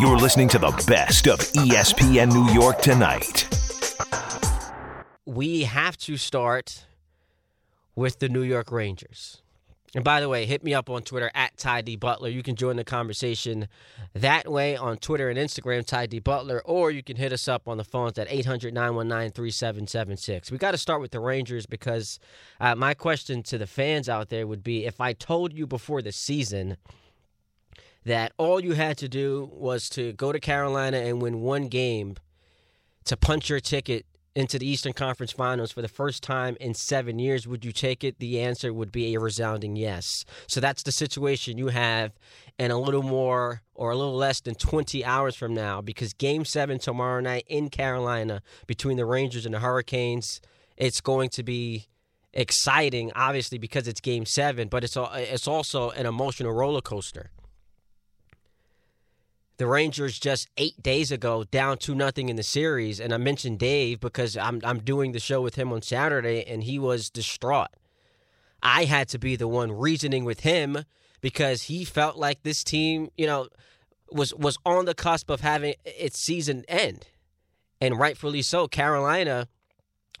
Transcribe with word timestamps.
You're 0.00 0.16
listening 0.16 0.48
to 0.48 0.58
the 0.58 0.70
best 0.86 1.28
of 1.28 1.38
ESPN 1.40 2.32
New 2.32 2.50
York 2.52 2.80
tonight. 2.80 3.46
We 5.26 5.64
have 5.64 5.98
to 5.98 6.16
start 6.16 6.86
with 7.94 8.18
the 8.18 8.30
New 8.30 8.40
York 8.42 8.72
Rangers. 8.72 9.42
And 9.94 10.02
by 10.02 10.20
the 10.20 10.30
way, 10.30 10.46
hit 10.46 10.64
me 10.64 10.72
up 10.72 10.88
on 10.88 11.02
Twitter 11.02 11.30
at 11.34 11.58
Ty 11.58 11.82
D 11.82 11.96
Butler. 11.96 12.30
You 12.30 12.42
can 12.42 12.56
join 12.56 12.76
the 12.76 12.84
conversation 12.84 13.68
that 14.14 14.50
way 14.50 14.76
on 14.76 14.96
Twitter 14.96 15.28
and 15.28 15.38
Instagram, 15.38 15.84
Ty 15.84 16.06
D 16.06 16.18
Butler, 16.20 16.62
or 16.64 16.90
you 16.90 17.02
can 17.02 17.16
hit 17.16 17.30
us 17.30 17.46
up 17.46 17.68
on 17.68 17.76
the 17.76 17.84
phones 17.84 18.18
at 18.18 18.26
800 18.30 18.72
919 18.72 19.32
3776. 19.32 20.50
We 20.50 20.56
got 20.56 20.70
to 20.70 20.78
start 20.78 21.02
with 21.02 21.10
the 21.10 21.20
Rangers 21.20 21.66
because 21.66 22.18
uh, 22.60 22.74
my 22.74 22.94
question 22.94 23.42
to 23.44 23.58
the 23.58 23.66
fans 23.66 24.08
out 24.08 24.30
there 24.30 24.46
would 24.46 24.62
be 24.62 24.86
if 24.86 25.02
I 25.02 25.12
told 25.12 25.52
you 25.52 25.66
before 25.66 26.00
the 26.00 26.12
season 26.12 26.78
that 28.04 28.32
all 28.36 28.60
you 28.60 28.72
had 28.72 28.96
to 28.98 29.08
do 29.08 29.50
was 29.52 29.88
to 29.90 30.12
go 30.14 30.32
to 30.32 30.40
Carolina 30.40 30.98
and 30.98 31.22
win 31.22 31.40
one 31.40 31.68
game 31.68 32.16
to 33.04 33.16
punch 33.16 33.48
your 33.48 33.60
ticket 33.60 34.06
into 34.34 34.58
the 34.58 34.66
Eastern 34.66 34.92
Conference 34.92 35.32
Finals 35.32 35.72
for 35.72 35.82
the 35.82 35.88
first 35.88 36.22
time 36.22 36.56
in 36.58 36.74
seven 36.74 37.18
years, 37.18 37.46
would 37.46 37.64
you 37.64 37.72
take 37.72 38.02
it? 38.02 38.18
The 38.18 38.40
answer 38.40 38.72
would 38.72 38.90
be 38.90 39.14
a 39.14 39.20
resounding 39.20 39.76
yes. 39.76 40.24
So 40.46 40.60
that's 40.60 40.82
the 40.82 40.92
situation 40.92 41.58
you 41.58 41.68
have 41.68 42.12
in 42.58 42.70
a 42.70 42.78
little 42.78 43.02
more 43.02 43.62
or 43.74 43.90
a 43.90 43.96
little 43.96 44.16
less 44.16 44.40
than 44.40 44.54
20 44.54 45.04
hours 45.04 45.36
from 45.36 45.52
now 45.54 45.80
because 45.80 46.14
game 46.14 46.44
seven 46.44 46.78
tomorrow 46.78 47.20
night 47.20 47.44
in 47.46 47.68
Carolina 47.68 48.42
between 48.66 48.96
the 48.96 49.04
Rangers 49.04 49.44
and 49.44 49.54
the 49.54 49.60
Hurricanes, 49.60 50.40
it's 50.76 51.00
going 51.00 51.28
to 51.30 51.42
be 51.42 51.88
exciting, 52.32 53.12
obviously, 53.14 53.58
because 53.58 53.86
it's 53.86 54.00
game 54.00 54.24
seven, 54.24 54.68
but 54.68 54.82
it's, 54.82 54.96
it's 54.96 55.46
also 55.46 55.90
an 55.90 56.06
emotional 56.06 56.52
roller 56.52 56.80
coaster. 56.80 57.30
The 59.62 59.68
Rangers 59.68 60.18
just 60.18 60.48
eight 60.56 60.82
days 60.82 61.12
ago 61.12 61.44
down 61.44 61.78
two 61.78 61.94
nothing 61.94 62.28
in 62.28 62.34
the 62.34 62.42
series, 62.42 62.98
and 62.98 63.14
I 63.14 63.16
mentioned 63.16 63.60
Dave 63.60 64.00
because 64.00 64.36
I'm 64.36 64.60
I'm 64.64 64.80
doing 64.80 65.12
the 65.12 65.20
show 65.20 65.40
with 65.40 65.54
him 65.54 65.72
on 65.72 65.82
Saturday, 65.82 66.44
and 66.44 66.64
he 66.64 66.80
was 66.80 67.08
distraught. 67.10 67.68
I 68.60 68.86
had 68.86 69.06
to 69.10 69.20
be 69.20 69.36
the 69.36 69.46
one 69.46 69.70
reasoning 69.70 70.24
with 70.24 70.40
him 70.40 70.78
because 71.20 71.62
he 71.62 71.84
felt 71.84 72.16
like 72.16 72.42
this 72.42 72.64
team, 72.64 73.10
you 73.16 73.24
know, 73.28 73.46
was 74.10 74.34
was 74.34 74.58
on 74.66 74.84
the 74.84 74.96
cusp 74.96 75.30
of 75.30 75.42
having 75.42 75.74
its 75.84 76.18
season 76.18 76.64
end, 76.66 77.06
and 77.80 78.00
rightfully 78.00 78.42
so. 78.42 78.66
Carolina 78.66 79.46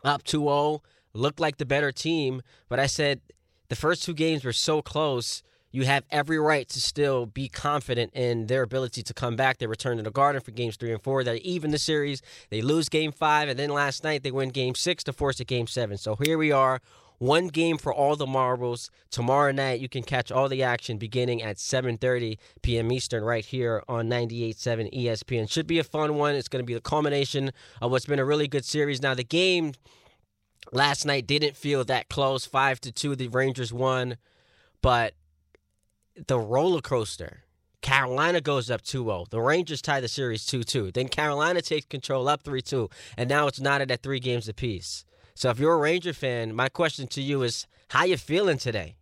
up 0.04 0.22
2-0 0.22 0.82
looked 1.14 1.40
like 1.40 1.56
the 1.56 1.66
better 1.66 1.90
team, 1.90 2.42
but 2.68 2.78
I 2.78 2.86
said 2.86 3.20
the 3.68 3.74
first 3.74 4.04
two 4.04 4.14
games 4.14 4.44
were 4.44 4.52
so 4.52 4.82
close 4.82 5.42
you 5.72 5.84
have 5.84 6.04
every 6.10 6.38
right 6.38 6.68
to 6.68 6.80
still 6.80 7.26
be 7.26 7.48
confident 7.48 8.12
in 8.14 8.46
their 8.46 8.62
ability 8.62 9.02
to 9.02 9.14
come 9.14 9.36
back. 9.36 9.58
They 9.58 9.66
return 9.66 9.96
to 9.96 10.02
the 10.02 10.10
Garden 10.10 10.42
for 10.42 10.50
games 10.50 10.76
three 10.76 10.92
and 10.92 11.02
four. 11.02 11.24
They 11.24 11.38
even 11.38 11.70
the 11.70 11.78
series. 11.78 12.22
They 12.50 12.60
lose 12.60 12.88
game 12.88 13.10
five, 13.10 13.48
and 13.48 13.58
then 13.58 13.70
last 13.70 14.04
night 14.04 14.22
they 14.22 14.30
win 14.30 14.50
game 14.50 14.74
six 14.74 15.02
to 15.04 15.12
force 15.12 15.40
a 15.40 15.44
game 15.44 15.66
seven. 15.66 15.96
So 15.96 16.16
here 16.16 16.36
we 16.38 16.52
are. 16.52 16.80
One 17.18 17.48
game 17.48 17.78
for 17.78 17.94
all 17.94 18.16
the 18.16 18.26
marbles. 18.26 18.90
Tomorrow 19.10 19.52
night 19.52 19.80
you 19.80 19.88
can 19.88 20.02
catch 20.02 20.32
all 20.32 20.48
the 20.48 20.62
action 20.62 20.98
beginning 20.98 21.40
at 21.40 21.56
7:30 21.56 22.36
p.m. 22.62 22.92
Eastern 22.92 23.24
right 23.24 23.44
here 23.44 23.82
on 23.88 24.08
98.7 24.08 24.92
ESPN. 24.92 25.48
Should 25.48 25.68
be 25.68 25.78
a 25.78 25.84
fun 25.84 26.16
one. 26.16 26.34
It's 26.34 26.48
going 26.48 26.62
to 26.62 26.66
be 26.66 26.74
the 26.74 26.80
culmination 26.80 27.52
of 27.80 27.92
what's 27.92 28.06
been 28.06 28.18
a 28.18 28.24
really 28.24 28.48
good 28.48 28.64
series. 28.64 29.00
Now 29.00 29.14
the 29.14 29.24
game 29.24 29.72
last 30.72 31.06
night 31.06 31.26
didn't 31.26 31.56
feel 31.56 31.84
that 31.84 32.08
close. 32.08 32.44
5 32.44 32.80
to 32.80 32.92
2 32.92 33.16
the 33.16 33.28
Rangers 33.28 33.72
won, 33.72 34.16
but 34.82 35.14
the 36.16 36.38
roller 36.38 36.80
coaster. 36.80 37.44
Carolina 37.80 38.40
goes 38.40 38.70
up 38.70 38.82
2 38.82 39.04
0. 39.04 39.26
The 39.30 39.40
Rangers 39.40 39.82
tie 39.82 40.00
the 40.00 40.08
series 40.08 40.46
2 40.46 40.62
2. 40.62 40.92
Then 40.92 41.08
Carolina 41.08 41.60
takes 41.60 41.86
control 41.86 42.28
up 42.28 42.42
3 42.42 42.62
2. 42.62 42.88
And 43.16 43.28
now 43.28 43.48
it's 43.48 43.60
knotted 43.60 43.90
at 43.90 44.02
three 44.02 44.20
games 44.20 44.48
apiece. 44.48 45.04
So 45.34 45.50
if 45.50 45.58
you're 45.58 45.74
a 45.74 45.78
Ranger 45.78 46.12
fan, 46.12 46.54
my 46.54 46.68
question 46.68 47.06
to 47.08 47.22
you 47.22 47.42
is 47.42 47.66
how 47.88 48.04
you 48.04 48.16
feeling 48.16 48.58
today? 48.58 48.96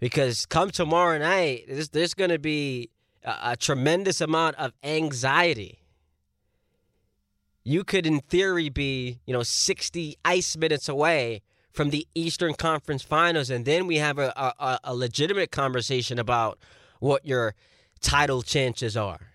Because 0.00 0.46
come 0.46 0.70
tomorrow 0.70 1.18
night, 1.18 1.64
there's, 1.68 1.90
there's 1.90 2.14
going 2.14 2.30
to 2.30 2.38
be 2.38 2.90
a, 3.24 3.36
a 3.42 3.56
tremendous 3.56 4.20
amount 4.20 4.56
of 4.56 4.72
anxiety. 4.82 5.80
You 7.64 7.84
could, 7.84 8.06
in 8.06 8.20
theory, 8.20 8.68
be, 8.68 9.20
you 9.26 9.34
know, 9.34 9.42
60 9.42 10.16
ice 10.24 10.56
minutes 10.56 10.88
away 10.88 11.42
from 11.72 11.90
the 11.90 12.06
Eastern 12.14 12.54
Conference 12.54 13.02
Finals, 13.02 13.50
and 13.50 13.64
then 13.64 13.86
we 13.86 13.96
have 13.96 14.18
a, 14.18 14.32
a, 14.36 14.78
a 14.84 14.94
legitimate 14.94 15.50
conversation 15.50 16.18
about 16.18 16.58
what 17.00 17.24
your 17.26 17.54
title 18.00 18.42
chances 18.42 18.96
are. 18.96 19.28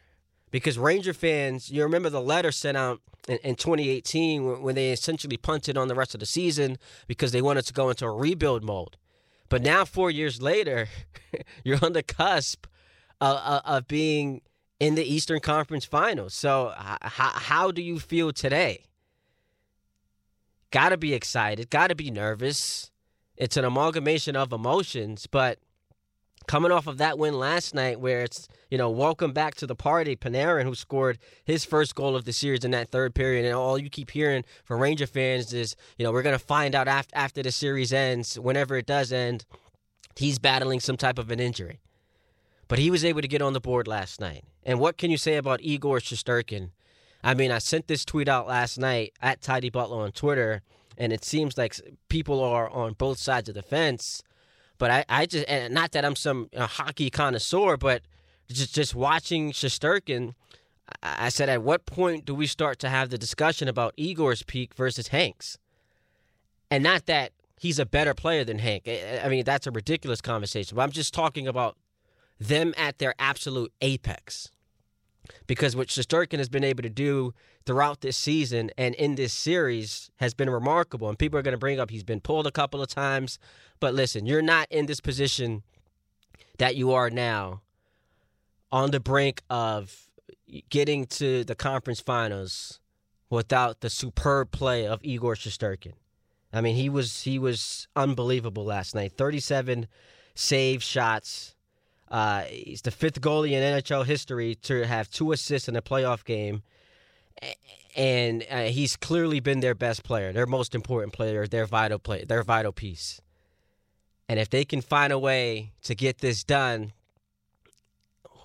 Because 0.51 0.77
Ranger 0.77 1.13
fans, 1.13 1.71
you 1.71 1.83
remember 1.83 2.09
the 2.09 2.21
letter 2.21 2.51
sent 2.51 2.77
out 2.77 3.01
in, 3.27 3.37
in 3.43 3.55
2018 3.55 4.61
when 4.61 4.75
they 4.75 4.91
essentially 4.91 5.37
punted 5.37 5.77
on 5.77 5.87
the 5.87 5.95
rest 5.95 6.13
of 6.13 6.19
the 6.19 6.25
season 6.25 6.77
because 7.07 7.31
they 7.31 7.41
wanted 7.41 7.65
to 7.65 7.73
go 7.73 7.89
into 7.89 8.05
a 8.05 8.11
rebuild 8.11 8.63
mode. 8.63 8.97
But 9.49 9.61
now, 9.61 9.85
four 9.85 10.09
years 10.09 10.41
later, 10.41 10.87
you're 11.63 11.83
on 11.83 11.93
the 11.93 12.03
cusp 12.03 12.65
of, 13.21 13.61
of, 13.65 13.87
being 13.87 14.41
in 14.79 14.95
the 14.95 15.03
Eastern 15.03 15.39
Conference 15.39 15.85
Finals. 15.85 16.33
So, 16.33 16.73
how, 16.77 17.29
how 17.29 17.71
do 17.71 17.81
you 17.81 17.99
feel 17.99 18.33
today? 18.33 18.83
Got 20.73 20.89
to 20.89 20.97
be 20.97 21.13
excited, 21.13 21.69
got 21.69 21.89
to 21.89 21.95
be 21.95 22.09
nervous. 22.09 22.89
It's 23.37 23.57
an 23.57 23.63
amalgamation 23.63 24.35
of 24.35 24.51
emotions, 24.51 25.27
but 25.29 25.59
coming 26.47 26.71
off 26.71 26.87
of 26.87 26.97
that 26.97 27.19
win 27.19 27.35
last 27.35 27.75
night 27.75 27.99
where 27.99 28.21
it's, 28.21 28.47
you 28.71 28.79
know, 28.79 28.89
welcome 28.89 29.33
back 29.33 29.53
to 29.57 29.67
the 29.67 29.75
party, 29.75 30.15
Panarin, 30.15 30.63
who 30.63 30.73
scored 30.73 31.19
his 31.45 31.63
first 31.63 31.93
goal 31.93 32.15
of 32.15 32.25
the 32.25 32.33
series 32.33 32.65
in 32.65 32.71
that 32.71 32.89
third 32.89 33.13
period. 33.13 33.45
And 33.45 33.53
all 33.53 33.77
you 33.77 33.87
keep 33.87 34.09
hearing 34.09 34.43
from 34.63 34.81
Ranger 34.81 35.05
fans 35.05 35.53
is, 35.53 35.75
you 35.99 36.03
know, 36.03 36.11
we're 36.11 36.23
going 36.23 36.37
to 36.37 36.43
find 36.43 36.73
out 36.73 36.87
after, 36.87 37.15
after 37.15 37.43
the 37.43 37.51
series 37.51 37.93
ends, 37.93 38.39
whenever 38.39 38.75
it 38.75 38.87
does 38.87 39.13
end, 39.13 39.45
he's 40.15 40.39
battling 40.39 40.79
some 40.79 40.97
type 40.97 41.19
of 41.19 41.29
an 41.29 41.39
injury. 41.39 41.81
But 42.67 42.79
he 42.79 42.89
was 42.89 43.05
able 43.05 43.21
to 43.21 43.27
get 43.27 43.43
on 43.43 43.53
the 43.53 43.61
board 43.61 43.87
last 43.87 44.19
night. 44.19 44.43
And 44.63 44.79
what 44.79 44.97
can 44.97 45.11
you 45.11 45.17
say 45.17 45.35
about 45.35 45.61
Igor 45.61 45.99
Shesterkin? 45.99 46.71
I 47.23 47.33
mean, 47.33 47.51
I 47.51 47.59
sent 47.59 47.87
this 47.87 48.03
tweet 48.03 48.27
out 48.27 48.47
last 48.47 48.77
night 48.77 49.13
at 49.21 49.41
Ty 49.41 49.61
D 49.61 49.69
Butler 49.69 50.01
on 50.03 50.11
Twitter, 50.11 50.61
and 50.97 51.13
it 51.13 51.23
seems 51.23 51.57
like 51.57 51.75
people 52.09 52.43
are 52.43 52.69
on 52.69 52.93
both 52.93 53.17
sides 53.17 53.47
of 53.49 53.55
the 53.55 53.61
fence. 53.61 54.21
But 54.77 54.91
I, 54.91 55.05
I 55.07 55.25
just, 55.25 55.47
and 55.47 55.73
not 55.73 55.93
that 55.93 56.03
I'm 56.03 56.15
some 56.15 56.49
uh, 56.55 56.67
hockey 56.67 57.09
connoisseur, 57.09 57.77
but 57.77 58.01
just 58.49 58.75
just 58.75 58.93
watching 58.93 59.51
Shesterkin, 59.51 60.33
I 61.01 61.29
said, 61.29 61.47
at 61.47 61.63
what 61.63 61.85
point 61.85 62.25
do 62.25 62.35
we 62.35 62.45
start 62.45 62.79
to 62.79 62.89
have 62.89 63.09
the 63.09 63.17
discussion 63.17 63.67
about 63.67 63.93
Igor's 63.95 64.43
peak 64.43 64.73
versus 64.73 65.07
Hank's? 65.07 65.57
And 66.69 66.83
not 66.83 67.05
that 67.05 67.31
he's 67.57 67.79
a 67.79 67.85
better 67.85 68.13
player 68.13 68.43
than 68.43 68.59
Hank. 68.59 68.87
I 68.87 69.29
mean, 69.29 69.45
that's 69.45 69.67
a 69.67 69.71
ridiculous 69.71 70.19
conversation. 70.19 70.75
But 70.75 70.81
I'm 70.81 70.91
just 70.91 71.13
talking 71.13 71.47
about 71.47 71.77
them 72.39 72.73
at 72.75 72.97
their 72.97 73.13
absolute 73.17 73.71
apex 73.79 74.51
because 75.47 75.75
what 75.75 75.87
Shesterkin 75.87 76.37
has 76.37 76.49
been 76.49 76.63
able 76.63 76.83
to 76.83 76.89
do 76.89 77.33
throughout 77.65 78.01
this 78.01 78.17
season 78.17 78.71
and 78.77 78.95
in 78.95 79.15
this 79.15 79.33
series 79.33 80.11
has 80.17 80.33
been 80.33 80.49
remarkable. 80.49 81.09
And 81.09 81.17
people 81.17 81.39
are 81.39 81.41
going 81.41 81.53
to 81.53 81.59
bring 81.59 81.79
up 81.79 81.89
he's 81.89 82.03
been 82.03 82.19
pulled 82.19 82.47
a 82.47 82.51
couple 82.51 82.81
of 82.81 82.89
times. 82.89 83.39
But 83.79 83.93
listen, 83.93 84.25
you're 84.25 84.41
not 84.41 84.67
in 84.71 84.85
this 84.85 84.99
position 84.99 85.63
that 86.57 86.75
you 86.75 86.91
are 86.91 87.09
now 87.09 87.61
on 88.71 88.91
the 88.91 88.99
brink 88.99 89.41
of 89.49 90.09
getting 90.69 91.05
to 91.05 91.43
the 91.43 91.55
conference 91.55 91.99
finals 91.99 92.79
without 93.29 93.81
the 93.81 93.89
superb 93.89 94.51
play 94.51 94.85
of 94.85 94.99
Igor 95.03 95.35
Shesterkin. 95.35 95.93
I 96.51 96.61
mean, 96.61 96.75
he 96.75 96.87
was 96.89 97.21
he 97.23 97.39
was 97.39 97.87
unbelievable 97.95 98.63
last 98.63 98.93
night. 98.93 99.13
37 99.17 99.87
save 100.35 100.83
shots 100.83 101.55
uh, 102.13 102.43
he's 102.43 102.83
the 102.83 102.91
fifth 102.91 103.19
goalie 103.21 103.53
in 103.53 103.63
NHL 103.63 104.05
history 104.05 104.53
to 104.61 104.85
have 104.85 105.09
two 105.09 105.31
assists 105.31 105.67
in 105.67 105.75
a 105.75 105.81
playoff 105.81 106.23
game, 106.23 106.61
and 107.95 108.45
uh, 108.51 108.65
he's 108.65 108.95
clearly 108.95 109.39
been 109.39 109.61
their 109.61 109.73
best 109.73 110.03
player, 110.03 110.31
their 110.31 110.45
most 110.45 110.75
important 110.75 111.11
player, 111.11 111.47
their 111.47 111.65
vital 111.65 111.97
play, 111.97 112.23
their 112.23 112.43
vital 112.43 112.71
piece. 112.71 113.19
And 114.29 114.39
if 114.39 114.47
they 114.47 114.63
can 114.63 114.81
find 114.81 115.11
a 115.11 115.17
way 115.17 115.71
to 115.85 115.95
get 115.95 116.19
this 116.19 116.43
done, 116.43 116.93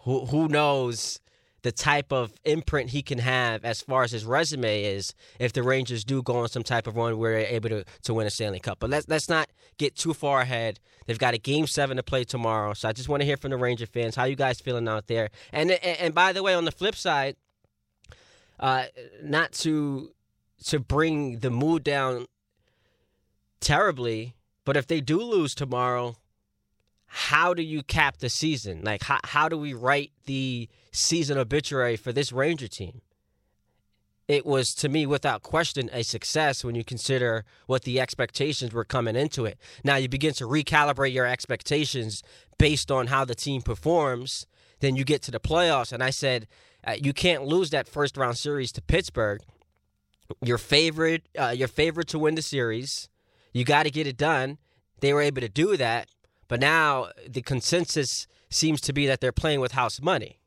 who 0.05 0.25
who 0.25 0.49
knows 0.49 1.21
the 1.69 1.73
type 1.73 2.15
of 2.15 2.33
imprint 2.47 2.89
he 2.89 3.03
can 3.03 3.19
have 3.19 3.63
as 3.63 3.83
far 3.83 4.03
as 4.03 4.11
his 4.11 4.25
resume 4.25 4.85
is 4.85 5.13
if 5.39 5.53
the 5.53 5.63
Rangers 5.63 6.03
do 6.03 6.23
go 6.23 6.37
on 6.37 6.49
some 6.49 6.63
type 6.63 6.87
of 6.87 6.97
run 6.97 7.19
where 7.19 7.33
they're 7.33 7.51
able 7.51 7.69
to, 7.69 7.85
to 8.05 8.15
win 8.15 8.27
a 8.27 8.31
Stanley 8.31 8.59
Cup. 8.59 8.79
But 8.81 8.89
let's 8.89 9.07
let's 9.07 9.29
not 9.29 9.51
get 9.77 9.95
too 9.95 10.15
far 10.15 10.41
ahead. 10.41 10.81
They've 11.05 11.19
got 11.19 11.35
a 11.35 11.39
game 11.39 11.67
seven 11.67 11.99
to 11.99 12.03
play 12.03 12.25
tomorrow. 12.25 12.73
So 12.73 12.89
I 12.89 12.93
just 12.93 13.11
want 13.11 13.21
to 13.21 13.27
hear 13.27 13.37
from 13.37 13.51
the 13.51 13.59
Ranger 13.59 13.85
fans. 13.85 14.17
How 14.17 14.25
you 14.25 14.35
guys 14.35 14.61
feeling 14.61 14.89
out 14.89 15.09
there? 15.09 15.29
And 15.53 15.71
and, 15.73 15.99
and 15.99 16.15
by 16.15 16.33
the 16.33 16.43
way, 16.43 16.55
on 16.55 16.65
the 16.65 16.73
flip 16.73 16.95
side, 16.95 17.37
uh, 18.59 18.85
not 19.23 19.53
to 19.65 20.13
to 20.69 20.81
bring 20.81 21.41
the 21.41 21.51
mood 21.51 21.85
down 21.85 22.29
terribly, 23.61 24.37
but 24.65 24.75
if 24.75 24.87
they 24.87 25.03
do 25.03 25.21
lose 25.21 25.55
tomorrow, 25.55 26.17
how 27.09 27.55
do 27.55 27.63
you 27.63 27.83
cap 27.83 28.19
the 28.19 28.29
season? 28.29 28.83
Like, 28.85 29.03
how, 29.03 29.19
how 29.25 29.49
do 29.49 29.59
we 29.59 29.73
write 29.73 30.13
the 30.27 30.69
season 30.93 31.39
obituary 31.39 31.97
for 31.97 32.13
this 32.13 32.33
Ranger 32.33 32.69
team? 32.69 33.01
It 34.29 34.45
was, 34.45 34.75
to 34.75 34.91
me, 34.91 35.07
without 35.07 35.43
question, 35.43 35.89
a 35.91 36.05
success 36.05 36.63
when 36.63 36.75
you 36.75 36.85
consider 36.85 37.47
what 37.67 37.85
the 37.85 37.99
expectations 37.99 38.75
were 38.75 38.85
coming 38.85 39.17
into 39.17 39.47
it. 39.47 39.59
Now 39.83 39.97
you 39.97 40.07
begin 40.07 40.35
to 40.35 40.45
recalibrate 40.45 41.15
your 41.15 41.25
expectations 41.25 42.23
based 42.59 42.91
on 42.91 43.07
how 43.07 43.25
the 43.25 43.35
team 43.35 43.63
performs. 43.63 44.47
Then 44.81 44.97
you 44.97 45.05
get 45.05 45.23
to 45.23 45.31
the 45.31 45.41
playoffs. 45.41 45.93
And 45.95 46.03
I 46.03 46.11
said, 46.11 46.47
uh, 46.87 46.97
you 47.03 47.15
can't 47.15 47.45
lose 47.45 47.71
that 47.71 47.89
first 47.89 48.19
round 48.19 48.37
series 48.37 48.71
to 48.73 48.83
Pittsburgh. 48.83 49.41
Your 50.43 50.59
favorite, 50.59 51.27
uh, 51.39 51.55
your 51.57 51.69
favorite 51.69 52.09
to 52.09 52.19
win 52.19 52.35
the 52.35 52.43
series. 52.43 53.09
You 53.55 53.65
got 53.65 53.85
to 53.85 53.91
get 53.91 54.07
it 54.07 54.19
done. 54.19 54.59
They 55.01 55.15
were 55.15 55.23
able 55.23 55.41
to 55.41 55.49
do 55.49 55.79
that. 55.79 56.09
But 56.49 56.61
now 56.61 57.09
the 57.29 57.43
consensus 57.43 58.27
seems 58.51 58.81
to 58.83 58.93
be 58.93 59.07
that 59.07 59.21
they're 59.21 59.33
playing 59.33 59.61
with 59.61 59.73
house 59.73 60.01
money. 60.01 60.39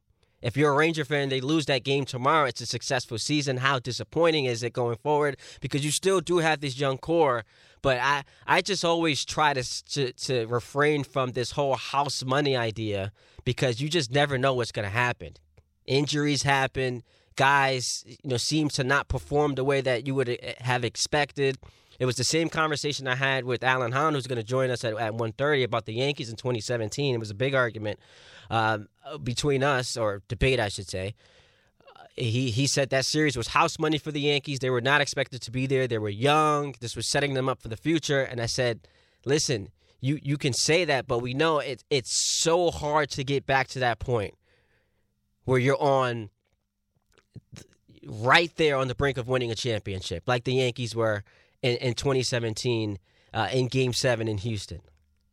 If 0.42 0.58
you're 0.58 0.74
a 0.74 0.76
Ranger 0.76 1.06
fan, 1.06 1.30
they 1.30 1.40
lose 1.40 1.68
that 1.68 1.84
game 1.84 2.04
tomorrow. 2.04 2.48
It's 2.48 2.62
a 2.62 2.66
successful 2.66 3.20
season. 3.20 3.58
How 3.58 3.78
disappointing 3.78 4.46
is 4.46 4.64
it 4.64 4.74
going 4.74 4.98
forward? 4.98 5.38
Because 5.60 5.86
you 5.86 5.92
still 5.92 6.20
do 6.20 6.40
have 6.40 6.62
this 6.62 6.80
young 6.80 6.98
core, 6.98 7.46
but 7.84 8.00
I, 8.00 8.24
I 8.48 8.62
just 8.62 8.84
always 8.84 9.24
try 9.24 9.54
to, 9.54 9.64
to 9.64 10.12
to 10.14 10.46
refrain 10.48 11.04
from 11.04 11.32
this 11.32 11.52
whole 11.52 11.76
house 11.76 12.24
money 12.26 12.58
idea 12.58 13.12
because 13.44 13.82
you 13.82 13.90
just 13.90 14.12
never 14.12 14.38
know 14.38 14.54
what's 14.56 14.72
going 14.72 14.88
to 14.88 14.90
happen. 14.90 15.34
Injuries 15.86 16.44
happen. 16.44 17.04
Guys, 17.36 18.04
you 18.08 18.18
know, 18.24 18.38
seem 18.38 18.70
to 18.70 18.84
not 18.84 19.08
perform 19.08 19.56
the 19.56 19.64
way 19.64 19.82
that 19.82 20.06
you 20.06 20.16
would 20.16 20.30
eh, 20.30 20.54
have 20.60 20.84
expected. 20.84 21.58
It 22.02 22.06
was 22.06 22.16
the 22.16 22.24
same 22.24 22.50
conversation 22.50 23.08
I 23.08 23.14
had 23.14 23.46
with 23.46 23.64
Alan 23.64 23.92
Hahn, 23.92 24.16
who's 24.16 24.26
going 24.26 24.40
to 24.40 24.44
join 24.44 24.72
us 24.72 24.84
at, 24.84 24.98
at 24.98 25.14
1.30 25.14 25.64
about 25.64 25.86
the 25.86 25.94
Yankees 25.94 26.32
in 26.32 26.36
2017. 26.36 27.14
It 27.14 27.20
was 27.20 27.30
a 27.30 27.36
big 27.36 27.54
argument 27.54 28.00
um, 28.50 28.88
between 29.24 29.62
us, 29.62 29.96
or 29.96 30.24
debate, 30.28 30.60
I 30.60 30.68
should 30.68 30.90
say. 30.90 31.14
Uh, 31.96 32.06
he 32.16 32.50
he 32.50 32.66
said 32.66 32.90
that 32.90 33.06
series 33.06 33.38
was 33.38 33.50
house 33.50 33.78
money 33.78 34.00
for 34.00 34.12
the 34.12 34.20
Yankees. 34.20 34.58
They 34.58 34.72
were 34.72 34.82
not 34.82 35.00
expected 35.00 35.44
to 35.44 35.52
be 35.52 35.68
there. 35.68 35.88
They 35.88 36.00
were 36.00 36.10
young. 36.10 36.74
This 36.80 36.96
was 36.96 37.06
setting 37.06 37.36
them 37.36 37.48
up 37.48 37.62
for 37.62 37.68
the 37.68 37.78
future. 37.78 38.24
And 38.24 38.42
I 38.42 38.48
said, 38.48 38.80
listen, 39.24 39.70
you 40.00 40.20
you 40.24 40.40
can 40.40 40.54
say 40.54 40.86
that, 40.86 41.06
but 41.06 41.20
we 41.20 41.36
know 41.36 41.60
it, 41.60 41.84
it's 41.92 42.42
so 42.42 42.72
hard 42.72 43.12
to 43.12 43.24
get 43.24 43.46
back 43.46 43.68
to 43.68 43.80
that 43.80 44.00
point 44.00 44.34
where 45.46 45.60
you're 45.60 45.80
on 45.80 46.32
right 48.08 48.52
there 48.56 48.76
on 48.76 48.88
the 48.88 48.96
brink 48.96 49.20
of 49.20 49.28
winning 49.28 49.52
a 49.52 49.56
championship, 49.56 50.24
like 50.26 50.46
the 50.46 50.56
Yankees 50.56 50.96
were 50.96 51.24
in, 51.62 51.78
in 51.78 51.94
2017 51.94 52.98
uh, 53.34 53.50
in 53.52 53.68
Game 53.68 53.94
Seven 53.94 54.28
in 54.28 54.38
Houston, 54.40 54.82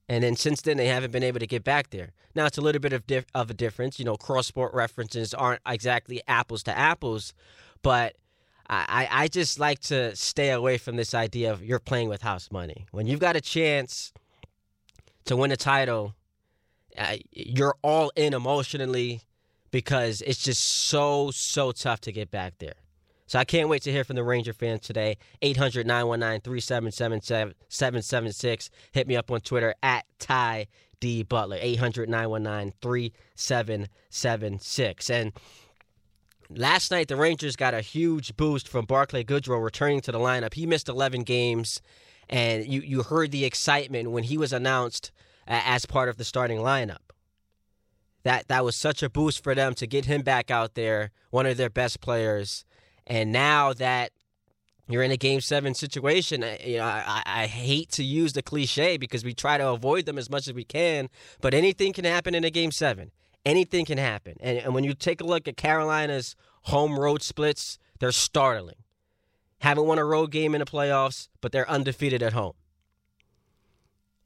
and 0.09 0.23
then 0.23 0.37
since 0.37 0.63
then 0.63 0.77
they 0.77 0.89
haven't 0.89 1.11
been 1.11 1.23
able 1.23 1.41
to 1.41 1.47
get 1.47 1.65
back 1.65 1.91
there. 1.91 2.13
Now 2.35 2.47
it's 2.47 2.59
a 2.59 2.61
little 2.61 2.81
bit 2.81 2.93
of 2.93 3.07
dif- 3.07 3.27
of 3.35 3.51
a 3.51 3.55
difference. 3.55 3.99
You 3.99 4.05
know, 4.05 4.17
cross 4.17 4.47
sport 4.47 4.73
references 4.75 5.35
aren't 5.35 5.61
exactly 5.67 6.21
apples 6.29 6.63
to 6.65 6.77
apples, 6.77 7.33
but. 7.83 8.15
I, 8.71 9.09
I 9.11 9.29
just 9.29 9.59
like 9.59 9.79
to 9.85 10.15
stay 10.15 10.51
away 10.51 10.77
from 10.77 10.97
this 10.97 11.15
idea 11.15 11.51
of 11.51 11.65
you're 11.65 11.79
playing 11.79 12.11
with 12.11 12.21
house 12.21 12.51
money. 12.53 12.85
When 12.91 13.07
you've 13.07 13.19
got 13.19 13.35
a 13.35 13.41
chance 13.41 14.13
to 15.25 15.37
win 15.37 15.53
a 15.53 15.57
title, 15.57 16.15
uh, 16.99 17.17
you're 17.33 17.77
all 17.83 18.13
in 18.15 18.35
emotionally 18.35 19.23
because 19.71 20.21
it's 20.23 20.43
just 20.43 20.63
so, 20.65 21.31
so 21.31 21.73
tough 21.73 22.01
to 22.03 22.13
get 22.13 22.31
back 22.31 22.55
there. 22.59 22.75
So 23.29 23.39
I 23.39 23.45
can't 23.45 23.69
wait 23.69 23.83
to 23.83 23.93
hear 23.93 24.03
from 24.05 24.17
the 24.17 24.25
Ranger 24.25 24.55
fans 24.55 24.81
today. 24.81 25.19
800 25.43 25.87
919 25.87 26.41
3776. 26.41 28.71
Hit 28.93 29.07
me 29.07 29.17
up 29.17 29.31
on 29.31 29.41
Twitter 29.41 29.75
at 29.83 30.07
Ty 30.19 30.69
D 30.99 31.23
Butler. 31.23 31.59
800 31.61 32.09
919 32.09 32.73
3776. 32.81 35.11
And 35.11 35.33
last 36.49 36.91
night, 36.91 37.09
the 37.09 37.17
Rangers 37.17 37.55
got 37.55 37.75
a 37.75 37.83
huge 37.83 38.35
boost 38.35 38.67
from 38.67 38.87
Barclay 38.87 39.25
Goodrow 39.25 39.63
returning 39.63 40.01
to 40.01 40.11
the 40.11 40.19
lineup. 40.19 40.55
He 40.55 40.65
missed 40.65 40.89
11 40.89 41.25
games, 41.25 41.83
and 42.31 42.67
you, 42.67 42.81
you 42.81 43.03
heard 43.03 43.31
the 43.31 43.45
excitement 43.45 44.11
when 44.11 44.25
he 44.25 44.39
was 44.39 44.55
announced 44.55 45.13
as 45.47 45.85
part 45.85 46.09
of 46.09 46.17
the 46.17 46.25
starting 46.25 46.61
lineup. 46.61 47.11
That, 48.23 48.49
that 48.49 48.65
was 48.65 48.75
such 48.75 49.03
a 49.03 49.11
boost 49.11 49.45
for 49.45 49.55
them 49.55 49.75
to 49.75 49.87
get 49.87 50.07
him 50.07 50.23
back 50.23 50.51
out 50.51 50.75
there, 50.75 51.11
one 51.31 51.45
of 51.45 51.59
their 51.59 51.69
best 51.71 52.01
players. 52.01 52.65
And 53.09 53.33
now 53.33 53.73
that 53.73 54.13
you're 54.87 55.03
in 55.03 55.11
a 55.11 55.17
game 55.17 55.41
seven 55.41 55.75
situation, 55.75 56.45
you 56.65 56.77
know, 56.77 56.85
I, 56.85 57.23
I 57.27 57.47
hate 57.47 57.91
to 57.93 58.05
use 58.05 58.35
the 58.35 58.43
cliche 58.43 58.97
because 58.97 59.25
we 59.25 59.35
try 59.35 59.59
to 59.59 59.69
avoid 59.69 60.07
them 60.07 60.19
as 60.19 60.31
much 60.31 60.47
as 60.47 60.55
we 60.55 60.65
can, 60.65 61.09
but 61.41 61.55
anything 61.55 61.93
can 61.93 62.05
happen 62.05 62.35
in 62.35 62.45
a 62.45 62.51
game 62.51 62.71
seven. 62.71 63.11
Anything 63.45 63.87
can 63.87 63.99
happen. 63.99 64.37
And, 64.41 64.59
and 64.59 64.75
when 64.75 64.85
you 64.85 64.95
take 64.95 65.21
a 65.21 65.25
look 65.25 65.49
at 65.49 65.57
Carolina's 65.57 66.37
home 66.63 66.99
road 67.01 67.23
splits, 67.23 67.79
they're 67.99 68.13
startling. 68.13 68.77
Haven't 69.61 69.87
won 69.87 69.99
a 69.99 70.05
road 70.05 70.31
game 70.31 70.55
in 70.55 70.61
the 70.61 70.67
playoffs, 70.67 71.29
but 71.41 71.51
they're 71.51 71.69
undefeated 71.69 72.23
at 72.23 72.35
home. 72.35 72.55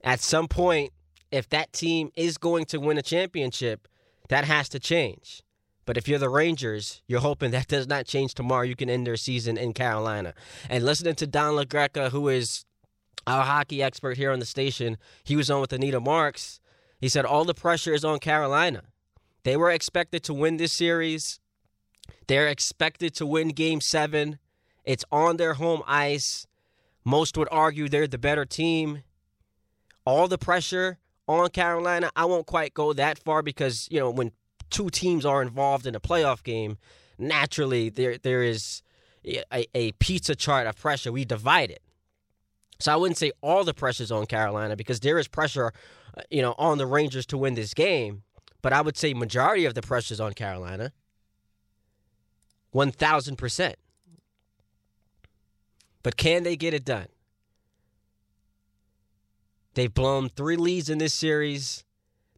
At 0.02 0.20
some 0.20 0.48
point, 0.48 0.92
if 1.30 1.48
that 1.50 1.72
team 1.72 2.10
is 2.16 2.36
going 2.36 2.64
to 2.66 2.78
win 2.78 2.98
a 2.98 3.02
championship, 3.02 3.88
that 4.28 4.44
has 4.44 4.68
to 4.70 4.80
change. 4.80 5.42
But 5.84 5.96
if 5.96 6.06
you're 6.06 6.18
the 6.18 6.28
Rangers, 6.28 7.02
you're 7.06 7.20
hoping 7.20 7.50
that 7.50 7.68
does 7.68 7.88
not 7.88 8.06
change 8.06 8.34
tomorrow. 8.34 8.62
You 8.62 8.76
can 8.76 8.88
end 8.88 9.06
their 9.06 9.16
season 9.16 9.56
in 9.56 9.72
Carolina. 9.72 10.34
And 10.68 10.84
listening 10.84 11.16
to 11.16 11.26
Don 11.26 11.54
LaGreca, 11.54 12.10
who 12.10 12.28
is 12.28 12.64
our 13.26 13.44
hockey 13.44 13.82
expert 13.82 14.16
here 14.16 14.30
on 14.30 14.38
the 14.38 14.46
station, 14.46 14.96
he 15.24 15.36
was 15.36 15.50
on 15.50 15.60
with 15.60 15.72
Anita 15.72 16.00
Marks. 16.00 16.60
He 17.00 17.08
said 17.08 17.24
all 17.24 17.44
the 17.44 17.54
pressure 17.54 17.92
is 17.92 18.04
on 18.04 18.20
Carolina. 18.20 18.82
They 19.44 19.56
were 19.56 19.70
expected 19.70 20.22
to 20.24 20.34
win 20.34 20.56
this 20.56 20.72
series. 20.72 21.40
They're 22.28 22.46
expected 22.46 23.14
to 23.16 23.26
win 23.26 23.48
game 23.48 23.80
seven. 23.80 24.38
It's 24.84 25.04
on 25.10 25.36
their 25.36 25.54
home 25.54 25.82
ice. 25.86 26.46
Most 27.04 27.36
would 27.36 27.48
argue 27.50 27.88
they're 27.88 28.06
the 28.06 28.18
better 28.18 28.44
team. 28.44 29.02
All 30.04 30.28
the 30.28 30.38
pressure 30.38 30.98
on 31.26 31.50
Carolina. 31.50 32.10
I 32.14 32.24
won't 32.24 32.46
quite 32.46 32.74
go 32.74 32.92
that 32.92 33.18
far 33.18 33.42
because, 33.42 33.88
you 33.90 33.98
know, 33.98 34.10
when 34.10 34.32
two 34.72 34.90
teams 34.90 35.24
are 35.24 35.40
involved 35.42 35.86
in 35.86 35.94
a 35.94 36.00
playoff 36.00 36.42
game, 36.42 36.78
naturally 37.18 37.90
there 37.90 38.18
there 38.18 38.42
is 38.42 38.82
a, 39.24 39.66
a 39.74 39.92
pizza 39.92 40.34
chart 40.34 40.66
of 40.66 40.76
pressure. 40.76 41.12
We 41.12 41.24
divide 41.24 41.70
it. 41.70 41.82
So 42.80 42.92
I 42.92 42.96
wouldn't 42.96 43.18
say 43.18 43.30
all 43.40 43.62
the 43.62 43.74
pressure's 43.74 44.10
on 44.10 44.26
Carolina 44.26 44.74
because 44.74 44.98
there 44.98 45.18
is 45.20 45.28
pressure, 45.28 45.72
you 46.30 46.42
know, 46.42 46.56
on 46.58 46.78
the 46.78 46.86
Rangers 46.86 47.26
to 47.26 47.38
win 47.38 47.54
this 47.54 47.74
game. 47.74 48.24
But 48.60 48.72
I 48.72 48.80
would 48.80 48.96
say 48.96 49.14
majority 49.14 49.64
of 49.66 49.74
the 49.74 49.82
pressure's 49.82 50.18
on 50.18 50.32
Carolina. 50.32 50.92
One 52.72 52.90
thousand 52.90 53.36
percent. 53.36 53.76
But 56.02 56.16
can 56.16 56.42
they 56.42 56.56
get 56.56 56.74
it 56.74 56.84
done? 56.84 57.06
They've 59.74 59.94
blown 59.94 60.28
three 60.28 60.56
leads 60.56 60.90
in 60.90 60.98
this 60.98 61.14
series. 61.14 61.84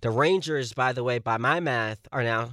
The 0.04 0.10
Rangers, 0.10 0.74
by 0.74 0.92
the 0.92 1.02
way, 1.02 1.18
by 1.18 1.38
my 1.38 1.60
math, 1.60 2.06
are 2.12 2.22
now 2.22 2.52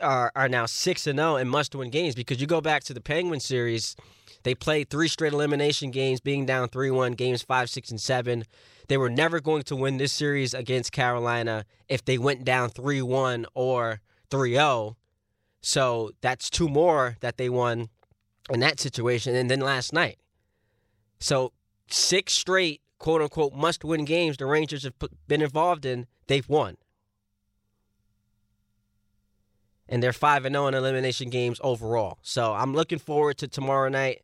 are 0.00 0.32
are 0.34 0.48
now 0.48 0.64
six 0.64 1.06
and 1.06 1.18
zero 1.18 1.32
oh 1.32 1.36
in 1.36 1.48
must-win 1.48 1.90
games 1.90 2.14
because 2.14 2.40
you 2.40 2.46
go 2.46 2.62
back 2.62 2.82
to 2.84 2.94
the 2.94 3.00
Penguin 3.02 3.40
series, 3.40 3.94
they 4.42 4.54
played 4.54 4.88
three 4.88 5.06
straight 5.06 5.34
elimination 5.34 5.90
games, 5.90 6.18
being 6.18 6.46
down 6.46 6.70
three-one, 6.70 7.12
games 7.12 7.42
five, 7.42 7.68
six, 7.68 7.90
and 7.90 8.00
seven. 8.00 8.44
They 8.88 8.96
were 8.96 9.10
never 9.10 9.38
going 9.38 9.64
to 9.64 9.76
win 9.76 9.98
this 9.98 10.14
series 10.14 10.54
against 10.54 10.92
Carolina 10.92 11.66
if 11.90 12.06
they 12.06 12.16
went 12.16 12.46
down 12.46 12.70
three-one 12.70 13.44
or 13.52 14.00
3-0. 14.30 14.96
So 15.60 16.12
that's 16.22 16.48
two 16.48 16.70
more 16.70 17.18
that 17.20 17.36
they 17.36 17.50
won 17.50 17.90
in 18.48 18.60
that 18.60 18.80
situation, 18.80 19.34
and 19.36 19.50
then 19.50 19.60
last 19.60 19.92
night. 19.92 20.16
So 21.18 21.52
six 21.90 22.32
straight 22.32 22.80
quote 22.98 23.20
unquote 23.20 23.52
must 23.52 23.84
win 23.84 24.06
games 24.06 24.38
the 24.38 24.46
Rangers 24.46 24.84
have 24.84 24.94
been 25.28 25.42
involved 25.42 25.84
in, 25.84 26.06
they've 26.30 26.48
won. 26.48 26.76
And 29.88 30.02
they're 30.02 30.12
5 30.12 30.44
0 30.44 30.66
in 30.68 30.74
elimination 30.74 31.28
games 31.28 31.60
overall. 31.62 32.18
So 32.22 32.54
I'm 32.54 32.72
looking 32.72 33.00
forward 33.00 33.36
to 33.38 33.48
tomorrow 33.48 33.88
night. 33.88 34.22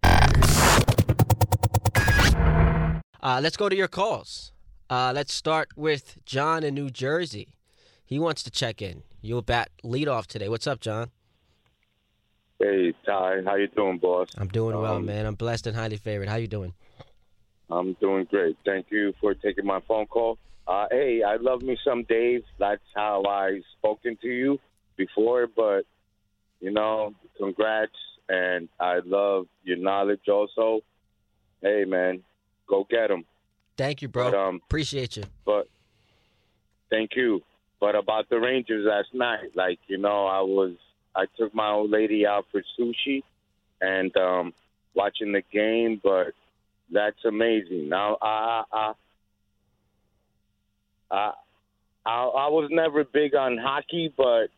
Uh, 3.21 3.41
let's 3.43 3.57
go 3.57 3.69
to 3.69 3.75
your 3.75 3.89
calls. 3.89 4.53
Uh, 4.89 5.11
let's 5.13 5.35
start 5.35 5.71
with 5.77 6.25
John 6.25 6.63
in 6.63 6.75
New 6.75 6.91
Jersey. 6.91 7.49
He 8.05 8.21
wants 8.21 8.45
to 8.45 8.53
check 8.53 8.81
in. 8.81 9.03
You'll 9.21 9.43
bat 9.43 9.71
lead 9.83 10.07
off 10.07 10.29
today. 10.29 10.49
What's 10.49 10.69
up, 10.69 10.79
John? 10.79 11.11
Hey, 12.61 12.95
Ty. 13.05 13.43
How 13.45 13.57
you 13.57 13.67
doing, 13.67 13.99
boss? 13.99 14.29
I'm 14.39 14.47
doing 14.47 14.81
well, 14.81 14.97
um, 14.97 15.07
man. 15.07 15.27
I'm 15.27 15.35
blessed 15.35 15.67
and 15.67 15.77
highly 15.77 15.97
favored. 15.97 16.29
How 16.29 16.37
you 16.37 16.47
doing? 16.47 16.73
I'm 17.69 17.95
doing 17.95 18.29
great. 18.31 18.57
Thank 18.65 18.87
you 18.91 19.13
for 19.21 19.35
taking 19.35 19.67
my 19.67 19.81
phone 19.89 20.07
call. 20.07 20.39
Uh, 20.67 20.87
hey, 20.91 21.23
I 21.23 21.37
love 21.37 21.63
me 21.63 21.79
some 21.85 22.05
Dave. 22.05 22.43
That's 22.59 22.83
how 22.95 23.23
I 23.29 23.61
spoken 23.79 24.19
to 24.23 24.29
you 24.29 24.59
before, 24.97 25.47
but 25.47 25.83
you 26.61 26.71
know, 26.73 27.15
congrats, 27.39 27.93
and 28.29 28.69
I 28.81 29.01
love 29.05 29.47
your 29.63 29.77
knowledge 29.77 30.29
also. 30.29 30.81
Hey, 31.63 31.85
man, 31.87 32.23
go 32.69 32.87
get 32.89 33.09
them. 33.09 33.25
Thank 33.77 34.03
you, 34.03 34.09
bro. 34.09 34.31
But, 34.31 34.39
um, 34.39 34.61
Appreciate 34.65 35.17
you. 35.17 35.25
But 35.45 35.69
Thank 36.91 37.11
you. 37.17 37.43
But 37.81 37.95
about 37.95 38.29
the 38.29 38.41
Rangers 38.41 38.87
last 38.87 39.13
night, 39.13 39.55
like 39.55 39.79
you 39.87 39.99
know, 39.99 40.27
I 40.27 40.41
was 40.41 40.73
I 41.15 41.27
took 41.39 41.55
my 41.55 41.71
old 41.71 41.91
lady 41.91 42.27
out 42.27 42.47
for 42.51 42.63
sushi 42.79 43.23
and 43.81 44.17
um 44.17 44.55
watching 44.95 45.33
the 45.33 45.43
game, 45.53 46.01
but 46.03 46.33
that's 46.91 47.23
amazing. 47.25 47.89
Now 47.89 48.17
I 48.23 48.63
I 48.73 48.79
I 48.79 48.93
I, 51.11 51.33
I 52.07 52.49
was 52.49 52.69
never 52.71 53.05
big 53.05 53.35
on 53.35 53.59
hockey, 53.59 54.13
but 54.17 54.49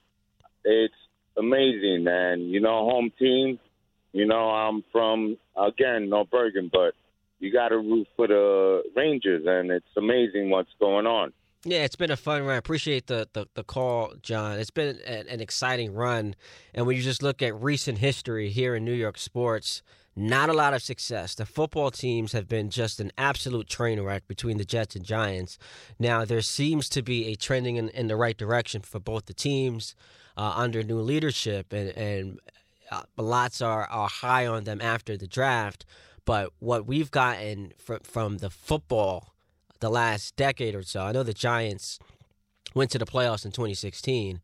it's 0.65 0.95
amazing. 1.37 2.07
And 2.09 2.51
you 2.51 2.61
know, 2.61 2.89
home 2.91 3.13
team. 3.19 3.59
You 4.13 4.27
know, 4.27 4.51
I'm 4.51 4.85
from 4.91 5.37
again 5.57 6.09
no 6.09 6.25
Bergen, 6.25 6.71
but 6.73 6.95
you 7.39 7.53
got 7.53 7.69
to 7.69 7.79
root 7.79 8.09
for 8.17 8.27
the 8.27 8.83
Rangers, 8.97 9.45
and 9.47 9.71
it's 9.71 9.87
amazing 9.97 10.51
what's 10.51 10.73
going 10.81 11.07
on. 11.07 11.33
Yeah, 11.65 11.85
it's 11.85 11.97
been 11.97 12.13
a 12.13 12.17
fun 12.17 12.43
run. 12.45 12.55
I 12.55 12.59
appreciate 12.59 13.09
the, 13.09 13.29
the, 13.33 13.47
the 13.55 13.65
call, 13.65 14.15
John. 14.23 14.61
It's 14.61 14.71
been 14.71 15.01
an, 15.05 15.27
an 15.29 15.41
exciting 15.41 15.93
run. 15.93 16.37
And 16.73 16.87
when 16.87 16.97
you 16.97 17.03
just 17.03 17.23
look 17.23 17.43
at 17.43 17.61
recent 17.61 17.99
history 17.99 18.49
here 18.51 18.77
in 18.77 18.85
New 18.85 18.93
York 18.93 19.19
sports, 19.19 19.83
not 20.15 20.49
a 20.49 20.53
lot 20.53 20.73
of 20.73 20.83
success. 20.83 21.35
The 21.35 21.47
football 21.47 21.91
teams 21.91 22.33
have 22.33 22.49
been 22.49 22.71
just 22.71 23.01
an 23.01 23.11
absolute 23.19 23.69
train 23.69 24.01
wreck 24.01 24.29
between 24.29 24.59
the 24.59 24.65
Jets 24.65 24.95
and 24.95 25.05
Giants. 25.05 25.59
Now, 25.99 26.25
there 26.25 26.43
seems 26.43 26.89
to 26.91 27.03
be 27.03 27.27
a 27.27 27.35
trending 27.35 27.77
in, 27.77 27.89
in 27.91 28.07
the 28.07 28.17
right 28.17 28.37
direction 28.37 28.83
for 28.83 29.01
both 29.01 29.27
the 29.27 29.35
teams 29.35 29.97
uh, 30.37 30.53
under 30.55 30.83
new 30.85 31.01
leadership, 31.01 31.73
and, 31.73 31.91
and 31.91 32.41
uh, 32.91 33.03
lots 33.17 33.61
are, 33.61 33.87
are 33.87 34.09
high 34.09 34.47
on 34.47 34.65
them 34.65 34.81
after 34.81 35.17
the 35.17 35.27
draft. 35.27 35.85
But 36.25 36.53
what 36.61 36.87
we've 36.87 37.11
gotten 37.11 37.73
from, 37.79 38.01
from 38.01 38.39
the 38.39 38.51
football 38.51 39.35
the 39.81 39.91
last 39.91 40.37
decade 40.37 40.75
or 40.75 40.83
so, 40.83 41.03
I 41.03 41.13
know 41.13 41.23
the 41.23 41.33
Giants 41.33 41.99
went 42.75 42.91
to 42.93 42.99
the 42.99 43.07
playoffs 43.07 43.45
in 43.45 43.53
2016, 43.53 44.41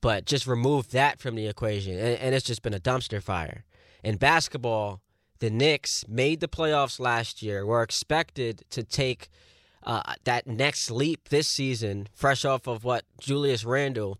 but 0.00 0.26
just 0.26 0.46
remove 0.46 0.90
that 0.90 1.18
from 1.18 1.34
the 1.34 1.46
equation, 1.46 1.94
and, 1.94 2.18
and 2.18 2.34
it's 2.34 2.46
just 2.46 2.62
been 2.62 2.74
a 2.74 2.80
dumpster 2.80 3.22
fire. 3.22 3.64
In 4.02 4.16
basketball, 4.16 5.00
the 5.38 5.50
Knicks 5.50 6.04
made 6.08 6.40
the 6.40 6.48
playoffs 6.48 6.98
last 6.98 7.42
year. 7.42 7.66
Were 7.66 7.82
expected 7.82 8.64
to 8.70 8.82
take 8.82 9.28
uh, 9.82 10.14
that 10.24 10.46
next 10.46 10.90
leap 10.90 11.28
this 11.28 11.46
season, 11.46 12.08
fresh 12.12 12.44
off 12.44 12.66
of 12.66 12.84
what 12.84 13.04
Julius 13.20 13.64
Randle 13.64 14.18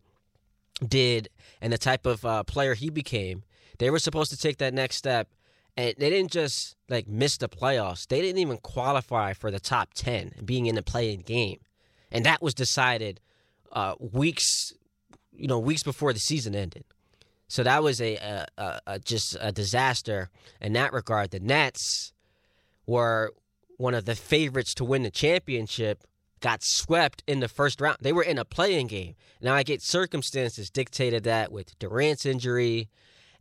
did 0.87 1.29
and 1.61 1.73
the 1.73 1.79
type 1.79 2.07
of 2.07 2.25
uh, 2.25 2.43
player 2.45 2.75
he 2.75 2.91
became. 2.91 3.43
They 3.79 3.91
were 3.91 3.99
supposed 3.99 4.31
to 4.31 4.39
take 4.39 4.59
that 4.59 4.75
next 4.75 4.97
step, 4.97 5.29
and 5.77 5.95
they 5.99 6.11
didn't 6.11 6.33
just 6.33 6.77
like 6.89 7.07
miss 7.07 7.37
the 7.37 7.49
playoffs. 7.49 8.07
They 8.07 8.21
didn't 8.21 8.39
even 8.39 8.59
qualify 8.59 9.33
for 9.33 9.51
the 9.51 9.61
top 9.61 9.95
ten, 9.95 10.33
being 10.45 10.67
in 10.67 10.75
the 10.75 10.83
play-in 10.83 11.21
game, 11.21 11.61
and 12.11 12.25
that 12.25 12.43
was 12.43 12.55
decided 12.55 13.21
uh, 13.73 13.95
weeks, 13.99 14.73
you 15.33 15.49
know, 15.49 15.59
weeks 15.59 15.83
before 15.83 16.13
the 16.13 16.19
season 16.19 16.55
ended. 16.55 16.85
So 17.49 17.63
that 17.63 17.83
was 17.83 18.01
a, 18.01 18.17
a, 18.17 18.47
a, 18.59 18.81
a, 18.87 18.99
just 18.99 19.37
a 19.41 19.53
disaster 19.53 20.31
in 20.61 20.73
that 20.73 20.93
regard. 20.93 21.31
The 21.31 21.41
Nets 21.41 22.13
were 22.87 23.33
one 23.77 23.95
of 23.95 24.05
the 24.05 24.17
favorites 24.17 24.75
to 24.75 24.85
win 24.85 25.03
the 25.03 25.11
championship, 25.11 26.03
got 26.41 26.63
swept 26.63 27.23
in 27.27 27.41
the 27.41 27.49
first 27.49 27.81
round. 27.81 27.99
They 28.01 28.13
were 28.13 28.23
in 28.23 28.39
a 28.39 28.45
play-in 28.45 28.89
game. 28.89 29.15
Now 29.41 29.55
I 29.55 29.63
get 29.63 29.83
circumstances 29.83 30.71
dictated 30.71 31.25
that 31.25 31.53
with 31.53 31.79
Durant's 31.79 32.27
injury 32.27 32.89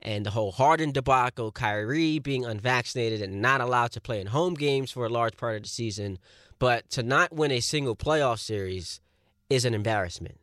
and 0.05 0.23
the 0.23 0.29
whole 0.29 0.51
Harden 0.51 0.91
debacle, 0.91 1.51
Kyrie 1.51 2.19
being 2.19 2.45
unvaccinated 2.45 3.23
and 3.23 3.41
not 3.41 3.59
allowed 3.59 3.91
to 3.93 3.99
play 3.99 4.21
in 4.21 4.27
home 4.27 4.53
games 4.53 4.91
for 4.91 5.03
a 5.03 5.09
large 5.09 5.35
part 5.35 5.55
of 5.55 5.63
the 5.63 5.67
season. 5.67 6.19
But 6.59 6.89
to 6.91 7.01
not 7.01 7.33
win 7.33 7.51
a 7.51 7.59
single 7.59 7.95
playoff 7.95 8.37
series 8.37 9.01
is 9.49 9.65
an 9.65 9.73
embarrassment. 9.73 10.39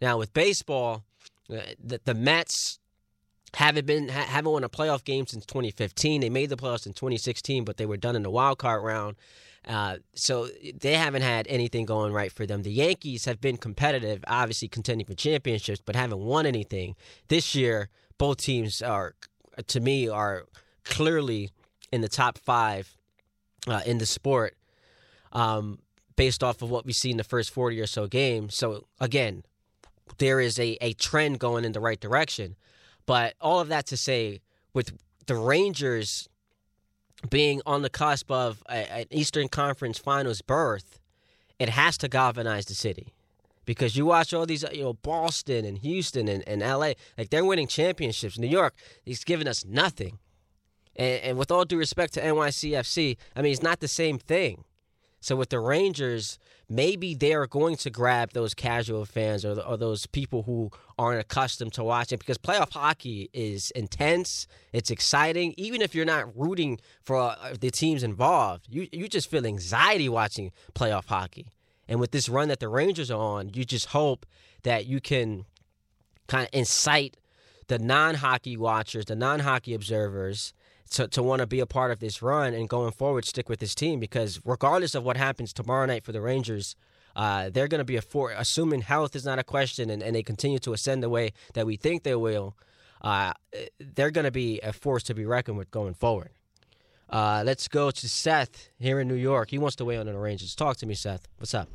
Now 0.00 0.18
with 0.18 0.32
baseball, 0.32 1.04
uh, 1.50 1.58
the, 1.78 2.00
the 2.04 2.14
Mets 2.14 2.80
haven't 3.54 3.84
been 3.84 4.08
haven't 4.08 4.50
won 4.50 4.64
a 4.64 4.70
playoff 4.70 5.04
game 5.04 5.26
since 5.26 5.44
2015. 5.44 6.22
They 6.22 6.30
made 6.30 6.48
the 6.48 6.56
playoffs 6.56 6.86
in 6.86 6.94
2016, 6.94 7.64
but 7.64 7.76
they 7.76 7.84
were 7.84 7.98
done 7.98 8.16
in 8.16 8.22
the 8.22 8.30
wild 8.30 8.58
card 8.58 8.82
round. 8.82 9.16
Uh, 9.68 9.98
so 10.14 10.48
they 10.80 10.94
haven't 10.94 11.22
had 11.22 11.46
anything 11.48 11.84
going 11.84 12.14
right 12.14 12.32
for 12.32 12.46
them. 12.46 12.62
The 12.62 12.72
Yankees 12.72 13.26
have 13.26 13.42
been 13.42 13.58
competitive, 13.58 14.24
obviously 14.26 14.68
contending 14.68 15.06
for 15.06 15.14
championships, 15.14 15.82
but 15.84 15.94
haven't 15.94 16.18
won 16.18 16.46
anything 16.46 16.96
this 17.28 17.54
year. 17.54 17.90
Both 18.18 18.38
teams 18.38 18.82
are, 18.82 19.14
to 19.66 19.80
me, 19.80 20.08
are 20.08 20.44
clearly 20.84 21.50
in 21.92 22.00
the 22.00 22.08
top 22.08 22.38
five 22.38 22.96
uh, 23.66 23.82
in 23.86 23.98
the 23.98 24.06
sport, 24.06 24.56
um, 25.32 25.78
based 26.16 26.42
off 26.42 26.62
of 26.62 26.70
what 26.70 26.84
we 26.84 26.92
see 26.92 27.10
in 27.10 27.16
the 27.16 27.24
first 27.24 27.50
40 27.50 27.80
or 27.80 27.86
so 27.86 28.06
games. 28.06 28.56
So 28.56 28.86
again, 29.00 29.44
there 30.18 30.40
is 30.40 30.58
a, 30.58 30.76
a 30.80 30.92
trend 30.94 31.38
going 31.38 31.64
in 31.64 31.72
the 31.72 31.80
right 31.80 32.00
direction. 32.00 32.56
But 33.06 33.34
all 33.40 33.60
of 33.60 33.68
that 33.68 33.86
to 33.86 33.96
say, 33.96 34.40
with 34.74 34.92
the 35.26 35.34
Rangers 35.34 36.28
being 37.30 37.60
on 37.66 37.82
the 37.82 37.90
cusp 37.90 38.30
of 38.30 38.62
an 38.68 39.06
Eastern 39.10 39.48
Conference 39.48 39.98
Finals 39.98 40.42
berth, 40.42 40.98
it 41.58 41.68
has 41.68 41.96
to 41.98 42.08
galvanize 42.08 42.66
the 42.66 42.74
city. 42.74 43.12
Because 43.64 43.96
you 43.96 44.06
watch 44.06 44.34
all 44.34 44.46
these, 44.46 44.64
you 44.72 44.82
know, 44.82 44.92
Boston 44.94 45.64
and 45.64 45.78
Houston 45.78 46.28
and, 46.28 46.46
and 46.48 46.62
LA, 46.62 46.94
like 47.16 47.30
they're 47.30 47.44
winning 47.44 47.68
championships. 47.68 48.38
New 48.38 48.48
York, 48.48 48.74
he's 49.04 49.24
giving 49.24 49.46
us 49.46 49.64
nothing. 49.64 50.18
And, 50.96 51.22
and 51.22 51.38
with 51.38 51.50
all 51.50 51.64
due 51.64 51.78
respect 51.78 52.14
to 52.14 52.22
NYCFC, 52.22 53.16
I 53.36 53.42
mean, 53.42 53.52
it's 53.52 53.62
not 53.62 53.80
the 53.80 53.88
same 53.88 54.18
thing. 54.18 54.64
So 55.22 55.36
with 55.36 55.50
the 55.50 55.60
Rangers, 55.60 56.36
maybe 56.68 57.14
they're 57.14 57.46
going 57.46 57.76
to 57.76 57.90
grab 57.90 58.32
those 58.32 58.54
casual 58.54 59.04
fans 59.04 59.44
or, 59.44 59.60
or 59.60 59.76
those 59.76 60.04
people 60.06 60.42
who 60.42 60.72
aren't 60.98 61.20
accustomed 61.20 61.72
to 61.74 61.84
watching 61.84 62.18
because 62.18 62.38
playoff 62.38 62.72
hockey 62.72 63.30
is 63.32 63.70
intense. 63.70 64.48
It's 64.72 64.90
exciting. 64.90 65.54
Even 65.56 65.80
if 65.80 65.94
you're 65.94 66.04
not 66.04 66.36
rooting 66.36 66.80
for 67.04 67.20
uh, 67.20 67.54
the 67.60 67.70
teams 67.70 68.02
involved, 68.02 68.66
you, 68.68 68.88
you 68.90 69.06
just 69.06 69.30
feel 69.30 69.46
anxiety 69.46 70.08
watching 70.08 70.50
playoff 70.74 71.06
hockey. 71.06 71.46
And 71.88 72.00
with 72.00 72.12
this 72.12 72.28
run 72.28 72.48
that 72.48 72.60
the 72.60 72.68
Rangers 72.68 73.10
are 73.10 73.20
on, 73.20 73.50
you 73.54 73.64
just 73.64 73.86
hope 73.86 74.26
that 74.62 74.86
you 74.86 75.00
can 75.00 75.44
kind 76.28 76.44
of 76.44 76.50
incite 76.52 77.16
the 77.68 77.78
non 77.78 78.16
hockey 78.16 78.56
watchers, 78.56 79.06
the 79.06 79.16
non 79.16 79.40
hockey 79.40 79.74
observers, 79.74 80.52
to, 80.92 81.08
to 81.08 81.22
want 81.22 81.40
to 81.40 81.46
be 81.46 81.60
a 81.60 81.66
part 81.66 81.90
of 81.90 82.00
this 82.00 82.22
run 82.22 82.54
and 82.54 82.68
going 82.68 82.92
forward 82.92 83.24
stick 83.24 83.48
with 83.48 83.60
this 83.60 83.74
team 83.74 83.98
because 83.98 84.40
regardless 84.44 84.94
of 84.94 85.04
what 85.04 85.16
happens 85.16 85.52
tomorrow 85.52 85.86
night 85.86 86.04
for 86.04 86.12
the 86.12 86.20
Rangers, 86.20 86.76
uh, 87.16 87.50
they're 87.50 87.68
going 87.68 87.80
to 87.80 87.84
be 87.84 87.96
a 87.96 88.02
for 88.02 88.30
assuming 88.30 88.82
health 88.82 89.16
is 89.16 89.24
not 89.24 89.38
a 89.38 89.44
question 89.44 89.90
and, 89.90 90.02
and 90.02 90.14
they 90.14 90.22
continue 90.22 90.58
to 90.58 90.72
ascend 90.72 91.02
the 91.02 91.08
way 91.08 91.32
that 91.54 91.66
we 91.66 91.76
think 91.76 92.02
they 92.02 92.14
will. 92.14 92.56
Uh, 93.00 93.32
they're 93.80 94.10
going 94.10 94.24
to 94.24 94.30
be 94.30 94.60
a 94.60 94.72
force 94.72 95.02
to 95.02 95.14
be 95.14 95.24
reckoned 95.24 95.58
with 95.58 95.70
going 95.70 95.94
forward. 95.94 96.30
Uh, 97.12 97.42
let's 97.44 97.68
go 97.68 97.90
to 97.90 98.08
Seth 98.08 98.70
here 98.78 98.98
in 98.98 99.06
New 99.06 99.14
York. 99.14 99.50
He 99.50 99.58
wants 99.58 99.76
to 99.76 99.84
weigh 99.84 99.96
in 99.96 100.00
on 100.00 100.06
the 100.06 100.18
Rangers. 100.18 100.54
Talk 100.54 100.78
to 100.78 100.86
me, 100.86 100.94
Seth. 100.94 101.28
What's 101.36 101.54
up? 101.54 101.68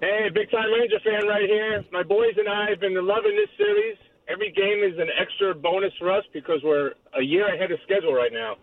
Hey, 0.00 0.28
big 0.32 0.50
time 0.50 0.72
Ranger 0.72 0.98
fan 1.04 1.28
right 1.28 1.44
here. 1.46 1.84
My 1.92 2.02
boys 2.02 2.34
and 2.38 2.48
I 2.48 2.70
have 2.70 2.80
been 2.80 2.94
loving 2.94 3.36
this 3.36 3.50
series 3.56 3.96
every 4.28 4.52
game 4.52 4.82
is 4.82 4.98
an 4.98 5.08
extra 5.18 5.54
bonus 5.54 5.92
for 5.98 6.10
us 6.12 6.24
because 6.32 6.60
we're 6.62 6.92
a 7.18 7.22
year 7.22 7.52
ahead 7.52 7.72
of 7.72 7.78
schedule 7.84 8.14
right 8.14 8.32
now. 8.32 8.56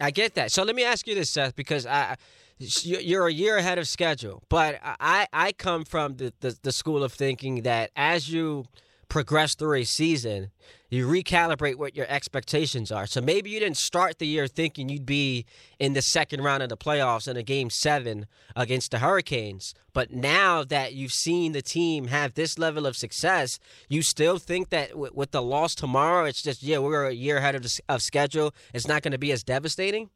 I 0.00 0.10
get 0.10 0.34
that. 0.34 0.52
So 0.52 0.62
let 0.62 0.76
me 0.76 0.84
ask 0.84 1.06
you 1.06 1.14
this, 1.14 1.28
Seth, 1.28 1.56
because 1.56 1.84
I, 1.84 2.16
you're 2.58 3.26
a 3.26 3.32
year 3.32 3.56
ahead 3.56 3.78
of 3.78 3.88
schedule, 3.88 4.42
but 4.48 4.78
I, 4.82 5.26
I 5.32 5.52
come 5.52 5.84
from 5.84 6.16
the, 6.16 6.32
the, 6.40 6.56
the 6.62 6.72
school 6.72 7.02
of 7.02 7.12
thinking 7.12 7.62
that 7.62 7.90
as 7.96 8.30
you 8.30 8.66
progress 9.08 9.54
through 9.54 9.78
a 9.78 9.84
season, 9.84 10.50
you 10.90 11.06
recalibrate 11.06 11.76
what 11.76 11.94
your 11.94 12.06
expectations 12.08 12.90
are. 12.90 13.06
So 13.06 13.20
maybe 13.20 13.50
you 13.50 13.60
didn't 13.60 13.76
start 13.76 14.18
the 14.18 14.26
year 14.26 14.46
thinking 14.46 14.88
you'd 14.88 15.04
be 15.04 15.44
in 15.78 15.92
the 15.92 16.02
second 16.02 16.42
round 16.42 16.62
of 16.62 16.70
the 16.70 16.76
playoffs 16.76 17.28
in 17.28 17.36
a 17.36 17.42
game 17.42 17.68
seven 17.70 18.26
against 18.56 18.90
the 18.90 18.98
Hurricanes. 18.98 19.74
But 19.92 20.12
now 20.12 20.64
that 20.64 20.94
you've 20.94 21.12
seen 21.12 21.52
the 21.52 21.62
team 21.62 22.06
have 22.06 22.34
this 22.34 22.58
level 22.58 22.86
of 22.86 22.96
success, 22.96 23.58
you 23.88 24.02
still 24.02 24.38
think 24.38 24.70
that 24.70 24.90
w- 24.90 25.12
with 25.14 25.32
the 25.32 25.42
loss 25.42 25.74
tomorrow, 25.74 26.24
it's 26.24 26.42
just, 26.42 26.62
yeah, 26.62 26.78
we're 26.78 27.06
a 27.06 27.12
year 27.12 27.38
ahead 27.38 27.54
of, 27.54 27.62
the, 27.62 27.80
of 27.88 28.00
schedule. 28.00 28.54
It's 28.72 28.88
not 28.88 29.02
going 29.02 29.12
to 29.12 29.18
be 29.18 29.32
as 29.32 29.42
devastating? 29.42 30.08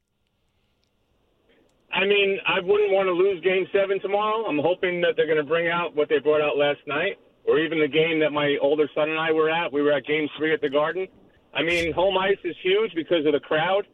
I 1.93 2.07
mean, 2.07 2.39
I 2.47 2.61
wouldn't 2.61 2.93
want 2.93 3.09
to 3.09 3.13
lose 3.13 3.43
game 3.45 3.67
seven 3.71 4.01
tomorrow. 4.01 4.47
I'm 4.47 4.59
hoping 4.59 5.03
that 5.03 5.13
they're 5.17 5.27
going 5.27 5.37
to 5.37 5.45
bring 5.45 5.69
out 5.69 5.95
what 5.95 6.09
they 6.09 6.19
brought 6.19 6.41
out 6.41 6.57
last 6.57 6.81
night 6.87 7.19
or 7.45 7.59
even 7.59 7.81
the 7.81 7.89
game 7.89 8.21
that 8.21 8.33
my 8.33 8.57
older 8.61 8.89
son 8.95 9.11
and 9.11 9.19
I 9.19 9.33
were 9.33 9.51
at. 9.51 9.73
We 9.73 9.83
were 9.83 9.93
at 9.93 10.07
Game 10.07 10.29
Three 10.37 10.53
at 10.53 10.61
the 10.61 10.71
Garden. 10.71 11.09
I 11.55 11.63
mean, 11.63 11.93
home 11.93 12.17
ice 12.17 12.39
is 12.45 12.57
huge 12.63 12.93
because 12.95 13.27
of 13.27 13.33
the 13.33 13.41
crowd, 13.41 13.87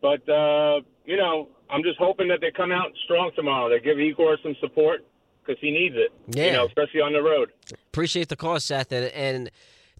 but 0.00 0.26
uh, 0.28 0.80
you 1.04 1.16
know, 1.16 1.48
I'm 1.68 1.82
just 1.82 1.98
hoping 1.98 2.28
that 2.28 2.40
they 2.40 2.50
come 2.50 2.72
out 2.72 2.92
strong 3.04 3.30
tomorrow. 3.34 3.68
They 3.68 3.80
give 3.80 3.98
Igor 3.98 4.38
some 4.42 4.54
support 4.60 5.04
because 5.44 5.60
he 5.60 5.70
needs 5.70 5.94
it. 5.96 6.12
Yeah, 6.28 6.46
you 6.46 6.52
know, 6.52 6.66
especially 6.66 7.00
on 7.00 7.12
the 7.12 7.22
road. 7.22 7.50
Appreciate 7.88 8.28
the 8.28 8.36
call, 8.36 8.58
Seth, 8.60 8.92
and, 8.92 9.06
and 9.06 9.50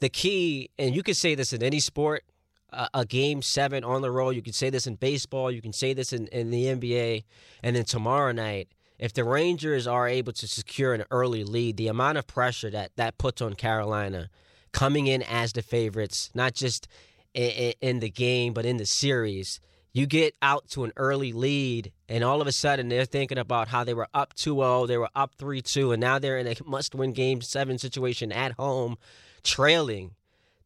the 0.00 0.08
key, 0.08 0.70
and 0.78 0.94
you 0.94 1.02
can 1.02 1.14
say 1.14 1.34
this 1.34 1.52
in 1.52 1.62
any 1.62 1.80
sport. 1.80 2.24
Uh, 2.74 2.88
a 2.94 3.04
game 3.04 3.42
seven 3.42 3.84
on 3.84 4.00
the 4.00 4.10
road. 4.10 4.30
You 4.30 4.40
can 4.40 4.54
say 4.54 4.70
this 4.70 4.86
in 4.86 4.94
baseball. 4.94 5.50
You 5.50 5.60
can 5.60 5.74
say 5.74 5.92
this 5.92 6.10
in, 6.10 6.26
in 6.28 6.50
the 6.50 6.64
NBA. 6.64 7.24
And 7.62 7.76
then 7.76 7.84
tomorrow 7.84 8.32
night, 8.32 8.68
if 9.02 9.12
the 9.12 9.24
Rangers 9.24 9.88
are 9.88 10.06
able 10.06 10.32
to 10.34 10.46
secure 10.46 10.94
an 10.94 11.02
early 11.10 11.42
lead, 11.42 11.76
the 11.76 11.88
amount 11.88 12.18
of 12.18 12.26
pressure 12.28 12.70
that 12.70 12.92
that 12.94 13.18
puts 13.18 13.42
on 13.42 13.54
Carolina 13.54 14.30
coming 14.70 15.08
in 15.08 15.22
as 15.22 15.52
the 15.52 15.60
favorites, 15.60 16.30
not 16.34 16.54
just 16.54 16.86
in, 17.34 17.72
in 17.80 17.98
the 17.98 18.08
game, 18.08 18.52
but 18.52 18.64
in 18.64 18.76
the 18.76 18.86
series, 18.86 19.58
you 19.92 20.06
get 20.06 20.36
out 20.40 20.68
to 20.68 20.84
an 20.84 20.92
early 20.96 21.32
lead, 21.32 21.90
and 22.08 22.22
all 22.22 22.40
of 22.40 22.46
a 22.46 22.52
sudden 22.52 22.88
they're 22.88 23.04
thinking 23.04 23.38
about 23.38 23.66
how 23.66 23.82
they 23.82 23.92
were 23.92 24.06
up 24.14 24.34
2 24.34 24.54
0, 24.54 24.86
they 24.86 24.96
were 24.96 25.10
up 25.16 25.34
3 25.36 25.60
2, 25.60 25.90
and 25.90 26.00
now 26.00 26.20
they're 26.20 26.38
in 26.38 26.46
a 26.46 26.54
must 26.64 26.94
win 26.94 27.12
game 27.12 27.40
seven 27.40 27.78
situation 27.78 28.30
at 28.30 28.52
home, 28.52 28.96
trailing. 29.42 30.12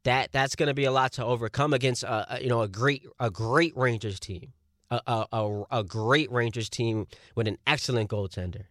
That, 0.05 0.31
that's 0.31 0.57
going 0.57 0.69
to 0.69 0.75
be 0.75 0.85
a 0.85 0.93
lot 0.93 1.13
to 1.13 1.25
overcome 1.25 1.73
against 1.73 2.03
a, 2.03 2.37
a, 2.37 2.43
you 2.43 2.51
know 2.51 2.61
a 2.61 2.69
great 2.69 3.07
a 3.19 3.31
great 3.31 3.75
Rangers 3.75 4.21
team, 4.21 4.53
a, 4.91 5.27
a, 5.33 5.63
a 5.71 5.85
great 5.85 6.31
Rangers 6.31 6.69
team 6.69 7.07
with 7.35 7.49
an 7.49 7.59
excellent 7.67 8.11
goaltender. 8.11 8.65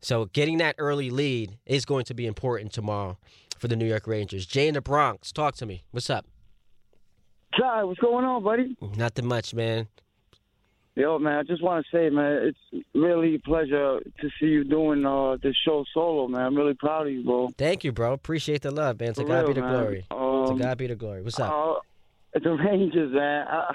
So 0.00 0.26
getting 0.26 0.58
that 0.58 0.76
early 0.78 1.10
lead 1.10 1.58
is 1.66 1.84
going 1.84 2.04
to 2.06 2.14
be 2.14 2.26
important 2.26 2.72
tomorrow 2.72 3.18
for 3.58 3.68
the 3.68 3.76
New 3.76 3.86
York 3.86 4.06
Rangers. 4.06 4.46
Jay 4.46 4.68
in 4.68 4.74
the 4.74 4.80
Bronx, 4.80 5.32
talk 5.32 5.56
to 5.56 5.66
me. 5.66 5.82
What's 5.90 6.08
up? 6.10 6.26
Ty, 7.58 7.84
what's 7.84 7.98
going 7.98 8.24
on, 8.24 8.44
buddy? 8.44 8.76
Nothing 8.96 9.26
much, 9.26 9.54
man. 9.54 9.88
Yo, 10.94 11.18
man, 11.18 11.38
I 11.38 11.42
just 11.44 11.62
want 11.62 11.84
to 11.86 11.96
say, 11.96 12.10
man, 12.10 12.42
it's 12.72 12.84
really 12.92 13.36
a 13.36 13.38
pleasure 13.38 14.00
to 14.00 14.28
see 14.40 14.46
you 14.46 14.64
doing 14.64 15.06
uh, 15.06 15.36
this 15.40 15.54
show 15.64 15.84
solo, 15.94 16.26
man. 16.26 16.40
I'm 16.42 16.56
really 16.56 16.74
proud 16.74 17.06
of 17.06 17.12
you, 17.12 17.22
bro. 17.24 17.48
Thank 17.56 17.84
you, 17.84 17.92
bro. 17.92 18.12
Appreciate 18.12 18.62
the 18.62 18.72
love, 18.72 18.98
man. 18.98 19.14
To 19.14 19.22
For 19.22 19.26
God 19.26 19.38
real, 19.38 19.46
be 19.48 19.52
the 19.54 19.60
man. 19.60 19.72
glory. 19.72 20.06
Um, 20.10 20.58
to 20.58 20.62
God 20.64 20.76
be 20.78 20.88
the 20.88 20.96
glory. 20.96 21.22
What's 21.22 21.38
up? 21.38 21.52
Uh, 21.52 21.74
the 22.42 22.50
Rangers, 22.50 23.12
man. 23.12 23.46
I, 23.48 23.74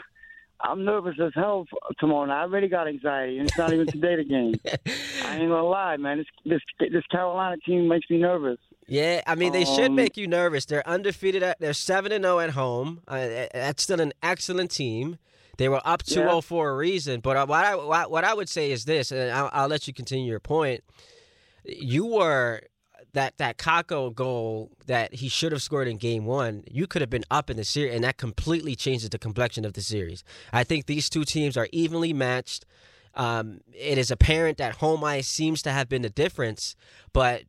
I'm 0.63 0.86
nervous 0.86 1.15
as 1.22 1.32
hell 1.36 1.65
tomorrow. 2.00 2.25
night. 2.25 2.39
I 2.39 2.41
already 2.43 2.70
got 2.70 2.88
anxiety, 2.88 3.38
and 3.38 3.48
it's 3.50 3.58
not 3.58 3.74
even 3.74 3.86
today 3.86 4.15
the 4.15 4.24
game. 4.24 4.55
I 5.25 5.36
ain't 5.38 5.50
gonna 5.50 5.63
lie, 5.63 5.98
man. 5.98 6.20
This 6.20 6.27
this 6.46 6.89
this 6.91 7.05
Carolina 7.12 7.58
team 7.65 7.88
makes 7.88 8.10
me 8.10 8.17
nervous. 8.17 8.58
Yeah, 8.88 9.22
I 9.27 9.36
mean 9.36 9.51
they 9.53 9.65
should 9.65 9.89
Um, 9.91 9.96
make 9.96 10.15
you 10.17 10.27
nervous. 10.27 10.65
They're 10.65 10.88
undefeated. 10.88 11.43
At, 11.43 11.60
they're 11.60 11.74
seven 11.74 12.12
and 12.12 12.24
zero 12.24 12.39
at 12.39 12.51
home. 12.51 13.01
Uh, 13.08 13.48
that's 13.53 13.84
still 13.84 14.00
an 14.01 14.13
excellent 14.24 14.72
team. 14.72 15.17
They 15.58 15.70
were 15.70 15.82
up 15.86 16.01
2-0 16.03 16.15
Yeah. 16.17 16.39
for 16.41 16.70
a 16.72 16.75
reason. 16.75 17.20
But 17.20 17.38
uh, 17.38 17.46
what 17.46 17.63
I 17.65 17.75
what 17.75 18.10
what 18.10 18.24
I 18.24 18.34
would 18.34 18.50
say 18.50 18.72
is 18.72 18.86
this, 18.86 19.12
and 19.12 19.32
I'll, 19.32 19.50
I'll 19.53 19.67
let 19.67 19.88
you 19.88 19.93
continue 19.93 20.29
your 20.29 20.39
point. 20.39 20.84
You 21.65 22.05
were 22.05 22.62
that 23.13 23.38
that 23.38 23.58
Kakko 23.58 24.13
goal 24.13 24.72
that 24.88 25.15
he 25.15 25.29
should 25.29 25.51
have 25.51 25.62
scored 25.62 25.88
in 25.88 25.98
game 25.98 26.25
one. 26.25 26.63
You 26.70 26.88
could 26.88 27.01
have 27.01 27.10
been 27.10 27.25
up 27.32 27.50
in 27.50 27.58
the 27.58 27.63
series, 27.63 27.96
and 27.96 28.03
that 28.03 28.17
completely 28.17 28.75
changes 28.75 29.10
the 29.10 29.20
complexion 29.20 29.65
of 29.65 29.74
the 29.74 29.82
series. 29.82 30.24
I 30.51 30.63
think 30.63 30.86
these 30.86 31.10
two 31.10 31.24
teams 31.24 31.55
are 31.55 31.67
evenly 31.72 32.13
matched. 32.13 32.65
Um, 33.15 33.62
it 33.72 34.00
is 34.00 34.10
apparent 34.10 34.58
that 34.58 34.77
home 34.77 35.03
ice 35.03 35.27
seems 35.27 35.62
to 35.63 35.72
have 35.72 35.88
been 35.88 36.01
the 36.01 36.10
difference, 36.10 36.75
but 37.13 37.43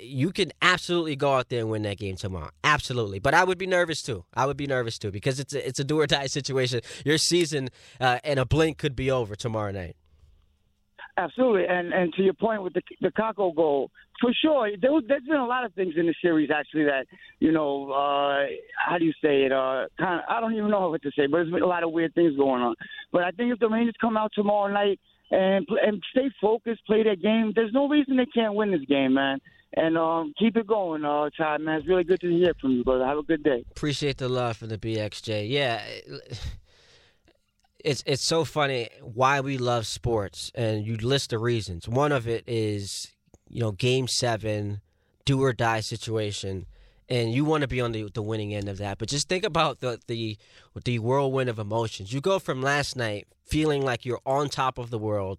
you 0.00 0.32
can 0.32 0.50
absolutely 0.62 1.14
go 1.14 1.34
out 1.34 1.50
there 1.50 1.60
and 1.60 1.70
win 1.70 1.82
that 1.82 1.98
game 1.98 2.16
tomorrow. 2.16 2.50
Absolutely, 2.64 3.18
but 3.18 3.34
I 3.34 3.44
would 3.44 3.58
be 3.58 3.66
nervous 3.66 4.02
too. 4.02 4.24
I 4.34 4.46
would 4.46 4.56
be 4.56 4.66
nervous 4.66 4.98
too 4.98 5.10
because 5.10 5.38
it's 5.38 5.54
a, 5.54 5.66
it's 5.66 5.78
a 5.78 5.84
do 5.84 6.00
or 6.00 6.06
die 6.06 6.26
situation. 6.28 6.80
Your 7.04 7.18
season 7.18 7.68
uh, 8.00 8.18
in 8.24 8.38
a 8.38 8.46
blink 8.46 8.78
could 8.78 8.96
be 8.96 9.10
over 9.10 9.34
tomorrow 9.34 9.72
night. 9.72 9.96
Absolutely, 11.20 11.66
and 11.68 11.92
and 11.92 12.12
to 12.14 12.22
your 12.22 12.34
point 12.34 12.62
with 12.62 12.72
the 12.72 12.82
the 13.00 13.08
Kakko 13.08 13.54
goal, 13.54 13.90
for 14.20 14.32
sure. 14.42 14.70
There 14.80 14.90
there's 15.06 15.22
been 15.24 15.36
a 15.36 15.46
lot 15.46 15.64
of 15.64 15.74
things 15.74 15.94
in 15.96 16.06
the 16.06 16.14
series 16.22 16.50
actually 16.50 16.84
that 16.84 17.06
you 17.40 17.52
know, 17.52 17.90
uh, 17.90 18.46
how 18.88 18.98
do 18.98 19.04
you 19.04 19.12
say 19.22 19.42
it? 19.42 19.52
Uh, 19.52 19.86
kind 19.98 20.20
of, 20.20 20.24
I 20.28 20.40
don't 20.40 20.54
even 20.54 20.70
know 20.70 20.88
what 20.88 21.02
to 21.02 21.10
say, 21.10 21.26
but 21.26 21.38
there's 21.38 21.50
been 21.50 21.62
a 21.62 21.66
lot 21.66 21.82
of 21.82 21.92
weird 21.92 22.14
things 22.14 22.36
going 22.36 22.62
on. 22.62 22.74
But 23.12 23.24
I 23.24 23.32
think 23.32 23.52
if 23.52 23.58
the 23.58 23.68
Rangers 23.68 23.94
come 24.00 24.16
out 24.16 24.32
tomorrow 24.34 24.72
night 24.72 24.98
and 25.30 25.66
and 25.86 26.02
stay 26.10 26.30
focused, 26.40 26.86
play 26.86 27.02
their 27.02 27.16
game, 27.16 27.52
there's 27.54 27.72
no 27.72 27.88
reason 27.88 28.16
they 28.16 28.26
can't 28.26 28.54
win 28.54 28.70
this 28.70 28.84
game, 28.88 29.14
man. 29.14 29.40
And 29.74 29.96
um, 29.96 30.32
keep 30.38 30.56
it 30.56 30.66
going, 30.66 31.04
uh, 31.04 31.30
Todd, 31.36 31.60
man. 31.60 31.78
It's 31.78 31.88
really 31.88 32.02
good 32.02 32.20
to 32.22 32.28
hear 32.28 32.54
from 32.60 32.72
you, 32.72 32.82
brother. 32.82 33.04
Have 33.04 33.18
a 33.18 33.22
good 33.22 33.44
day. 33.44 33.64
Appreciate 33.70 34.18
the 34.18 34.28
love 34.28 34.56
from 34.56 34.68
the 34.68 34.78
BXJ. 34.78 35.48
Yeah, 35.48 35.80
it's 37.84 38.02
it's 38.06 38.22
so 38.22 38.44
funny 38.44 38.88
why 39.02 39.40
we 39.40 39.58
love 39.58 39.86
sports, 39.86 40.50
and 40.54 40.86
you 40.86 40.96
list 40.96 41.30
the 41.30 41.38
reasons. 41.38 41.88
One 41.88 42.12
of 42.12 42.28
it 42.28 42.44
is 42.46 43.12
you 43.48 43.60
know 43.60 43.72
Game 43.72 44.08
Seven, 44.08 44.80
do 45.24 45.42
or 45.42 45.52
die 45.52 45.80
situation, 45.80 46.66
and 47.08 47.32
you 47.32 47.44
want 47.44 47.62
to 47.62 47.68
be 47.68 47.80
on 47.80 47.92
the 47.92 48.10
the 48.12 48.22
winning 48.22 48.54
end 48.54 48.68
of 48.68 48.78
that. 48.78 48.98
But 48.98 49.08
just 49.08 49.28
think 49.28 49.44
about 49.44 49.80
the 49.80 50.00
the 50.06 50.36
the 50.84 50.98
whirlwind 50.98 51.50
of 51.50 51.58
emotions. 51.58 52.12
You 52.12 52.20
go 52.20 52.38
from 52.38 52.62
last 52.62 52.96
night 52.96 53.26
feeling 53.44 53.82
like 53.84 54.04
you're 54.06 54.20
on 54.24 54.48
top 54.48 54.78
of 54.78 54.90
the 54.90 54.98
world. 54.98 55.38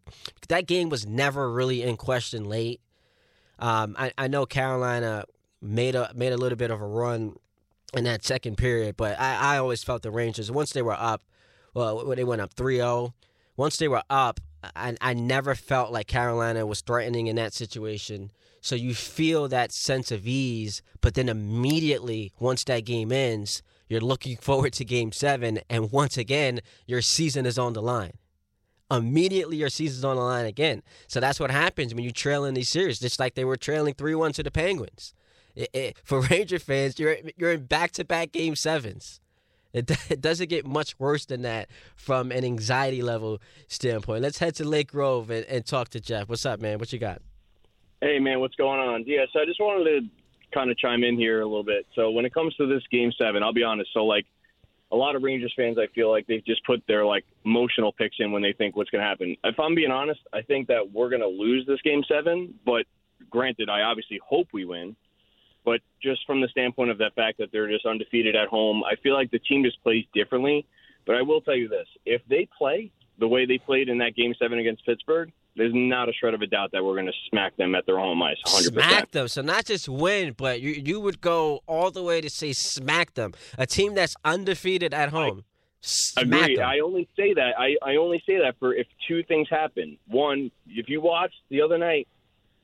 That 0.49 0.67
game 0.67 0.89
was 0.89 1.05
never 1.07 1.51
really 1.51 1.81
in 1.81 1.95
question 1.95 2.45
late. 2.45 2.81
Um, 3.57 3.95
I, 3.97 4.11
I 4.17 4.27
know 4.27 4.45
Carolina 4.45 5.25
made 5.61 5.95
a 5.95 6.11
made 6.15 6.33
a 6.33 6.37
little 6.37 6.57
bit 6.57 6.71
of 6.71 6.81
a 6.81 6.85
run 6.85 7.35
in 7.93 8.03
that 8.05 8.23
second 8.23 8.57
period, 8.57 8.97
but 8.97 9.19
I, 9.19 9.55
I 9.55 9.57
always 9.57 9.83
felt 9.83 10.01
the 10.01 10.11
Rangers 10.11 10.51
once 10.51 10.73
they 10.73 10.81
were 10.81 10.93
up, 10.97 11.21
well, 11.73 12.05
they 12.15 12.23
went 12.23 12.41
up 12.41 12.53
3-0, 12.55 13.13
once 13.57 13.77
they 13.77 13.87
were 13.87 14.03
up, 14.09 14.39
I, 14.75 14.95
I 15.01 15.13
never 15.13 15.55
felt 15.55 15.91
like 15.91 16.07
Carolina 16.07 16.65
was 16.65 16.81
threatening 16.81 17.27
in 17.27 17.35
that 17.37 17.53
situation. 17.53 18.31
So 18.61 18.75
you 18.75 18.93
feel 18.93 19.47
that 19.47 19.71
sense 19.71 20.11
of 20.11 20.27
ease, 20.27 20.81
but 21.01 21.15
then 21.15 21.29
immediately 21.29 22.31
once 22.39 22.63
that 22.65 22.85
game 22.85 23.11
ends, 23.11 23.63
you're 23.89 24.01
looking 24.01 24.37
forward 24.41 24.73
to 24.73 24.85
game 24.85 25.11
seven, 25.11 25.59
and 25.69 25.91
once 25.91 26.17
again, 26.17 26.61
your 26.85 27.01
season 27.01 27.45
is 27.45 27.57
on 27.57 27.73
the 27.73 27.81
line 27.81 28.13
immediately 28.91 29.57
your 29.57 29.69
season's 29.69 30.03
on 30.03 30.17
the 30.17 30.21
line 30.21 30.45
again. 30.45 30.83
So 31.07 31.19
that's 31.19 31.39
what 31.39 31.49
happens 31.49 31.95
when 31.95 32.03
you 32.03 32.11
trail 32.11 32.45
in 32.45 32.53
these 32.53 32.69
series, 32.69 32.99
just 32.99 33.19
like 33.19 33.35
they 33.35 33.45
were 33.45 33.55
trailing 33.55 33.93
3 33.93 34.15
1 34.15 34.33
to 34.33 34.43
the 34.43 34.51
Penguins. 34.51 35.13
It, 35.55 35.69
it, 35.73 35.97
for 36.03 36.21
Ranger 36.29 36.59
fans, 36.59 36.99
you're, 36.99 37.17
you're 37.37 37.53
in 37.53 37.65
back 37.65 37.91
to 37.93 38.03
back 38.03 38.31
game 38.31 38.55
sevens. 38.55 39.20
It, 39.73 39.91
it 40.11 40.21
doesn't 40.21 40.49
get 40.49 40.65
much 40.65 40.99
worse 40.99 41.25
than 41.25 41.43
that 41.43 41.69
from 41.95 42.31
an 42.31 42.43
anxiety 42.43 43.01
level 43.01 43.39
standpoint. 43.67 44.21
Let's 44.21 44.39
head 44.39 44.55
to 44.55 44.65
Lake 44.65 44.91
Grove 44.91 45.29
and, 45.29 45.45
and 45.45 45.65
talk 45.65 45.89
to 45.89 45.99
Jeff. 45.99 46.29
What's 46.29 46.45
up, 46.45 46.59
man? 46.59 46.79
What 46.79 46.91
you 46.91 46.99
got? 46.99 47.21
Hey, 48.01 48.19
man, 48.19 48.39
what's 48.39 48.55
going 48.55 48.79
on? 48.79 49.03
Yeah, 49.05 49.25
so 49.31 49.39
I 49.39 49.45
just 49.45 49.59
wanted 49.59 49.83
to 49.85 50.07
kind 50.53 50.71
of 50.71 50.77
chime 50.77 51.03
in 51.03 51.15
here 51.15 51.41
a 51.41 51.45
little 51.45 51.63
bit. 51.63 51.85
So 51.95 52.11
when 52.11 52.25
it 52.25 52.33
comes 52.33 52.55
to 52.55 52.67
this 52.67 52.83
game 52.91 53.11
seven, 53.17 53.43
I'll 53.43 53.53
be 53.53 53.63
honest. 53.63 53.91
So 53.93 54.05
like 54.05 54.25
a 54.91 54.95
lot 54.95 55.15
of 55.15 55.23
Rangers 55.23 55.53
fans, 55.55 55.77
I 55.77 55.87
feel 55.93 56.11
like 56.11 56.27
they've 56.27 56.45
just 56.45 56.65
put 56.65 56.83
their 56.87 57.05
like 57.05 57.25
emotional 57.45 57.93
picks 57.93 58.17
in 58.19 58.31
when 58.31 58.41
they 58.41 58.53
think 58.53 58.75
what's 58.75 58.89
going 58.89 59.01
to 59.01 59.07
happen. 59.07 59.37
If 59.43 59.59
I'm 59.59 59.75
being 59.75 59.91
honest, 59.91 60.19
I 60.33 60.41
think 60.41 60.67
that 60.67 60.91
we're 60.91 61.09
going 61.09 61.21
to 61.21 61.27
lose 61.27 61.65
this 61.65 61.81
game 61.81 62.03
seven. 62.07 62.53
But 62.65 62.85
granted, 63.29 63.69
I 63.69 63.81
obviously 63.81 64.19
hope 64.27 64.47
we 64.51 64.65
win. 64.65 64.95
But 65.63 65.81
just 66.01 66.25
from 66.25 66.41
the 66.41 66.47
standpoint 66.47 66.89
of 66.89 66.97
that 66.99 67.13
fact 67.15 67.37
that 67.37 67.51
they're 67.51 67.69
just 67.69 67.85
undefeated 67.85 68.35
at 68.35 68.47
home, 68.47 68.83
I 68.83 68.95
feel 68.95 69.13
like 69.13 69.31
the 69.31 69.39
team 69.39 69.63
just 69.63 69.81
plays 69.83 70.05
differently. 70.13 70.65
But 71.05 71.15
I 71.15 71.21
will 71.21 71.41
tell 71.41 71.55
you 71.55 71.67
this: 71.67 71.87
if 72.05 72.21
they 72.29 72.47
play 72.57 72.91
the 73.19 73.27
way 73.27 73.45
they 73.45 73.57
played 73.57 73.89
in 73.89 73.99
that 73.99 74.15
game 74.15 74.33
seven 74.39 74.59
against 74.59 74.85
Pittsburgh, 74.85 75.31
there's 75.55 75.73
not 75.73 76.09
a 76.09 76.13
shred 76.13 76.33
of 76.33 76.41
a 76.41 76.47
doubt 76.47 76.71
that 76.71 76.83
we're 76.83 76.93
going 76.93 77.07
to 77.07 77.13
smack 77.29 77.55
them 77.57 77.75
at 77.75 77.85
their 77.85 77.97
home 77.97 78.21
ice, 78.21 78.37
100%. 78.45 78.71
Smack 78.71 79.11
them. 79.11 79.27
So 79.27 79.41
not 79.41 79.65
just 79.65 79.89
win, 79.89 80.33
but 80.37 80.61
you 80.61 80.71
you 80.71 80.99
would 80.99 81.21
go 81.21 81.61
all 81.67 81.91
the 81.91 82.03
way 82.03 82.21
to 82.21 82.29
say 82.29 82.53
smack 82.53 83.13
them. 83.13 83.33
A 83.57 83.65
team 83.65 83.93
that's 83.93 84.15
undefeated 84.23 84.93
at 84.93 85.09
home. 85.09 85.43
Smack 85.81 86.25
Agree. 86.25 86.55
them. 86.57 86.67
I 86.67 86.79
only 86.79 87.09
say 87.15 87.33
that. 87.33 87.53
I, 87.57 87.75
I 87.81 87.95
only 87.95 88.23
say 88.25 88.37
that 88.37 88.55
for 88.59 88.73
if 88.73 88.87
two 89.07 89.23
things 89.23 89.47
happen. 89.49 89.97
One, 90.07 90.51
if 90.67 90.89
you 90.89 91.01
watched 91.01 91.41
the 91.49 91.61
other 91.61 91.77
night, 91.77 92.07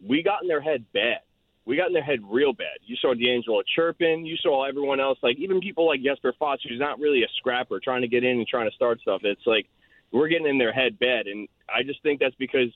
we 0.06 0.22
got 0.22 0.44
in 0.44 0.48
their 0.48 0.62
head 0.62 0.86
bad. 0.94 1.20
We 1.68 1.76
got 1.76 1.88
in 1.88 1.94
their 1.94 2.02
head 2.02 2.20
real 2.24 2.54
bad. 2.54 2.80
You 2.86 2.96
saw 2.96 3.14
DeAngelo 3.14 3.62
chirping. 3.76 4.26
You 4.26 4.38
saw 4.38 4.64
everyone 4.64 5.02
else, 5.02 5.20
like 5.22 5.38
even 5.38 5.60
people 5.60 5.86
like 5.86 6.02
Jesper 6.02 6.34
Fast, 6.40 6.66
who's 6.68 6.80
not 6.80 6.98
really 6.98 7.24
a 7.24 7.28
scrapper, 7.38 7.82
trying 7.82 8.04
to 8.04 8.08
get 8.08 8.24
in 8.24 8.38
and 8.38 8.48
trying 8.48 8.70
to 8.70 8.76
start 8.76 9.02
stuff. 9.02 9.22
It's 9.26 9.46
like 9.46 9.68
we're 10.14 10.30
getting 10.30 10.48
in 10.48 10.58
their 10.58 10.72
head 10.72 10.98
bad, 10.98 11.28
and 11.28 11.50
I 11.68 11.84
just 11.84 12.02
think 12.04 12.22
that's 12.22 12.36
because, 12.36 12.70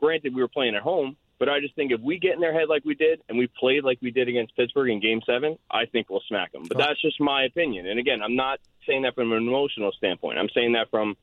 granted, 0.00 0.34
we 0.34 0.42
were 0.42 0.48
playing 0.48 0.74
at 0.74 0.82
home, 0.82 1.16
but 1.38 1.48
I 1.48 1.60
just 1.60 1.76
think 1.76 1.92
if 1.92 2.00
we 2.00 2.18
get 2.18 2.34
in 2.34 2.40
their 2.40 2.52
head 2.52 2.68
like 2.68 2.84
we 2.84 2.96
did, 2.96 3.20
and 3.28 3.38
we 3.38 3.46
played 3.46 3.84
like 3.84 3.98
we 4.02 4.10
did 4.10 4.26
against 4.26 4.56
Pittsburgh 4.56 4.90
in 4.90 4.98
Game 4.98 5.20
Seven, 5.24 5.56
I 5.70 5.86
think 5.86 6.10
we'll 6.10 6.24
smack 6.26 6.50
them. 6.50 6.64
But 6.66 6.78
that's 6.78 7.00
just 7.00 7.20
my 7.20 7.44
opinion. 7.44 7.86
And 7.86 8.00
again, 8.00 8.20
I'm 8.20 8.34
not 8.34 8.58
saying 8.84 9.02
that 9.02 9.14
from 9.14 9.30
an 9.30 9.38
emotional 9.38 9.92
standpoint. 9.92 10.38
I'm 10.38 10.50
saying 10.52 10.72
that 10.72 10.90
from 10.90 11.16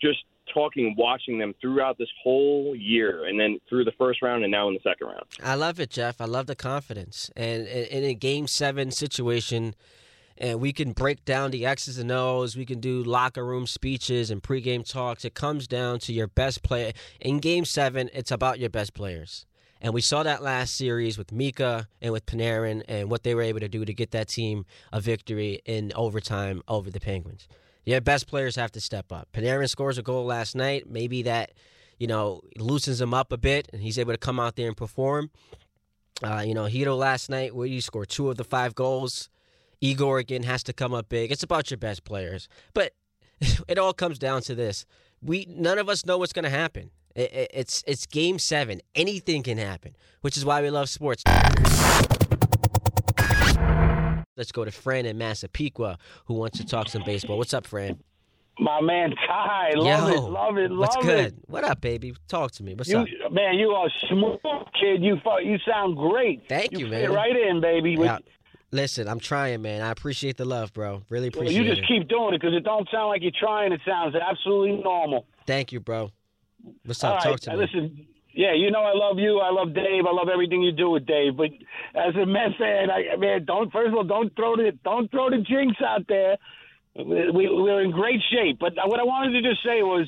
just 0.00 0.18
talking, 0.52 0.94
watching 0.96 1.38
them 1.38 1.54
throughout 1.60 1.98
this 1.98 2.08
whole 2.22 2.74
year, 2.76 3.26
and 3.26 3.38
then 3.38 3.58
through 3.68 3.84
the 3.84 3.92
first 3.98 4.22
round, 4.22 4.44
and 4.44 4.50
now 4.50 4.68
in 4.68 4.74
the 4.74 4.80
second 4.80 5.08
round. 5.08 5.24
I 5.42 5.54
love 5.54 5.80
it, 5.80 5.90
Jeff. 5.90 6.20
I 6.20 6.24
love 6.24 6.46
the 6.46 6.54
confidence. 6.54 7.30
And 7.36 7.66
in 7.66 7.84
in 7.86 8.04
a 8.04 8.14
game 8.14 8.46
seven 8.46 8.90
situation, 8.90 9.74
and 10.38 10.60
we 10.60 10.72
can 10.72 10.92
break 10.92 11.24
down 11.24 11.50
the 11.50 11.64
X's 11.66 11.98
and 11.98 12.10
O's. 12.10 12.56
We 12.56 12.66
can 12.66 12.80
do 12.80 13.02
locker 13.02 13.44
room 13.44 13.66
speeches 13.66 14.30
and 14.30 14.42
pregame 14.42 14.88
talks. 14.88 15.24
It 15.24 15.34
comes 15.34 15.66
down 15.66 15.98
to 16.00 16.12
your 16.12 16.26
best 16.26 16.62
player. 16.62 16.92
In 17.20 17.38
game 17.38 17.64
seven, 17.64 18.10
it's 18.12 18.30
about 18.30 18.58
your 18.58 18.70
best 18.70 18.94
players. 18.94 19.46
And 19.80 19.92
we 19.92 20.00
saw 20.00 20.22
that 20.22 20.42
last 20.42 20.74
series 20.74 21.18
with 21.18 21.32
Mika 21.32 21.88
and 22.00 22.12
with 22.12 22.26
Panarin 22.26 22.82
and 22.88 23.10
what 23.10 23.22
they 23.22 23.34
were 23.34 23.42
able 23.42 23.60
to 23.60 23.68
do 23.68 23.84
to 23.84 23.92
get 23.92 24.10
that 24.12 24.28
team 24.28 24.64
a 24.92 25.00
victory 25.00 25.60
in 25.64 25.92
overtime 25.94 26.62
over 26.66 26.90
the 26.90 27.00
Penguins. 27.00 27.46
Your 27.86 28.02
best 28.02 28.26
players 28.26 28.56
have 28.56 28.72
to 28.72 28.80
step 28.80 29.10
up. 29.10 29.28
Panarin 29.32 29.68
scores 29.68 29.96
a 29.96 30.02
goal 30.02 30.26
last 30.26 30.54
night. 30.54 30.90
Maybe 30.90 31.22
that 31.22 31.52
you 31.98 32.06
know, 32.06 32.42
loosens 32.58 33.00
him 33.00 33.14
up 33.14 33.32
a 33.32 33.38
bit, 33.38 33.68
and 33.72 33.82
he's 33.82 33.98
able 33.98 34.12
to 34.12 34.18
come 34.18 34.38
out 34.38 34.56
there 34.56 34.68
and 34.68 34.76
perform. 34.76 35.30
Uh, 36.22 36.42
you 36.46 36.54
know, 36.54 36.64
Hedo 36.64 36.96
last 36.96 37.28
night, 37.28 37.54
where 37.54 37.66
you 37.66 37.80
scored 37.80 38.08
two 38.08 38.30
of 38.30 38.36
the 38.36 38.44
five 38.44 38.74
goals. 38.74 39.28
Igor 39.80 40.18
again 40.18 40.42
has 40.44 40.62
to 40.64 40.72
come 40.72 40.94
up 40.94 41.08
big. 41.08 41.30
It's 41.30 41.42
about 41.42 41.70
your 41.70 41.78
best 41.78 42.04
players, 42.04 42.48
but 42.72 42.92
it 43.68 43.78
all 43.78 43.92
comes 43.92 44.18
down 44.18 44.40
to 44.42 44.54
this: 44.54 44.86
we 45.22 45.46
none 45.48 45.78
of 45.78 45.88
us 45.88 46.06
know 46.06 46.18
what's 46.18 46.32
going 46.32 46.44
to 46.44 46.50
happen. 46.50 46.90
It, 47.14 47.32
it, 47.32 47.50
it's 47.52 47.84
it's 47.86 48.06
game 48.06 48.38
seven. 48.38 48.80
Anything 48.94 49.42
can 49.42 49.58
happen, 49.58 49.94
which 50.22 50.36
is 50.36 50.44
why 50.44 50.62
we 50.62 50.70
love 50.70 50.88
sports. 50.88 51.22
Let's 54.36 54.52
go 54.52 54.64
to 54.64 54.70
Fran 54.70 55.06
in 55.06 55.16
Massapequa, 55.16 55.98
who 56.26 56.34
wants 56.34 56.58
to 56.58 56.66
talk 56.66 56.88
some 56.88 57.02
baseball. 57.04 57.38
What's 57.38 57.54
up, 57.54 57.66
Fran? 57.66 57.98
My 58.58 58.80
man 58.80 59.12
Ty, 59.26 59.72
love 59.74 60.08
Yo, 60.10 60.14
it, 60.14 60.30
love 60.30 60.56
it, 60.58 60.70
love 60.70 60.78
What's 60.78 60.96
it. 60.96 61.02
good? 61.02 61.36
What 61.46 61.64
up, 61.64 61.80
baby? 61.82 62.14
Talk 62.28 62.52
to 62.52 62.62
me. 62.62 62.74
What's 62.74 62.88
You, 62.88 63.00
up? 63.00 63.32
man, 63.32 63.58
you 63.58 63.70
are 63.70 63.90
smooth, 64.08 64.38
kid. 64.80 65.02
You 65.02 65.18
you 65.42 65.58
sound 65.66 65.96
great. 65.96 66.42
Thank 66.48 66.72
you, 66.72 66.88
fit 66.88 67.08
man. 67.08 67.12
right 67.12 67.36
in, 67.36 67.60
baby. 67.60 67.96
Yeah. 67.98 68.18
Listen, 68.72 69.08
I'm 69.08 69.20
trying, 69.20 69.60
man. 69.62 69.82
I 69.82 69.90
appreciate 69.90 70.38
the 70.38 70.44
love, 70.46 70.72
bro. 70.72 71.02
Really 71.10 71.28
well, 71.30 71.42
appreciate 71.42 71.64
you 71.64 71.68
just 71.68 71.82
it. 71.82 71.86
keep 71.88 72.08
doing 72.08 72.34
it 72.34 72.40
because 72.40 72.54
it 72.54 72.64
don't 72.64 72.88
sound 72.90 73.08
like 73.08 73.22
you're 73.22 73.30
trying. 73.38 73.72
It 73.72 73.80
sounds 73.86 74.14
absolutely 74.16 74.82
normal. 74.82 75.26
Thank 75.46 75.72
you, 75.72 75.80
bro. 75.80 76.10
What's 76.84 77.04
All 77.04 77.12
up? 77.12 77.24
right, 77.24 77.30
Talk 77.32 77.40
to 77.40 77.50
me. 77.52 77.56
listen. 77.58 78.06
Yeah, 78.36 78.52
you 78.52 78.70
know 78.70 78.84
I 78.84 78.92
love 78.92 79.16
you. 79.18 79.40
I 79.40 79.50
love 79.50 79.72
Dave. 79.72 80.04
I 80.04 80.12
love 80.12 80.28
everything 80.28 80.60
you 80.62 80.70
do 80.70 80.90
with 80.90 81.06
Dave. 81.06 81.38
But 81.38 81.56
as 81.96 82.14
a 82.20 82.26
Mets 82.26 82.52
fan, 82.58 82.90
I 82.92 83.16
man, 83.16 83.46
don't 83.46 83.72
first 83.72 83.88
of 83.88 83.94
all 83.94 84.04
don't 84.04 84.28
throw 84.36 84.56
the 84.56 84.76
don't 84.84 85.10
throw 85.10 85.30
the 85.30 85.38
jinx 85.38 85.80
out 85.80 86.04
there. 86.06 86.36
We 86.94 87.48
we're 87.48 87.80
in 87.80 87.92
great 87.92 88.20
shape. 88.30 88.58
But 88.60 88.74
what 88.84 89.00
I 89.00 89.04
wanted 89.04 89.40
to 89.40 89.48
just 89.48 89.64
say 89.64 89.80
was, 89.80 90.06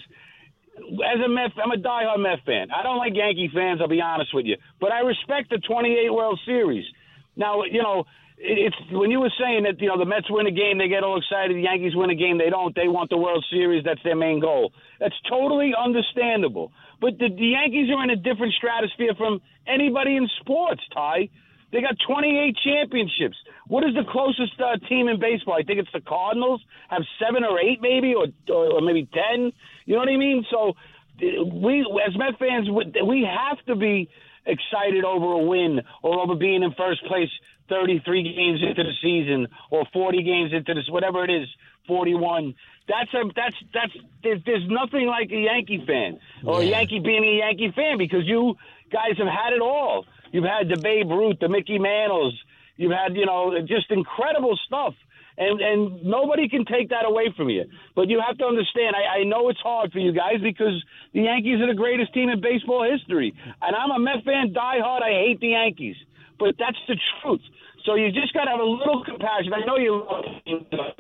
as 0.77 1.21
a 1.25 1.29
Mets, 1.29 1.55
I'm 1.57 1.73
a 1.73 1.81
diehard 1.81 2.21
Mets 2.21 2.43
fan. 2.45 2.69
I 2.69 2.83
don't 2.83 2.99
like 2.99 3.17
Yankee 3.17 3.49
fans. 3.53 3.81
I'll 3.81 3.89
be 3.89 4.03
honest 4.03 4.35
with 4.35 4.45
you, 4.45 4.57
but 4.79 4.93
I 4.93 5.01
respect 5.01 5.49
the 5.49 5.59
28 5.65 6.13
World 6.13 6.39
Series. 6.45 6.85
Now, 7.35 7.65
you 7.65 7.83
know, 7.83 8.05
it's 8.37 8.77
when 8.93 9.11
you 9.11 9.21
were 9.21 9.33
saying 9.41 9.65
that 9.65 9.81
you 9.81 9.89
know 9.89 9.99
the 9.99 10.05
Mets 10.05 10.29
win 10.29 10.47
a 10.47 10.53
game, 10.53 10.77
they 10.77 10.89
get 10.89 11.03
all 11.03 11.17
excited. 11.17 11.57
The 11.57 11.63
Yankees 11.63 11.97
win 11.97 12.11
a 12.11 12.15
game, 12.15 12.37
they 12.37 12.51
don't. 12.51 12.75
They 12.75 12.89
want 12.89 13.09
the 13.09 13.17
World 13.17 13.45
Series. 13.51 13.85
That's 13.85 14.03
their 14.05 14.17
main 14.17 14.39
goal. 14.39 14.73
That's 15.01 15.17
totally 15.29 15.73
understandable. 15.73 16.73
But 17.01 17.19
the, 17.19 17.29
the 17.29 17.47
Yankees 17.59 17.91
are 17.95 18.03
in 18.05 18.11
a 18.11 18.17
different 18.17 18.55
stratosphere 18.55 19.15
from 19.17 19.41
anybody 19.67 20.17
in 20.17 20.29
sports. 20.41 20.83
Ty, 20.93 21.29
they 21.73 21.81
got 21.81 21.97
28 22.07 22.57
championships. 22.65 23.37
What 23.67 23.85
is 23.85 23.95
the 23.95 24.05
closest 24.11 24.59
uh, 24.61 24.77
team 24.89 25.09
in 25.09 25.21
baseball? 25.21 25.55
I 25.55 25.63
think 25.63 25.79
it's 25.79 25.93
the 25.93 26.01
Cardinals. 26.01 26.61
Have 26.89 27.03
seven 27.23 27.45
or 27.45 27.61
eight, 27.61 27.81
maybe, 27.81 28.15
or 28.15 28.27
or, 28.49 28.73
or 28.73 28.81
maybe 28.81 29.09
ten. 29.13 29.53
You 29.85 29.95
know 29.95 30.01
what 30.01 30.09
I 30.09 30.17
mean? 30.17 30.45
So 30.51 30.71
uh, 30.71 31.45
we, 31.45 31.81
as 32.07 32.17
Met 32.17 32.39
fans, 32.39 32.69
we- 32.71 32.93
we 33.07 33.23
have 33.29 33.59
to 33.67 33.77
be 33.77 34.09
excited 34.47 35.05
over 35.05 35.33
a 35.33 35.45
win 35.45 35.81
or 36.03 36.21
over 36.21 36.35
being 36.35 36.63
in 36.63 36.73
first 36.73 37.05
place 37.05 37.29
33 37.69 38.23
games 38.35 38.61
into 38.67 38.83
the 38.83 38.93
season 39.03 39.47
or 39.71 39.85
40 39.93 40.23
games 40.23 40.53
into 40.55 40.73
this 40.73 40.89
whatever 40.89 41.23
it 41.23 41.31
is 41.31 41.47
41 41.89 42.55
that's 42.87 43.13
a 43.15 43.25
that's 43.35 43.57
that's 43.75 43.93
there's, 44.23 44.41
there's 44.47 44.69
nothing 44.69 45.07
like 45.07 45.31
a 45.33 45.41
Yankee 45.41 45.83
fan 45.85 46.21
or 46.45 46.61
a 46.61 46.65
Yankee 46.65 47.01
being 47.01 47.25
a 47.25 47.39
Yankee 47.39 47.73
fan 47.75 47.99
because 47.99 48.23
you 48.27 48.55
guys 48.93 49.19
have 49.19 49.27
had 49.27 49.53
it 49.53 49.61
all 49.61 50.07
you've 50.31 50.45
had 50.45 50.69
the 50.69 50.81
Babe 50.81 51.11
Ruth 51.11 51.39
the 51.41 51.49
Mickey 51.49 51.79
Mantles 51.79 52.39
you've 52.77 52.93
had 52.93 53.17
you 53.17 53.27
know 53.27 53.59
just 53.67 53.91
incredible 53.91 54.57
stuff 54.67 54.95
and 55.39 55.61
and 55.61 56.05
nobody 56.05 56.49
can 56.49 56.65
take 56.65 56.91
that 56.91 57.07
away 57.07 57.33
from 57.37 57.49
you. 57.49 57.65
But 57.95 58.09
you 58.09 58.21
have 58.27 58.37
to 58.39 58.45
understand. 58.45 58.97
I, 58.97 59.21
I 59.21 59.25
know 59.25 59.49
it's 59.49 59.61
hard 59.61 59.93
for 59.93 60.01
you 60.01 60.13
guys 60.13 60.43
because 60.43 60.83
the 61.15 61.23
Yankees 61.23 61.61
are 61.61 61.69
the 61.69 61.79
greatest 61.79 62.13
team 62.13 62.29
in 62.29 62.41
baseball 62.41 62.83
history, 62.91 63.33
and 63.63 63.77
I'm 63.77 63.91
a 63.91 63.99
Met 63.99 64.25
fan, 64.25 64.53
diehard. 64.53 65.03
I 65.03 65.11
hate 65.11 65.41
the 65.41 65.55
Yankees, 65.55 65.97
but 66.39 66.57
that's 66.59 66.79
the 66.89 66.97
truth. 67.23 67.41
So 67.85 67.95
you 67.95 68.11
just 68.11 68.35
got 68.35 68.45
to 68.45 68.51
have 68.51 68.61
a 68.61 68.65
little 68.65 69.05
compassion. 69.05 69.53
I 69.55 69.65
know 69.65 69.77
you 69.79 70.05
love 70.05 70.95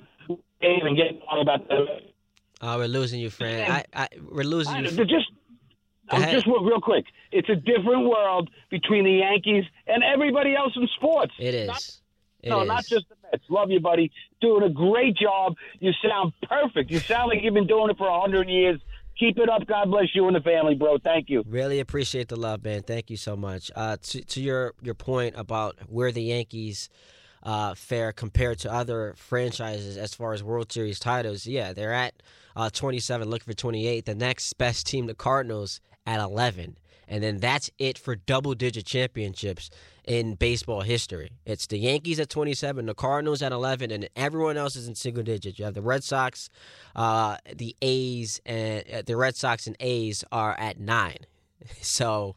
and 0.61 0.97
getting 0.97 1.21
on 1.31 1.41
about 1.41 1.69
the. 1.69 1.87
Oh, 2.61 2.79
we're 2.79 2.89
losing 2.89 3.21
you, 3.21 3.31
friend. 3.31 3.73
I, 3.73 3.85
I, 3.95 4.09
we're 4.31 4.43
losing 4.45 4.75
I, 4.75 4.81
you. 4.81 5.05
just. 5.05 5.31
Just 6.31 6.47
real 6.47 6.81
quick. 6.81 7.05
It's 7.33 7.51
a 7.51 7.55
different 7.55 8.09
world 8.09 8.49
between 8.71 9.05
the 9.05 9.13
Yankees 9.13 9.65
and 9.87 10.03
everybody 10.03 10.57
else 10.57 10.73
in 10.75 10.89
sports. 10.97 11.35
It 11.39 11.55
is. 11.55 11.67
Not- 11.69 11.91
It 12.43 12.49
no, 12.49 12.63
is. 12.63 12.69
not 12.69 12.85
just 12.87 13.09
the 13.11 13.17
Mets. 13.25 13.45
Love 13.51 13.71
you, 13.71 13.79
buddy. 13.81 14.11
Doing 14.41 14.63
a 14.63 14.71
great 14.71 15.17
job. 15.17 15.55
You 15.81 15.93
sound 16.03 16.33
perfect. 16.49 16.91
You 16.91 16.99
sound 16.99 17.29
like 17.29 17.41
you've 17.43 17.53
been 17.53 17.67
doing 17.67 17.91
it 17.91 17.99
for 17.99 18.09
a 18.09 18.21
hundred 18.21 18.49
years. 18.49 18.81
Keep 19.19 19.39
it 19.39 19.49
up. 19.51 19.67
God 19.67 19.91
bless 19.91 20.15
you 20.15 20.27
and 20.29 20.37
the 20.37 20.41
family, 20.41 20.77
bro. 20.77 20.97
Thank 20.97 21.29
you. 21.29 21.45
Really 21.47 21.81
appreciate 21.81 22.29
the 22.29 22.37
love, 22.37 22.65
man. 22.65 22.83
Thank 22.83 23.11
you 23.11 23.17
so 23.19 23.37
much. 23.37 23.71
Uh, 23.77 23.97
to 24.01 24.25
to 24.25 24.41
your 24.41 24.73
your 24.81 24.95
point 24.95 25.35
about 25.37 25.77
where 25.89 26.11
the 26.13 26.23
Yankees 26.23 26.89
uh, 27.43 27.75
fare 27.75 28.13
compared 28.13 28.59
to 28.61 28.73
other 28.73 29.15
franchises 29.17 29.97
as 29.97 30.15
far 30.15 30.33
as 30.33 30.43
World 30.43 30.73
Series 30.73 30.99
titles, 30.99 31.47
yeah, 31.47 31.73
they're 31.73 31.95
at 31.95 32.15
uh, 32.57 32.71
27, 32.71 33.29
looking 33.29 33.47
for 33.47 33.57
28. 33.57 34.05
The 34.05 34.15
next 34.15 34.53
best 34.59 34.87
team, 34.87 35.07
the 35.07 35.15
Cardinals, 35.15 35.81
at 36.09 36.21
11, 36.21 36.79
and 37.07 37.23
then 37.23 37.37
that's 37.37 37.71
it 37.79 37.99
for 37.99 38.17
double 38.17 38.55
digit 38.55 38.87
championships 38.87 39.69
in 40.07 40.35
baseball 40.37 40.81
history. 40.81 41.31
It's 41.45 41.67
the 41.67 41.79
Yankees 41.79 42.19
at 42.19 42.31
27, 42.31 42.87
the 42.87 42.95
Cardinals 42.95 43.43
at 43.43 43.53
11, 43.53 43.91
and 43.91 44.09
everyone 44.17 44.57
else 44.57 44.75
is 44.75 44.89
in 44.89 44.95
single 44.95 45.23
digits. 45.23 45.59
You 45.59 45.67
have 45.67 45.75
the 45.75 45.83
Red 45.83 46.03
Sox, 46.03 46.49
uh, 46.97 47.37
the 47.55 47.77
A's, 47.83 48.41
and 48.47 48.85
uh, 48.91 49.03
the 49.05 49.17
Red 49.17 49.37
Sox 49.37 49.67
and 49.67 49.77
A's 49.81 50.25
are 50.33 50.59
at 50.59 50.81
nine. 50.81 51.19
So, 51.83 52.35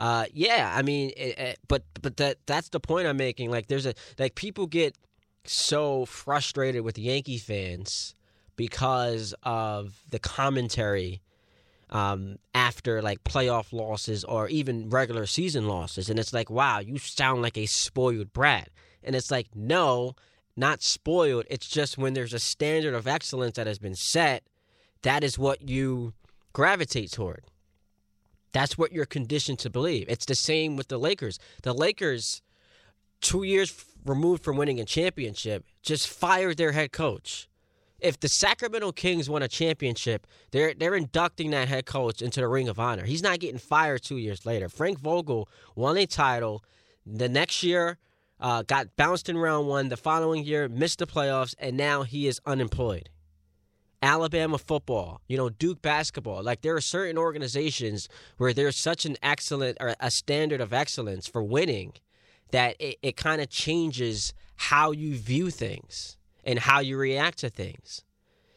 uh, 0.00 0.24
yeah, 0.32 0.72
I 0.74 0.82
mean, 0.82 1.10
it, 1.16 1.38
it- 1.38 1.58
but 1.68 1.84
but 2.02 2.16
that 2.16 2.38
that's 2.46 2.70
the 2.70 2.80
point 2.80 3.06
I'm 3.06 3.18
making. 3.18 3.50
Like, 3.50 3.68
there's 3.68 3.86
a 3.86 3.94
like 4.18 4.34
people 4.34 4.66
get 4.66 4.96
so 5.44 6.04
frustrated 6.06 6.82
with 6.82 6.98
Yankee 6.98 7.38
fans 7.38 8.14
because 8.56 9.34
of 9.42 10.02
the 10.10 10.18
commentary 10.18 11.20
um, 11.90 12.36
after 12.54 13.02
like 13.02 13.22
playoff 13.24 13.72
losses 13.72 14.22
or 14.24 14.48
even 14.48 14.90
regular 14.90 15.26
season 15.26 15.66
losses, 15.68 16.08
and 16.08 16.18
it's 16.18 16.32
like, 16.32 16.50
wow, 16.50 16.78
you 16.78 16.98
sound 16.98 17.42
like 17.42 17.58
a 17.58 17.66
spoiled 17.66 18.32
brat, 18.32 18.70
and 19.04 19.14
it's 19.16 19.30
like, 19.30 19.48
no, 19.54 20.14
not 20.56 20.82
spoiled. 20.82 21.44
It's 21.50 21.68
just 21.68 21.98
when 21.98 22.14
there's 22.14 22.34
a 22.34 22.38
standard 22.38 22.94
of 22.94 23.06
excellence 23.06 23.56
that 23.56 23.66
has 23.66 23.78
been 23.78 23.94
set, 23.94 24.44
that 25.02 25.24
is 25.24 25.38
what 25.38 25.68
you 25.68 26.12
gravitate 26.52 27.10
toward. 27.10 27.44
That's 28.52 28.76
what 28.76 28.92
you're 28.92 29.06
conditioned 29.06 29.58
to 29.60 29.70
believe. 29.70 30.06
It's 30.08 30.26
the 30.26 30.34
same 30.34 30.76
with 30.76 30.88
the 30.88 30.98
Lakers. 30.98 31.38
The 31.62 31.72
Lakers, 31.72 32.42
two 33.20 33.42
years 33.42 33.84
removed 34.04 34.42
from 34.42 34.56
winning 34.56 34.80
a 34.80 34.84
championship, 34.84 35.64
just 35.82 36.08
fired 36.08 36.56
their 36.56 36.72
head 36.72 36.92
coach. 36.92 37.48
If 38.00 38.18
the 38.18 38.28
Sacramento 38.28 38.92
Kings 38.92 39.28
won 39.28 39.42
a 39.42 39.48
championship, 39.48 40.26
they're 40.52 40.72
they're 40.72 40.94
inducting 40.94 41.50
that 41.50 41.68
head 41.68 41.84
coach 41.84 42.22
into 42.22 42.40
the 42.40 42.48
Ring 42.48 42.68
of 42.68 42.80
Honor. 42.80 43.04
He's 43.04 43.22
not 43.22 43.40
getting 43.40 43.58
fired 43.58 44.02
two 44.02 44.16
years 44.16 44.46
later. 44.46 44.68
Frank 44.70 44.98
Vogel 44.98 45.48
won 45.76 45.98
a 45.98 46.06
title. 46.06 46.64
The 47.04 47.28
next 47.28 47.62
year, 47.62 47.98
uh, 48.40 48.62
got 48.62 48.96
bounced 48.96 49.28
in 49.28 49.36
round 49.36 49.68
one. 49.68 49.88
The 49.88 49.96
following 49.98 50.44
year, 50.44 50.68
missed 50.68 50.98
the 50.98 51.06
playoffs, 51.06 51.54
and 51.58 51.76
now 51.76 52.02
he 52.02 52.26
is 52.26 52.40
unemployed. 52.46 53.10
Alabama 54.02 54.58
football, 54.58 55.20
you 55.28 55.36
know, 55.36 55.50
Duke 55.50 55.82
basketball. 55.82 56.42
Like 56.42 56.62
there 56.62 56.74
are 56.74 56.80
certain 56.80 57.18
organizations 57.18 58.08
where 58.38 58.52
there's 58.52 58.76
such 58.76 59.04
an 59.04 59.16
excellent 59.22 59.76
or 59.80 59.94
a 60.00 60.10
standard 60.10 60.60
of 60.60 60.72
excellence 60.72 61.26
for 61.26 61.42
winning 61.42 61.92
that 62.50 62.76
it, 62.80 62.98
it 63.02 63.16
kind 63.16 63.40
of 63.40 63.50
changes 63.50 64.32
how 64.56 64.90
you 64.90 65.16
view 65.16 65.50
things 65.50 66.16
and 66.44 66.58
how 66.58 66.80
you 66.80 66.96
react 66.96 67.38
to 67.38 67.50
things. 67.50 68.04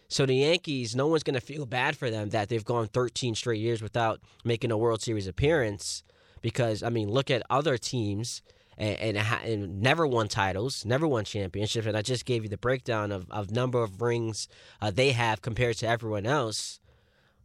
So 0.07 0.25
the 0.25 0.35
Yankees, 0.35 0.95
no 0.95 1.07
one's 1.07 1.23
going 1.23 1.33
to 1.33 1.41
feel 1.41 1.65
bad 1.65 1.97
for 1.97 2.09
them 2.09 2.29
that 2.29 2.47
they've 2.47 2.63
gone 2.63 2.87
13 2.87 3.35
straight 3.35 3.59
years 3.59 3.81
without 3.81 4.21
making 4.43 4.71
a 4.71 4.77
World 4.77 5.01
Series 5.01 5.27
appearance 5.27 6.03
because 6.41 6.83
I 6.83 6.89
mean, 6.89 7.09
look 7.09 7.31
at 7.31 7.43
other 7.49 7.77
teams 7.77 8.41
and, 8.77 9.17
and, 9.17 9.27
and 9.45 9.81
never 9.81 10.05
won 10.07 10.27
titles, 10.27 10.85
never 10.85 11.07
won 11.07 11.25
championships. 11.25 11.87
And 11.87 11.97
I 11.97 12.01
just 12.01 12.25
gave 12.25 12.43
you 12.43 12.49
the 12.49 12.57
breakdown 12.57 13.11
of, 13.11 13.29
of 13.31 13.51
number 13.51 13.83
of 13.83 14.01
rings 14.01 14.47
uh, 14.81 14.91
they 14.91 15.11
have 15.11 15.41
compared 15.41 15.77
to 15.77 15.87
everyone 15.87 16.25
else. 16.25 16.79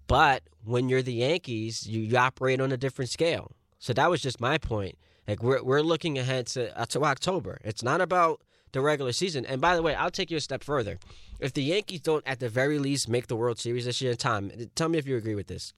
But 0.06 0.42
when 0.64 0.88
you're 0.88 1.02
the 1.02 1.12
Yankees, 1.12 1.86
you, 1.86 2.00
you 2.00 2.16
operate 2.16 2.60
on 2.60 2.72
a 2.72 2.76
different 2.76 3.10
scale. 3.10 3.52
So 3.78 3.92
that 3.92 4.10
was 4.10 4.20
just 4.20 4.40
my 4.40 4.58
point. 4.58 4.96
Like 5.28 5.42
we're 5.42 5.62
we're 5.62 5.82
looking 5.82 6.18
ahead 6.18 6.46
to 6.48 6.76
uh, 6.80 6.86
to 6.86 7.04
October. 7.04 7.58
It's 7.62 7.82
not 7.82 8.00
about 8.00 8.40
the 8.72 8.80
regular 8.80 9.12
season. 9.12 9.44
And 9.46 9.60
by 9.60 9.76
the 9.76 9.82
way, 9.82 9.94
I'll 9.94 10.10
take 10.10 10.30
you 10.30 10.36
a 10.36 10.40
step 10.40 10.64
further. 10.64 10.98
If 11.38 11.52
the 11.52 11.62
Yankees 11.62 12.00
don't, 12.00 12.26
at 12.26 12.40
the 12.40 12.48
very 12.48 12.78
least, 12.78 13.08
make 13.08 13.26
the 13.26 13.36
World 13.36 13.58
Series 13.58 13.84
this 13.84 14.00
year, 14.00 14.14
Tom, 14.14 14.50
tell 14.74 14.88
me 14.88 14.98
if 14.98 15.06
you 15.06 15.16
agree 15.16 15.34
with 15.34 15.46
this. 15.46 15.72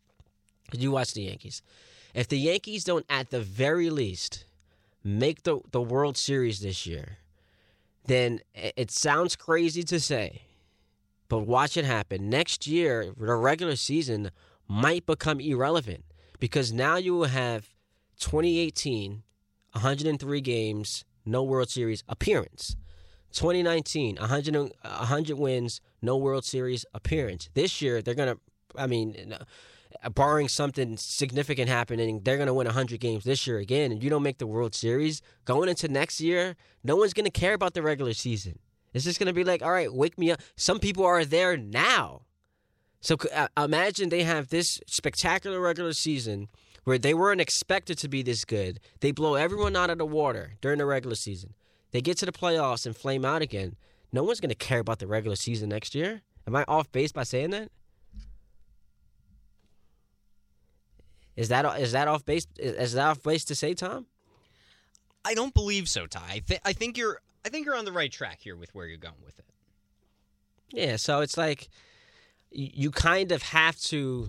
You 0.73 0.93
watch 0.93 1.15
the 1.15 1.23
Yankees. 1.23 1.63
If 2.15 2.29
the 2.29 2.39
Yankees 2.39 2.85
don't, 2.85 3.05
at 3.09 3.31
the 3.31 3.41
very 3.41 3.91
least, 3.91 4.45
make 5.03 5.43
the 5.43 5.61
the 5.71 5.81
World 5.81 6.17
Series 6.17 6.61
this 6.61 6.87
year, 6.87 7.19
then 8.07 8.41
it 8.55 8.91
sounds 8.91 9.37
crazy 9.37 9.83
to 9.85 10.01
say, 10.01 10.43
but 11.29 11.41
watch 11.41 11.77
it 11.77 11.85
happen. 11.85 12.29
Next 12.29 12.67
year, 12.67 13.13
the 13.17 13.35
regular 13.35 13.77
season 13.77 14.31
might 14.69 15.07
become 15.07 15.41
irrelevant 15.41 16.05
because 16.39 16.73
now 16.73 16.97
you 16.97 17.15
will 17.15 17.25
have 17.27 17.69
2018, 18.19 19.23
103 19.73 20.41
games, 20.41 21.05
no 21.25 21.43
World 21.43 21.71
Series 21.71 22.03
appearance. 22.09 22.77
2019, 23.33 24.17
100, 24.17 24.57
100 24.57 25.39
wins, 25.39 25.81
no 26.03 26.17
World 26.17 26.45
Series 26.45 26.85
appearance. 26.93 27.49
This 27.55 27.81
year, 27.81 28.03
they're 28.03 28.15
going 28.15 28.35
to, 28.35 28.41
I 28.77 28.87
mean, 28.87 29.37
barring 30.15 30.49
something 30.49 30.97
significant 30.97 31.69
happening, 31.69 32.21
they're 32.23 32.37
going 32.37 32.47
to 32.47 32.55
win 32.55 32.67
100 32.67 33.01
games 33.01 33.25
this 33.25 33.47
year 33.47 33.59
again. 33.59 33.93
And 33.93 34.03
you 34.03 34.09
don't 34.09 34.23
make 34.23 34.39
the 34.39 34.47
World 34.47 34.75
Series, 34.75 35.21
going 35.45 35.69
into 35.69 35.89
next 35.89 36.21
year, 36.21 36.57
no 36.83 36.97
one's 36.97 37.13
going 37.13 37.25
to 37.25 37.31
care 37.31 37.55
about 37.55 37.75
the 37.75 37.83
regular 37.83 38.13
season. 38.13 38.59
It's 38.93 39.05
just 39.05 39.19
going 39.19 39.29
to 39.29 39.33
be 39.33 39.45
like, 39.45 39.63
all 39.63 39.71
right, 39.71 39.93
wake 39.93 40.19
me 40.19 40.31
up. 40.31 40.41
Some 40.57 40.79
people 40.79 41.05
are 41.05 41.25
there 41.25 41.57
now. 41.57 42.23
So 43.01 43.17
uh, 43.35 43.49
imagine 43.57 44.09
they 44.09 44.25
have 44.25 44.49
this 44.49 44.81
spectacular 44.87 45.61
regular 45.61 45.93
season 45.93 46.49
where 46.85 46.99
they 46.99 47.15
weren't 47.15 47.41
expected 47.41 47.99
to 47.99 48.09
be 48.09 48.23
this 48.23 48.45
good. 48.45 48.81
They 49.01 49.13
blow 49.13 49.35
everyone 49.35 49.77
out 49.77 49.91
of 49.91 49.99
the 49.99 50.07
water 50.07 50.55
during 50.61 50.79
the 50.79 50.87
regular 50.87 51.15
season. 51.15 51.55
They 51.93 52.01
get 52.01 52.19
to 52.19 52.27
the 52.27 52.33
playoffs 52.33 52.87
and 52.87 52.97
flame 52.97 53.25
out 53.25 53.43
again. 53.43 53.77
No 54.13 54.23
one's 54.23 54.41
going 54.41 54.51
to 54.51 54.55
care 54.55 54.81
about 54.81 54.99
the 54.99 55.07
regular 55.07 55.37
season 55.37 55.69
next 55.69 55.95
year. 55.95 56.23
Am 56.47 56.57
I 56.57 56.65
off 56.67 56.91
base 56.91 57.13
by 57.13 57.23
saying 57.23 57.51
that? 57.51 57.71
Is 61.41 61.49
that 61.49 61.81
is 61.81 61.93
that 61.93 62.07
off 62.07 62.27
base? 62.27 62.47
Is 62.59 62.93
that 62.93 63.07
off 63.09 63.23
base 63.23 63.47
to 63.47 63.55
say, 63.55 63.73
Tom? 63.73 64.05
I 65.25 65.33
don't 65.33 65.55
believe 65.55 65.89
so, 65.89 66.07
Ty. 66.07 66.21
I, 66.29 66.39
th- 66.47 66.61
I 66.67 66.75
think 66.75 66.99
you're 66.99 67.19
I 67.47 67.49
think 67.49 67.65
you're 67.65 67.77
on 67.77 67.87
the 67.87 67.93
right 67.93 68.13
track 68.13 68.41
here 68.43 68.57
with 68.57 68.75
where 68.75 68.87
you're 68.87 68.99
going 68.99 69.23
with 69.25 69.39
it. 69.39 69.47
Yeah, 70.71 70.97
so 70.97 71.23
it's 71.23 71.39
like 71.39 71.71
you 72.51 72.91
kind 72.91 73.33
of 73.33 73.43
have 73.43 73.81
to 73.85 74.29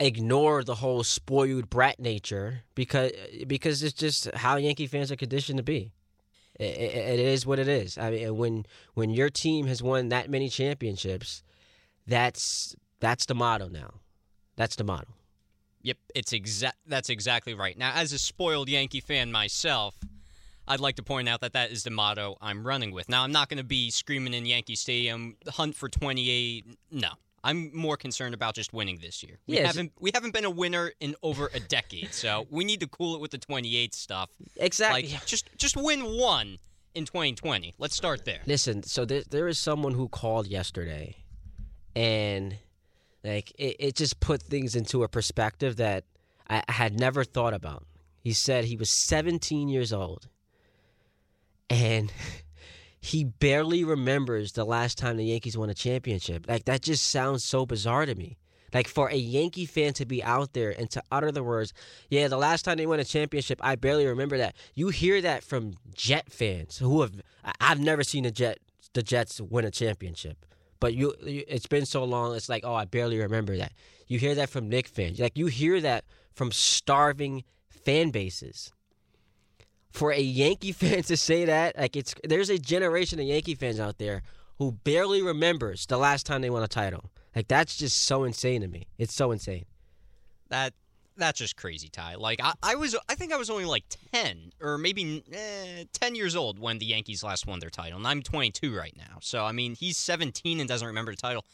ignore 0.00 0.64
the 0.64 0.76
whole 0.76 1.04
spoiled 1.04 1.68
brat 1.68 2.00
nature 2.00 2.62
because 2.74 3.12
because 3.46 3.82
it's 3.82 3.92
just 3.92 4.30
how 4.34 4.56
Yankee 4.56 4.86
fans 4.86 5.12
are 5.12 5.16
conditioned 5.16 5.58
to 5.58 5.62
be. 5.62 5.92
it, 6.58 6.64
it 6.64 7.20
is 7.20 7.44
what 7.44 7.58
it 7.58 7.68
is. 7.68 7.98
I 7.98 8.10
mean, 8.10 8.36
when 8.38 8.64
when 8.94 9.10
your 9.10 9.28
team 9.28 9.66
has 9.66 9.82
won 9.82 10.08
that 10.08 10.30
many 10.30 10.48
championships, 10.48 11.42
that's 12.06 12.74
that's 13.00 13.26
the 13.26 13.34
motto 13.34 13.68
now. 13.68 14.00
That's 14.56 14.76
the 14.76 14.84
motto. 14.84 15.08
Yep, 15.84 15.98
it's 16.14 16.32
exact. 16.32 16.78
That's 16.86 17.08
exactly 17.10 17.54
right. 17.54 17.78
Now, 17.78 17.92
as 17.94 18.12
a 18.12 18.18
spoiled 18.18 18.68
Yankee 18.68 19.00
fan 19.00 19.30
myself, 19.30 19.94
I'd 20.66 20.80
like 20.80 20.96
to 20.96 21.02
point 21.02 21.28
out 21.28 21.40
that 21.42 21.52
that 21.52 21.70
is 21.70 21.84
the 21.84 21.90
motto 21.90 22.36
I'm 22.40 22.66
running 22.66 22.90
with. 22.90 23.08
Now, 23.08 23.22
I'm 23.22 23.32
not 23.32 23.48
going 23.50 23.58
to 23.58 23.64
be 23.64 23.90
screaming 23.90 24.32
in 24.34 24.46
Yankee 24.46 24.76
Stadium, 24.76 25.36
hunt 25.46 25.76
for 25.76 25.90
28. 25.90 26.64
No, 26.90 27.10
I'm 27.44 27.70
more 27.76 27.98
concerned 27.98 28.34
about 28.34 28.54
just 28.54 28.72
winning 28.72 28.98
this 29.02 29.22
year. 29.22 29.38
We 29.46 29.56
Yes. 29.56 29.66
haven't 29.66 29.92
we 30.00 30.10
haven't 30.14 30.32
been 30.32 30.46
a 30.46 30.50
winner 30.50 30.92
in 31.00 31.14
over 31.22 31.50
a 31.52 31.60
decade, 31.60 32.14
so 32.14 32.46
we 32.50 32.64
need 32.64 32.80
to 32.80 32.86
cool 32.88 33.14
it 33.14 33.20
with 33.20 33.30
the 33.30 33.38
28 33.38 33.94
stuff. 33.94 34.30
Exactly. 34.56 35.02
Like 35.12 35.26
just 35.26 35.50
just 35.58 35.76
win 35.76 36.00
one 36.18 36.58
in 36.94 37.04
2020. 37.04 37.74
Let's 37.78 37.94
start 37.94 38.24
there. 38.24 38.40
Listen, 38.46 38.82
so 38.84 39.04
there, 39.04 39.22
there 39.28 39.48
is 39.48 39.58
someone 39.58 39.92
who 39.92 40.08
called 40.08 40.46
yesterday, 40.46 41.16
and 41.94 42.56
like 43.24 43.52
it, 43.58 43.76
it 43.78 43.94
just 43.96 44.20
put 44.20 44.42
things 44.42 44.76
into 44.76 45.02
a 45.02 45.08
perspective 45.08 45.76
that 45.76 46.04
I, 46.48 46.62
had 46.68 46.98
never 46.98 47.24
thought 47.24 47.54
about. 47.54 47.86
He 48.20 48.32
said 48.32 48.64
he 48.64 48.76
was 48.76 48.90
17 48.90 49.68
years 49.68 49.92
old, 49.92 50.28
and 51.70 52.12
he 53.00 53.24
barely 53.24 53.82
remembers 53.82 54.52
the 54.52 54.64
last 54.64 54.98
time 54.98 55.16
the 55.16 55.24
Yankees 55.24 55.56
won 55.56 55.70
a 55.70 55.74
championship. 55.74 56.46
Like 56.48 56.66
that 56.66 56.82
just 56.82 57.04
sounds 57.10 57.42
so 57.42 57.64
bizarre 57.66 58.06
to 58.06 58.14
me. 58.14 58.36
Like 58.72 58.88
for 58.88 59.08
a 59.08 59.16
Yankee 59.16 59.66
fan 59.66 59.92
to 59.94 60.04
be 60.04 60.22
out 60.22 60.52
there 60.52 60.70
and 60.76 60.90
to 60.90 61.02
utter 61.10 61.30
the 61.30 61.44
words, 61.44 61.72
"Yeah, 62.10 62.28
the 62.28 62.36
last 62.36 62.64
time 62.64 62.76
they 62.76 62.86
won 62.86 63.00
a 63.00 63.04
championship, 63.04 63.60
I 63.62 63.76
barely 63.76 64.04
remember 64.04 64.36
that." 64.38 64.56
You 64.74 64.88
hear 64.88 65.20
that 65.22 65.44
from 65.44 65.74
Jet 65.94 66.30
fans 66.30 66.78
who 66.78 67.00
have 67.02 67.12
I've 67.60 67.78
never 67.80 68.02
seen 68.02 68.24
the 68.24 68.32
Jet 68.32 68.58
the 68.92 69.02
Jets 69.02 69.40
win 69.40 69.64
a 69.64 69.70
championship. 69.70 70.44
But 70.80 70.94
you, 70.94 71.14
you 71.24 71.44
it's 71.48 71.66
been 71.66 71.86
so 71.86 72.04
long, 72.04 72.34
it's 72.34 72.48
like, 72.48 72.64
"Oh, 72.64 72.74
I 72.74 72.84
barely 72.84 73.18
remember 73.18 73.56
that." 73.56 73.72
You 74.06 74.18
hear 74.18 74.34
that 74.34 74.50
from 74.50 74.68
Knick 74.68 74.88
fans. 74.88 75.18
Like 75.18 75.38
you 75.38 75.46
hear 75.46 75.80
that 75.80 76.04
from 76.34 76.52
starving 76.52 77.44
fan 77.68 78.10
bases. 78.10 78.72
For 79.90 80.12
a 80.12 80.20
Yankee 80.20 80.72
fan 80.80 81.02
to 81.04 81.16
say 81.16 81.44
that, 81.44 81.78
like 81.78 81.96
it's 81.96 82.14
there's 82.24 82.50
a 82.50 82.58
generation 82.58 83.18
of 83.18 83.26
Yankee 83.26 83.54
fans 83.54 83.80
out 83.80 83.98
there 83.98 84.22
who 84.58 84.72
barely 84.72 85.22
remembers 85.22 85.86
the 85.86 85.96
last 85.96 86.26
time 86.26 86.42
they 86.42 86.50
won 86.50 86.62
a 86.62 86.68
title. 86.68 87.10
Like 87.34 87.48
that's 87.48 87.76
just 87.76 88.02
so 88.02 88.24
insane 88.24 88.60
to 88.60 88.68
me. 88.68 88.86
It's 88.98 89.14
so 89.14 89.32
insane. 89.32 89.64
That 90.48 90.74
that's 91.16 91.38
just 91.38 91.56
crazy, 91.56 91.88
Ty. 91.88 92.16
Like 92.16 92.40
I, 92.42 92.52
I 92.62 92.74
was, 92.74 92.96
I 93.08 93.14
think 93.14 93.32
I 93.32 93.36
was 93.36 93.50
only 93.50 93.64
like 93.64 93.84
ten 94.12 94.52
or 94.60 94.78
maybe 94.78 95.22
eh, 95.32 95.84
ten 95.92 96.14
years 96.14 96.36
old 96.36 96.58
when 96.58 96.78
the 96.78 96.86
Yankees 96.86 97.22
last 97.22 97.46
won 97.46 97.60
their 97.60 97.70
title, 97.70 97.98
and 97.98 98.06
I'm 98.06 98.22
22 98.22 98.74
right 98.74 98.94
now. 98.96 99.18
So 99.20 99.44
I 99.44 99.52
mean, 99.52 99.74
he's 99.74 99.96
17 99.96 100.60
and 100.60 100.68
doesn't 100.68 100.86
remember 100.86 101.12
the 101.12 101.16
title. 101.16 101.44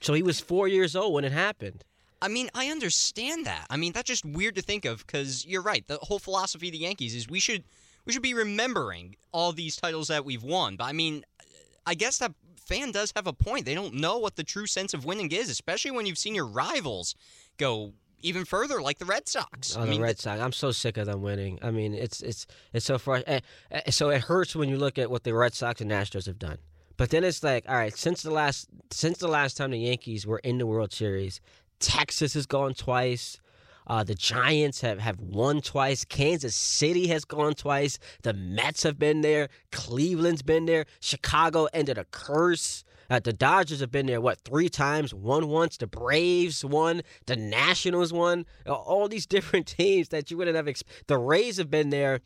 So 0.00 0.14
he 0.14 0.22
was 0.22 0.40
four 0.40 0.66
years 0.68 0.96
old 0.96 1.12
when 1.12 1.24
it 1.24 1.32
happened. 1.32 1.84
I 2.22 2.28
mean, 2.28 2.50
I 2.54 2.68
understand 2.68 3.46
that. 3.46 3.66
I 3.70 3.76
mean, 3.76 3.92
that's 3.92 4.06
just 4.06 4.24
weird 4.24 4.54
to 4.56 4.62
think 4.62 4.84
of 4.84 5.06
because 5.06 5.46
you're 5.46 5.62
right. 5.62 5.86
The 5.86 5.98
whole 6.02 6.18
philosophy 6.18 6.68
of 6.68 6.72
the 6.72 6.78
Yankees 6.78 7.14
is 7.14 7.28
we 7.28 7.40
should 7.40 7.64
we 8.04 8.12
should 8.12 8.22
be 8.22 8.34
remembering 8.34 9.16
all 9.32 9.52
these 9.52 9.76
titles 9.76 10.08
that 10.08 10.24
we've 10.24 10.42
won. 10.42 10.76
But 10.76 10.84
I 10.84 10.92
mean, 10.92 11.24
I 11.86 11.94
guess 11.94 12.18
that 12.18 12.32
fan 12.56 12.92
does 12.92 13.12
have 13.16 13.26
a 13.26 13.32
point. 13.32 13.64
They 13.64 13.74
don't 13.74 13.94
know 13.94 14.18
what 14.18 14.36
the 14.36 14.44
true 14.44 14.66
sense 14.66 14.94
of 14.94 15.04
winning 15.04 15.32
is, 15.32 15.48
especially 15.48 15.90
when 15.90 16.06
you've 16.06 16.18
seen 16.18 16.34
your 16.34 16.46
rivals 16.46 17.14
go 17.56 17.92
even 18.22 18.44
further, 18.44 18.80
like 18.82 18.98
the 18.98 19.04
Red 19.04 19.28
Sox. 19.28 19.76
Oh, 19.76 19.80
I 19.82 19.84
the 19.84 19.90
mean, 19.92 20.02
Red 20.02 20.18
Sox. 20.18 20.40
I'm 20.40 20.52
so 20.52 20.70
sick 20.72 20.96
of 20.96 21.06
them 21.06 21.22
winning. 21.22 21.58
I 21.62 21.70
mean, 21.70 21.94
it's 21.94 22.20
it's 22.22 22.46
it's 22.72 22.84
so 22.86 22.98
far. 22.98 23.22
eh, 23.26 23.40
eh, 23.70 23.90
So 23.90 24.10
it 24.10 24.22
hurts 24.22 24.54
when 24.56 24.68
you 24.68 24.76
look 24.76 24.98
at 24.98 25.10
what 25.10 25.24
the 25.24 25.34
Red 25.34 25.54
Sox 25.54 25.80
and 25.80 25.90
Astros 25.90 26.26
have 26.26 26.38
done. 26.38 26.58
But 26.96 27.10
then 27.10 27.24
it's 27.24 27.42
like, 27.42 27.64
all 27.68 27.76
right, 27.76 27.96
since 27.96 28.22
the 28.22 28.30
last 28.30 28.68
since 28.90 29.18
the 29.18 29.28
last 29.28 29.56
time 29.56 29.70
the 29.70 29.78
Yankees 29.78 30.26
were 30.26 30.38
in 30.40 30.58
the 30.58 30.66
World 30.66 30.92
Series, 30.92 31.40
Texas 31.78 32.34
has 32.34 32.46
gone 32.46 32.74
twice. 32.74 33.40
Uh, 33.86 34.04
the 34.04 34.14
Giants 34.14 34.82
have, 34.82 35.00
have 35.00 35.18
won 35.18 35.60
twice. 35.60 36.04
Kansas 36.04 36.54
City 36.54 37.08
has 37.08 37.24
gone 37.24 37.54
twice. 37.54 37.98
The 38.22 38.32
Mets 38.34 38.84
have 38.84 38.98
been 39.00 39.22
there. 39.22 39.48
Cleveland's 39.72 40.42
been 40.42 40.66
there. 40.66 40.84
Chicago 41.00 41.66
ended 41.72 41.98
a 41.98 42.04
curse. 42.04 42.84
Uh, 43.10 43.18
the 43.18 43.32
Dodgers 43.32 43.80
have 43.80 43.90
been 43.90 44.06
there, 44.06 44.20
what, 44.20 44.40
three 44.40 44.68
times? 44.68 45.12
Won 45.12 45.48
once. 45.48 45.76
The 45.76 45.88
Braves 45.88 46.64
won. 46.64 47.02
The 47.26 47.36
Nationals 47.36 48.12
won. 48.12 48.46
All 48.66 49.08
these 49.08 49.26
different 49.36 49.66
teams 49.66 50.08
that 50.08 50.30
you 50.30 50.36
wouldn't 50.36 50.56
have. 50.56 50.82
The 51.08 51.18
Rays 51.18 51.58
have 51.58 51.70
been 51.70 51.90
there 51.90 52.20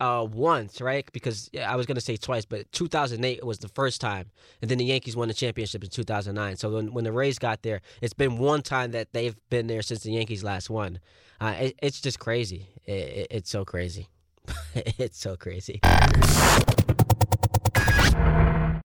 uh, 0.00 0.26
once, 0.30 0.80
right? 0.80 1.08
Because 1.12 1.50
yeah, 1.52 1.70
I 1.70 1.76
was 1.76 1.86
going 1.86 1.96
to 1.96 2.00
say 2.00 2.16
twice, 2.16 2.46
but 2.46 2.70
2008 2.72 3.44
was 3.44 3.58
the 3.58 3.68
first 3.68 4.00
time. 4.00 4.30
And 4.62 4.70
then 4.70 4.78
the 4.78 4.84
Yankees 4.84 5.14
won 5.14 5.28
the 5.28 5.34
championship 5.34 5.84
in 5.84 5.90
2009. 5.90 6.56
So 6.56 6.70
when, 6.70 6.92
when 6.92 7.04
the 7.04 7.12
Rays 7.12 7.38
got 7.38 7.62
there, 7.62 7.82
it's 8.00 8.14
been 8.14 8.38
one 8.38 8.62
time 8.62 8.92
that 8.92 9.12
they've 9.12 9.36
been 9.50 9.66
there 9.66 9.82
since 9.82 10.02
the 10.02 10.12
Yankees 10.12 10.42
last 10.42 10.70
won. 10.70 11.00
Uh, 11.40 11.54
it, 11.58 11.78
it's 11.82 12.00
just 12.00 12.18
crazy. 12.18 12.66
It, 12.86 12.92
it, 12.92 13.26
it's 13.30 13.50
so 13.50 13.64
crazy. 13.64 14.08
it's 14.74 15.18
so 15.18 15.36
crazy. 15.36 15.80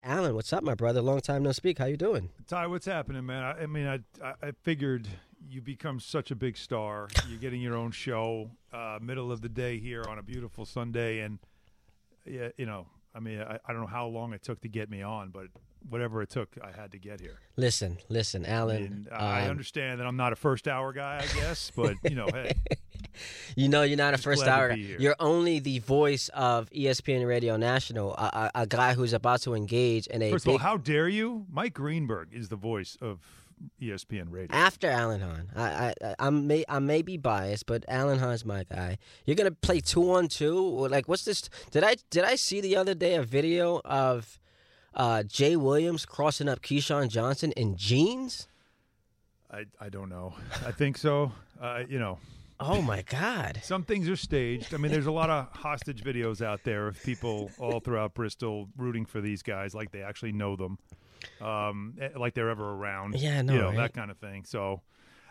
Alan, 0.09 0.35
what's 0.35 0.55
up, 0.55 0.62
my 0.62 0.75
brother? 0.75 1.03
Long 1.03 1.21
time 1.21 1.42
no 1.42 1.53
speak. 1.53 1.79
How 1.79 1.85
you 1.85 1.99
doing? 1.99 2.31
Ty, 2.47 2.68
what's 2.68 2.87
happening, 2.87 3.27
man? 3.27 3.42
I, 3.42 3.64
I 3.64 3.66
mean, 3.66 3.87
I, 3.87 3.99
I 4.25 4.35
I 4.42 4.53
figured 4.62 5.07
you 5.51 5.61
become 5.61 6.01
such 6.01 6.31
a 6.31 6.35
big 6.35 6.57
star. 6.57 7.09
You're 7.29 7.38
getting 7.38 7.61
your 7.61 7.77
own 7.77 7.90
show, 7.90 8.51
uh, 8.73 8.99
middle 9.03 9.31
of 9.31 9.42
the 9.42 9.51
day 9.51 9.79
here 9.79 10.03
on 10.09 10.18
a 10.18 10.23
beautiful 10.23 10.64
Sunday, 10.64 11.21
and 11.21 11.38
yeah, 12.25 12.49
you 12.57 12.64
know, 12.64 12.87
I 13.14 13.21
mean, 13.21 13.42
I, 13.42 13.59
I 13.66 13.73
don't 13.75 13.83
know 13.83 13.87
how 13.87 14.07
long 14.07 14.33
it 14.33 14.42
took 14.42 14.62
to 14.62 14.68
get 14.68 14.88
me 14.88 15.03
on, 15.03 15.29
but 15.29 15.49
whatever 15.90 16.23
it 16.23 16.31
took, 16.31 16.57
I 16.62 16.71
had 16.75 16.92
to 16.92 16.99
get 16.99 17.21
here. 17.21 17.40
Listen, 17.57 17.99
listen, 18.09 18.47
Alan. 18.47 18.77
And 18.85 19.09
I 19.12 19.44
um, 19.44 19.51
understand 19.51 20.01
that 20.01 20.07
I'm 20.07 20.16
not 20.16 20.33
a 20.33 20.37
first 20.37 20.68
hour 20.68 20.94
guy, 20.94 21.23
I 21.23 21.38
guess, 21.38 21.71
but 21.77 21.97
you 22.05 22.16
know, 22.16 22.29
hey, 22.33 22.53
You 23.57 23.69
know, 23.69 23.83
you're 23.83 23.97
not 23.97 24.15
a 24.15 24.19
first 24.19 24.47
hour. 24.47 24.73
You're 24.73 25.17
only 25.21 25.59
the 25.59 25.79
voice 25.81 26.29
of 26.35 26.71
ESPN 26.71 27.27
Radio 27.27 27.57
National, 27.57 28.15
a, 28.15 28.51
a, 28.55 28.63
a 28.63 28.67
guy 28.67 28.95
who's 28.95 29.13
about 29.13 29.43
to 29.43 29.55
engage 29.55 30.07
in 30.07 30.23
a 30.23 30.31
first 30.31 30.47
of 30.47 30.53
all, 30.53 30.59
how 30.59 30.77
dare 30.77 31.09
you? 31.09 31.47
Mike 31.51 31.75
Greenberg 31.75 32.29
is 32.33 32.49
the 32.49 32.57
voice 32.57 32.97
of 33.01 33.21
ESPN 33.83 34.27
Radio. 34.31 34.55
after 34.57 34.89
Alan 34.89 35.21
Hahn, 35.21 35.51
I, 35.57 35.63
I, 35.63 35.95
I, 36.05 36.15
I 36.19 36.31
may, 36.31 36.65
I 36.69 36.79
may 36.79 37.03
be 37.03 37.17
biased, 37.17 37.67
but 37.67 37.85
Alan 37.89 38.19
Hahn's 38.21 38.45
my 38.45 38.65
guy. 38.65 38.99
You're 39.25 39.35
gonna 39.37 39.51
play 39.51 39.81
two 39.81 40.13
on 40.13 40.29
two, 40.29 40.59
or 40.63 40.89
like, 40.89 41.09
what's 41.09 41.25
this? 41.25 41.49
Did 41.73 41.83
I, 41.83 41.97
did 42.11 42.25
I 42.25 42.37
see 42.37 42.61
the 42.61 42.77
other 42.77 42.95
day 42.95 43.17
a 43.17 43.23
video 43.23 43.81
of 43.85 44.39
uh, 44.95 45.23
Jay 45.25 45.57
Williams 45.57 46.07
crossing 46.07 46.49
up 46.49 46.61
Keyshawn 46.61 47.09
Johnson 47.09 47.53
in 47.53 47.77
jeans? 47.77 48.47
I, 49.51 49.65
I 49.81 49.89
don't 49.89 50.09
know. 50.09 50.35
I 50.67 50.73
think 50.73 50.99
so. 50.99 51.33
Uh, 51.61 51.83
you 51.89 51.99
know, 51.99 52.19
Oh 52.61 52.83
my 52.83 53.03
God! 53.03 53.61
Some 53.64 53.85
things 53.85 54.09
are 54.09 54.16
staged. 54.16 54.75
I 54.75 54.79
mean, 54.79 54.90
there's 54.90 55.07
a 55.07 55.12
lot 55.12 55.31
of 55.31 55.49
hostage 55.53 56.03
videos 56.03 56.44
out 56.44 56.64
there 56.64 56.88
of 56.88 57.03
people 57.03 57.51
all 57.59 57.81
throughout 57.81 58.14
Bristol 58.14 58.68
rooting 58.77 59.07
for 59.07 59.21
these 59.21 59.42
guys 59.42 59.75
like 59.75 59.92
they 59.92 60.03
actually 60.03 60.33
know 60.33 60.57
them, 60.57 60.79
um, 61.40 61.94
eh, 62.01 62.09
like 62.16 62.35
they're 62.35 62.51
ever 62.51 62.68
around. 62.75 63.14
Yeah, 63.16 63.42
know, 63.42 63.53
you 63.53 63.59
know 63.61 63.66
right? 63.68 63.77
that 63.77 63.94
kind 63.94 64.11
of 64.11 64.18
thing. 64.18 64.44
So, 64.44 64.83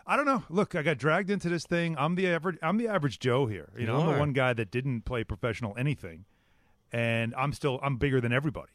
I 0.06 0.16
don't 0.16 0.24
know. 0.24 0.42
Look, 0.48 0.74
I 0.74 0.82
got 0.82 0.96
dragged 0.96 1.30
into 1.30 1.48
this 1.50 1.64
thing. 1.64 1.96
I'm 1.98 2.14
the 2.14 2.28
average. 2.28 2.58
I'm 2.62 2.78
the 2.78 2.88
average 2.88 3.18
Joe 3.18 3.46
here. 3.46 3.68
You 3.76 3.86
know, 3.86 3.96
You 3.96 4.02
I'm 4.02 4.08
are. 4.08 4.12
the 4.14 4.18
one 4.20 4.32
guy 4.32 4.54
that 4.54 4.70
didn't 4.70 5.02
play 5.02 5.22
professional 5.22 5.74
anything, 5.76 6.24
and 6.92 7.34
I'm 7.36 7.52
still 7.52 7.78
I'm 7.82 7.96
bigger 7.98 8.20
than 8.22 8.32
everybody. 8.32 8.72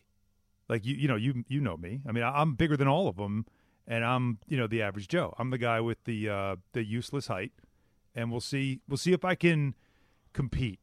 Like 0.69 0.85
you, 0.85 0.95
you 0.95 1.07
know, 1.07 1.15
you 1.15 1.43
you 1.47 1.59
know 1.59 1.75
me. 1.75 2.01
I 2.07 2.11
mean, 2.11 2.23
I'm 2.23 2.53
bigger 2.53 2.77
than 2.77 2.87
all 2.87 3.07
of 3.07 3.15
them, 3.17 3.47
and 3.87 4.05
I'm 4.05 4.37
you 4.47 4.57
know 4.57 4.67
the 4.67 4.83
average 4.83 5.07
Joe. 5.07 5.33
I'm 5.39 5.49
the 5.49 5.57
guy 5.57 5.81
with 5.81 6.03
the 6.03 6.29
uh, 6.29 6.55
the 6.73 6.83
useless 6.85 7.27
height, 7.27 7.51
and 8.15 8.31
we'll 8.31 8.41
see 8.41 8.79
we'll 8.87 8.97
see 8.97 9.13
if 9.13 9.23
I 9.25 9.35
can 9.35 9.75
compete. 10.33 10.79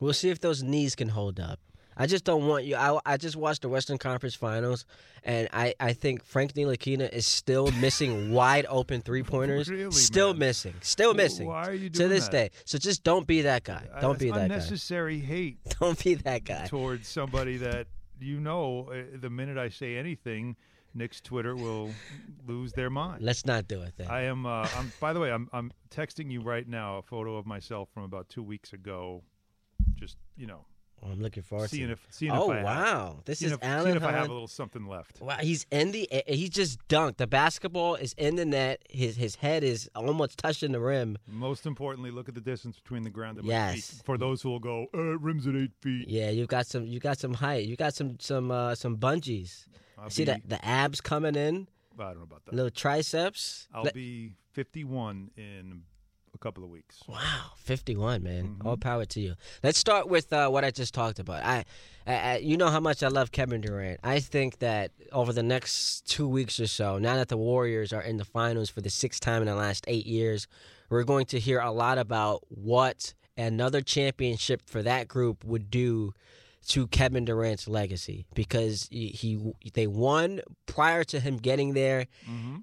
We'll 0.00 0.12
see 0.12 0.30
if 0.30 0.40
those 0.40 0.62
knees 0.62 0.94
can 0.94 1.08
hold 1.08 1.38
up. 1.38 1.60
I 1.96 2.06
just 2.08 2.24
don't 2.24 2.48
want 2.48 2.64
you. 2.64 2.74
I, 2.74 2.98
I 3.06 3.16
just 3.16 3.36
watched 3.36 3.62
the 3.62 3.68
Western 3.68 3.98
Conference 3.98 4.34
Finals, 4.34 4.84
and 5.22 5.48
I, 5.52 5.74
I 5.78 5.92
think 5.92 6.24
Frank 6.24 6.52
Ntilikina 6.54 7.08
is 7.12 7.24
still 7.24 7.70
missing 7.80 8.32
wide 8.32 8.66
open 8.68 9.00
three 9.00 9.22
pointers. 9.22 9.68
Really, 9.68 9.92
still 9.92 10.30
man? 10.32 10.40
missing. 10.40 10.74
Still 10.80 11.14
missing. 11.14 11.46
why 11.46 11.68
are 11.68 11.72
you 11.72 11.88
doing 11.90 12.08
to 12.08 12.12
this 12.12 12.24
that? 12.24 12.32
day? 12.32 12.50
So 12.64 12.78
just 12.78 13.04
don't 13.04 13.28
be 13.28 13.42
that 13.42 13.62
guy. 13.62 13.86
Uh, 13.94 14.00
Don't 14.00 14.18
be 14.18 14.26
that's 14.26 14.38
that 14.38 14.48
guy. 14.48 14.54
unnecessary 14.54 15.20
hate 15.20 15.58
Don't 15.80 16.02
be 16.02 16.14
that 16.14 16.42
guy. 16.42 16.66
towards 16.66 17.06
somebody 17.06 17.58
that 17.58 17.86
you 18.20 18.40
know. 18.40 18.90
Uh, 18.92 19.16
the 19.20 19.30
minute 19.30 19.56
I 19.56 19.68
say 19.68 19.96
anything, 19.96 20.56
Knicks 20.94 21.20
Twitter 21.20 21.56
will 21.56 21.90
lose 22.46 22.72
their 22.72 22.90
mind. 22.90 23.22
Let's 23.22 23.44
not 23.44 23.66
do 23.66 23.82
it 23.82 23.94
then. 23.96 24.08
I 24.08 24.22
am. 24.22 24.46
Uh, 24.46 24.68
I'm. 24.76 24.92
By 25.00 25.12
the 25.12 25.20
way, 25.20 25.32
I'm. 25.32 25.48
I'm 25.52 25.72
texting 25.90 26.30
you 26.30 26.40
right 26.40 26.66
now 26.68 26.98
a 26.98 27.02
photo 27.02 27.36
of 27.36 27.46
myself 27.46 27.88
from 27.92 28.04
about 28.04 28.28
two 28.28 28.42
weeks 28.42 28.72
ago. 28.72 29.22
Just 29.94 30.16
you 30.36 30.46
know, 30.46 30.66
Oh, 31.06 31.10
I'm 31.12 31.20
looking 31.20 31.42
forward 31.42 31.68
seeing 31.68 31.88
to. 31.88 31.92
if 31.92 32.06
seeing 32.10 32.32
oh 32.32 32.50
if 32.50 32.50
I 32.50 32.54
have, 32.56 32.64
wow, 32.64 33.16
this 33.26 33.40
seeing 33.40 33.52
is 33.52 33.58
if, 33.58 33.62
Alan 33.64 33.84
seeing 33.84 33.96
if 33.96 34.02
I 34.04 34.12
have 34.12 34.28
a 34.28 34.32
little 34.32 34.48
something 34.48 34.86
left. 34.86 35.20
Wow, 35.20 35.36
he's 35.40 35.66
in 35.70 35.92
the. 35.92 36.08
He 36.26 36.48
just 36.48 36.78
dunked. 36.88 37.18
The 37.18 37.26
basketball 37.26 37.96
is 37.96 38.14
in 38.14 38.36
the 38.36 38.44
net. 38.46 38.80
His 38.88 39.16
his 39.16 39.34
head 39.36 39.62
is 39.64 39.90
almost 39.94 40.38
touching 40.38 40.72
the 40.72 40.80
rim. 40.80 41.18
Most 41.28 41.66
importantly, 41.66 42.10
look 42.10 42.28
at 42.30 42.34
the 42.34 42.40
distance 42.40 42.78
between 42.80 43.02
the 43.02 43.10
ground 43.10 43.36
and 43.36 43.46
my 43.46 43.52
Yes. 43.52 43.74
feet. 43.90 44.02
For 44.06 44.16
those 44.16 44.40
who 44.40 44.48
will 44.48 44.60
go, 44.60 44.86
uh, 44.94 45.18
rims 45.18 45.46
at 45.46 45.54
eight 45.56 45.72
feet. 45.82 46.08
Yeah, 46.08 46.30
you've 46.30 46.48
got 46.48 46.66
some. 46.66 46.86
You 46.86 47.00
got 47.00 47.18
some 47.18 47.34
height. 47.34 47.66
You 47.66 47.76
got 47.76 47.92
some 47.94 48.16
some 48.18 48.50
uh, 48.50 48.74
some 48.74 48.96
bungees. 48.96 49.66
I'll 49.98 50.08
See 50.10 50.22
be, 50.22 50.26
that 50.26 50.48
the 50.48 50.64
abs 50.64 51.00
coming 51.02 51.36
in, 51.36 51.68
I 51.98 52.04
don't 52.04 52.16
know 52.16 52.22
about 52.22 52.44
that. 52.46 52.54
little 52.54 52.70
triceps. 52.70 53.68
I'll 53.74 53.84
Let- 53.84 53.94
be 53.94 54.36
51 54.52 55.30
in 55.36 55.82
a 56.34 56.38
couple 56.38 56.64
of 56.64 56.70
weeks. 56.70 57.02
Wow, 57.06 57.52
51, 57.56 58.22
man. 58.22 58.44
Mm-hmm. 58.44 58.68
All 58.68 58.76
power 58.76 59.04
to 59.04 59.20
you. 59.20 59.34
Let's 59.62 59.78
start 59.78 60.08
with 60.08 60.32
uh, 60.32 60.48
what 60.48 60.64
I 60.64 60.70
just 60.70 60.94
talked 60.94 61.18
about. 61.18 61.44
I, 61.44 61.64
I, 62.06 62.14
I, 62.14 62.36
you 62.38 62.56
know 62.56 62.68
how 62.68 62.80
much 62.80 63.02
I 63.02 63.08
love 63.08 63.32
Kevin 63.32 63.60
Durant. 63.60 64.00
I 64.02 64.20
think 64.20 64.58
that 64.58 64.90
over 65.12 65.32
the 65.32 65.42
next 65.42 66.06
two 66.06 66.28
weeks 66.28 66.58
or 66.60 66.66
so, 66.66 66.98
now 66.98 67.16
that 67.16 67.28
the 67.28 67.36
Warriors 67.36 67.92
are 67.92 68.02
in 68.02 68.16
the 68.16 68.24
finals 68.24 68.70
for 68.70 68.80
the 68.80 68.90
sixth 68.90 69.20
time 69.20 69.42
in 69.42 69.46
the 69.46 69.54
last 69.54 69.84
eight 69.88 70.06
years, 70.06 70.46
we're 70.90 71.04
going 71.04 71.26
to 71.26 71.38
hear 71.38 71.60
a 71.60 71.70
lot 71.70 71.98
about 71.98 72.42
what 72.48 73.14
another 73.36 73.80
championship 73.80 74.62
for 74.66 74.82
that 74.82 75.08
group 75.08 75.44
would 75.44 75.70
do 75.70 76.12
to 76.68 76.86
Kevin 76.86 77.24
Durant's 77.24 77.68
legacy 77.68 78.26
because 78.34 78.88
he, 78.90 79.08
he 79.08 79.70
they 79.74 79.86
won 79.86 80.40
prior 80.66 81.04
to 81.04 81.20
him 81.20 81.36
getting 81.36 81.74
there. 81.74 82.06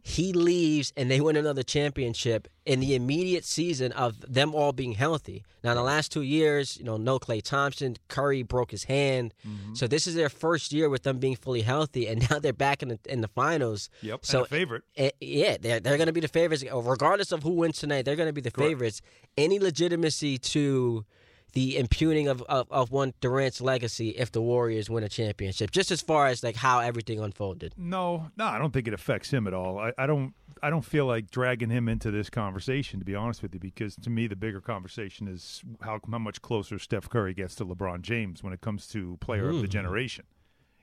He 0.04 0.34
leaves 0.34 0.92
and 0.98 1.10
they 1.10 1.22
win 1.22 1.36
another 1.36 1.64
championship 1.64 2.48
in 2.66 2.80
the 2.80 2.96
immediate 2.96 3.44
season 3.46 3.92
of 3.94 4.20
them 4.22 4.54
all 4.54 4.72
being 4.72 4.94
healthy. 4.94 5.44
Now, 5.64 5.74
the 5.74 5.82
last 5.82 6.12
two 6.12 6.22
years, 6.22 6.78
you 6.78 6.84
know, 6.84 6.98
no 6.98 7.20
Klay 7.20 7.42
Thompson, 7.42 7.96
Curry 8.08 8.44
broke 8.44 8.72
his 8.72 8.86
hand, 8.86 9.34
so 9.74 9.88
this 9.88 10.08
is 10.08 10.16
their 10.16 10.30
first 10.30 10.72
year 10.72 10.90
with 10.90 11.04
them 11.04 11.20
being 11.20 11.36
fully 11.36 11.62
healthy, 11.62 12.08
and 12.08 12.28
now 12.30 12.40
they're 12.40 12.54
back 12.54 12.82
in 12.82 12.90
the 12.90 13.00
in 13.08 13.22
the 13.22 13.28
finals. 13.28 13.90
Yep. 14.02 14.26
So 14.26 14.46
favorite. 14.46 14.84
Eh, 14.98 15.12
yeah, 15.20 15.58
they're, 15.60 15.80
they're 15.80 15.98
going 15.98 16.08
to 16.08 16.14
be 16.14 16.20
the 16.20 16.28
favorites. 16.28 16.64
Regardless 16.74 17.32
of 17.32 17.44
who 17.44 17.52
wins 17.52 17.80
tonight, 17.80 18.06
they're 18.06 18.16
going 18.16 18.30
to 18.30 18.34
be 18.34 18.42
the 18.42 18.52
favorites. 18.52 19.02
Any 19.38 19.60
legitimacy 19.60 20.38
to 20.40 21.06
the 21.54 21.78
impugning 21.78 22.28
of, 22.28 22.42
of, 22.44 22.68
of 22.72 22.92
one 22.92 23.14
Durant's 23.20 23.62
legacy 23.62 24.10
if 24.10 24.32
the 24.32 24.42
Warriors 24.42 24.90
win 24.90 25.04
a 25.04 25.10
championship, 25.10 25.72
just 25.72 25.92
as 25.92 26.02
far 26.02 26.28
as 26.28 26.44
like 26.44 26.56
how 26.56 26.80
everything 26.80 27.20
unfolded. 27.20 27.74
No, 27.78 28.32
no, 28.38 28.46
I 28.46 28.58
don't 28.58 28.72
think 28.72 28.88
it 28.88 28.94
affects 28.94 29.32
him 29.32 29.48
at 29.48 29.54
all. 29.54 29.80
I, 29.80 29.94
I 29.98 30.08
don't. 30.08 30.34
I 30.64 30.70
don't 30.70 30.86
feel 30.86 31.08
like 31.08 31.32
dragging 31.32 31.72
him 31.72 31.90
into 31.90 32.12
this 32.12 32.30
conversation, 32.30 33.00
to 33.00 33.06
be 33.06 33.16
honest 33.16 33.42
with 33.42 33.54
you, 33.54 33.60
because 33.60 33.96
to 33.96 34.12
me 34.12 34.28
the 34.28 34.36
bigger 34.36 34.62
conversation 34.62 35.28
is 35.28 35.64
how 35.82 36.00
how 36.10 36.20
much 36.20 36.42
closer 36.42 36.78
Steph 36.78 37.10
Curry 37.10 37.34
gets 37.34 37.56
to 37.56 37.66
LeBron 37.66 38.02
James 38.02 38.44
when 38.44 38.54
it 38.54 38.62
comes 38.62 38.88
to 38.90 39.18
player 39.22 39.50
of 39.50 39.56
the 39.56 39.62
hmm. 39.62 39.72
generation. 39.72 40.26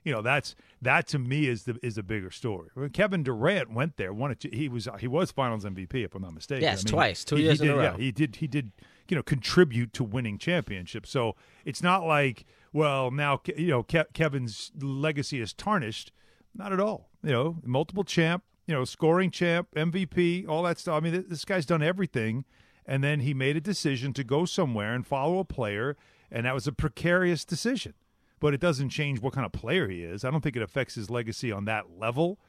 You 0.03 0.13
know, 0.13 0.21
that's 0.21 0.55
that 0.81 1.07
to 1.09 1.19
me 1.19 1.47
is 1.47 1.63
the 1.63 1.77
is 1.83 1.97
a 1.97 2.03
bigger 2.03 2.31
story. 2.31 2.69
When 2.73 2.89
Kevin 2.89 3.23
Durant 3.23 3.71
went 3.71 3.97
there, 3.97 4.13
won 4.13 4.31
it. 4.31 4.45
He 4.53 4.69
was 4.69 4.87
he 4.99 5.07
was 5.07 5.31
Finals 5.31 5.65
MVP, 5.65 6.05
if 6.05 6.15
I'm 6.15 6.21
not 6.21 6.33
mistaken. 6.33 6.63
Yes, 6.63 6.79
I 6.79 6.83
mean, 6.83 6.91
twice, 6.93 7.23
two 7.23 7.35
he- 7.35 7.41
he 7.41 7.47
years 7.47 7.61
in 7.61 7.67
a 7.67 7.71
did- 7.71 7.77
row. 7.77 7.83
Yeah, 7.83 7.97
he 7.97 8.11
did. 8.11 8.35
He 8.37 8.47
did. 8.47 8.71
You 9.09 9.15
know, 9.15 9.23
contribute 9.23 9.93
to 9.93 10.03
winning 10.03 10.37
championships. 10.37 11.09
So 11.09 11.35
it's 11.65 11.81
not 11.81 12.05
like, 12.05 12.45
well, 12.71 13.11
now 13.11 13.41
you 13.57 13.67
know 13.67 13.83
Ke- 13.83 14.13
Kevin's 14.13 14.71
legacy 14.79 15.41
is 15.41 15.53
tarnished. 15.53 16.11
Not 16.55 16.73
at 16.73 16.79
all. 16.79 17.09
You 17.23 17.31
know, 17.31 17.57
multiple 17.63 18.03
champ. 18.03 18.43
You 18.67 18.75
know, 18.75 18.85
scoring 18.85 19.31
champ, 19.31 19.69
MVP, 19.75 20.47
all 20.47 20.61
that 20.63 20.77
stuff. 20.77 20.95
I 20.95 20.99
mean, 20.99 21.25
this 21.27 21.43
guy's 21.43 21.65
done 21.65 21.81
everything, 21.81 22.45
and 22.85 23.03
then 23.03 23.21
he 23.21 23.33
made 23.33 23.57
a 23.57 23.61
decision 23.61 24.13
to 24.13 24.23
go 24.23 24.45
somewhere 24.45 24.93
and 24.93 25.07
follow 25.07 25.39
a 25.39 25.43
player, 25.43 25.97
and 26.29 26.45
that 26.45 26.53
was 26.53 26.67
a 26.67 26.71
precarious 26.71 27.43
decision. 27.43 27.95
But 28.39 28.53
it 28.53 28.59
doesn't 28.59 28.89
change 28.89 29.21
what 29.21 29.33
kind 29.33 29.43
of 29.43 29.51
player 29.51 29.87
he 29.87 30.03
is. 30.03 30.23
I 30.23 30.29
don't 30.29 30.41
think 30.41 30.55
it 30.55 30.61
affects 30.61 30.93
his 30.93 31.09
legacy 31.09 31.51
on 31.51 31.65
that 31.65 31.97
level. 31.97 32.39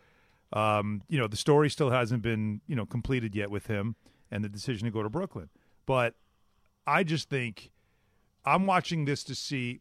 Um, 0.52 1.02
you 1.08 1.18
know, 1.18 1.26
the 1.26 1.38
story 1.38 1.70
still 1.70 1.90
hasn't 1.90 2.22
been, 2.22 2.60
you 2.66 2.76
know, 2.76 2.84
completed 2.84 3.34
yet 3.34 3.50
with 3.50 3.68
him 3.68 3.96
and 4.30 4.44
the 4.44 4.48
decision 4.48 4.84
to 4.86 4.92
go 4.92 5.02
to 5.02 5.08
Brooklyn. 5.08 5.48
But 5.86 6.14
I 6.86 7.04
just 7.04 7.28
think 7.28 7.70
I'm 8.44 8.66
watching 8.66 9.04
this 9.04 9.22
to 9.24 9.34
see 9.34 9.80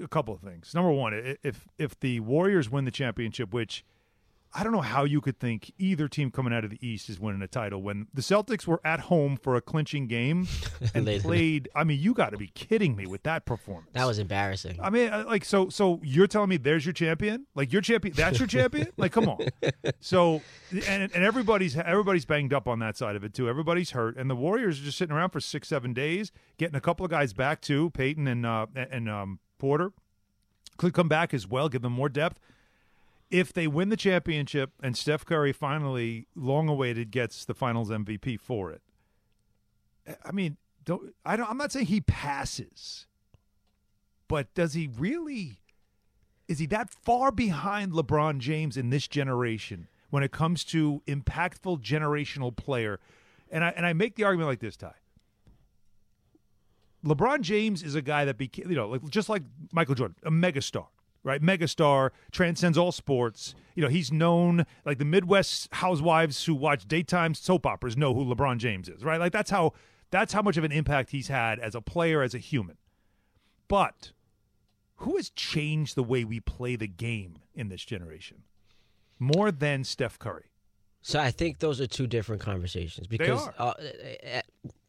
a 0.00 0.08
couple 0.08 0.34
of 0.34 0.40
things. 0.40 0.74
Number 0.74 0.90
one, 0.90 1.36
if 1.42 1.68
if 1.78 1.98
the 2.00 2.20
Warriors 2.20 2.70
win 2.70 2.84
the 2.84 2.90
championship, 2.90 3.52
which 3.52 3.84
I 4.58 4.62
don't 4.62 4.72
know 4.72 4.80
how 4.80 5.04
you 5.04 5.20
could 5.20 5.38
think 5.38 5.70
either 5.76 6.08
team 6.08 6.30
coming 6.30 6.52
out 6.54 6.64
of 6.64 6.70
the 6.70 6.78
East 6.86 7.10
is 7.10 7.20
winning 7.20 7.42
a 7.42 7.46
title 7.46 7.82
when 7.82 8.06
the 8.14 8.22
Celtics 8.22 8.66
were 8.66 8.80
at 8.86 9.00
home 9.00 9.36
for 9.36 9.54
a 9.54 9.60
clinching 9.60 10.06
game 10.06 10.48
and 10.94 11.06
They- 11.06 11.20
played. 11.20 11.68
I 11.74 11.84
mean, 11.84 12.00
you 12.00 12.14
got 12.14 12.30
to 12.30 12.38
be 12.38 12.46
kidding 12.48 12.96
me 12.96 13.06
with 13.06 13.22
that 13.24 13.44
performance. 13.44 13.90
That 13.92 14.06
was 14.06 14.18
embarrassing. 14.18 14.78
I 14.80 14.88
mean, 14.88 15.10
uh, 15.12 15.24
like, 15.26 15.44
so, 15.44 15.68
so 15.68 16.00
you're 16.02 16.26
telling 16.26 16.48
me 16.48 16.56
there's 16.56 16.86
your 16.86 16.94
champion? 16.94 17.46
Like, 17.54 17.70
your 17.70 17.82
champion, 17.82 18.14
that's 18.14 18.38
your 18.38 18.48
champion? 18.48 18.88
Like, 18.96 19.12
come 19.12 19.28
on. 19.28 19.38
So, 20.00 20.42
and 20.88 21.10
and 21.14 21.24
everybody's 21.24 21.76
everybody's 21.76 22.24
banged 22.24 22.52
up 22.52 22.68
on 22.68 22.78
that 22.80 22.96
side 22.96 23.16
of 23.16 23.24
it 23.24 23.34
too. 23.34 23.48
Everybody's 23.48 23.90
hurt, 23.90 24.16
and 24.16 24.30
the 24.30 24.36
Warriors 24.36 24.80
are 24.80 24.84
just 24.84 24.98
sitting 24.98 25.14
around 25.14 25.30
for 25.30 25.40
six, 25.40 25.68
seven 25.68 25.92
days, 25.92 26.32
getting 26.58 26.76
a 26.76 26.80
couple 26.80 27.04
of 27.04 27.10
guys 27.10 27.32
back 27.32 27.60
too, 27.60 27.90
Peyton 27.90 28.26
and 28.28 28.46
uh, 28.46 28.66
and 28.74 29.08
um, 29.08 29.38
Porter 29.58 29.92
could 30.76 30.92
come 30.92 31.08
back 31.08 31.32
as 31.34 31.46
well, 31.46 31.68
give 31.68 31.82
them 31.82 31.92
more 31.92 32.08
depth. 32.08 32.38
If 33.30 33.52
they 33.52 33.66
win 33.66 33.88
the 33.88 33.96
championship 33.96 34.72
and 34.82 34.96
Steph 34.96 35.24
Curry 35.24 35.52
finally, 35.52 36.28
long 36.34 36.68
awaited, 36.68 37.10
gets 37.10 37.44
the 37.44 37.54
Finals 37.54 37.90
MVP 37.90 38.38
for 38.38 38.70
it, 38.70 38.82
I 40.24 40.32
mean, 40.32 40.56
don't 40.84 41.12
I 41.24 41.36
don't, 41.36 41.50
I'm 41.50 41.58
not 41.58 41.72
saying 41.72 41.86
he 41.86 42.00
passes, 42.00 43.06
but 44.28 44.54
does 44.54 44.74
he 44.74 44.86
really? 44.86 45.60
Is 46.48 46.60
he 46.60 46.66
that 46.66 46.90
far 46.90 47.32
behind 47.32 47.92
LeBron 47.92 48.38
James 48.38 48.76
in 48.76 48.90
this 48.90 49.08
generation 49.08 49.88
when 50.10 50.22
it 50.22 50.30
comes 50.30 50.62
to 50.66 51.02
impactful 51.08 51.82
generational 51.82 52.54
player? 52.54 53.00
And 53.50 53.64
I 53.64 53.70
and 53.70 53.84
I 53.84 53.92
make 53.92 54.14
the 54.14 54.24
argument 54.24 54.48
like 54.48 54.60
this, 54.60 54.76
Ty. 54.76 54.94
LeBron 57.04 57.40
James 57.40 57.82
is 57.82 57.94
a 57.94 58.02
guy 58.02 58.24
that 58.24 58.36
became, 58.36 58.68
you 58.70 58.76
know, 58.76 58.88
like, 58.88 59.08
just 59.08 59.28
like 59.28 59.42
Michael 59.72 59.94
Jordan, 59.94 60.16
a 60.24 60.30
megastar, 60.30 60.86
right? 61.26 61.42
Megastar 61.42 62.10
transcends 62.30 62.78
all 62.78 62.92
sports. 62.92 63.56
You 63.74 63.82
know, 63.82 63.88
he's 63.88 64.12
known 64.12 64.64
like 64.84 64.98
the 64.98 65.04
Midwest 65.04 65.68
housewives 65.72 66.44
who 66.44 66.54
watch 66.54 66.86
daytime 66.86 67.34
soap 67.34 67.66
operas 67.66 67.96
know 67.96 68.14
who 68.14 68.24
LeBron 68.24 68.58
James 68.58 68.88
is, 68.88 69.04
right? 69.04 69.18
Like 69.18 69.32
that's 69.32 69.50
how 69.50 69.72
that's 70.10 70.32
how 70.32 70.40
much 70.40 70.56
of 70.56 70.62
an 70.62 70.70
impact 70.70 71.10
he's 71.10 71.26
had 71.26 71.58
as 71.58 71.74
a 71.74 71.80
player, 71.80 72.22
as 72.22 72.32
a 72.32 72.38
human. 72.38 72.76
But 73.66 74.12
who 74.98 75.16
has 75.16 75.30
changed 75.30 75.96
the 75.96 76.04
way 76.04 76.24
we 76.24 76.38
play 76.38 76.76
the 76.76 76.86
game 76.86 77.40
in 77.56 77.68
this 77.70 77.84
generation 77.84 78.44
more 79.18 79.50
than 79.50 79.82
Steph 79.82 80.20
Curry? 80.20 80.52
So 81.02 81.18
I 81.18 81.32
think 81.32 81.58
those 81.58 81.80
are 81.80 81.88
two 81.88 82.06
different 82.06 82.40
conversations 82.40 83.08
because, 83.08 83.48
are. 83.58 83.74
Uh, 83.76 84.40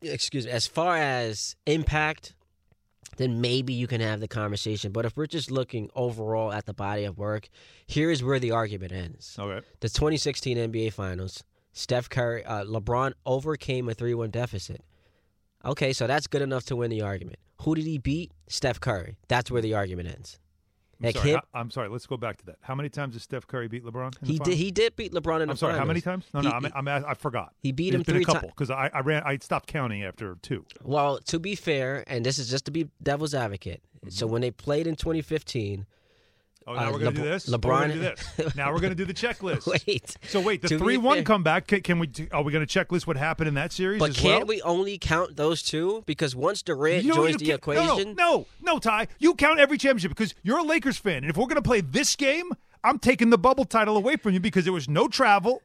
excuse 0.01 0.45
me, 0.45 0.51
as 0.51 0.67
far 0.67 0.97
as 0.97 1.55
impact, 1.65 2.35
then 3.17 3.41
maybe 3.41 3.73
you 3.73 3.87
can 3.87 4.01
have 4.01 4.19
the 4.19 4.27
conversation. 4.27 4.91
But 4.91 5.05
if 5.05 5.17
we're 5.17 5.27
just 5.27 5.51
looking 5.51 5.89
overall 5.95 6.51
at 6.51 6.65
the 6.65 6.73
body 6.73 7.03
of 7.03 7.17
work, 7.17 7.49
here's 7.87 8.23
where 8.23 8.39
the 8.39 8.51
argument 8.51 8.93
ends. 8.93 9.35
Okay. 9.37 9.65
The 9.79 9.89
2016 9.89 10.57
NBA 10.57 10.93
Finals, 10.93 11.43
Steph 11.73 12.09
Curry, 12.09 12.45
uh, 12.45 12.63
LeBron 12.63 13.13
overcame 13.25 13.89
a 13.89 13.93
3-1 13.93 14.31
deficit. 14.31 14.83
Okay, 15.65 15.91
so 15.93 16.07
that's 16.07 16.27
good 16.27 16.41
enough 16.41 16.65
to 16.65 16.75
win 16.75 16.89
the 16.89 17.01
argument. 17.01 17.39
Who 17.61 17.75
did 17.75 17.85
he 17.85 17.97
beat? 17.97 18.31
Steph 18.47 18.79
Curry. 18.79 19.17
That's 19.27 19.51
where 19.51 19.61
the 19.61 19.73
argument 19.73 20.09
ends. 20.09 20.39
I'm 21.03 21.13
sorry. 21.13 21.35
I, 21.53 21.59
am 21.59 21.71
sorry. 21.71 21.89
Let's 21.89 22.05
go 22.05 22.17
back 22.17 22.37
to 22.37 22.45
that. 22.47 22.57
How 22.61 22.75
many 22.75 22.89
times 22.89 23.13
did 23.13 23.21
Steph 23.21 23.47
Curry 23.47 23.67
beat 23.67 23.83
LeBron? 23.83 24.15
He 24.21 24.37
finals? 24.37 24.49
did. 24.49 24.57
He 24.57 24.71
did 24.71 24.95
beat 24.95 25.13
LeBron 25.13 25.41
in 25.41 25.49
I'm 25.49 25.55
sorry. 25.55 25.77
How 25.77 25.85
many 25.85 26.01
times? 26.01 26.25
No, 26.33 26.41
no. 26.41 26.49
He- 26.49 26.55
I'm, 26.55 26.87
I'm, 26.87 27.05
I 27.05 27.13
forgot. 27.13 27.53
He 27.61 27.71
beat 27.71 27.91
There's 27.91 28.01
him 28.01 28.03
been 28.03 28.15
three 28.15 28.23
a 28.23 28.25
couple 28.25 28.49
because 28.49 28.71
I, 28.71 28.89
I 28.93 29.01
ran. 29.01 29.23
I 29.23 29.37
stopped 29.37 29.67
counting 29.67 30.03
after 30.03 30.37
two. 30.41 30.65
Well, 30.83 31.19
to 31.19 31.39
be 31.39 31.55
fair, 31.55 32.03
and 32.07 32.25
this 32.25 32.39
is 32.39 32.49
just 32.49 32.65
to 32.65 32.71
be 32.71 32.89
devil's 33.01 33.33
advocate. 33.33 33.81
So 34.09 34.25
mm-hmm. 34.25 34.33
when 34.33 34.41
they 34.41 34.51
played 34.51 34.87
in 34.87 34.95
2015, 34.95 35.85
Oh, 36.67 36.73
now 36.73 36.89
Uh, 36.89 36.91
we're 36.91 36.99
going 36.99 37.15
to 37.15 37.21
LeBron- 37.21 37.23
do 37.23 37.29
this. 37.29 37.49
LeBron. 37.49 37.87
we're 37.87 37.93
do 37.93 37.99
this. 38.43 38.55
Now 38.55 38.73
we're 38.73 38.79
going 38.81 38.91
to 38.91 38.95
do 38.95 39.05
the 39.05 39.13
checklist. 39.13 39.65
wait. 39.87 40.17
So 40.27 40.41
wait, 40.41 40.61
the 40.61 40.77
three-one 40.77 41.23
comeback. 41.31 41.67
Can, 41.67 41.81
can 41.81 41.99
we? 41.99 42.09
Are 42.31 42.43
we 42.43 42.51
going 42.51 42.65
to 42.65 42.79
checklist 42.85 43.07
what 43.07 43.15
happened 43.17 43.47
in 43.47 43.53
that 43.53 43.71
series 43.71 43.99
But 43.99 44.13
can't 44.13 44.39
well? 44.41 44.45
we 44.47 44.61
only 44.63 44.97
count 44.97 45.37
those 45.37 45.61
two? 45.61 46.03
Because 46.05 46.35
once 46.35 46.61
Durant 46.61 47.03
You 47.03 47.09
know, 47.09 47.15
joins 47.15 47.37
the 47.37 47.51
equation, 47.51 47.85
No, 47.85 47.97
no, 47.97 48.13
no, 48.13 48.45
no, 48.61 48.79
Ty. 48.79 49.07
You 49.19 49.33
count 49.35 49.59
every 49.59 49.77
championship 49.77 50.09
because 50.11 50.35
you're 50.43 50.57
a 50.59 50.63
Lakers 50.63 50.97
fan, 50.97 51.17
and 51.23 51.29
if 51.29 51.37
we're 51.37 51.45
going 51.45 51.55
to 51.55 51.61
play 51.61 51.79
this 51.81 52.15
game, 52.17 52.51
I'm 52.83 52.99
taking 52.99 53.29
the 53.29 53.37
bubble 53.37 53.65
title 53.65 53.95
away 53.95 54.17
from 54.17 54.33
you 54.33 54.39
because 54.39 54.65
there 54.65 54.73
was 54.73 54.89
no 54.89 55.07
travel. 55.07 55.61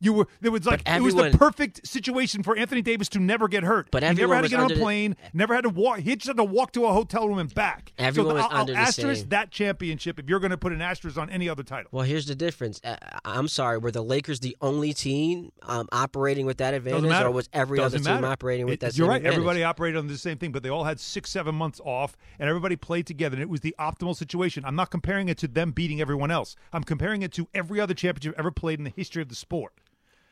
You 0.00 0.12
were 0.12 0.28
there 0.40 0.52
was 0.52 0.64
like 0.64 0.82
it 0.86 1.02
was 1.02 1.14
the 1.16 1.30
perfect 1.36 1.86
situation 1.86 2.42
for 2.44 2.56
Anthony 2.56 2.82
Davis 2.82 3.08
to 3.10 3.18
never 3.18 3.48
get 3.48 3.64
hurt. 3.64 3.88
But 3.90 4.02
he 4.04 4.12
never 4.14 4.34
had 4.34 4.42
to 4.42 4.48
get 4.48 4.60
on 4.60 4.70
a 4.70 4.74
the- 4.74 4.80
plane, 4.80 5.16
never 5.32 5.54
had 5.54 5.62
to 5.62 5.70
walk. 5.70 5.98
He 6.00 6.14
just 6.14 6.28
had 6.28 6.36
to 6.36 6.44
walk 6.44 6.72
to 6.72 6.84
a 6.86 6.92
hotel 6.92 7.28
room 7.28 7.38
and 7.38 7.52
back. 7.52 7.92
Everyone 7.98 8.30
so 8.30 8.34
was 8.36 8.44
I'll, 8.50 8.60
under 8.60 8.72
the 8.74 8.78
I'll 8.78 8.86
asterisk 8.86 9.20
same- 9.22 9.28
that 9.30 9.50
championship 9.50 10.18
if 10.20 10.28
you're 10.28 10.38
going 10.38 10.52
to 10.52 10.56
put 10.56 10.72
an 10.72 10.80
asterisk 10.80 11.18
on 11.18 11.28
any 11.30 11.48
other 11.48 11.64
title. 11.64 11.88
Well, 11.92 12.04
here's 12.04 12.26
the 12.26 12.36
difference. 12.36 12.80
Uh, 12.84 12.96
I'm 13.24 13.48
sorry, 13.48 13.78
were 13.78 13.90
the 13.90 14.02
Lakers 14.04 14.38
the 14.40 14.56
only 14.60 14.92
team 14.92 15.50
um, 15.62 15.88
operating 15.90 16.46
with 16.46 16.58
that 16.58 16.74
advantage, 16.74 17.10
or 17.10 17.30
was 17.32 17.48
every 17.52 17.78
Doesn't 17.78 18.06
other 18.06 18.18
team 18.20 18.24
operating 18.24 18.66
with 18.66 18.74
It- 18.74 18.80
that? 18.80 18.96
You're 18.96 19.08
right. 19.08 19.16
advantage? 19.16 19.34
Everybody 19.36 19.64
operated 19.64 19.98
on 19.98 20.06
the 20.06 20.16
same 20.18 20.38
thing, 20.38 20.52
but 20.52 20.62
they 20.62 20.68
all 20.68 20.84
had 20.84 21.00
six, 21.00 21.30
seven 21.30 21.54
months 21.56 21.80
off, 21.84 22.16
and 22.38 22.48
everybody 22.48 22.76
played 22.76 23.06
together, 23.06 23.34
and 23.34 23.42
it 23.42 23.48
was 23.50 23.62
the 23.62 23.74
optimal 23.80 24.14
situation. 24.16 24.64
I'm 24.64 24.76
not 24.76 24.90
comparing 24.90 25.28
it 25.28 25.38
to 25.38 25.48
them 25.48 25.72
beating 25.72 26.00
everyone 26.00 26.30
else. 26.30 26.54
I'm 26.72 26.84
comparing 26.84 27.22
it 27.22 27.32
to 27.32 27.48
every 27.52 27.80
other 27.80 27.94
championship 27.94 28.34
ever 28.38 28.52
played 28.52 28.78
in 28.78 28.84
the 28.84 28.92
history 28.94 29.22
of 29.22 29.28
the 29.28 29.34
sport. 29.34 29.72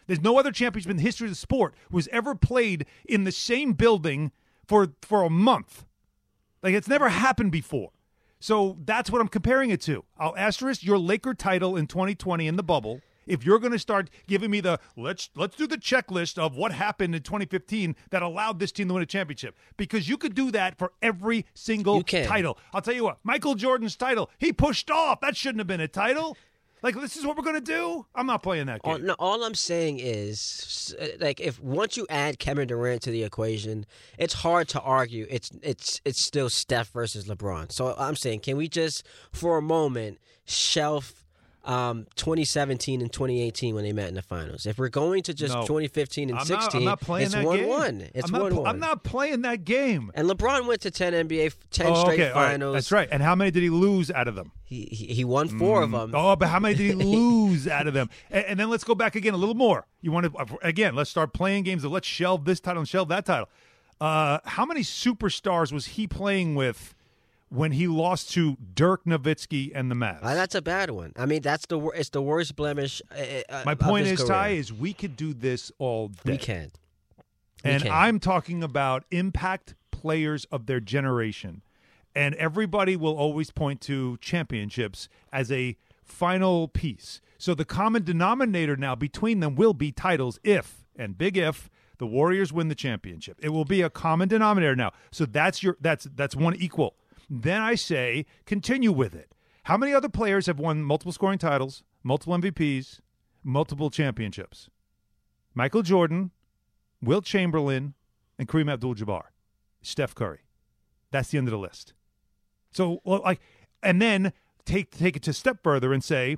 There's 0.07 0.21
no 0.21 0.39
other 0.39 0.53
championship 0.53 0.91
in 0.91 0.97
the 0.97 1.03
history 1.03 1.27
of 1.27 1.33
the 1.33 1.37
sport 1.37 1.75
was 1.91 2.09
ever 2.09 2.35
played 2.35 2.87
in 3.05 3.25
the 3.25 3.33
same 3.33 3.73
building 3.73 4.33
for 4.67 4.95
for 5.03 5.23
a 5.23 5.31
month. 5.31 5.85
Like 6.63 6.75
it's 6.75 6.89
never 6.89 7.09
happened 7.09 7.53
before. 7.53 7.91
So 8.39 8.77
that's 8.85 9.11
what 9.11 9.21
I'm 9.21 9.29
comparing 9.29 9.71
it 9.71 9.81
to. 9.83 10.05
I'll 10.19 10.37
asterisk 10.37 10.85
your 10.85 10.99
Laker 10.99 11.35
title 11.35 11.77
in 11.77 11.87
2020 11.87 12.47
in 12.47 12.57
the 12.57 12.63
bubble. 12.63 13.01
If 13.27 13.45
you're 13.45 13.59
going 13.59 13.73
to 13.73 13.79
start 13.79 14.09
giving 14.29 14.53
me 14.53 14.61
the 14.61 14.79
let's 14.97 15.31
let's 15.35 15.57
do 15.57 15.67
the 15.67 15.79
checklist 15.79 16.39
of 16.39 16.55
what 16.55 16.71
happened 16.71 17.15
in 17.15 17.23
2015 17.23 17.97
that 18.11 18.23
allowed 18.23 18.61
this 18.61 18.71
team 18.71 18.87
to 18.89 18.95
win 18.95 19.03
a 19.03 19.07
championship, 19.07 19.57
because 19.77 20.09
you 20.09 20.17
could 20.17 20.35
do 20.35 20.53
that 20.53 20.79
for 20.79 20.93
every 21.03 21.45
single 21.55 22.03
title. 22.25 22.57
I'll 22.73 22.83
tell 22.83 22.95
you 22.95 23.05
what, 23.05 23.19
Michael 23.25 23.57
Jordan's 23.57 23.97
title, 23.97 24.31
he 24.39 24.53
pushed 24.53 24.91
off. 24.93 25.21
That 25.21 25.37
shouldn't 25.37 25.59
have 25.59 25.67
been 25.67 25.81
a 25.81 25.89
title. 25.89 26.37
Like 26.87 26.95
this 26.95 27.17
is 27.17 27.27
what 27.27 27.37
we're 27.37 27.43
going 27.43 27.57
to 27.57 27.61
do. 27.61 28.07
I'm 28.15 28.29
not 28.29 28.45
playing 28.45 28.67
that 28.67 28.81
game. 28.81 28.93
All, 28.93 28.99
no, 29.01 29.17
all 29.19 29.43
I'm 29.43 29.57
saying 29.57 29.99
is, 29.99 30.95
uh, 31.01 31.07
like, 31.19 31.41
if 31.41 31.61
once 31.61 31.97
you 31.97 32.07
add 32.09 32.39
Kevin 32.39 32.69
Durant 32.69 33.03
to 33.03 33.11
the 33.11 33.25
equation, 33.25 33.87
it's 34.19 34.35
hard 34.35 34.69
to 34.69 34.81
argue. 34.81 35.27
It's 35.29 35.51
it's 35.63 36.01
it's 36.05 36.25
still 36.25 36.49
Steph 36.49 36.91
versus 36.93 37.27
LeBron. 37.27 37.73
So 37.73 37.97
I'm 37.99 38.15
saying, 38.15 38.39
can 38.39 38.57
we 38.57 38.69
just, 38.69 39.05
for 39.33 39.59
a 39.59 39.63
moment, 39.63 40.21
shelf 40.45 41.26
um, 41.67 42.07
2017 42.17 43.01
and 43.03 43.13
2018 43.13 43.75
when 43.75 43.85
they 43.85 43.93
met 43.93 44.09
in 44.09 44.15
the 44.15 44.23
finals? 44.23 44.67
If 44.67 44.79
we're 44.79 44.89
going 44.89 45.23
to 45.25 45.35
just 45.35 45.53
No. 45.55 45.63
2015 45.63 46.31
and 46.31 46.39
I'm 46.39 46.45
16, 46.47 46.59
not, 46.65 46.75
I'm 46.75 46.85
not 46.85 47.01
playing 47.01 47.25
it's 47.27 47.35
that 47.35 47.45
one 47.45 47.57
game. 47.59 47.69
one. 47.69 48.09
It's 48.15 48.31
one 48.33 48.51
pl- 48.53 48.63
one. 48.63 48.67
I'm 48.71 48.79
not 48.81 49.03
playing 49.05 49.43
that 49.43 49.65
game. 49.65 50.11
And 50.15 50.29
LeBron 50.29 50.67
went 50.67 50.81
to 50.83 50.91
10 50.91 51.13
NBA, 51.29 51.55
10 51.71 51.87
Oh, 51.87 51.95
straight 52.03 52.15
okay, 52.21 52.31
all 52.31 52.41
right. 52.41 52.51
finals. 52.53 52.75
That's 52.75 52.93
right. 52.93 53.09
And 53.11 53.23
how 53.23 53.35
many 53.35 53.51
did 53.51 53.63
he 53.63 53.71
lose 53.71 54.11
out 54.11 54.29
of 54.29 54.35
them? 54.35 54.53
He, 54.65 54.89
he 54.91 55.07
he 55.15 55.25
won 55.25 55.49
four 55.49 55.83
of 55.83 55.93
them. 55.93 56.13
Oh, 56.15 56.35
but 56.35 56.49
how 56.49 56.59
many 56.59 56.75
did 56.75 56.87
he 56.87 56.93
lose 57.05 57.69
out 57.69 57.87
of 57.87 57.95
them? 57.95 58.11
And, 58.31 58.45
and 58.47 58.61
then 58.61 58.69
let's 58.69 58.83
go 58.85 58.95
back 58.97 59.15
again 59.15 59.33
a 59.35 59.37
little 59.37 59.55
more. 59.55 59.87
You 60.01 60.11
want 60.11 60.27
to 60.33 60.59
again? 60.63 60.95
Let's 60.97 61.11
start 61.11 61.33
playing 61.33 61.63
games 61.63 61.85
of 61.85 61.93
let's 61.93 62.09
shelve 62.09 62.45
this 62.47 62.59
title 62.59 62.81
and 62.81 62.89
shelve 62.89 63.09
that 63.11 63.25
title. 63.25 63.49
Uh, 64.01 64.39
how 64.45 64.67
many 64.67 64.81
superstars 64.81 65.73
was 65.73 65.87
he 65.87 66.07
playing 66.09 66.55
with 66.57 66.95
when 67.49 67.73
he 67.73 67.87
lost 67.87 68.31
to 68.33 68.57
Dirk 68.75 69.05
Nowitzki 69.05 69.71
and 69.75 69.91
the 69.91 69.95
Mavs? 69.95 70.19
Uh, 70.23 70.35
that's 70.35 70.55
a 70.55 70.63
bad 70.63 70.91
one. 70.91 71.13
I 71.17 71.27
mean, 71.27 71.43
that's 71.43 71.67
the 71.67 71.79
wor- 71.79 71.95
it's 71.95 72.11
the 72.11 72.23
worst 72.23 72.57
blemish. 72.57 73.01
Uh, 73.11 73.23
uh, 73.49 73.63
My 73.65 73.75
point 73.75 74.07
is, 74.07 74.23
Ty, 74.25 74.49
is 74.51 74.73
we 74.73 74.93
could 74.93 75.17
do 75.17 75.33
this 75.33 75.71
all 75.79 76.09
day. 76.09 76.33
we 76.33 76.39
can. 76.39 76.73
We 77.65 77.71
And 77.71 77.83
can. 77.85 77.93
I'm 77.93 78.21
talking 78.21 78.63
about 78.63 79.05
impact 79.11 79.75
players 79.91 80.45
of 80.47 80.67
their 80.67 80.81
generation. 80.81 81.63
And 82.15 82.35
everybody 82.37 82.97
will 82.97 83.15
always 83.17 83.51
point 83.51 83.83
to 83.83 84.17
championships 84.23 85.09
as 85.33 85.53
a 85.53 85.77
final 86.03 86.67
piece. 86.67 87.21
So 87.37 87.55
the 87.55 87.67
common 87.67 88.05
denominator 88.05 88.75
now 88.77 88.95
between 88.95 89.41
them 89.41 89.55
will 89.55 89.75
be 89.75 89.93
titles 89.93 90.39
if, 90.43 90.87
and 90.97 91.19
big 91.19 91.37
if, 91.37 91.69
the 91.99 92.07
Warriors 92.07 92.53
win 92.55 92.69
the 92.69 92.75
championship. 92.75 93.39
It 93.43 93.51
will 93.51 93.67
be 93.67 93.83
a 93.83 93.91
common 93.91 94.29
denominator 94.29 94.75
now. 94.75 94.93
So 95.11 95.27
that's 95.27 95.63
your 95.63 95.77
that's 95.81 96.09
that's 96.15 96.35
one 96.35 96.55
equal. 96.57 96.95
Then 97.29 97.61
I 97.61 97.75
say 97.75 98.27
continue 98.45 98.93
with 98.93 99.15
it. 99.15 99.33
How 99.65 99.77
many 99.77 99.93
other 99.93 100.09
players 100.09 100.47
have 100.47 100.61
won 100.61 100.83
multiple 100.83 101.13
scoring 101.13 101.39
titles, 101.39 101.83
multiple 102.03 102.37
MVPs, 102.37 103.01
multiple 103.43 103.91
championships? 103.91 104.71
Michael 105.55 105.83
Jordan, 105.83 106.31
Wilt 107.03 107.25
Chamberlain, 107.25 107.95
and 108.39 108.47
Kareem 108.47 108.71
Abdul-Jabbar, 108.71 109.23
Steph 109.83 110.15
Curry. 110.15 110.41
That's 111.11 111.31
the 111.31 111.39
end 111.39 111.49
of 111.49 111.53
the 111.53 111.59
list. 111.59 111.95
So, 112.71 113.01
well, 113.05 113.23
like, 113.25 113.41
and 113.83 114.01
then 114.01 114.33
take 114.65 114.91
take 114.91 115.17
it 115.17 115.23
to 115.23 115.33
step 115.33 115.63
further 115.63 115.93
and 115.93 116.05
say, 116.05 116.37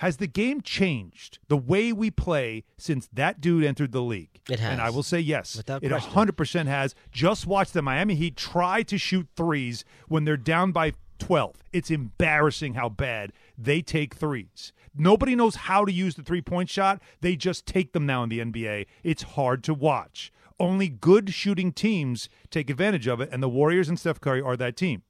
has 0.00 0.16
the 0.16 0.26
game 0.26 0.62
changed 0.62 1.38
the 1.48 1.58
way 1.58 1.92
we 1.92 2.10
play 2.10 2.64
since 2.78 3.06
that 3.12 3.38
dude 3.38 3.64
entered 3.64 3.92
the 3.92 4.00
league? 4.00 4.40
It 4.48 4.58
has. 4.58 4.72
and 4.72 4.80
I 4.80 4.88
will 4.88 5.02
say 5.02 5.20
yes. 5.20 5.56
Without 5.56 5.84
it 5.84 5.90
question. 5.90 6.10
hundred 6.12 6.36
percent 6.38 6.68
has. 6.70 6.94
Just 7.12 7.46
watch 7.46 7.72
the 7.72 7.82
Miami 7.82 8.14
Heat 8.14 8.34
try 8.34 8.82
to 8.84 8.96
shoot 8.96 9.28
threes 9.36 9.84
when 10.08 10.24
they're 10.24 10.38
down 10.38 10.72
by 10.72 10.94
twelve. 11.18 11.56
It's 11.72 11.90
embarrassing 11.90 12.74
how 12.74 12.88
bad 12.88 13.32
they 13.58 13.82
take 13.82 14.14
threes. 14.14 14.72
Nobody 14.96 15.36
knows 15.36 15.54
how 15.54 15.84
to 15.84 15.92
use 15.92 16.14
the 16.14 16.22
three 16.22 16.40
point 16.42 16.70
shot. 16.70 17.02
They 17.20 17.36
just 17.36 17.66
take 17.66 17.92
them 17.92 18.06
now 18.06 18.22
in 18.22 18.30
the 18.30 18.38
NBA. 18.38 18.86
It's 19.04 19.22
hard 19.22 19.62
to 19.64 19.74
watch. 19.74 20.32
Only 20.58 20.88
good 20.88 21.34
shooting 21.34 21.72
teams 21.72 22.30
take 22.50 22.70
advantage 22.70 23.06
of 23.06 23.20
it, 23.20 23.28
and 23.30 23.42
the 23.42 23.48
Warriors 23.50 23.88
and 23.90 23.98
Steph 23.98 24.20
Curry 24.20 24.40
are 24.40 24.56
that 24.56 24.76
team. 24.76 25.02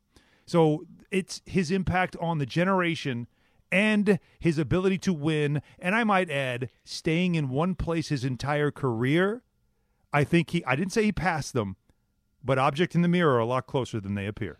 So 0.47 0.84
it's 1.12 1.43
his 1.47 1.70
impact 1.70 2.16
on 2.20 2.38
the 2.38 2.47
generation 2.47 3.28
and 3.72 4.18
his 4.38 4.58
ability 4.58 4.98
to 4.98 5.12
win, 5.12 5.62
and 5.78 5.94
I 5.94 6.04
might 6.04 6.30
add, 6.30 6.70
staying 6.84 7.34
in 7.34 7.48
one 7.48 7.74
place 7.74 8.08
his 8.08 8.24
entire 8.24 8.70
career. 8.70 9.42
I 10.12 10.24
think 10.24 10.50
he, 10.50 10.64
I 10.64 10.76
didn't 10.76 10.92
say 10.92 11.04
he 11.04 11.12
passed 11.12 11.52
them, 11.52 11.76
but 12.42 12.58
object 12.58 12.94
in 12.94 13.02
the 13.02 13.08
mirror 13.08 13.34
are 13.34 13.40
a 13.40 13.46
lot 13.46 13.66
closer 13.66 14.00
than 14.00 14.14
they 14.14 14.26
appear. 14.26 14.58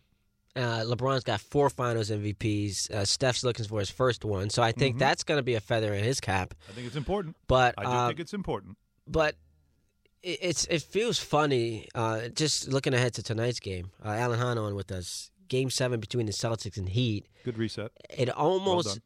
Uh, 0.57 0.83
LeBron's 0.85 1.23
got 1.23 1.41
four 1.41 1.71
Finals 1.71 2.11
MVPs. 2.11 2.91
Uh, 2.91 3.05
Steph's 3.05 3.45
looking 3.45 3.65
for 3.65 3.79
his 3.79 3.91
first 3.91 4.25
one, 4.25 4.51
so 4.51 4.63
I 4.63 4.73
think 4.73 4.99
that's 4.99 5.23
going 5.23 5.39
to 5.39 5.43
be 5.43 5.55
a 5.55 5.61
feather 5.61 5.95
in 5.95 6.03
his 6.03 6.21
cap. 6.21 6.55
I 6.69 6.73
think 6.73 6.87
it's 6.87 6.97
important. 6.97 7.37
But 7.47 7.75
I 7.79 7.85
do 7.85 7.91
uh, 7.91 8.09
think 8.09 8.21
it's 8.21 8.35
important. 8.35 8.77
but 9.07 9.37
it, 10.23 10.39
it's 10.43 10.65
it 10.67 10.83
feels 10.83 11.19
funny. 11.19 11.89
Uh, 11.95 12.29
just 12.29 12.69
looking 12.69 12.95
ahead 12.95 13.15
to 13.15 13.23
tonight's 13.23 13.61
game, 13.61 13.93
uh, 14.05 14.09
Alan 14.09 14.39
Hahn 14.41 14.59
on 14.59 14.75
with 14.75 14.91
us. 14.91 15.30
Game 15.51 15.69
seven 15.69 16.01
between 16.01 16.27
the 16.27 16.33
Celtics 16.33 16.79
and 16.79 16.89
Heat. 16.89 17.27
Good 17.45 17.59
reset. 17.59 17.91
It 18.09 18.31
almost. 18.31 19.01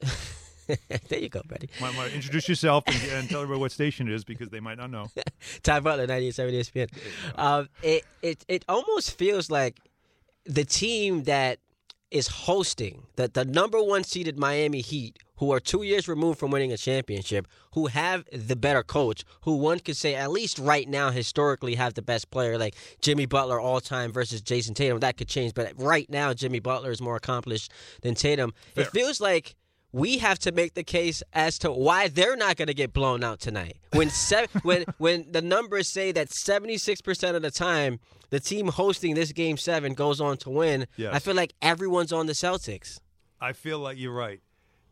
there 1.08 1.18
you 1.18 1.30
go, 1.30 1.40
buddy. 1.48 1.70
Might, 1.80 1.96
might 1.96 2.12
introduce 2.12 2.48
yourself 2.48 2.84
and, 2.86 2.96
and 3.12 3.28
tell 3.28 3.40
everybody 3.40 3.60
what 3.60 3.72
station 3.72 4.08
it 4.08 4.14
is 4.14 4.24
because 4.24 4.50
they 4.50 4.60
might 4.60 4.76
not 4.76 4.90
know. 4.90 5.06
Ty 5.62 5.80
Butler, 5.80 6.06
98.7 6.06 6.52
ESPN. 6.52 7.38
Um, 7.38 7.68
it, 7.82 8.04
it, 8.20 8.44
it 8.46 8.64
almost 8.68 9.16
feels 9.16 9.50
like 9.50 9.80
the 10.44 10.64
team 10.64 11.24
that 11.24 11.60
is 12.10 12.28
hosting, 12.28 13.06
that 13.16 13.32
the 13.32 13.46
number 13.46 13.82
one 13.82 14.04
seeded 14.04 14.38
Miami 14.38 14.82
Heat, 14.82 15.18
who 15.36 15.50
are 15.52 15.60
two 15.60 15.82
years 15.82 16.06
removed 16.08 16.38
from 16.38 16.50
winning 16.50 16.72
a 16.72 16.76
championship, 16.76 17.46
who 17.72 17.86
have 17.88 18.24
the 18.32 18.56
better 18.56 18.82
coach, 18.82 19.24
who 19.42 19.56
one 19.56 19.78
could 19.80 19.96
say, 19.96 20.14
at 20.14 20.30
least 20.30 20.58
right 20.58 20.88
now, 20.88 21.10
historically, 21.10 21.74
have 21.74 21.94
the 21.94 22.02
best 22.02 22.30
player, 22.30 22.56
like 22.58 22.74
Jimmy 23.02 23.26
Butler 23.26 23.58
all 23.60 23.80
time 23.80 24.12
versus 24.12 24.40
Jayson 24.40 24.74
Tatum. 24.74 25.00
That 25.00 25.16
could 25.16 25.28
change, 25.28 25.54
but 25.54 25.72
right 25.76 26.08
now, 26.08 26.32
Jimmy 26.34 26.60
Butler 26.60 26.90
is 26.90 27.00
more 27.02 27.16
accomplished 27.16 27.72
than 28.02 28.14
Tatum. 28.14 28.52
It 28.76 28.86
feels 28.88 29.20
like 29.20 29.56
we 29.90 30.18
have 30.18 30.40
to 30.40 30.50
make 30.50 30.74
the 30.74 30.82
case 30.82 31.22
as 31.32 31.56
to 31.60 31.70
why 31.70 32.08
they're 32.08 32.36
not 32.36 32.56
going 32.56 32.66
to 32.66 32.74
get 32.74 32.92
blown 32.92 33.22
out 33.22 33.38
tonight. 33.40 33.76
When 33.92 34.10
se- 34.10 34.48
when 34.62 34.84
when 34.98 35.30
the 35.30 35.40
numbers 35.42 35.88
say 35.88 36.10
that 36.12 36.30
76% 36.30 37.34
of 37.36 37.42
the 37.42 37.50
time 37.50 38.00
the 38.30 38.40
team 38.40 38.66
hosting 38.68 39.14
this 39.14 39.30
game 39.30 39.56
7 39.56 39.94
goes 39.94 40.20
on 40.20 40.36
to 40.38 40.50
win, 40.50 40.86
Yes. 40.96 41.14
I 41.14 41.18
feel 41.20 41.34
like 41.34 41.54
everyone's 41.62 42.12
on 42.12 42.26
the 42.26 42.32
Celtics. 42.32 42.98
I 43.40 43.52
feel 43.52 43.78
like 43.78 43.96
you're 43.98 44.12
right. 44.12 44.40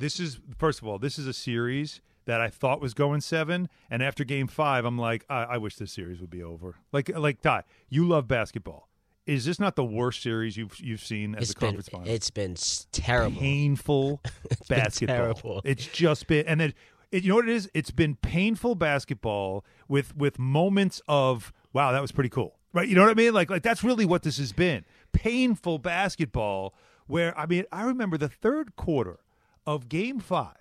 This 0.03 0.19
is 0.19 0.41
first 0.59 0.81
of 0.83 0.89
all, 0.89 0.99
this 0.99 1.17
is 1.17 1.29
a 1.29 1.33
series 1.33 2.01
that 2.25 2.41
I 2.41 2.49
thought 2.49 2.81
was 2.81 2.93
going 2.93 3.21
seven, 3.21 3.69
and 3.89 4.03
after 4.03 4.25
Game 4.25 4.49
Five, 4.49 4.85
I'm 4.85 4.99
like, 4.99 5.25
I, 5.31 5.45
I 5.45 5.59
wish 5.59 5.77
this 5.77 5.93
series 5.93 6.21
would 6.21 6.29
be 6.29 6.43
over. 6.43 6.75
Like, 6.91 7.17
like 7.17 7.41
Ty, 7.41 7.63
you 7.89 8.09
love 8.09 8.27
basketball. 8.27 8.89
is 9.27 9.45
this 9.45 9.61
not 9.61 9.77
the 9.77 9.85
worst 9.85 10.21
series 10.21 10.57
you've 10.57 10.77
you've 10.81 11.05
seen 11.05 11.37
as 11.37 11.43
It's 11.45 11.53
a 11.53 11.55
been 11.61 11.69
conference 11.69 11.89
final? 11.89 12.09
it's 12.09 12.31
been 12.31 12.57
terrible. 12.91 13.41
painful 13.41 14.21
been 14.49 14.57
basketball. 14.69 15.17
terrible. 15.17 15.63
It's 15.65 15.87
just 15.87 16.27
been, 16.27 16.49
and 16.49 16.61
then 16.61 16.75
it, 17.13 17.23
you 17.23 17.29
know 17.29 17.37
what 17.37 17.49
it 17.49 17.55
is? 17.55 17.71
It's 17.73 17.93
been 17.93 18.17
painful 18.17 18.75
basketball 18.75 19.65
with 19.87 20.17
with 20.17 20.37
moments 20.37 21.01
of 21.07 21.53
wow, 21.73 21.93
that 21.93 22.03
was 22.03 22.11
pretty 22.11 22.31
cool, 22.31 22.57
right? 22.73 22.89
You 22.89 22.97
know 22.97 23.03
what 23.03 23.11
I 23.11 23.15
mean? 23.15 23.35
Like 23.35 23.51
like 23.51 23.63
that's 23.63 23.85
really 23.85 24.05
what 24.05 24.25
this 24.25 24.39
has 24.39 24.51
been. 24.53 24.85
Painful 25.13 25.79
basketball 25.79 26.75
where 27.07 27.39
I 27.39 27.47
mean 27.47 27.67
I 27.71 27.85
remember 27.85 28.19
the 28.19 28.29
third 28.29 28.75
quarter 28.75 29.21
of 29.67 29.89
Game 29.89 30.21
Five, 30.21 30.57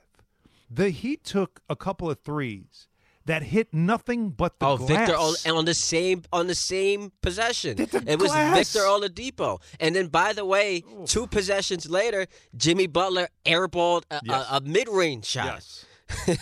the 0.70 0.90
Heat 0.90 1.24
took 1.24 1.62
a 1.70 1.76
couple 1.76 2.10
of 2.10 2.20
threes 2.22 2.88
that 3.26 3.44
hit 3.44 3.72
nothing 3.74 4.30
but 4.30 4.58
the 4.60 4.66
Oh, 4.66 4.78
glass. 4.78 4.90
Victor 5.08 5.16
Ol- 5.18 5.58
on 5.58 5.66
the 5.66 5.74
same 5.76 6.24
on 6.34 6.48
the 6.48 6.56
same 6.56 7.12
possession. 7.22 7.78
The 7.78 8.04
It 8.08 8.20
was 8.20 8.32
glass. 8.32 8.74
Victor 8.74 8.88
Oladipo, 8.88 9.62
and 9.80 9.96
then 9.96 10.08
by 10.08 10.34
the 10.34 10.44
way, 10.46 10.84
two 11.06 11.28
possessions 11.28 11.90
later, 11.90 12.26
Jimmy 12.58 12.88
Butler 12.88 13.28
airballed 13.46 14.04
a, 14.10 14.22
Yes. 14.24 14.48
a, 14.50 14.56
a 14.58 14.62
mid-range 14.62 15.26
shot. 15.26 15.46
Yes. 15.46 15.86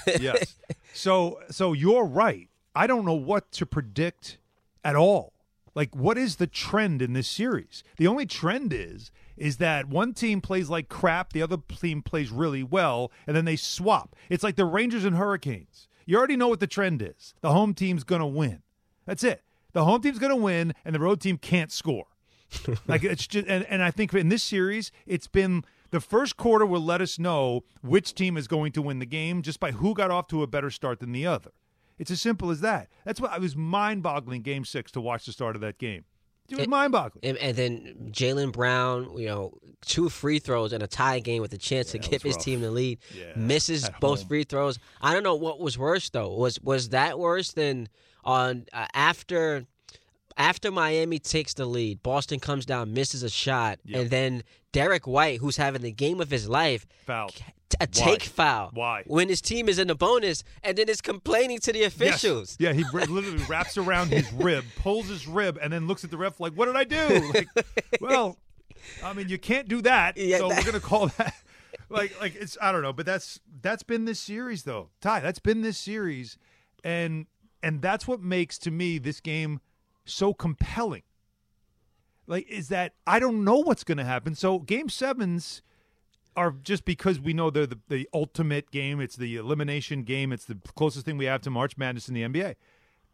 yes. 0.21 0.55
So 0.93 1.39
so 1.51 1.73
you're 1.73 2.05
right. 2.05 2.49
I 2.75 2.87
don't 2.87 3.05
know 3.05 3.13
what 3.13 3.51
to 3.53 3.65
predict 3.65 4.37
at 4.83 4.95
all. 4.95 5.33
Like 5.75 5.93
what 5.95 6.17
is 6.17 6.37
the 6.37 6.47
trend 6.47 7.01
in 7.01 7.13
this 7.13 7.27
series? 7.27 7.83
The 7.97 8.07
only 8.07 8.25
trend 8.25 8.71
is 8.73 9.11
is 9.39 9.57
that 9.57 9.87
one 9.87 10.13
team 10.13 10.41
plays 10.41 10.69
like 10.69 10.89
crap, 10.89 11.33
the 11.33 11.41
other 11.41 11.57
team 11.79 12.01
plays 12.01 12.29
really 12.29 12.63
well, 12.63 13.11
and 13.25 13.35
then 13.35 13.45
they 13.45 13.55
swap. 13.55 14.15
It's 14.29 14.43
like 14.43 14.55
the 14.55 14.65
Rangers 14.65 15.05
and 15.05 15.15
Hurricanes. 15.15 15.87
You 16.05 16.17
already 16.17 16.35
know 16.35 16.47
what 16.47 16.59
the 16.59 16.67
trend 16.67 17.01
is. 17.01 17.33
The 17.41 17.51
home 17.51 17.73
team's 17.73 18.03
going 18.03 18.21
to 18.21 18.27
win. 18.27 18.63
That's 19.05 19.23
it. 19.23 19.43
The 19.73 19.85
home 19.85 20.01
team's 20.01 20.19
going 20.19 20.31
to 20.31 20.35
win 20.35 20.73
and 20.83 20.93
the 20.93 20.99
road 20.99 21.21
team 21.21 21.37
can't 21.37 21.71
score. 21.71 22.07
like 22.87 23.03
it's 23.03 23.27
just 23.27 23.47
and, 23.47 23.63
and 23.65 23.83
I 23.83 23.91
think 23.91 24.11
in 24.13 24.29
this 24.29 24.41
series 24.41 24.91
it's 25.05 25.27
been 25.27 25.63
the 25.91 25.99
first 25.99 26.35
quarter 26.35 26.65
will 26.65 26.81
let 26.81 26.99
us 26.99 27.19
know 27.19 27.63
which 27.81 28.15
team 28.15 28.37
is 28.37 28.47
going 28.47 28.71
to 28.71 28.81
win 28.81 28.97
the 28.97 29.05
game 29.05 29.43
just 29.43 29.59
by 29.59 29.71
who 29.71 29.93
got 29.93 30.11
off 30.11 30.27
to 30.29 30.41
a 30.41 30.47
better 30.47 30.71
start 30.71 30.99
than 30.99 31.11
the 31.11 31.27
other. 31.27 31.51
It's 31.97 32.11
as 32.11 32.21
simple 32.21 32.49
as 32.49 32.61
that. 32.61 32.89
That's 33.05 33.19
why 33.19 33.29
I 33.29 33.37
was 33.37 33.55
mind-boggling 33.55 34.41
game 34.41 34.65
6 34.65 34.91
to 34.93 35.01
watch 35.01 35.25
the 35.25 35.31
start 35.31 35.55
of 35.55 35.61
that 35.61 35.77
game. 35.77 36.05
It 36.49 36.57
was 36.57 36.67
mind-boggling. 36.67 37.21
And, 37.23 37.37
and 37.37 37.55
then 37.57 38.09
Jaylen 38.11 38.51
Brown, 38.51 39.17
you 39.17 39.27
know, 39.27 39.53
two 39.81 40.09
free 40.09 40.39
throws 40.39 40.73
and 40.73 40.83
a 40.83 40.87
tie 40.87 41.19
game 41.19 41.41
with 41.41 41.53
a 41.53 41.57
chance 41.57 41.93
Yeah, 41.93 42.01
to 42.01 42.09
give 42.09 42.21
his 42.21 42.35
rough. 42.35 42.43
team 42.45 42.61
the 42.61 42.71
lead. 42.71 42.99
Yeah, 43.15 43.25
misses 43.35 43.89
both 44.01 44.19
home. 44.19 44.27
free 44.27 44.43
throws. 44.43 44.79
I 45.01 45.13
don't 45.13 45.23
know 45.23 45.35
what 45.35 45.59
was 45.59 45.77
worse 45.77 46.09
though. 46.09 46.33
Was 46.35 46.59
was 46.61 46.89
that 46.89 47.17
worse 47.19 47.51
than 47.53 47.87
on 48.23 48.65
uh, 48.73 48.87
after 48.93 49.65
after 50.39 50.71
Miami 50.71 51.19
takes 51.19 51.53
the 51.53 51.65
lead, 51.65 52.01
Boston 52.01 52.39
comes 52.39 52.65
down, 52.65 52.93
misses 52.93 53.21
a 53.21 53.29
shot, 53.29 53.77
Yep. 53.85 54.01
and 54.01 54.09
then 54.09 54.43
Derrick 54.71 55.05
White, 55.05 55.39
who's 55.39 55.57
having 55.57 55.81
the 55.83 55.91
game 55.91 56.19
of 56.21 56.31
his 56.31 56.47
life, 56.49 56.87
Foul. 57.05 57.29
a 57.79 57.85
take 57.85 58.23
foul. 58.23 58.71
Why? 58.73 59.03
When 59.05 59.29
his 59.29 59.41
team 59.41 59.69
is 59.69 59.77
in 59.77 59.87
the 59.89 59.95
bonus, 59.95 60.43
and 60.63 60.77
then 60.77 60.89
is 60.89 61.01
complaining 61.01 61.59
to 61.59 61.73
the 61.73 61.79
Yes. 61.79 61.93
officials. 61.93 62.55
Yeah, 62.59 62.73
he 62.73 62.83
literally 62.93 63.37
wraps 63.49 63.77
around 63.77 64.09
his 64.11 64.31
rib, 64.33 64.63
pulls 64.77 65.07
his 65.09 65.27
rib, 65.27 65.59
and 65.61 65.71
then 65.71 65.85
looks 65.87 66.03
at 66.03 66.09
the 66.11 66.17
ref 66.17 66.39
like, 66.39 66.53
"What 66.53 66.65
did 66.65 66.75
I 66.75 66.83
do?" 66.85 67.31
Like, 67.33 67.47
well, 68.01 68.37
I 69.03 69.13
mean, 69.13 69.29
you 69.29 69.37
can't 69.37 69.67
do 69.67 69.81
that, 69.83 70.17
Yeah, 70.17 70.37
so 70.39 70.49
that- 70.49 70.57
we're 70.57 70.71
gonna 70.71 70.79
call 70.79 71.07
that. 71.17 71.33
Like, 71.91 72.19
like 72.21 72.35
it's 72.35 72.55
I 72.61 72.71
don't 72.71 72.83
know, 72.83 72.93
but 72.93 73.07
that's 73.07 73.39
that's 73.63 73.81
been 73.81 74.05
this 74.05 74.19
series 74.19 74.61
though, 74.63 74.89
Ty. 75.01 75.21
That's 75.21 75.39
been 75.39 75.61
this 75.63 75.75
series, 75.77 76.37
and 76.83 77.25
and 77.63 77.81
that's 77.81 78.07
what 78.07 78.21
makes 78.21 78.59
to 78.59 78.69
me 78.71 78.99
this 78.99 79.19
game 79.19 79.59
so 80.09 80.33
compelling. 80.33 81.03
Like, 82.27 82.47
is 82.47 82.69
that 82.69 82.93
I 83.07 83.19
don't 83.19 83.43
know 83.43 83.57
what's 83.57 83.83
gonna 83.83 84.05
happen. 84.05 84.35
So 84.35 84.59
game 84.59 84.89
sevens 84.89 85.61
are 86.35 86.51
just 86.51 86.85
because 86.85 87.19
we 87.19 87.33
know 87.33 87.49
they're 87.49 87.65
the, 87.65 87.79
the 87.89 88.07
ultimate 88.13 88.71
game. 88.71 89.01
It's 89.01 89.15
the 89.15 89.35
elimination 89.35 90.03
game. 90.03 90.31
It's 90.31 90.45
the 90.45 90.57
closest 90.75 91.05
thing 91.05 91.17
we 91.17 91.25
have 91.25 91.41
to 91.41 91.49
March 91.49 91.77
Madness 91.77 92.07
in 92.07 92.13
the 92.13 92.21
NBA. 92.21 92.55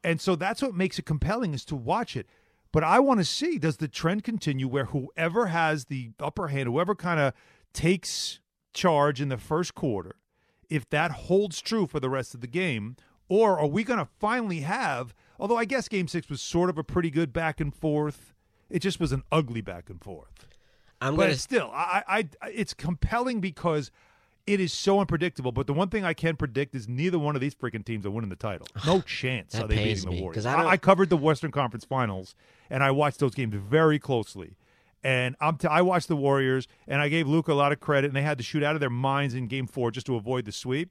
And 0.04 0.22
so 0.22 0.36
that's 0.36 0.62
what 0.62 0.76
makes 0.76 1.00
it 1.00 1.06
compelling 1.06 1.54
is 1.54 1.66
to 1.66 1.76
watch 1.76 2.16
it. 2.16 2.28
But 2.72 2.84
I 2.84 3.00
want 3.00 3.20
to 3.22 3.26
see 3.26 3.58
does 3.58 3.78
the 3.78 3.88
trend 3.88 4.24
continue 4.24 4.68
where 4.68 4.86
whoever 4.86 5.48
has 5.48 5.86
the 5.86 6.12
upper 6.20 6.50
hand, 6.50 6.68
whoever 6.68 6.94
kind 6.94 7.20
of 7.20 7.34
takes 7.74 8.40
charge 8.74 9.22
in 9.22 9.30
the 9.30 9.38
first 9.38 9.74
quarter, 9.74 10.18
if 10.70 10.88
that 10.90 11.12
holds 11.12 11.62
true 11.62 11.88
for 11.88 12.00
the 12.00 12.10
rest 12.10 12.36
of 12.36 12.42
the 12.42 12.48
game, 12.48 12.98
or 13.30 13.60
are 13.60 13.68
we 13.68 13.84
going 13.84 14.00
to 14.00 14.08
finally 14.20 14.62
have? 14.62 15.14
Although 15.40 15.58
I 15.58 15.66
guess 15.66 15.88
Game 15.88 16.08
Six 16.08 16.30
was 16.30 16.42
sort 16.42 16.70
of 16.70 16.78
a 16.78 16.84
pretty 16.84 17.10
good 17.10 17.34
back 17.34 17.60
and 17.60 17.74
forth, 17.74 18.34
it 18.70 18.80
just 18.80 19.00
was 19.00 19.12
an 19.12 19.24
ugly 19.32 19.62
back 19.62 19.90
and 19.90 20.02
forth 20.02 20.48
I'm 21.02 21.16
but 21.16 21.24
gonna 21.24 21.36
still, 21.36 21.72
I, 21.74 22.04
I, 22.08 22.18
I, 22.42 22.50
it's 22.50 22.74
compelling 22.74 23.42
because 23.42 23.92
it 24.48 24.60
is 24.60 24.72
so 24.72 25.00
unpredictable. 25.00 25.52
But 25.52 25.68
the 25.68 25.74
one 25.74 25.90
thing 25.90 26.06
I 26.06 26.14
can 26.14 26.36
predict 26.36 26.76
is 26.76 26.88
neither 26.88 27.20
one 27.20 27.36
of 27.36 27.42
these 27.42 27.56
freaking 27.56 27.86
teams 27.86 28.06
are 28.06 28.12
winning 28.12 28.30
the 28.30 28.36
title. 28.36 28.68
No 28.86 29.02
chance 29.02 29.54
That 29.54 29.64
are 29.64 29.68
they 29.68 29.76
beating 29.84 30.10
me, 30.10 30.18
the 30.18 30.22
Warriors. 30.24 30.46
I, 30.46 30.66
I 30.66 30.78
covered 30.78 31.10
the 31.10 31.18
Western 31.18 31.52
Conference 31.52 31.86
Finals, 31.86 32.36
and 32.70 32.84
I 32.84 32.92
watched 32.92 33.20
those 33.20 33.36
games 33.36 33.56
very 33.56 34.00
closely. 34.00 34.58
And 35.04 35.36
I'm 35.40 35.58
t- 35.58 35.68
I 35.68 35.82
watched 35.82 36.08
the 36.08 36.16
Warriors, 36.16 36.68
and 36.88 37.02
I 37.02 37.10
gave 37.10 37.28
Luka 37.28 37.54
a 37.54 37.56
lot 37.56 37.72
of 37.72 37.80
credit, 37.80 38.08
and 38.08 38.16
they 38.16 38.24
had 38.24 38.40
to 38.40 38.44
shoot 38.44 38.64
out 38.64 38.76
of 38.76 38.80
their 38.80 38.90
minds 38.90 39.36
in 39.36 39.48
Game 39.48 39.68
Four 39.68 39.92
just 39.92 40.08
to 40.08 40.16
avoid 40.16 40.46
the 40.46 40.52
sweep. 40.52 40.90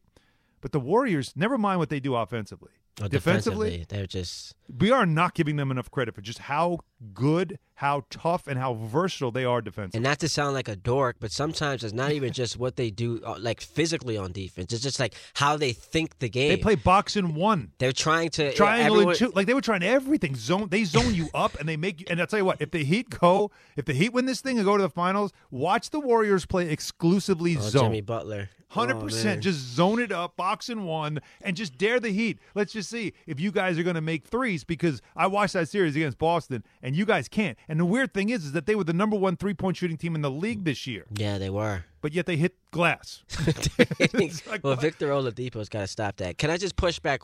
But 0.65 0.73
the 0.73 0.81
Warriors, 0.81 1.35
never 1.37 1.59
mind 1.59 1.79
what 1.79 1.91
they 1.91 2.01
do 2.01 2.15
offensively. 2.15 2.71
Oh, 3.03 3.09
defensively, 3.09 3.85
they're 3.89 4.07
just 4.07 4.55
we 4.79 4.91
are 4.93 5.05
not 5.05 5.35
giving 5.35 5.57
them 5.57 5.71
enough 5.71 5.91
credit 5.91 6.15
for 6.15 6.21
just 6.21 6.39
how 6.39 6.79
good, 7.13 7.59
how 7.75 8.05
tough, 8.09 8.47
and 8.47 8.57
how 8.59 8.75
versatile 8.75 9.33
they 9.33 9.45
are 9.45 9.61
defensively. 9.61 9.99
And 9.99 10.05
not 10.05 10.21
to 10.21 10.29
sound 10.29 10.55
like 10.55 10.69
a 10.69 10.77
dork, 10.77 11.17
but 11.19 11.33
sometimes 11.33 11.83
it's 11.83 11.93
not 11.93 12.13
even 12.13 12.33
just 12.33 12.57
what 12.57 12.77
they 12.77 12.91
do, 12.91 13.21
uh, 13.27 13.37
like 13.41 13.61
physically 13.61 14.17
on 14.17 14.31
defense. 14.31 14.73
It's 14.73 14.83
just 14.83 15.01
like 15.01 15.15
how 15.35 15.57
they 15.57 15.73
think 15.73 16.21
the 16.21 16.29
game. 16.29 16.51
they 16.51 16.57
play 16.57 16.77
box 16.77 17.17
in 17.17 17.35
one. 17.35 17.73
They're 17.79 17.91
trying 17.93 18.31
to 18.31 18.53
triangle 18.55 18.95
everyone, 18.95 19.09
and 19.15 19.19
two. 19.19 19.33
Like 19.35 19.49
they 19.49 19.55
were 19.55 19.61
trying 19.61 19.83
everything. 19.83 20.37
Zone 20.37 20.69
they 20.69 20.85
zone 20.85 21.15
you 21.15 21.29
up 21.35 21.59
and 21.59 21.69
they 21.69 21.77
make 21.77 21.99
you 22.01 22.07
and 22.09 22.21
I'll 22.21 22.29
tell 22.29 22.39
you 22.39 22.45
what, 22.45 22.61
if 22.63 22.71
the 22.71 22.85
Heat 22.85 23.11
go 23.11 23.51
if 23.77 23.87
the 23.87 23.93
Heat 23.93 24.13
win 24.13 24.27
this 24.27 24.41
thing 24.41 24.57
and 24.59 24.65
go 24.65 24.77
to 24.77 24.83
the 24.85 24.89
finals, 24.89 25.33
watch 25.51 25.91
the 25.91 25.99
Warriors 26.01 26.47
play 26.47 26.71
exclusively 26.71 27.57
Oh, 27.57 27.61
zone. 27.61 27.85
Jimmy 27.87 28.01
Butler. 28.03 28.51
Hundred 28.69 28.97
Oh, 28.97 29.03
percent. 29.03 29.41
Just 29.41 29.59
zone 29.61 30.01
it 30.01 30.11
up, 30.11 30.37
box 30.37 30.69
in 30.69 30.83
one, 30.85 31.21
and 31.43 31.57
just 31.57 31.79
dare 31.79 32.01
the 32.01 32.11
Heat. 32.11 32.39
Let's 32.57 32.73
just 32.73 32.84
see 32.85 33.13
if 33.27 33.41
you 33.41 33.51
guys 33.51 33.79
are 33.79 33.83
going 33.83 33.95
to 33.97 34.01
make 34.01 34.27
threes 34.27 34.65
because 34.65 35.03
I 35.17 35.27
watched 35.27 35.55
that 35.55 35.69
series 35.69 35.97
against 35.97 36.19
Boston, 36.19 36.65
and 36.83 36.95
you 36.95 37.05
guys 37.05 37.29
can't. 37.29 37.59
And 37.69 37.81
the 37.81 37.85
weird 37.85 38.15
thing 38.15 38.29
is, 38.31 38.45
is 38.45 38.53
that 38.53 38.67
they 38.67 38.75
were 38.75 38.85
the 38.85 38.93
number 38.93 39.17
one 39.17 39.37
three 39.37 39.55
point 39.55 39.77
shooting 39.77 39.97
team 39.97 40.15
in 40.15 40.23
the 40.23 40.31
league 40.31 40.65
this 40.65 40.87
year, 40.87 41.07
Yeah, 41.17 41.39
they 41.39 41.51
were. 41.51 41.85
But 42.05 42.13
yet 42.13 42.27
they 42.27 42.37
hit 42.37 42.55
glass. 42.71 43.23
Like, 44.47 44.63
well, 44.63 44.75
what? 44.75 44.81
Victor 44.81 45.09
Oladipo's 45.09 45.69
got 45.69 45.81
to 45.81 45.87
stop 45.87 46.17
that. 46.17 46.37
Can 46.37 46.51
I 46.51 46.59
just 46.59 46.77
push 46.77 46.99
back 46.99 47.23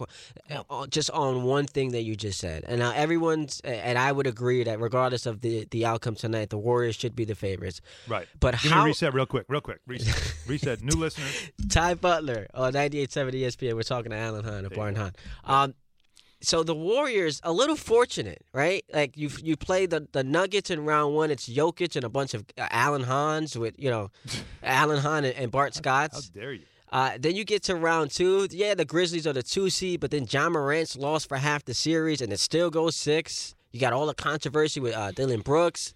uh, 0.51 0.87
just 0.87 1.11
on 1.11 1.43
one 1.43 1.67
thing 1.67 1.93
that 1.93 2.03
you 2.03 2.17
just 2.17 2.39
said? 2.39 2.65
And 2.67 2.81
now 2.81 2.93
everyone's 2.93 3.61
and 3.61 3.99
I 3.99 4.11
would 4.11 4.27
agree 4.27 4.65
that 4.65 4.81
regardless 4.81 5.27
of 5.27 5.43
the 5.43 5.67
the 5.71 5.85
outcome 5.85 6.15
tonight, 6.15 6.49
the 6.49 6.59
Warriors 6.59 6.97
should 6.97 7.15
be 7.15 7.25
the 7.25 7.35
favorites. 7.35 7.81
Right. 8.09 8.27
But 8.39 8.61
Give 8.63 8.73
how 8.73 8.85
reset 8.85 9.13
real 9.13 9.27
quick, 9.27 9.45
real 9.49 9.61
quick. 9.61 9.81
Reset. 9.87 10.35
reset. 10.47 10.83
New 10.83 10.99
listeners. 10.99 11.51
Ty 11.69 11.95
Butler 11.95 12.47
on 12.55 12.73
98.7 12.73 13.33
ESPN. 13.33 13.75
We're 13.75 13.83
talking 13.83 14.13
to 14.13 14.17
Alan 14.17 14.45
Hahn 14.45 14.65
of 14.65 14.73
Barn 14.73 14.95
Hahn. 14.95 15.13
Um, 15.45 15.75
so 16.41 16.63
the 16.63 16.75
Warriors 16.75 17.41
a 17.45 17.53
little 17.53 17.77
fortunate, 17.77 18.43
right? 18.53 18.85
Like 18.93 19.17
you 19.17 19.31
you 19.43 19.57
play 19.57 19.87
the, 19.87 20.07
the 20.13 20.25
Nuggets 20.25 20.71
in 20.71 20.85
round 20.85 21.15
one. 21.15 21.31
It's 21.31 21.49
Jokic 21.49 21.97
and 21.97 22.05
a 22.05 22.09
bunch 22.09 22.35
of 22.35 22.45
uh, 22.59 22.67
Alan 22.71 23.03
Hans 23.03 23.57
with 23.59 23.75
you 23.79 23.91
know, 23.91 24.11
Alan 24.63 24.99
Hahn 24.99 25.25
and, 25.25 25.35
and 25.37 25.51
Bart 25.51 25.75
How 25.75 25.81
Scotts. 25.81 26.29
dare 26.31 26.53
you? 26.53 26.63
Uh, 26.93 27.13
then 27.21 27.37
you 27.37 27.45
get 27.45 27.63
to 27.65 27.77
round 27.77 28.11
two. 28.11 28.49
Yeah, 28.51 28.75
the 28.75 28.85
Grizzlies 28.85 29.27
are 29.27 29.33
the 29.33 29.43
two 29.45 29.71
seed, 29.71 30.01
but 30.01 30.11
then 30.11 30.27
Ja 30.29 30.49
Morant's 30.49 30.97
lost 30.97 31.29
for 31.29 31.37
half 31.37 31.65
the 31.65 31.75
series, 31.75 32.21
and 32.21 32.33
it 32.33 32.41
still 32.41 32.69
goes 32.71 32.97
six. 32.97 33.55
You 33.71 33.79
got 33.79 33.93
all 33.93 34.07
the 34.07 34.15
controversy 34.15 34.81
with 34.81 34.95
uh, 34.97 35.13
Dillon 35.13 35.43
Brooks, 35.43 35.95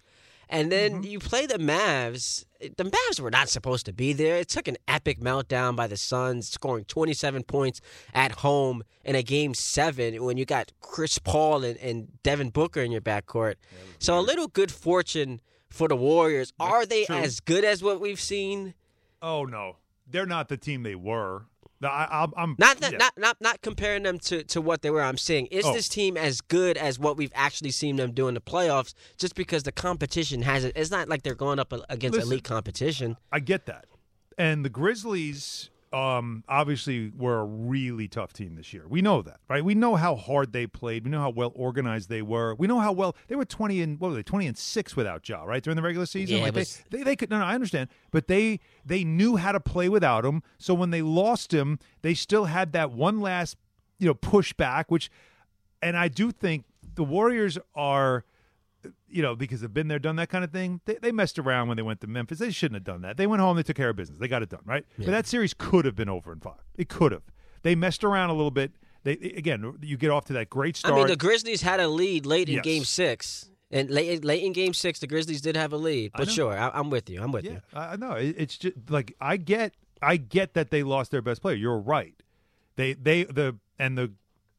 and 0.49 0.71
then 0.71 0.93
mm-hmm. 0.93 1.03
you 1.03 1.19
play 1.19 1.45
the 1.45 1.57
Mavs. 1.57 2.45
The 2.59 2.85
Mavs 2.85 3.19
were 3.19 3.31
not 3.31 3.49
supposed 3.49 3.85
to 3.85 3.93
be 3.93 4.13
there. 4.13 4.37
It 4.37 4.49
took 4.49 4.67
an 4.67 4.77
epic 4.87 5.19
meltdown 5.19 5.75
by 5.75 5.87
the 5.87 5.97
Suns, 5.97 6.49
scoring 6.49 6.85
27 6.85 7.43
points 7.43 7.81
at 8.13 8.31
home 8.31 8.83
in 9.03 9.15
a 9.15 9.23
game 9.23 9.53
seven 9.53 10.23
when 10.23 10.37
you 10.37 10.45
got 10.45 10.71
Chris 10.81 11.19
Paul 11.19 11.63
and, 11.63 11.77
and 11.77 12.07
Devin 12.23 12.49
Booker 12.49 12.81
in 12.81 12.91
your 12.91 13.01
backcourt. 13.01 13.55
So 13.99 14.17
a 14.17 14.21
little 14.21 14.47
good 14.47 14.71
fortune 14.71 15.41
for 15.69 15.87
the 15.87 15.95
Warriors. 15.95 16.53
Are 16.59 16.85
they 16.85 17.05
true. 17.05 17.15
as 17.15 17.39
good 17.39 17.63
as 17.63 17.83
what 17.83 17.99
we've 17.99 18.19
seen? 18.19 18.73
Oh 19.21 19.45
no, 19.45 19.77
they're 20.07 20.25
not 20.25 20.49
the 20.49 20.57
team 20.57 20.83
they 20.83 20.95
were. 20.95 21.45
No, 21.81 21.89
I, 21.89 22.23
I'm, 22.23 22.33
I'm 22.37 22.55
Not 22.57 22.77
that, 22.79 22.93
yeah. 22.93 22.97
not 22.97 23.13
not 23.17 23.37
not 23.41 23.61
comparing 23.61 24.03
them 24.03 24.17
to, 24.19 24.43
to 24.45 24.61
what 24.61 24.81
they 24.81 24.89
were. 24.89 25.01
I'm 25.01 25.17
saying 25.17 25.47
is 25.47 25.65
Oh. 25.65 25.73
this 25.73 25.89
team 25.89 26.15
as 26.15 26.39
good 26.41 26.77
as 26.77 26.97
what 26.97 27.17
we've 27.17 27.31
actually 27.35 27.71
seen 27.71 27.97
them 27.97 28.11
do 28.13 28.27
in 28.29 28.33
the 28.33 28.41
playoffs? 28.41 28.93
Just 29.17 29.35
because 29.35 29.63
the 29.63 29.71
competition 29.73 30.41
has 30.43 30.63
it, 30.63 30.71
it's 30.75 30.89
not 30.91 31.09
like 31.09 31.23
they're 31.23 31.35
going 31.35 31.59
up 31.59 31.73
against 31.89 32.15
Listen. 32.15 32.31
elite 32.31 32.43
competition. 32.45 33.17
I 33.31 33.39
get 33.39 33.65
that. 33.65 33.85
And 34.37 34.63
the 34.63 34.69
Grizzlies, 34.69 35.69
um, 35.93 36.43
obviously 36.49 37.11
were 37.15 37.39
a 37.39 37.45
really 37.45 38.07
tough 38.07 38.33
team 38.33 38.55
this 38.55 38.73
year. 38.73 38.85
We 38.87 39.01
know 39.01 39.21
that, 39.21 39.39
right? 39.49 39.63
We 39.63 39.75
know 39.75 39.95
how 39.95 40.15
hard 40.15 40.51
they 40.51 40.67
played. 40.67 41.05
We 41.05 41.11
know 41.11 41.21
how 41.21 41.29
well 41.29 41.51
organized 41.55 42.09
they 42.09 42.21
were. 42.21 42.55
We 42.55 42.67
know 42.67 42.79
how 42.79 42.91
well 42.91 43.15
they 43.27 43.35
were 43.35 43.45
twenty 43.45 43.81
and 43.81 43.99
what 43.99 44.09
were 44.09 44.15
they 44.15 44.23
twenty 44.23 44.47
and 44.47 44.57
six 44.57 44.95
without 44.95 45.27
Ja, 45.27 45.43
right 45.43 45.63
during 45.63 45.75
the 45.75 45.81
regular 45.81 46.05
season. 46.05 46.37
Yeah, 46.37 46.43
like 46.43 46.55
was- 46.55 46.83
they, 46.89 46.97
they 46.97 47.03
they 47.03 47.15
could 47.15 47.29
no, 47.29 47.39
no, 47.39 47.45
I 47.45 47.55
understand, 47.55 47.89
but 48.11 48.27
they 48.27 48.59
they 48.85 49.03
knew 49.03 49.37
how 49.37 49.51
to 49.51 49.59
play 49.59 49.87
without 49.89 50.25
him. 50.25 50.43
So 50.57 50.73
when 50.73 50.89
they 50.89 51.01
lost 51.01 51.53
him, 51.53 51.79
they 52.01 52.13
still 52.13 52.45
had 52.45 52.73
that 52.73 52.91
one 52.91 53.21
last 53.21 53.57
you 53.97 54.07
know 54.07 54.15
pushback, 54.15 54.85
which, 54.89 55.09
and 55.81 55.95
I 55.95 56.07
do 56.07 56.31
think 56.31 56.65
the 56.95 57.03
Warriors 57.03 57.57
are 57.73 58.25
you 59.07 59.21
know, 59.21 59.35
because 59.35 59.61
they've 59.61 59.73
been 59.73 59.87
there, 59.87 59.99
done 59.99 60.15
that 60.17 60.29
kind 60.29 60.43
of 60.43 60.51
thing. 60.51 60.81
They, 60.85 60.95
they 60.95 61.11
messed 61.11 61.39
around 61.39 61.67
when 61.67 61.77
they 61.77 61.83
went 61.83 62.01
to 62.01 62.07
Memphis. 62.07 62.39
They 62.39 62.51
shouldn't 62.51 62.75
have 62.75 62.83
done 62.83 63.01
that. 63.01 63.17
They 63.17 63.27
went 63.27 63.41
home, 63.41 63.57
they 63.57 63.63
took 63.63 63.75
care 63.75 63.89
of 63.89 63.95
business. 63.95 64.19
They 64.19 64.27
got 64.27 64.41
it 64.41 64.49
done, 64.49 64.61
right? 64.65 64.85
But 64.97 65.07
that 65.07 65.27
series 65.27 65.53
could 65.53 65.85
have 65.85 65.95
been 65.95 66.09
over 66.09 66.31
in 66.31 66.39
five. 66.39 66.63
It 66.75 66.89
could 66.89 67.11
have. 67.11 67.23
They 67.63 67.75
messed 67.75 68.03
around 68.03 68.29
a 68.29 68.33
little 68.33 68.51
bit. 68.51 68.73
They 69.03 69.13
again, 69.13 69.77
you 69.81 69.97
get 69.97 70.09
off 70.09 70.25
to 70.25 70.33
that 70.33 70.49
great 70.49 70.75
start. 70.75 70.95
I 70.95 70.97
mean, 70.97 71.07
the 71.07 71.15
Grizzlies 71.15 71.61
had 71.61 71.79
a 71.79 71.87
lead 71.87 72.25
late 72.25 72.49
in 72.49 72.55
Yes. 72.55 72.63
Game 72.63 72.83
Six, 72.83 73.49
and 73.71 73.89
late 73.89 74.25
late 74.25 74.43
in 74.43 74.51
Game 74.51 74.73
Six, 74.73 74.99
the 74.99 75.07
Grizzlies 75.07 75.41
did 75.41 75.55
have 75.55 75.73
a 75.73 75.77
lead. 75.77 76.11
But 76.15 76.27
know. 76.27 76.33
sure, 76.33 76.57
I, 76.57 76.71
I'm 76.73 76.89
with 76.89 77.09
you. 77.09 77.21
I'm 77.21 77.31
with 77.31 77.45
yeah, 77.45 77.51
you. 77.51 77.61
I 77.73 77.93
I 77.93 77.95
know. 77.97 78.13
It, 78.13 78.35
it's 78.37 78.57
just 78.57 78.75
like 78.89 79.15
I 79.21 79.37
get, 79.37 79.73
I 80.01 80.17
get 80.17 80.55
that 80.55 80.71
they 80.71 80.81
lost 80.81 81.11
their 81.11 81.21
best 81.21 81.41
player. 81.43 81.55
You're 81.55 81.79
right. 81.79 82.15
They 82.77 82.93
they 82.93 83.25
the 83.25 83.57
and 83.77 83.95
the 83.95 84.13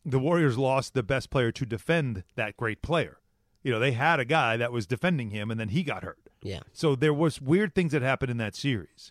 the 0.04 0.20
Warriors 0.20 0.56
lost 0.56 0.94
the 0.94 1.02
best 1.02 1.30
player 1.30 1.50
to 1.50 1.66
defend 1.66 2.22
that 2.36 2.56
great 2.56 2.82
player. 2.82 3.18
You 3.66 3.72
know, 3.72 3.80
they 3.80 3.90
had 3.90 4.20
a 4.20 4.24
guy 4.24 4.56
that 4.56 4.70
was 4.70 4.86
defending 4.86 5.30
him, 5.30 5.50
and 5.50 5.58
then 5.58 5.70
he 5.70 5.82
got 5.82 6.04
hurt. 6.04 6.20
Yeah. 6.40 6.60
So 6.72 6.94
there 6.94 7.12
was 7.12 7.40
weird 7.42 7.74
things 7.74 7.90
that 7.90 8.00
happened 8.00 8.30
in 8.30 8.36
that 8.36 8.54
series. 8.54 9.10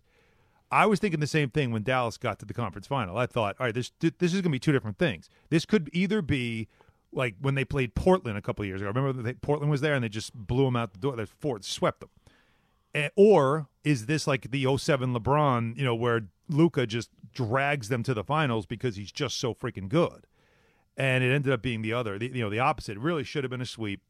I 0.72 0.86
was 0.86 1.02
thinking 1.02 1.20
the 1.20 1.28
same 1.28 1.50
thing 1.50 1.72
when 1.72 1.84
Dallas 1.84 2.16
got 2.16 2.40
to 2.40 2.46
the 2.46 2.54
conference 2.54 2.88
final. 2.88 3.18
I 3.18 3.26
thought, 3.26 3.58
all 3.60 3.66
right, 3.66 3.76
this 3.76 3.92
this 4.00 4.34
is 4.34 4.36
going 4.36 4.44
to 4.44 4.50
be 4.52 4.60
two 4.60 4.72
different 4.72 4.98
things. 4.98 5.30
This 5.50 5.66
could 5.66 5.90
either 5.92 6.22
be 6.22 6.70
like 7.12 7.36
when 7.42 7.56
they 7.56 7.66
played 7.66 7.96
Portland 7.96 8.38
a 8.38 8.42
couple 8.42 8.64
of 8.64 8.68
years 8.68 8.80
ago. 8.80 8.90
I 8.90 8.94
remember 8.98 9.22
that 9.24 9.42
Portland 9.42 9.70
was 9.70 9.82
there 9.82 9.94
and 9.94 10.02
they 10.02 10.08
just 10.08 10.34
blew 10.34 10.64
them 10.64 10.78
out 10.78 10.94
the 10.94 11.00
door. 11.00 11.18
They 11.18 11.26
four 11.26 11.62
swept 11.62 12.00
them. 12.00 12.10
Eh, 12.94 13.10
or 13.18 13.68
is 13.84 14.06
this 14.06 14.26
like 14.26 14.52
the 14.52 14.78
07 14.78 15.14
LeBron, 15.14 15.78
you 15.78 15.84
know, 15.84 15.96
where 15.96 16.28
Luka 16.48 16.88
just 16.88 17.10
drags 17.34 17.90
them 17.90 18.04
to 18.04 18.14
the 18.14 18.24
finals 18.24 18.66
because 18.66 18.96
he's 18.96 19.12
just 19.12 19.38
so 19.38 19.54
freaking 19.54 19.90
good? 19.90 20.28
And 20.96 21.26
it 21.26 21.34
ended 21.34 21.52
up 21.52 21.62
being 21.62 21.82
the 21.82 21.92
other, 21.92 22.18
the, 22.18 22.28
you 22.28 22.42
know, 22.42 22.50
the 22.50 22.60
opposite. 22.60 22.94
It 22.94 23.02
really 23.02 23.26
should 23.26 23.44
have 23.44 23.52
been 23.52 23.60
a 23.60 23.66
sweep. 23.66 24.02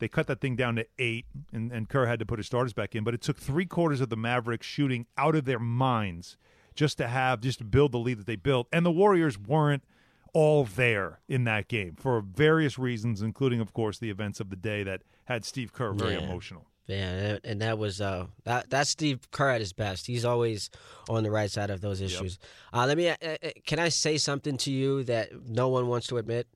They 0.00 0.08
cut 0.08 0.26
that 0.26 0.40
thing 0.40 0.56
down 0.56 0.76
to 0.76 0.86
eight, 0.98 1.26
and, 1.52 1.70
and 1.72 1.88
Kerr 1.88 2.06
had 2.06 2.18
to 2.18 2.26
put 2.26 2.38
his 2.38 2.46
starters 2.46 2.72
back 2.72 2.94
in. 2.94 3.04
But 3.04 3.14
it 3.14 3.20
took 3.22 3.36
three 3.38 3.66
quarters 3.66 4.00
of 4.00 4.08
the 4.08 4.16
Mavericks 4.16 4.66
shooting 4.66 5.06
out 5.16 5.34
of 5.34 5.44
their 5.44 5.58
minds 5.60 6.36
just 6.74 6.98
to 6.98 7.06
have, 7.08 7.40
just 7.40 7.58
to 7.58 7.64
build 7.64 7.92
the 7.92 7.98
lead 7.98 8.18
that 8.18 8.26
they 8.26 8.36
built. 8.36 8.66
And 8.72 8.84
the 8.84 8.90
Warriors 8.90 9.38
weren't 9.38 9.84
all 10.32 10.64
there 10.64 11.20
in 11.28 11.44
that 11.44 11.68
game 11.68 11.94
for 11.96 12.20
various 12.20 12.76
reasons, 12.78 13.22
including, 13.22 13.60
of 13.60 13.72
course, 13.72 13.98
the 13.98 14.10
events 14.10 14.40
of 14.40 14.50
the 14.50 14.56
day 14.56 14.82
that 14.82 15.02
had 15.26 15.44
Steve 15.44 15.72
Kerr 15.72 15.92
very 15.92 16.14
Yeah. 16.14 16.22
emotional. 16.24 16.66
Yeah, 16.86 17.38
and- 17.44 17.62
that 17.62 17.78
was 17.78 18.00
uh 18.02 18.26
that 18.42 18.68
that's 18.68 18.90
Steve 18.90 19.30
Kerr 19.30 19.48
at 19.50 19.60
his 19.60 19.72
best. 19.72 20.06
He's 20.06 20.24
always 20.24 20.68
on 21.08 21.22
the 21.22 21.30
right 21.30 21.50
side 21.50 21.70
of 21.70 21.80
those 21.80 22.02
issues. 22.02 22.38
Uh, 22.74 22.84
let 22.86 22.98
me. 22.98 23.08
Uh, 23.08 23.16
uh, 23.22 23.36
can 23.64 23.78
I 23.78 23.88
say 23.88 24.18
something 24.18 24.58
to 24.58 24.70
you 24.70 25.02
that 25.04 25.48
no 25.48 25.68
one 25.70 25.86
wants 25.86 26.08
to 26.08 26.18
admit? 26.18 26.46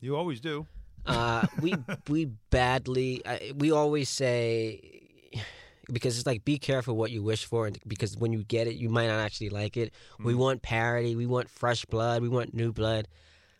You 0.00 0.16
always 0.16 0.40
do. 0.40 0.66
Uh, 1.06 1.46
we 1.60 1.74
we 2.08 2.26
badly. 2.50 3.22
We 3.56 3.70
always 3.70 4.08
say 4.08 5.02
because 5.92 6.16
it's 6.16 6.26
like 6.26 6.44
be 6.44 6.58
careful 6.58 6.96
what 6.96 7.10
you 7.10 7.22
wish 7.22 7.44
for, 7.44 7.66
and 7.66 7.78
because 7.86 8.16
when 8.16 8.32
you 8.32 8.42
get 8.42 8.66
it, 8.66 8.74
you 8.74 8.88
might 8.88 9.08
not 9.08 9.20
actually 9.20 9.50
like 9.50 9.76
it. 9.76 9.92
Mm. 10.20 10.24
We 10.24 10.34
want 10.34 10.62
parity. 10.62 11.16
We 11.16 11.26
want 11.26 11.48
fresh 11.50 11.84
blood. 11.84 12.22
We 12.22 12.28
want 12.28 12.54
new 12.54 12.72
blood. 12.72 13.08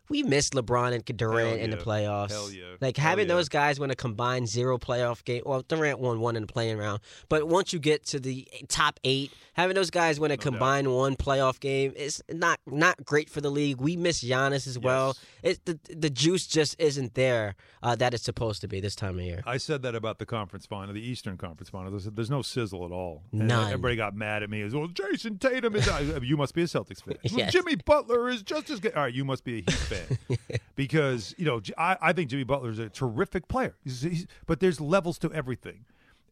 We 0.09 0.23
miss 0.23 0.51
LeBron 0.51 0.93
and 0.93 1.05
Durant 1.05 1.61
in 1.61 1.71
the 1.71 1.77
playoffs. 1.77 2.31
Hell 2.31 2.51
yeah. 2.51 2.65
Like 2.81 2.97
having 2.97 3.29
yeah. 3.29 3.35
those 3.35 3.49
guys 3.49 3.81
win 3.81 3.91
a 3.91 3.95
combined 3.95 4.49
zero 4.49 4.79
playoff 4.79 5.25
game. 5.25 5.43
Well, 5.47 5.63
Durant 5.63 5.99
won 5.99 6.21
one 6.21 6.37
in 6.37 6.43
the 6.43 6.53
play-in 6.53 6.79
round, 6.79 7.01
but 7.29 7.49
once 7.49 7.73
you 7.73 7.79
get 7.79 8.05
to 8.07 8.21
the 8.21 8.47
top 8.69 9.01
eight, 9.05 9.33
having 9.55 9.75
those 9.75 9.91
guys 9.91 10.21
win 10.21 10.31
a 10.31 10.37
combined 10.37 10.93
one 10.93 11.17
playoff 11.17 11.59
game 11.61 11.93
is 11.97 12.23
not 12.31 12.61
not 12.67 13.05
great 13.05 13.31
for 13.31 13.41
the 13.41 13.51
league. 13.51 13.81
We 13.81 13.97
miss 13.97 14.23
Giannis 14.23 14.67
as 14.67 14.79
well. 14.79 15.17
It, 15.43 15.65
the 15.65 15.79
the 15.89 16.11
juice 16.11 16.47
just 16.47 16.79
isn't 16.79 17.15
there 17.15 17.55
uh, 17.83 17.97
that 17.97 18.15
it's 18.15 18.25
supposed 18.25 18.61
to 18.61 18.69
be 18.69 18.81
this 18.81 18.95
time 18.95 19.19
of 19.19 19.25
year. 19.25 19.43
I 19.47 19.57
said 19.57 19.83
that 19.83 19.95
about 19.95 20.19
the 20.19 20.27
conference 20.27 20.67
final, 20.67 20.95
the 20.95 21.01
Eastern 21.01 21.37
Conference 21.37 21.71
final. 21.71 21.99
Said, 21.99 22.17
There's 22.17 22.31
no 22.31 22.43
sizzle 22.43 22.85
at 22.85 22.93
all. 22.93 23.23
And 23.33 23.49
None. 23.49 23.67
Everybody 23.67 23.97
got 23.97 24.15
mad 24.15 24.43
at 24.43 24.51
me. 24.51 24.63
As 24.63 24.75
well, 24.75 24.89
Jayson 24.89 25.39
Tatum 25.39 25.77
is. 25.77 25.89
you 26.23 26.37
must 26.37 26.55
be 26.55 26.63
a 26.63 26.67
Celtics 26.67 27.03
fan. 27.03 27.15
Yes. 27.35 27.53
Jimmy 27.53 27.75
Butler 27.75 28.29
is 28.29 28.43
just 28.43 28.71
as 28.71 28.79
good. 28.79 28.95
All 28.95 29.03
right, 29.03 29.13
you 29.13 29.25
must 29.25 29.43
be 29.43 29.55
a 29.55 29.57
Heat 29.57 29.73
fan 29.73 29.94
because 30.77 31.35
you 31.39 31.45
know 31.45 31.61
I 31.79 32.13
think 32.13 32.31
Jimmy 32.31 32.45
Butler 32.45 32.71
is 32.71 32.79
a 32.79 32.89
terrific 32.89 33.49
player. 33.49 33.77
He's, 33.83 34.03
he's, 34.03 34.27
but 34.47 34.61
there's 34.61 34.81
levels 34.81 35.19
to 35.21 35.33
everything, 35.33 35.85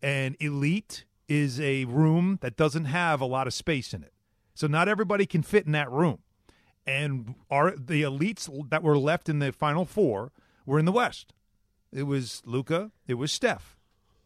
and 0.02 0.36
elite 0.40 1.04
is 1.28 1.60
a 1.60 1.84
room 1.86 2.38
that 2.42 2.56
doesn't 2.56 2.86
have 2.86 3.20
a 3.20 3.24
lot 3.24 3.46
of 3.46 3.54
space 3.54 3.94
in 3.94 4.02
it. 4.02 4.12
So 4.54 4.66
not 4.66 4.88
everybody 4.88 5.26
can 5.26 5.42
fit 5.42 5.66
in 5.66 5.72
that 5.72 5.90
room. 5.90 6.18
And 6.86 7.36
our 7.50 7.70
the 7.76 8.02
elites 8.02 8.50
that 8.70 8.82
were 8.82 8.98
left 8.98 9.28
in 9.28 9.38
the 9.38 9.52
final 9.52 9.84
four 9.84 10.32
were 10.66 10.78
in 10.78 10.84
the 10.84 10.92
West. 10.92 11.32
It 11.92 12.04
was 12.04 12.42
Luka. 12.44 12.90
It 13.06 13.14
was 13.14 13.32
Steph. 13.32 13.78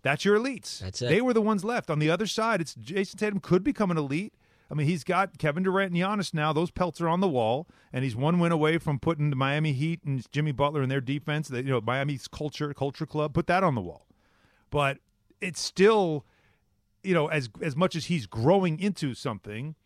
That's 0.03 0.24
your 0.24 0.39
elites. 0.39 0.78
That's 0.78 1.03
it. 1.03 1.09
They 1.09 1.20
were 1.20 1.34
the 1.34 1.43
ones 1.43 1.64
left. 1.64 1.91
On 1.91 1.99
the 1.99 2.11
other 2.11 2.26
side, 2.26 2.61
it's 2.61 2.74
Jayson 2.74 3.18
Tatum 3.18 3.41
could 3.41 3.64
become 3.64 3.91
an 3.91 3.99
elite. 3.99 4.32
I 4.70 4.74
mean, 4.74 4.86
he's 4.86 5.04
got 5.04 5.38
Kevin 5.38 5.62
Durant 5.62 5.92
and 5.92 6.02
Giannis 6.02 6.34
now. 6.34 6.52
Those 6.52 6.70
pelts 6.70 7.00
are 7.00 7.08
on 7.08 7.20
the 7.20 7.28
wall, 7.28 7.68
and 7.92 8.02
he's 8.04 8.16
one 8.16 8.38
win 8.38 8.52
away 8.52 8.78
from 8.78 8.98
putting 8.98 9.30
the 9.30 9.36
Miami 9.36 9.72
Heat 9.72 10.02
and 10.04 10.24
Jimmy 10.32 10.52
Butler 10.52 10.82
in 10.82 10.88
their 10.88 11.00
defense. 11.00 11.50
You 11.50 11.62
know, 11.62 11.80
Miami's 11.80 12.26
culture, 12.26 12.74
culture 12.74 13.06
club, 13.06 13.32
put 13.32 13.46
that 13.46 13.62
on 13.62 13.74
the 13.74 13.80
wall. 13.80 14.06
But 14.70 14.98
it's 15.40 15.60
still, 15.60 16.24
you 17.04 17.14
know, 17.14 17.28
as 17.28 17.48
as 17.62 17.76
much 17.76 17.94
as 17.94 18.06
he's 18.06 18.26
growing 18.26 18.80
into 18.80 19.14
something, 19.14 19.76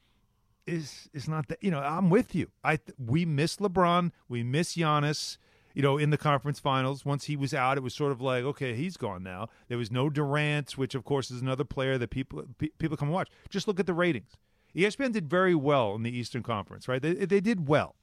is 0.67 1.11
is 1.13 1.29
not 1.29 1.49
that 1.49 1.63
you 1.63 1.71
know 1.71 1.81
I'm 1.81 2.09
with 2.09 2.35
you. 2.35 2.51
I 2.65 2.79
we 2.99 3.27
miss 3.27 3.57
LeBron, 3.57 4.13
we 4.29 4.43
miss 4.43 4.77
Giannis. 4.77 5.37
You 5.73 5.83
know, 5.83 5.99
in 5.99 6.11
the 6.11 6.19
conference 6.19 6.59
finals, 6.59 7.05
once 7.05 7.27
he 7.27 7.37
was 7.37 7.55
out, 7.55 7.77
it 7.77 7.83
was 7.83 7.95
sort 7.95 8.11
of 8.11 8.21
like, 8.21 8.43
okay, 8.43 8.75
he's 8.75 8.97
gone 8.97 9.23
now. 9.23 9.49
There 9.69 9.79
was 9.79 9.93
no 9.93 10.11
Durant, 10.11 10.73
which 10.73 10.97
of 10.97 11.05
course 11.05 11.31
is 11.31 11.41
another 11.41 11.63
player 11.63 11.97
that 11.97 12.11
people 12.11 12.45
people 12.59 12.97
come 12.97 13.09
and 13.09 13.15
watch. 13.15 13.29
Just 13.51 13.69
look 13.69 13.79
at 13.79 13.87
the 13.87 13.95
ratings. 13.95 14.33
ESPN 14.75 15.13
did 15.13 15.29
very 15.29 15.55
well 15.55 15.95
in 15.95 16.03
the 16.03 16.17
Eastern 16.17 16.43
Conference, 16.43 16.89
right? 16.89 17.01
They 17.03 17.15
they 17.15 17.41
did 17.41 17.69
well, 17.69 17.97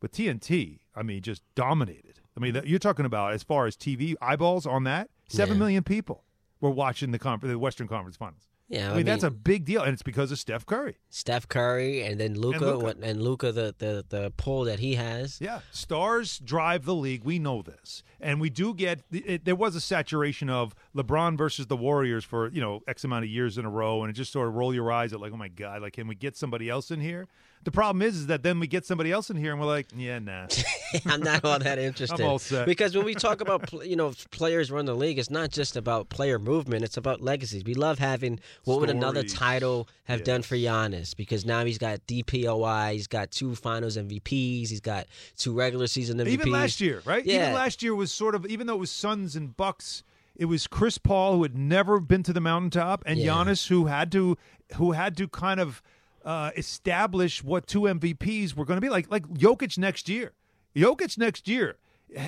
but 0.00 0.12
TNT, 0.12 0.80
I 0.94 1.02
mean, 1.02 1.22
just 1.22 1.42
dominated. 1.54 2.20
I 2.36 2.40
mean, 2.40 2.54
that- 2.54 2.66
you're 2.66 2.78
talking 2.78 3.04
about 3.04 3.32
as 3.32 3.42
far 3.42 3.66
as 3.66 3.76
TV 3.76 4.14
eyeballs 4.20 4.66
on 4.66 4.84
that, 4.84 5.10
seven 5.28 5.54
Yeah. 5.56 5.58
million 5.60 5.82
people 5.84 6.24
were 6.60 6.70
watching 6.70 7.10
the 7.10 7.18
conference, 7.18 7.52
the 7.52 7.58
Western 7.58 7.88
Conference 7.88 8.16
Finals. 8.16 8.48
Yeah, 8.68 8.88
I 8.88 8.94
I 8.94 8.96
mean, 8.98 9.06
that's 9.06 9.24
a 9.24 9.30
big 9.30 9.66
deal, 9.66 9.82
and 9.82 9.92
it's 9.92 10.02
because 10.02 10.32
of 10.32 10.38
Steph 10.38 10.64
Curry. 10.64 10.96
Steph 11.10 11.46
Curry 11.46 12.02
and 12.04 12.18
then 12.18 12.40
Luka 12.40 12.94
and 13.02 13.20
Luka 13.22 13.52
the, 13.52 13.74
the 13.76 14.02
the 14.08 14.32
pull 14.38 14.64
that 14.64 14.78
he 14.78 14.94
has. 14.94 15.40
Yeah, 15.42 15.60
stars 15.72 16.38
drive 16.38 16.86
the 16.86 16.94
league. 16.94 17.22
We 17.22 17.38
know 17.38 17.60
this, 17.60 18.02
and 18.18 18.40
we 18.40 18.48
do 18.48 18.72
get. 18.72 19.02
It, 19.10 19.44
there 19.44 19.56
was 19.56 19.76
a 19.76 19.80
saturation 19.80 20.48
of 20.48 20.74
LeBron 20.96 21.38
versus 21.38 21.66
the 21.66 21.76
Warriors 21.76 22.24
for 22.24 22.50
you 22.50 22.60
know 22.60 22.80
X 22.86 23.04
amount 23.04 23.24
of 23.24 23.30
years 23.30 23.56
in 23.58 23.64
a 23.64 23.70
row, 23.70 24.02
and 24.02 24.10
it 24.10 24.12
just 24.14 24.32
sort 24.32 24.48
of 24.48 24.54
roll 24.54 24.74
your 24.74 24.92
eyes 24.92 25.12
at 25.12 25.20
like, 25.20 25.32
oh 25.32 25.36
my 25.36 25.48
god, 25.48 25.82
like 25.82 25.94
can 25.94 26.06
we 26.06 26.14
get 26.14 26.36
somebody 26.36 26.68
else 26.68 26.90
in 26.90 27.00
here? 27.00 27.26
The 27.64 27.70
problem 27.70 28.02
is, 28.02 28.16
is 28.16 28.26
that 28.26 28.42
then 28.42 28.58
we 28.58 28.66
get 28.66 28.84
somebody 28.84 29.12
else 29.12 29.30
in 29.30 29.36
here, 29.36 29.52
and 29.52 29.60
we're 29.60 29.68
like, 29.68 29.86
yeah, 29.96 30.18
nah. 30.18 30.48
I'm 31.06 31.20
not 31.20 31.44
all 31.44 31.60
that 31.60 31.78
interested. 31.78 32.20
I'm 32.20 32.26
all 32.26 32.38
set. 32.40 32.66
Because 32.66 32.96
when 32.96 33.04
we 33.04 33.14
talk 33.14 33.40
about 33.40 33.72
you 33.86 33.96
know 33.96 34.12
players 34.32 34.70
run 34.70 34.84
the 34.84 34.94
league, 34.94 35.18
it's 35.18 35.30
not 35.30 35.50
just 35.50 35.76
about 35.76 36.08
player 36.08 36.38
movement; 36.38 36.84
it's 36.84 36.96
about 36.96 37.20
legacies. 37.22 37.64
We 37.64 37.74
love 37.74 37.98
having 37.98 38.40
what 38.64 38.80
would 38.80 38.90
another 38.90 39.22
title 39.22 39.88
have 40.04 40.24
done 40.24 40.42
for 40.42 40.56
Giannis? 40.56 41.16
Because 41.16 41.46
now 41.46 41.64
he's 41.64 41.78
got 41.78 42.06
DPOY, 42.06 42.92
he's 42.92 43.06
got 43.06 43.30
two 43.30 43.54
Finals 43.54 43.96
MVPs, 43.96 44.68
he's 44.68 44.80
got 44.80 45.06
two 45.36 45.52
regular 45.54 45.86
season 45.86 46.18
MVPs. 46.18 46.28
Even 46.28 46.50
last 46.50 46.80
year, 46.80 47.00
right? 47.06 47.24
Even 47.24 47.40
Yeah. 47.40 47.54
last 47.54 47.82
year 47.82 47.94
was 47.94 48.12
sort 48.12 48.34
of, 48.34 48.44
even 48.46 48.66
though 48.66 48.74
it 48.74 48.80
was 48.80 48.90
Suns 48.90 49.36
and 49.36 49.56
Bucks, 49.56 50.02
it 50.36 50.46
was 50.46 50.66
Chris 50.66 50.98
Paul 50.98 51.34
who 51.36 51.42
had 51.42 51.56
never 51.56 52.00
been 52.00 52.22
to 52.24 52.32
the 52.32 52.40
mountaintop, 52.40 53.02
and 53.06 53.18
Yeah. 53.18 53.32
Giannis 53.32 53.68
who 53.68 53.86
had 53.86 54.10
to, 54.12 54.36
who 54.76 54.92
had 54.92 55.16
to 55.18 55.28
kind 55.28 55.60
of 55.60 55.82
uh, 56.24 56.50
establish 56.56 57.42
what 57.42 57.66
two 57.66 57.82
MVPs 57.82 58.54
were 58.54 58.64
going 58.64 58.76
to 58.76 58.80
be 58.80 58.88
like. 58.88 59.10
Like 59.10 59.26
Jokic 59.28 59.76
next 59.78 60.08
year. 60.08 60.32
Jokic 60.74 61.18
next 61.18 61.48
year. 61.48 61.76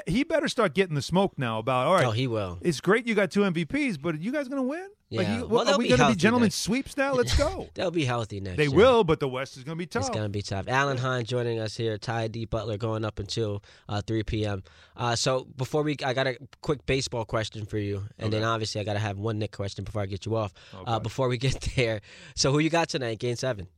He 0.06 0.24
better 0.24 0.48
start 0.48 0.74
getting 0.74 0.94
the 0.94 1.02
smoke 1.02 1.38
now 1.38 1.58
about 1.58 1.86
all 1.86 1.94
right. 1.94 2.06
Oh, 2.06 2.10
he 2.10 2.26
will. 2.26 2.58
It's 2.62 2.80
great 2.80 3.06
you 3.06 3.14
got 3.14 3.30
two 3.30 3.40
MVPs, 3.40 4.00
but 4.00 4.14
are 4.14 4.18
you 4.18 4.32
guys 4.32 4.48
going 4.48 4.62
to 4.62 4.68
win? 4.68 4.88
Like, 5.10 5.26
Yeah. 5.26 5.38
you, 5.40 5.46
Well, 5.46 5.68
are 5.68 5.76
we 5.78 5.84
be 5.84 5.88
going 5.90 6.00
to 6.00 6.08
be 6.08 6.14
gentlemen 6.16 6.46
next- 6.46 6.56
sweeps 6.62 6.96
now? 6.96 7.12
Let's 7.14 7.36
go. 7.36 7.68
They'll 7.74 7.90
be 7.90 8.04
healthy 8.04 8.40
next 8.40 8.56
they 8.56 8.66
year. 8.66 8.74
will, 8.74 9.04
but 9.04 9.20
the 9.20 9.28
West 9.28 9.56
is 9.56 9.62
going 9.64 9.76
to 9.76 9.78
be 9.78 9.86
tough. 9.86 10.06
It's 10.06 10.10
gonna 10.10 10.28
be 10.28 10.42
tough. 10.42 10.66
Alan 10.68 10.96
Hahn 10.96 11.24
joining 11.24 11.58
us 11.60 11.76
here. 11.76 11.98
Ty 11.98 12.28
D 12.28 12.46
Butler 12.46 12.76
going 12.78 13.04
up 13.04 13.18
until 13.18 13.62
uh, 13.88 14.00
3 14.06 14.22
p.m. 14.22 14.62
Uh, 14.96 15.14
so 15.14 15.44
before 15.56 15.82
we, 15.82 15.96
I 16.04 16.14
got 16.14 16.26
a 16.26 16.38
quick 16.62 16.84
baseball 16.86 17.24
question 17.24 17.66
for 17.66 17.78
you, 17.78 18.04
and 18.18 18.32
then 18.32 18.42
obviously 18.42 18.80
I 18.80 18.84
got 18.84 18.94
to 18.94 18.98
have 19.00 19.18
one 19.18 19.38
Knick 19.38 19.52
question 19.52 19.84
before 19.84 20.02
I 20.02 20.06
get 20.06 20.24
you 20.26 20.34
off. 20.36 20.52
Uh, 20.86 20.98
before 20.98 21.28
we 21.28 21.36
get 21.46 21.60
there, 21.76 22.00
so 22.34 22.50
who 22.52 22.58
you 22.58 22.70
got 22.70 22.88
tonight? 22.88 23.18
Game 23.18 23.36
seven. 23.36 23.68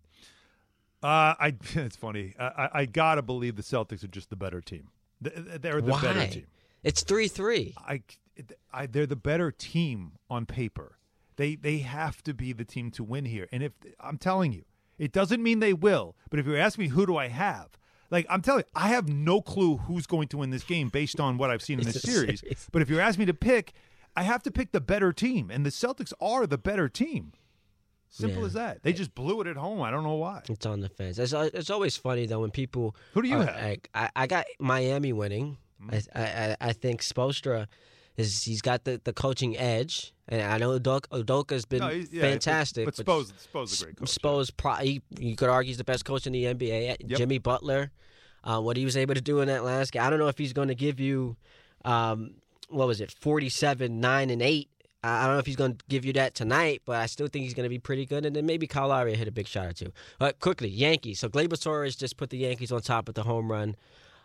Uh, 1.03 1.35
I 1.39 1.55
it's 1.75 1.97
funny. 1.97 2.35
I, 2.39 2.45
I, 2.45 2.71
I 2.81 2.85
gotta 2.87 3.23
believe 3.23 3.57
the 3.57 3.63
Celtics 3.63 4.03
are 4.05 4.09
just 4.09 4.31
the 4.31 4.37
better 4.37 4.61
team. 4.61 4.89
Th- 5.23 5.61
They're 5.61 5.81
the 5.81 5.93
Why? 5.93 6.01
better 6.03 6.27
team. 6.27 6.47
It's 6.83 7.03
three 7.03 7.29
three. 7.29 7.75
I, 7.79 8.03
I, 8.73 8.87
they're 8.87 9.07
the 9.07 9.17
better 9.17 9.51
team 9.51 10.13
on 10.31 10.47
paper. 10.47 10.99
They 11.37 11.57
they 11.57 11.79
have 11.79 12.23
to 12.25 12.35
be 12.35 12.53
the 12.53 12.65
team 12.65 12.91
to 12.93 13.05
win 13.05 13.25
here. 13.25 13.49
And 13.53 13.63
if 13.63 13.73
I'm 14.01 14.19
telling 14.19 14.53
you, 14.53 14.65
it 14.99 15.13
doesn't 15.13 15.43
mean 15.43 15.59
they 15.61 15.73
will. 15.73 16.17
But 16.31 16.39
if 16.39 16.47
you 16.47 16.57
ask 16.57 16.79
me, 16.79 16.89
who 16.89 17.07
do 17.07 17.17
I 17.17 17.29
have? 17.29 17.71
Like 18.11 18.27
I'm 18.31 18.41
telling 18.43 18.61
you, 18.61 18.71
I 18.81 18.89
have 18.89 19.09
no 19.09 19.41
clue 19.41 19.79
who's 19.79 20.07
going 20.07 20.29
to 20.29 20.39
win 20.39 20.51
this 20.51 20.63
game 20.63 20.89
based 20.89 21.19
on 21.19 21.39
what 21.39 21.51
I've 21.51 21.63
seen 21.63 21.79
in 21.81 21.85
this 21.87 22.01
series. 22.03 22.41
series. 22.41 22.69
But 22.71 22.83
if 22.83 22.89
you 22.91 23.01
ask 23.01 23.19
me 23.19 23.25
to 23.27 23.35
pick, 23.35 23.73
I 24.15 24.23
have 24.23 24.43
to 24.45 24.51
pick 24.51 24.73
the 24.73 24.81
better 24.81 25.13
team, 25.13 25.51
and 25.51 25.67
the 25.67 25.71
Celtics 25.71 26.13
are 26.21 26.47
the 26.47 26.57
better 26.59 26.89
team. 26.89 27.33
Simple 28.09 28.41
Yeah. 28.41 28.47
as 28.47 28.53
that. 28.55 28.83
They 28.83 28.93
just 28.93 29.15
blew 29.15 29.41
it 29.43 29.47
at 29.47 29.57
home. 29.57 29.83
I 29.83 29.91
don't 29.91 30.05
know 30.05 30.15
why. 30.15 30.43
It's 30.49 30.65
on 30.67 30.81
the 30.81 30.89
fence. 30.89 31.19
It's, 31.19 31.33
uh, 31.35 31.51
it's 31.53 31.71
always 31.71 31.97
funny 31.97 32.27
though 32.27 32.41
when 32.41 32.51
people. 32.51 32.95
Who 33.15 33.23
do 33.23 33.29
you 33.29 33.39
are- 33.39 33.45
have? 33.47 33.79
I, 33.95 34.11
I 34.17 34.27
got 34.27 34.47
Miami 34.59 35.13
winning. 35.13 35.59
I, 35.91 36.03
I 36.15 36.23
I- 36.23 36.57
I 36.61 36.73
think 36.73 37.03
Spoelstra 37.03 37.67
is 38.17 38.45
he's 38.45 38.63
got 38.63 38.85
the, 38.85 38.99
the 39.05 39.13
coaching 39.13 39.59
edge, 39.59 40.15
and 40.29 40.41
I 40.41 40.57
know 40.57 40.79
Udoka, 40.79 41.07
Udoka's 41.23 41.67
been 41.67 41.81
No, 41.81 41.91
yeah, 41.91 42.23
fantastic. 42.23 42.87
But, 42.87 42.97
but 42.97 43.03
Spo's, 43.03 43.33
Spo's 43.37 43.81
a 43.81 43.85
great 43.85 43.97
coach. 43.97 44.09
Spo's 44.09 44.51
pro- 44.51 44.75
he, 44.77 45.03
you 45.19 45.37
could 45.37 45.51
argue 45.51 45.69
he's 45.69 45.77
the 45.77 45.85
best 45.85 46.07
coach 46.07 46.27
in 46.27 46.33
the 46.33 46.45
NBA. 46.45 46.97
Yep. 47.07 47.19
Jimmy 47.19 47.37
Butler, 47.39 47.91
uh, 48.43 48.59
what 48.61 48.79
he 48.79 48.87
was 48.87 48.97
able 48.97 49.15
to 49.15 49.21
do 49.21 49.41
in 49.41 49.49
that 49.49 49.65
last 49.65 49.93
game. 49.93 50.01
I 50.03 50.09
don't 50.09 50.19
know 50.19 50.29
if 50.29 50.39
he's 50.39 50.55
going 50.55 50.69
to 50.69 50.75
give 50.75 50.99
you, 50.99 51.37
um, 51.85 52.37
what 52.71 52.87
was 52.89 53.03
it, 53.03 53.11
forty-seven, 53.21 54.01
nine, 54.01 54.31
and 54.31 54.41
eight. 54.41 54.71
I 55.07 55.27
don't 55.27 55.35
know 55.35 55.39
if 55.39 55.47
he's 55.47 55.57
going 55.57 55.77
to 55.77 55.85
give 55.89 56.05
you 56.05 56.13
that 56.15 56.35
tonight, 56.35 56.83
but 56.85 56.97
I 56.97 57.07
still 57.07 57.29
think 57.29 57.45
he's 57.45 57.55
going 57.55 57.65
to 57.65 57.71
be 57.71 57.79
pretty 57.79 58.07
good. 58.07 58.27
And 58.27 58.35
then 58.35 58.47
maybe 58.47 58.67
Kyle 58.67 58.89
Lowry 58.89 59.15
hit 59.15 59.29
a 59.29 59.33
big 59.33 59.47
shot 59.47 59.67
or 59.67 59.73
two. 59.73 59.93
But 60.19 60.41
quickly, 60.41 60.69
Yankees. 60.69 61.21
So 61.21 61.29
Gleyber 61.29 61.61
Torres 61.61 61.97
just 61.97 62.17
put 62.17 62.31
the 62.31 62.39
Yankees 62.39 62.73
on 62.73 62.81
top 62.83 63.07
with 63.07 63.17
the 63.17 63.23
home 63.23 63.51
run. 63.51 63.77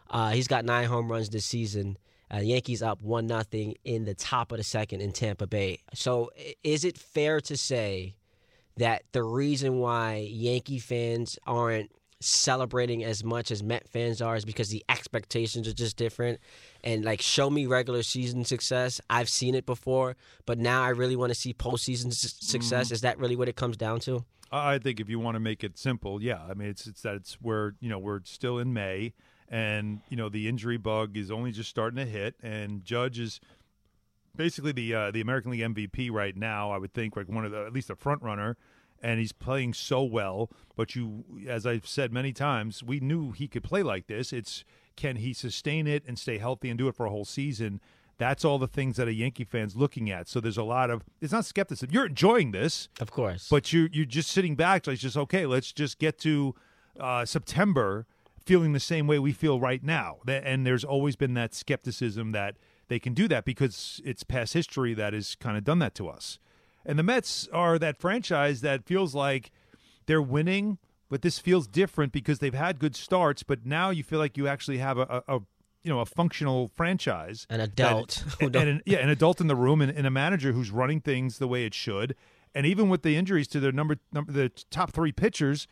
Uh, 0.09 0.31
he's 0.31 0.47
got 0.47 0.65
nine 0.65 0.87
home 0.87 1.11
runs 1.11 1.29
this 1.29 1.45
season. 1.45 1.97
Uh, 2.33 2.37
Yankees 2.37 2.81
up 2.81 3.01
one 3.01 3.27
nothing 3.27 3.75
in 3.83 4.05
the 4.05 4.13
top 4.13 4.51
of 4.51 4.57
the 4.57 4.63
second 4.63 5.01
in 5.01 5.11
Tampa 5.11 5.47
Bay. 5.47 5.79
So 5.93 6.31
is 6.63 6.85
it 6.85 6.97
fair 6.97 7.41
to 7.41 7.57
say 7.57 8.15
that 8.77 9.03
the 9.11 9.23
reason 9.23 9.79
why 9.79 10.27
Yankee 10.29 10.79
fans 10.79 11.37
aren't 11.45 11.91
celebrating 12.21 13.03
as 13.03 13.23
much 13.23 13.51
as 13.51 13.63
Met 13.63 13.87
fans 13.89 14.21
are 14.21 14.35
is 14.35 14.45
because 14.45 14.69
the 14.69 14.83
expectations 14.89 15.67
are 15.67 15.73
just 15.73 15.97
different. 15.97 16.39
And 16.83 17.03
like, 17.03 17.21
show 17.21 17.49
me 17.49 17.65
regular 17.65 18.03
season 18.03 18.45
success. 18.45 19.01
I've 19.09 19.29
seen 19.29 19.55
it 19.55 19.65
before, 19.65 20.15
but 20.45 20.57
now 20.57 20.83
I 20.83 20.89
really 20.89 21.15
want 21.15 21.31
to 21.31 21.39
see 21.39 21.53
postseason 21.53 22.13
su- 22.13 22.29
success. 22.39 22.91
Is 22.91 23.01
that 23.01 23.19
really 23.19 23.35
what 23.35 23.49
it 23.49 23.55
comes 23.55 23.77
down 23.77 23.99
to? 24.01 24.23
I 24.51 24.79
think 24.79 24.99
if 24.99 25.09
you 25.09 25.19
want 25.19 25.35
to 25.35 25.39
make 25.39 25.63
it 25.63 25.77
simple, 25.77 26.21
yeah. 26.21 26.41
I 26.49 26.53
mean, 26.53 26.67
it's 26.67 26.85
it's 26.85 27.01
that 27.01 27.15
it's 27.15 27.35
where 27.41 27.75
you 27.79 27.89
know 27.89 27.97
we're 27.97 28.19
still 28.25 28.57
in 28.57 28.73
May, 28.73 29.13
and 29.47 30.01
you 30.09 30.17
know 30.17 30.27
the 30.27 30.49
injury 30.49 30.77
bug 30.77 31.15
is 31.15 31.31
only 31.31 31.51
just 31.51 31.69
starting 31.69 31.95
to 31.97 32.05
hit, 32.05 32.35
and 32.43 32.83
Judge 32.83 33.17
is 33.17 33.39
basically 34.35 34.73
the 34.73 34.93
uh, 34.93 35.11
the 35.11 35.21
American 35.21 35.51
League 35.51 35.61
MVP 35.61 36.11
right 36.11 36.35
now. 36.35 36.71
I 36.71 36.77
would 36.77 36.93
think 36.93 37.15
like 37.15 37.29
one 37.29 37.45
of 37.45 37.51
the 37.51 37.65
at 37.65 37.71
least 37.71 37.89
a 37.89 37.95
front 37.95 38.21
runner, 38.21 38.57
and 39.01 39.19
he's 39.19 39.31
playing 39.31 39.73
so 39.73 40.03
well. 40.03 40.49
But 40.75 40.95
you, 40.95 41.23
as 41.47 41.65
I've 41.65 41.87
said 41.87 42.11
many 42.13 42.33
times, 42.33 42.83
we 42.83 42.99
knew 42.99 43.31
he 43.31 43.47
could 43.47 43.63
play 43.63 43.83
like 43.83 44.07
this. 44.07 44.31
It's 44.33 44.63
can 44.95 45.15
he 45.17 45.33
sustain 45.33 45.87
it 45.87 46.03
and 46.07 46.17
stay 46.19 46.37
healthy 46.37 46.69
and 46.69 46.77
do 46.77 46.87
it 46.87 46.95
for 46.95 47.05
a 47.05 47.09
whole 47.09 47.25
season? 47.25 47.81
That's 48.17 48.45
all 48.45 48.59
the 48.59 48.67
things 48.67 48.97
that 48.97 49.07
a 49.07 49.13
Yankee 49.13 49.45
fan's 49.45 49.75
looking 49.75 50.11
at. 50.11 50.27
So 50.27 50.39
there's 50.39 50.57
a 50.57 50.63
lot 50.63 50.89
of 50.91 51.01
it's 51.21 51.31
not 51.33 51.45
skepticism. 51.45 51.89
You're 51.91 52.05
enjoying 52.05 52.51
this, 52.51 52.87
Of 52.99 53.09
course. 53.11 53.47
but 53.49 53.73
you 53.73 53.89
you're 53.91 54.05
just 54.05 54.29
sitting 54.29 54.55
back, 54.55 54.85
like 54.85 54.99
just 54.99 55.17
okay. 55.17 55.45
Let's 55.45 55.71
just 55.71 55.97
get 55.97 56.19
to 56.19 56.53
uh, 56.99 57.25
September, 57.25 58.05
feeling 58.45 58.73
the 58.73 58.79
same 58.79 59.07
way 59.07 59.17
we 59.17 59.31
feel 59.31 59.59
right 59.59 59.83
now. 59.83 60.17
And 60.27 60.67
there's 60.67 60.83
always 60.83 61.15
been 61.15 61.33
that 61.35 61.55
skepticism 61.55 62.31
that 62.33 62.57
they 62.89 62.99
can 62.99 63.13
do 63.13 63.27
that 63.29 63.45
because 63.45 64.01
it's 64.03 64.23
past 64.23 64.53
history 64.53 64.93
that 64.93 65.13
has 65.13 65.33
kind 65.35 65.57
of 65.57 65.63
done 65.63 65.79
that 65.79 65.95
to 65.95 66.07
us. 66.09 66.37
And 66.85 66.97
the 66.97 67.03
Mets 67.03 67.47
are 67.53 67.77
that 67.79 67.97
franchise 67.97 68.61
that 68.61 68.85
feels 68.85 69.13
like 69.13 69.51
they're 70.05 70.21
winning, 70.21 70.77
but 71.09 71.21
this 71.21 71.39
feels 71.39 71.67
different 71.67 72.11
because 72.11 72.39
they've 72.39 72.53
had 72.53 72.79
good 72.79 72.95
starts. 72.95 73.43
But 73.43 73.65
now 73.65 73.89
you 73.89 74.03
feel 74.03 74.19
like 74.19 74.37
you 74.37 74.47
actually 74.47 74.79
have 74.79 74.97
a, 74.97 75.23
a, 75.27 75.35
a 75.37 75.39
you 75.83 75.91
know 75.91 75.99
a 75.99 76.05
functional 76.05 76.67
franchise, 76.67 77.47
An 77.49 77.59
adult 77.59 78.23
who 78.39 78.47
and, 78.47 78.55
an, 78.55 78.81
yeah, 78.85 78.99
an 78.99 79.09
adult 79.09 79.41
in 79.41 79.47
the 79.47 79.55
room, 79.55 79.81
and, 79.81 79.95
and 79.95 80.05
a 80.05 80.11
manager 80.11 80.51
who's 80.51 80.71
running 80.71 81.01
things 81.01 81.37
the 81.37 81.47
way 81.47 81.65
it 81.65 81.73
should. 81.73 82.15
And 82.53 82.65
even 82.65 82.89
with 82.89 83.01
the 83.01 83.15
injuries 83.15 83.47
to 83.49 83.59
their 83.59 83.71
number, 83.71 83.97
number 84.11 84.31
the 84.31 84.49
top 84.69 84.91
three 84.91 85.13
pitchers, 85.13 85.67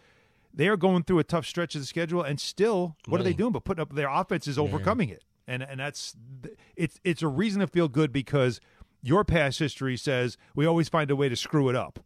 they 0.54 0.68
are 0.68 0.78
going 0.78 1.04
through 1.04 1.20
a 1.20 1.24
tough 1.24 1.46
stretch 1.46 1.76
of 1.76 1.82
the 1.82 1.88
schedule, 1.88 2.22
and 2.22 2.40
still, 2.40 2.96
what 3.08 3.20
are 3.20 3.24
they 3.24 3.34
doing? 3.34 3.52
But 3.52 3.66
putting 3.66 3.82
up 3.82 3.94
their 3.94 4.10
offense 4.10 4.48
is 4.48 4.58
overcoming 4.58 5.10
it, 5.10 5.24
and 5.48 5.62
and 5.62 5.80
that's 5.80 6.16
it's 6.76 7.00
it's 7.04 7.22
a 7.22 7.28
reason 7.28 7.60
to 7.60 7.68
feel 7.68 7.88
good 7.88 8.12
because 8.12 8.60
your 9.02 9.24
past 9.24 9.60
history 9.60 9.98
says 9.98 10.38
we 10.56 10.66
always 10.66 10.90
find 10.90 11.10
a 11.12 11.16
way 11.16 11.30
to 11.30 11.36
screw 11.36 11.70
it 11.70 11.76
up, 11.76 12.00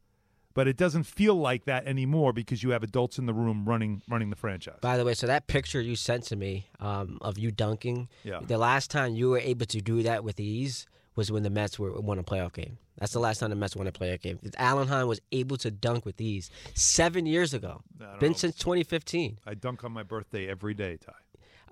but 0.54 0.68
it 0.68 0.78
doesn't 0.78 1.04
feel 1.04 1.36
like 1.36 1.66
that 1.66 1.88
anymore 1.88 2.34
because 2.34 2.62
you 2.64 2.70
have 2.72 2.84
adults 2.84 3.18
in 3.18 3.26
the 3.26 3.34
room 3.34 3.66
running 3.66 4.02
running 4.08 4.30
the 4.30 4.36
franchise. 4.36 4.78
By 4.82 4.98
the 4.98 5.06
way, 5.06 5.14
so 5.14 5.28
that 5.28 5.48
picture 5.48 5.82
you 5.82 5.96
sent 5.96 6.24
to 6.26 6.36
me 6.36 6.68
um, 6.80 7.18
of 7.22 7.38
you 7.40 7.52
dunking, 7.52 8.10
Yeah. 8.24 8.40
the 8.42 8.58
last 8.58 8.92
time 8.92 9.16
you 9.16 9.30
were 9.30 9.40
able 9.40 9.66
to 9.68 9.82
do 9.82 10.04
that 10.04 10.24
with 10.24 10.40
ease 10.40 10.86
was 11.16 11.32
when 11.32 11.44
the 11.44 11.50
Mets 11.50 11.78
were 11.78 11.92
won 12.00 12.18
a 12.20 12.24
playoff 12.24 12.54
game. 12.54 12.78
That's 12.98 13.14
the 13.14 13.20
last 13.20 13.40
time 13.40 13.50
the 13.50 13.56
Mets 13.56 13.76
won 13.76 13.88
a 13.88 13.92
playoff 13.92 14.22
game. 14.22 14.40
Alan 14.58 14.88
Hahn 14.88 15.08
was 15.08 15.20
able 15.32 15.58
to 15.58 15.70
dunk 15.72 16.06
with 16.06 16.20
ease 16.22 16.50
seven 16.76 17.26
years 17.26 17.54
ago. 17.54 17.82
Been 18.20 18.32
know. 18.32 18.38
since 18.38 18.56
2015. 18.58 19.38
I 19.46 19.54
dunk 19.56 19.84
on 19.84 19.92
my 19.92 20.04
birthday 20.04 20.48
every 20.48 20.74
day, 20.74 20.98
Ty. 20.98 21.14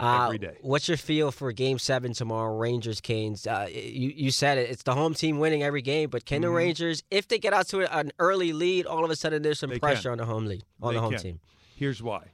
Uh, 0.01 0.25
Every 0.25 0.37
day. 0.39 0.57
What's 0.61 0.87
your 0.87 0.97
feel 0.97 1.31
for 1.31 1.51
Game 1.51 1.77
Seven 1.77 2.13
tomorrow? 2.13 2.57
Rangers, 2.57 2.99
Canes. 3.01 3.45
Uh, 3.45 3.67
you 3.71 4.09
you 4.15 4.31
said 4.31 4.57
it. 4.57 4.69
It's 4.71 4.83
the 4.83 4.95
home 4.95 5.13
team 5.13 5.37
winning 5.39 5.61
every 5.63 5.81
game, 5.83 6.09
but 6.09 6.25
can 6.25 6.41
the 6.41 6.47
Mm-hmm. 6.47 6.55
Rangers, 6.57 7.03
if 7.11 7.27
they 7.27 7.37
get 7.37 7.53
out 7.53 7.67
to 7.67 7.81
an 7.97 8.11
early 8.19 8.51
lead, 8.51 8.85
all 8.87 9.05
of 9.05 9.11
a 9.11 9.15
sudden 9.15 9.41
there's 9.43 9.59
some 9.59 9.69
They 9.69 9.79
pressure 9.79 10.03
can. 10.09 10.11
on 10.13 10.17
the 10.17 10.25
home 10.25 10.45
lead 10.45 10.63
on 10.81 10.93
They 10.93 10.97
the 10.97 11.01
home 11.01 11.11
can. 11.13 11.21
team. 11.21 11.39
Here's 11.75 12.01
why. 12.01 12.31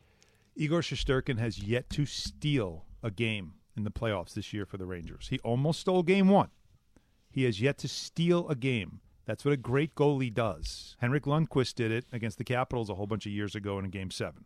Igor 0.55 0.81
Shesterkin 0.81 1.37
has 1.39 1.59
yet 1.59 1.89
to 1.91 2.05
steal 2.05 2.85
a 3.03 3.11
game 3.11 3.53
in 3.75 3.83
the 3.83 3.91
playoffs 3.91 4.33
this 4.33 4.53
year 4.53 4.65
for 4.65 4.77
the 4.77 4.85
Rangers. 4.85 5.27
He 5.29 5.37
almost 5.39 5.81
stole 5.81 6.01
game 6.03 6.29
one. 6.29 6.49
He 7.29 7.43
has 7.43 7.61
yet 7.61 7.77
to 7.79 7.87
steal 7.87 8.47
a 8.49 8.55
game. 8.55 9.01
That's 9.25 9.43
what 9.45 9.53
a 9.53 9.57
great 9.57 9.93
goalie 9.93 10.33
does. 10.33 10.95
Henrik 10.99 11.25
Lundqvist 11.25 11.75
did 11.75 11.91
it 11.91 12.05
against 12.11 12.37
the 12.39 12.43
Capitals 12.43 12.89
a 12.89 12.95
whole 12.95 13.05
bunch 13.07 13.25
of 13.25 13.31
years 13.33 13.53
ago 13.55 13.77
in 13.77 13.83
a 13.85 13.89
game 13.89 14.09
seven. 14.09 14.45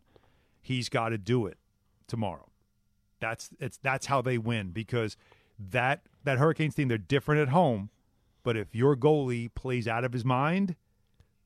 He's 0.60 0.88
got 0.88 1.10
to 1.10 1.18
do 1.18 1.46
it 1.46 1.56
tomorrow. 2.08 2.48
That's 3.22 3.48
it's 3.60 3.78
that's 3.78 4.06
how 4.06 4.20
they 4.20 4.36
win 4.36 4.70
because 4.72 5.16
that 5.70 6.02
that 6.24 6.38
Hurricanes 6.38 6.74
team 6.74 6.88
they're 6.88 6.98
different 6.98 7.40
at 7.40 7.48
home, 7.48 7.88
but 8.42 8.56
if 8.56 8.74
your 8.74 8.96
goalie 8.96 9.48
plays 9.54 9.86
out 9.88 10.04
of 10.04 10.12
his 10.12 10.24
mind, 10.24 10.74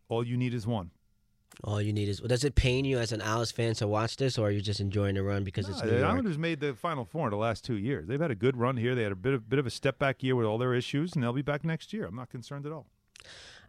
all 0.08 0.26
you 0.26 0.36
need 0.36 0.54
is 0.54 0.66
one. 0.66 0.90
All 1.64 1.80
you 1.80 1.92
need 1.92 2.08
is. 2.08 2.20
Does 2.20 2.44
it 2.44 2.54
pain 2.54 2.84
you 2.84 2.98
as 2.98 3.12
an 3.12 3.20
Alice 3.22 3.52
fan 3.52 3.74
to 3.74 3.86
watch 3.86 4.16
this, 4.16 4.36
or 4.36 4.48
are 4.48 4.50
you 4.50 4.60
just 4.60 4.80
enjoying 4.80 5.14
the 5.14 5.22
run 5.22 5.44
because 5.44 5.68
it's 5.68 5.78
No, 5.78 5.84
New 5.84 5.90
the 5.92 5.98
York? 5.98 6.10
Islanders 6.10 6.38
made 6.38 6.60
the 6.60 6.74
Final 6.74 7.04
Four 7.04 7.28
in 7.28 7.30
the 7.30 7.36
last 7.36 7.64
two 7.64 7.76
years. 7.76 8.06
They've 8.06 8.20
had 8.20 8.30
a 8.30 8.34
good 8.34 8.56
run 8.56 8.76
here. 8.76 8.94
They 8.94 9.02
had 9.04 9.12
a 9.12 9.16
bit 9.16 9.32
of 9.34 9.48
bit 9.48 9.58
of 9.58 9.66
a 9.66 9.70
step 9.70 9.98
back 9.98 10.22
year 10.22 10.34
with 10.34 10.46
all 10.46 10.58
their 10.58 10.74
issues, 10.74 11.14
and 11.14 11.22
they'll 11.22 11.32
be 11.32 11.42
back 11.42 11.64
next 11.64 11.92
year. 11.92 12.06
I'm 12.06 12.16
not 12.16 12.30
concerned 12.30 12.66
at 12.66 12.72
all. 12.72 12.86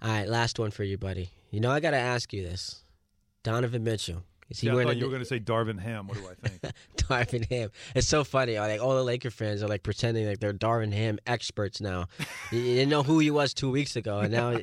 All 0.01 0.10
right, 0.10 0.28
last 0.28 0.60
one 0.60 0.72
for 0.72 0.84
you, 0.84 0.97
buddy. 0.97 1.30
You 1.51 1.60
know 1.60 1.72
I 1.72 1.80
got 1.80 1.91
to 1.91 1.97
ask 1.97 2.34
you 2.34 2.43
this. 2.43 2.84
Donovan 3.43 3.84
Mitchell. 3.84 4.24
Is 4.50 4.60
he 4.60 4.70
I 4.70 4.84
thought 4.84 4.95
you 4.95 5.04
were 5.06 5.10
going 5.10 5.22
to 5.22 5.28
say 5.28 5.39
Darvin 5.39 5.80
Ham. 5.80 6.08
What 6.08 6.18
do 6.18 6.28
I 6.28 6.48
think? 6.48 6.74
Darvin 6.98 7.50
Ham. 7.50 7.70
It's 7.95 8.08
so 8.08 8.24
funny. 8.24 8.58
Like 8.58 8.82
all 8.82 8.95
the 8.95 9.04
Laker 9.04 9.30
fans 9.30 9.62
are 9.62 9.68
like 9.68 9.84
pretending 9.84 10.26
like 10.26 10.39
they're 10.39 10.54
Darvin 10.54 10.93
Ham 10.93 11.20
experts 11.28 11.82
now. 11.82 12.06
you 12.52 12.62
didn't 12.62 12.89
know 12.89 13.04
who 13.04 13.20
he 13.20 13.30
was 13.30 13.54
two 13.54 13.70
weeks 13.70 13.95
ago, 13.95 14.20
and 14.20 14.32
now 14.32 14.58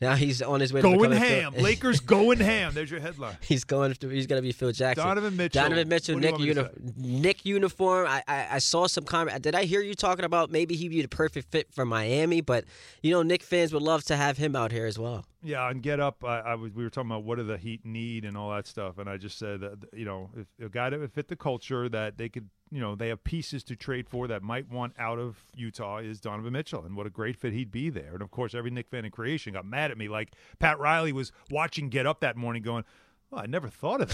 now 0.00 0.14
he's 0.14 0.42
on 0.42 0.60
his 0.60 0.72
way 0.72 0.80
to 0.80 0.88
going 0.88 1.10
becoming 1.10 1.18
ham. 1.18 1.54
Lakers 1.54 2.00
going 2.00 2.38
ham. 2.40 2.74
There's 2.74 2.90
your 2.90 3.00
headline. 3.00 3.36
He's 3.40 3.64
going. 3.64 3.94
To, 3.94 4.08
he's 4.08 4.26
going 4.26 4.38
to 4.38 4.46
be 4.46 4.52
Phil 4.52 4.72
Jackson. 4.72 5.06
Donovan 5.06 5.36
Mitchell. 5.36 5.62
Donovan 5.62 5.88
Mitchell. 5.88 6.18
Knick 6.18 6.38
uni- 6.38 6.68
Knick 6.96 7.44
uniform. 7.44 8.06
I, 8.08 8.22
I 8.26 8.46
I 8.52 8.58
saw 8.58 8.86
some 8.86 9.04
comment. 9.04 9.40
Did 9.42 9.54
I 9.54 9.64
hear 9.64 9.82
you 9.82 9.94
talking 9.94 10.24
about 10.24 10.50
maybe 10.50 10.74
he'd 10.74 10.88
be 10.88 11.02
the 11.02 11.08
perfect 11.08 11.50
fit 11.52 11.72
for 11.72 11.84
Miami? 11.84 12.40
But 12.40 12.64
you 13.02 13.12
know, 13.12 13.22
Knick 13.22 13.42
fans 13.42 13.72
would 13.72 13.82
love 13.82 14.04
to 14.04 14.16
have 14.16 14.38
him 14.38 14.56
out 14.56 14.72
here 14.72 14.86
as 14.86 14.98
well. 14.98 15.24
Yeah, 15.44 15.68
and 15.68 15.82
get 15.82 15.98
up. 15.98 16.24
I, 16.24 16.38
I 16.40 16.54
was. 16.54 16.72
We 16.72 16.84
were 16.84 16.90
talking 16.90 17.10
about 17.10 17.24
what 17.24 17.36
do 17.36 17.42
the 17.42 17.58
Heat 17.58 17.84
need 17.84 18.24
and 18.24 18.36
all 18.36 18.50
that 18.50 18.68
stuff, 18.68 18.98
and 18.98 19.10
I 19.10 19.16
just 19.16 19.38
said 19.38 19.60
that 19.60 19.78
you 19.92 20.04
know, 20.04 20.30
if 20.36 20.46
a 20.64 20.68
guy 20.68 20.88
that 20.88 21.00
would 21.00 21.12
fit 21.12 21.26
the 21.26 21.34
culture 21.34 21.88
that 21.88 22.16
they 22.16 22.28
could, 22.28 22.48
you 22.70 22.80
know, 22.80 22.94
they 22.94 23.08
have 23.08 23.24
pieces 23.24 23.64
to 23.64 23.74
trade 23.74 24.08
for 24.08 24.28
that 24.28 24.42
might 24.42 24.70
want 24.70 24.94
out 24.98 25.18
of 25.18 25.42
Utah 25.56 25.98
is 25.98 26.20
Donovan 26.20 26.52
Mitchell, 26.52 26.84
and 26.84 26.96
what 26.96 27.08
a 27.08 27.10
great 27.10 27.36
fit 27.36 27.52
he'd 27.52 27.72
be 27.72 27.90
there. 27.90 28.12
And 28.12 28.22
of 28.22 28.30
course, 28.30 28.54
every 28.54 28.70
Knick 28.70 28.88
fan 28.88 29.04
in 29.04 29.10
creation 29.10 29.54
got 29.54 29.66
mad 29.66 29.90
at 29.90 29.98
me. 29.98 30.06
Like 30.08 30.32
Pat 30.60 30.78
Riley 30.78 31.12
was 31.12 31.32
watching 31.50 31.88
Get 31.88 32.06
Up 32.06 32.20
that 32.20 32.36
morning, 32.36 32.62
going. 32.62 32.84
Well, 33.32 33.40
I 33.42 33.46
never 33.46 33.68
thought 33.68 34.02
of 34.02 34.08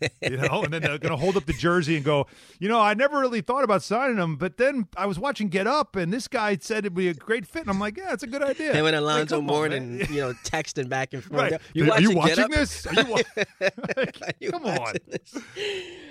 that. 0.00 0.12
you 0.20 0.36
know, 0.36 0.64
and 0.64 0.72
then 0.72 0.82
they're 0.82 0.98
going 0.98 1.12
to 1.12 1.16
hold 1.16 1.36
up 1.36 1.46
the 1.46 1.52
jersey 1.52 1.94
and 1.94 2.04
go, 2.04 2.26
you 2.58 2.68
know, 2.68 2.80
I 2.80 2.92
never 2.94 3.20
really 3.20 3.40
thought 3.40 3.62
about 3.62 3.84
signing 3.84 4.16
him, 4.16 4.34
but 4.34 4.56
then 4.56 4.88
I 4.96 5.06
was 5.06 5.16
watching 5.16 5.48
Get 5.48 5.68
Up, 5.68 5.94
and 5.94 6.12
this 6.12 6.26
guy 6.26 6.58
said 6.60 6.78
it'd 6.78 6.94
be 6.94 7.06
a 7.08 7.14
great 7.14 7.46
fit, 7.46 7.62
and 7.62 7.70
I'm 7.70 7.78
like, 7.78 7.96
yeah, 7.96 8.12
it's 8.12 8.24
a 8.24 8.26
good 8.26 8.42
idea. 8.42 8.72
And 8.72 8.82
when 8.82 8.94
Like, 8.94 9.00
Alonzo 9.00 9.36
come 9.36 9.48
on, 9.48 9.54
Mourning, 9.54 10.00
you 10.10 10.20
know, 10.20 10.32
texting 10.44 10.88
back 10.88 11.14
and 11.14 11.22
forth. 11.22 11.40
Right. 11.40 11.60
You 11.72 11.84
Are 11.84 11.88
watching, 11.90 12.10
you 12.10 12.16
watching 12.16 12.48
this? 12.50 12.86
Are 12.86 12.94
you 12.94 13.04
wa- 13.06 13.22
Are 13.96 14.32
you 14.40 14.50
Come 14.50 14.66
on. 14.66 14.94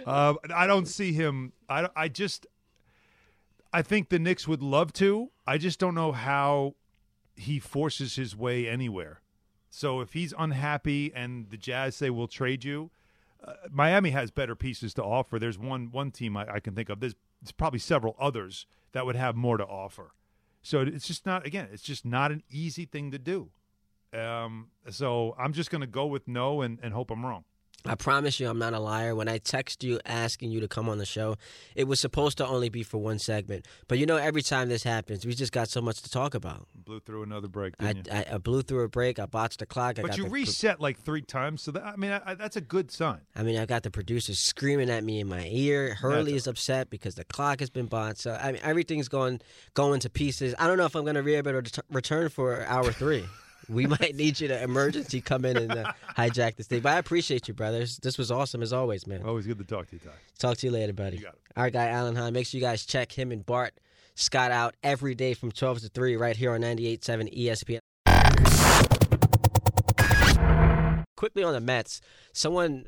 Uh, 0.06 0.34
I 0.56 0.68
don't 0.68 0.88
see 0.88 1.12
him. 1.12 1.52
I, 1.68 1.90
I 1.98 2.08
just, 2.08 2.48
I 3.74 3.82
think 3.82 4.08
the 4.08 4.20
Knicks 4.20 4.48
would 4.48 4.62
love 4.62 4.94
to. 4.94 5.32
I 5.46 5.58
just 5.58 5.80
don't 5.80 5.96
know 5.96 6.14
how 6.14 6.76
he 7.36 7.60
forces 7.60 8.16
his 8.16 8.38
way 8.38 8.70
anywhere. 8.70 9.20
So 9.78 10.02
if 10.02 10.14
he's 10.14 10.34
unhappy 10.40 11.14
and 11.14 11.52
the 11.52 11.56
Jazz 11.56 11.96
say 11.96 12.10
we'll 12.10 12.28
trade 12.28 12.64
you, 12.64 12.90
uh, 13.46 13.54
Miami 13.70 14.10
has 14.10 14.32
better 14.32 14.56
pieces 14.56 14.92
to 14.96 15.04
offer. 15.04 15.38
There's 15.38 15.60
one 15.60 15.92
one 15.92 16.10
team 16.10 16.36
I, 16.36 16.56
I 16.56 16.60
can 16.60 16.74
think 16.74 16.90
of. 16.90 17.00
There's, 17.00 17.14
there's 17.44 17.52
probably 17.52 17.78
several 17.78 18.16
others 18.20 18.66
that 18.94 19.06
would 19.06 19.16
have 19.16 19.36
more 19.36 19.56
to 19.56 19.64
offer. 19.64 20.14
So 20.64 20.82
it's 20.82 21.06
just 21.06 21.28
not 21.28 21.46
again. 21.46 21.68
It's 21.72 21.84
just 21.84 22.06
not 22.06 22.32
an 22.32 22.42
easy 22.50 22.86
thing 22.86 23.12
to 23.12 23.20
do. 23.20 23.52
Um, 24.12 24.70
so 24.90 25.36
I'm 25.38 25.54
just 25.54 25.70
going 25.70 25.82
to 25.82 25.88
go 25.88 26.08
with 26.08 26.28
no 26.28 26.62
and, 26.64 26.80
and 26.82 26.92
hope 26.92 27.12
I'm 27.12 27.24
wrong. 27.24 27.44
I 27.86 27.96
promise 27.96 28.40
you, 28.40 28.50
I'm 28.50 28.60
not 28.60 28.74
a 28.74 28.80
liar. 28.80 29.16
When 29.16 29.30
I 29.30 29.38
text 29.38 29.84
you 29.84 30.00
asking 30.06 30.52
you 30.52 30.60
to 30.60 30.68
come 30.68 30.90
on 30.90 30.98
the 30.98 31.06
show, 31.06 31.38
it 31.76 31.86
was 31.86 32.00
supposed 32.00 32.38
to 32.40 32.48
only 32.48 32.70
be 32.70 32.84
for 32.84 32.98
one 32.98 33.20
segment. 33.20 33.66
But 33.88 33.98
you 33.98 34.06
know, 34.06 34.18
every 34.18 34.42
time 34.42 34.68
this 34.68 34.84
happens, 34.84 35.26
we 35.26 35.34
just 35.34 35.52
got 35.52 35.70
so 35.70 35.82
much 35.82 36.02
to 36.02 36.10
talk 36.10 36.36
about. 36.36 36.68
Blew 36.76 37.00
through 37.00 37.24
another 37.24 37.48
break. 37.48 37.76
I? 37.80 37.96
I, 38.12 38.26
I 38.34 38.38
blew 38.40 38.62
through 38.62 38.84
a 38.84 38.90
break. 38.90 39.20
I 39.20 39.26
botched 39.26 39.60
the 39.60 39.66
clock. 39.66 40.00
I 40.00 40.02
But 40.02 40.10
got 40.10 40.18
you 40.18 40.26
the, 40.26 40.30
reset 40.30 40.82
like 40.82 41.00
three 41.00 41.22
times, 41.22 41.62
so 41.62 41.72
that 41.72 41.86
I 41.86 41.96
mean, 41.96 42.12
I, 42.12 42.22
I, 42.26 42.34
that's 42.34 42.56
a 42.58 42.62
good 42.62 42.92
sign. 42.92 43.22
I 43.36 43.44
mean, 43.44 43.58
I 43.58 43.66
got 43.66 43.84
the 43.84 43.92
producers 43.92 44.40
screaming 44.40 44.90
at 44.90 45.04
me 45.04 45.20
in 45.20 45.28
my 45.28 45.48
ear. 45.50 45.94
Hurley 45.96 46.34
is 46.34 46.48
upset 46.48 46.90
because 46.90 47.16
the 47.16 47.26
clock 47.26 47.60
has 47.62 47.70
been 47.70 47.86
bought. 47.86 48.18
So 48.18 48.34
I 48.34 48.52
mean, 48.52 48.62
everything's 48.64 49.08
going 49.08 49.40
going 49.76 50.00
to 50.02 50.10
pieces. 50.10 50.54
I 50.60 50.68
don't 50.68 50.78
know 50.78 50.86
if 50.86 50.96
I'm 50.96 51.04
going 51.04 51.16
to 51.16 51.24
be 51.24 51.36
able 51.36 51.52
to 51.52 51.58
ret- 51.58 51.80
return 51.90 52.30
for 52.30 52.66
hour 52.66 52.92
three. 52.92 53.26
we 53.70 53.86
might 53.86 54.16
need 54.16 54.40
you 54.40 54.48
to 54.48 54.62
emergency 54.62 55.22
come 55.22 55.46
in 55.46 55.58
and 55.58 55.72
uh, 55.72 55.92
hijack 56.18 56.56
this 56.56 56.68
thing. 56.68 56.82
But 56.82 56.94
I 56.94 56.98
appreciate 56.98 57.48
you, 57.48 57.54
brothers. 57.54 57.98
This 57.98 58.18
was 58.18 58.32
awesome 58.32 58.62
as 58.62 58.74
always, 58.74 59.06
man. 59.08 59.24
Always 59.24 59.46
good 59.48 59.58
to 59.58 59.66
talk 59.66 59.88
to 59.88 59.96
you, 59.96 60.00
Ty. 60.00 60.12
Talk 60.40 60.58
to 60.58 60.68
you 60.68 60.72
later, 60.72 60.94
buddy. 60.94 61.18
You. 61.18 61.28
Our 61.56 61.70
guy 61.70 61.88
Alan 61.88 62.16
Hahn. 62.16 62.34
Make 62.34 62.48
sure 62.48 62.60
you 62.60 62.66
guys 62.66 62.86
check 62.86 63.12
him 63.12 63.32
and 63.32 63.46
Bart 63.46 63.74
Scott 64.16 64.52
out 64.52 64.76
every 64.84 65.16
day 65.16 65.34
from 65.34 65.52
12 65.52 65.82
to 65.82 65.90
3 65.90 66.16
right 66.18 66.36
here 66.36 66.52
on 66.52 66.62
98.7 66.62 67.38
ESPN. 67.38 67.80
Quickly 71.16 71.44
on 71.44 71.54
the 71.54 71.60
Mets, 71.60 72.00
someone 72.32 72.86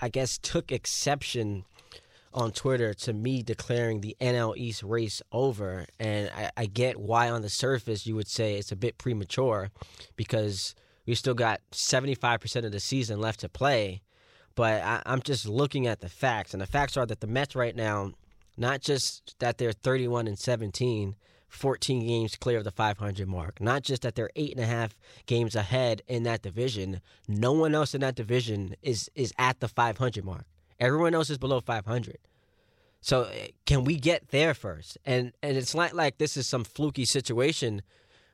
I 0.00 0.08
guess 0.08 0.38
took 0.38 0.72
exception 0.72 1.64
on 2.32 2.52
Twitter 2.52 2.94
to 2.94 3.12
me 3.12 3.42
declaring 3.42 4.00
the 4.00 4.16
NL 4.20 4.56
East 4.56 4.82
race 4.82 5.20
over, 5.32 5.86
and 5.98 6.30
I, 6.34 6.50
I 6.56 6.66
get 6.66 7.00
why 7.00 7.28
on 7.28 7.42
the 7.42 7.48
surface 7.48 8.06
you 8.06 8.14
would 8.14 8.28
say 8.28 8.54
it's 8.54 8.72
a 8.72 8.76
bit 8.76 8.98
premature 8.98 9.70
because 10.16 10.74
we 11.06 11.14
still 11.14 11.34
got 11.34 11.60
75% 11.72 12.64
of 12.64 12.72
the 12.72 12.80
season 12.80 13.20
left 13.20 13.40
to 13.40 13.48
play. 13.48 14.02
But 14.54 14.82
I, 14.82 15.02
I'm 15.06 15.22
just 15.22 15.46
looking 15.48 15.86
at 15.86 16.00
the 16.00 16.08
facts, 16.08 16.52
and 16.52 16.60
the 16.60 16.66
facts 16.66 16.96
are 16.96 17.06
that 17.06 17.20
the 17.20 17.26
Mets 17.26 17.56
right 17.56 17.74
now, 17.74 18.12
not 18.56 18.80
just 18.80 19.34
that 19.40 19.58
they're 19.58 19.72
31 19.72 20.26
and 20.28 20.38
17, 20.38 21.16
14 21.48 22.06
games 22.06 22.36
clear 22.36 22.58
of 22.58 22.64
the 22.64 22.70
500 22.70 23.28
mark, 23.28 23.60
not 23.60 23.82
just 23.82 24.02
that 24.02 24.14
they're 24.14 24.30
eight 24.36 24.52
and 24.52 24.62
a 24.62 24.66
half 24.66 24.96
games 25.26 25.56
ahead 25.56 26.02
in 26.06 26.22
that 26.22 26.42
division. 26.42 27.00
No 27.26 27.52
one 27.52 27.74
else 27.74 27.94
in 27.94 28.00
that 28.02 28.14
division 28.14 28.76
is 28.82 29.10
is 29.14 29.32
at 29.36 29.58
the 29.58 29.68
500 29.68 30.24
mark. 30.24 30.44
Everyone 30.80 31.14
else 31.14 31.30
is 31.30 31.38
below 31.38 31.60
500. 31.60 32.16
So 33.00 33.22
uh, 33.22 33.32
can 33.66 33.84
we 33.84 33.96
get 33.96 34.28
there 34.28 34.54
first? 34.54 34.98
And 35.04 35.32
and 35.42 35.56
it's 35.56 35.74
not 35.74 35.94
like 35.94 36.18
this 36.18 36.36
is 36.36 36.46
some 36.46 36.64
fluky 36.64 37.04
situation 37.04 37.82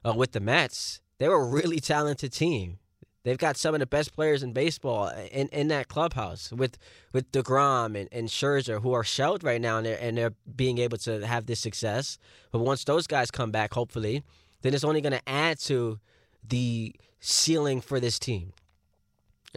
uh, 0.05 0.14
with 0.16 0.32
the 0.32 0.40
Mets. 0.40 1.01
They're 1.18 1.32
a 1.32 1.44
really 1.44 1.80
talented 1.80 2.32
team. 2.32 2.78
They've 3.22 3.36
got 3.36 3.57
some 3.57 3.74
of 3.74 3.80
the 3.80 3.86
best 3.86 4.14
players 4.14 4.44
in 4.44 4.53
baseball 4.53 5.09
in, 5.09 5.49
in 5.49 5.66
that 5.68 5.88
clubhouse 5.88 6.53
with 6.53 6.78
with 7.12 7.30
deGrom 7.32 7.99
and, 7.99 8.09
and 8.12 8.28
Scherzer, 8.28 8.80
who 8.80 8.92
are 8.92 9.03
shelled 9.03 9.42
right 9.42 9.61
now, 9.61 9.78
and 9.78 9.86
they're, 9.86 9.99
and 10.01 10.16
they're 10.16 10.34
being 10.55 10.78
able 10.78 10.99
to 10.99 11.26
have 11.26 11.47
this 11.47 11.61
success. 11.61 12.18
But 12.53 12.61
once 12.61 12.84
those 12.84 13.09
guys 13.09 13.32
come 13.32 13.51
back, 13.51 13.74
hopefully, 13.74 14.22
then 14.62 14.74
it's 14.74 14.84
only 14.84 15.01
going 15.01 15.12
to 15.12 15.28
add 15.28 15.59
to 15.61 15.99
the 16.47 16.94
ceiling 17.18 17.80
for 17.80 17.99
this 17.99 18.18
team. 18.18 18.53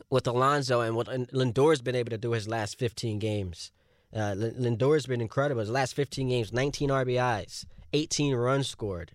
With 0.10 0.28
Alonso 0.28 0.82
and 0.82 0.96
what 0.96 1.08
Lindor's 1.08 1.82
been 1.82 1.96
able 1.96 2.12
to 2.12 2.18
do 2.18 2.32
his 2.32 2.48
last 2.48 2.78
15 2.78 3.20
games. 3.20 3.72
Uh, 4.16 4.34
Lindor's 4.36 5.06
been 5.06 5.22
incredible. 5.22 5.60
His 5.60 5.70
last 5.70 5.94
15 5.96 6.30
games, 6.30 6.52
19 6.52 6.90
RBIs, 6.90 7.66
18 7.94 8.36
runs 8.36 8.68
scored. 8.68 9.12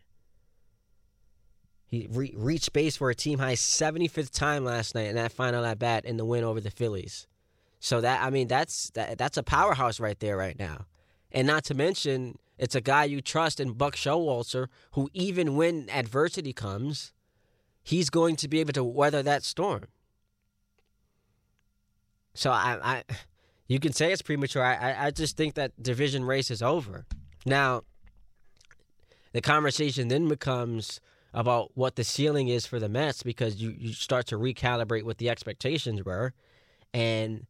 He 1.87 2.09
re- 2.11 2.35
reached 2.37 2.73
base 2.73 2.97
for 2.97 3.11
a 3.11 3.15
team 3.15 3.39
high 3.39 3.55
75th 3.55 4.31
time 4.31 4.65
last 4.65 4.95
night 4.95 5.07
in 5.07 5.17
that 5.17 5.33
final 5.33 5.65
at 5.65 5.79
bat 5.79 6.05
in 6.05 6.17
the 6.17 6.25
win 6.25 6.45
over 6.45 6.61
the 6.61 6.71
Phillies. 6.71 7.27
So 7.79 8.01
that 8.01 8.23
I 8.23 8.31
mean 8.31 8.49
that's 8.49 8.91
that, 8.91 9.19
that's 9.19 9.37
a 9.37 9.43
powerhouse 9.43 10.01
right 10.01 10.19
there 10.19 10.37
right 10.37 10.59
now. 10.59 10.87
And 11.31 11.47
not 11.47 11.65
to 11.65 11.75
mention 11.75 12.39
it's 12.59 12.75
a 12.75 12.81
guy 12.81 13.05
you 13.05 13.21
trust 13.21 13.61
in 13.61 13.73
Buck 13.73 13.95
Showalter 13.95 14.69
who 14.93 15.11
even 15.13 15.57
when 15.57 15.89
adversity 15.91 16.53
comes, 16.53 17.13
he's 17.83 18.11
going 18.11 18.37
to 18.37 18.49
be 18.49 18.61
able 18.61 18.73
to 18.73 18.85
weather 18.85 19.23
that 19.23 19.43
storm. 19.43 19.85
So 22.35 22.51
I, 22.51 22.79
I 22.83 23.05
you 23.69 23.81
can 23.81 23.93
say 23.93 24.13
it's 24.13 24.23
premature. 24.23 24.63
I, 24.63 25.07
I, 25.07 25.11
just 25.11 25.37
think 25.37 25.55
that 25.55 25.81
division 25.83 26.25
race 26.25 26.51
is 26.51 26.63
over. 26.63 27.07
Now, 27.47 27.83
the 29.33 29.41
conversation 29.41 30.09
then 30.09 30.29
becomes 30.29 31.01
about 31.33 31.71
what 31.75 31.97
the 31.97 32.05
ceiling 32.05 32.49
is 32.49 32.67
for 32.67 32.79
the 32.79 32.89
Mets 32.89 33.23
because 33.23 33.57
you, 33.57 33.75
you 33.77 33.93
start 33.93 34.27
to 34.27 34.37
recalibrate 34.37 35.05
what 35.05 35.19
the 35.19 35.31
expectations 35.31 36.05
were. 36.05 36.33
And 36.93 37.47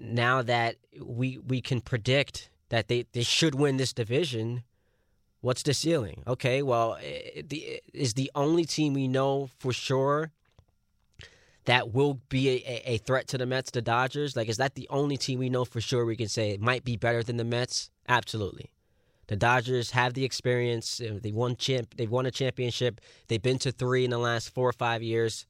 now 0.00 0.42
that 0.42 0.76
we 1.02 1.38
we 1.38 1.60
can 1.60 1.80
predict 1.80 2.50
that 2.68 2.88
they, 2.88 3.06
they 3.12 3.22
should 3.22 3.54
win 3.54 3.78
this 3.78 3.92
division, 3.92 4.62
what's 5.40 5.62
the 5.62 5.74
ceiling? 5.74 6.22
Okay, 6.26 6.62
well, 6.62 6.98
eh, 7.02 7.42
the, 7.46 7.80
is 7.92 8.14
the 8.14 8.30
only 8.34 8.64
team 8.64 8.94
we 8.94 9.08
know 9.08 9.50
for 9.58 9.72
sure 9.72 10.30
that 11.68 11.92
will 11.92 12.14
be 12.30 12.64
a, 12.66 12.92
a 12.92 12.96
threat 12.96 13.28
to 13.28 13.36
the 13.36 13.44
Mets, 13.44 13.70
the 13.70 13.82
Dodgers? 13.82 14.34
Like, 14.34 14.48
is 14.48 14.56
that 14.56 14.74
the 14.74 14.88
only 14.88 15.18
team 15.18 15.38
we 15.38 15.50
know 15.50 15.66
for 15.66 15.82
sure 15.82 16.06
we 16.06 16.16
can 16.16 16.26
say 16.26 16.50
it 16.50 16.62
might 16.62 16.82
be 16.82 16.96
better 16.96 17.22
than 17.22 17.36
the 17.36 17.44
Mets? 17.44 17.90
Absolutely. 18.08 18.70
The 19.26 19.36
Dodgers 19.36 19.90
have 19.90 20.14
the 20.14 20.24
experience. 20.24 21.02
They 21.04 21.30
won 21.30 21.56
champ. 21.56 21.94
They've 21.98 22.10
won 22.10 22.24
a 22.24 22.30
championship. 22.30 23.02
They've 23.28 23.42
been 23.42 23.58
to 23.58 23.70
three 23.70 24.04
in 24.04 24.10
the 24.10 24.18
last 24.18 24.54
four 24.54 24.66
or 24.66 24.72
five 24.72 25.02
years. 25.02 25.44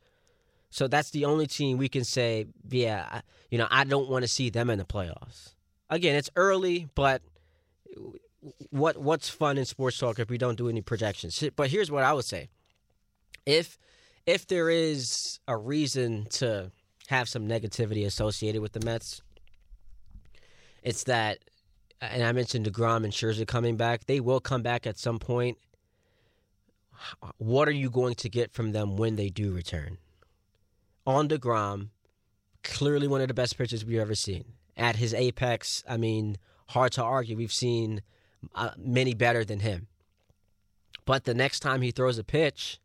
So 0.70 0.88
that's 0.88 1.10
the 1.10 1.24
only 1.24 1.46
team 1.46 1.78
we 1.78 1.88
can 1.88 2.02
say, 2.02 2.46
yeah, 2.68 3.20
you 3.48 3.56
know, 3.56 3.68
I 3.70 3.84
don't 3.84 4.10
want 4.10 4.24
to 4.24 4.28
see 4.28 4.50
them 4.50 4.70
in 4.70 4.78
the 4.78 4.84
playoffs. 4.84 5.54
Again, 5.88 6.16
it's 6.16 6.30
early, 6.34 6.88
but 6.96 7.22
what 8.70 8.98
what's 8.98 9.28
fun 9.28 9.56
in 9.56 9.64
sports 9.66 9.96
talk 9.96 10.18
if 10.18 10.28
we 10.28 10.36
don't 10.36 10.58
do 10.58 10.68
any 10.68 10.82
projections? 10.82 11.44
But 11.54 11.70
here's 11.70 11.92
what 11.92 12.02
I 12.02 12.12
would 12.12 12.24
say: 12.24 12.48
if 13.46 13.78
if 14.28 14.46
there 14.46 14.68
is 14.68 15.40
a 15.48 15.56
reason 15.56 16.26
to 16.28 16.70
have 17.06 17.30
some 17.30 17.48
negativity 17.48 18.04
associated 18.04 18.60
with 18.60 18.72
the 18.72 18.84
Mets, 18.84 19.22
it's 20.82 21.04
that, 21.04 21.38
and 22.02 22.22
I 22.22 22.32
mentioned 22.32 22.66
deGrom 22.66 23.04
and 23.04 23.12
Scherzer 23.12 23.46
coming 23.46 23.78
back. 23.78 24.04
They 24.04 24.20
will 24.20 24.40
come 24.40 24.60
back 24.60 24.86
at 24.86 24.98
some 24.98 25.18
point. 25.18 25.56
What 27.38 27.68
are 27.68 27.72
you 27.72 27.88
going 27.88 28.16
to 28.16 28.28
get 28.28 28.52
from 28.52 28.72
them 28.72 28.98
when 28.98 29.16
they 29.16 29.30
do 29.30 29.50
return? 29.50 29.96
On 31.06 31.26
deGrom, 31.26 31.88
clearly 32.62 33.08
one 33.08 33.22
of 33.22 33.28
the 33.28 33.34
best 33.34 33.56
pitchers 33.56 33.82
we've 33.82 33.98
ever 33.98 34.14
seen. 34.14 34.44
At 34.76 34.96
his 34.96 35.14
apex, 35.14 35.82
I 35.88 35.96
mean, 35.96 36.36
hard 36.68 36.92
to 36.92 37.02
argue. 37.02 37.38
We've 37.38 37.50
seen 37.50 38.02
uh, 38.54 38.72
many 38.76 39.14
better 39.14 39.42
than 39.42 39.60
him. 39.60 39.86
But 41.06 41.24
the 41.24 41.32
next 41.32 41.60
time 41.60 41.80
he 41.80 41.92
throws 41.92 42.18
a 42.18 42.24
pitch 42.24 42.78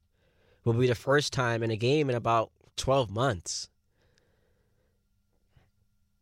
will 0.63 0.73
be 0.73 0.87
the 0.87 0.95
first 0.95 1.33
time 1.33 1.63
in 1.63 1.71
a 1.71 1.75
game 1.75 2.09
in 2.09 2.15
about 2.15 2.51
12 2.77 3.09
months. 3.09 3.69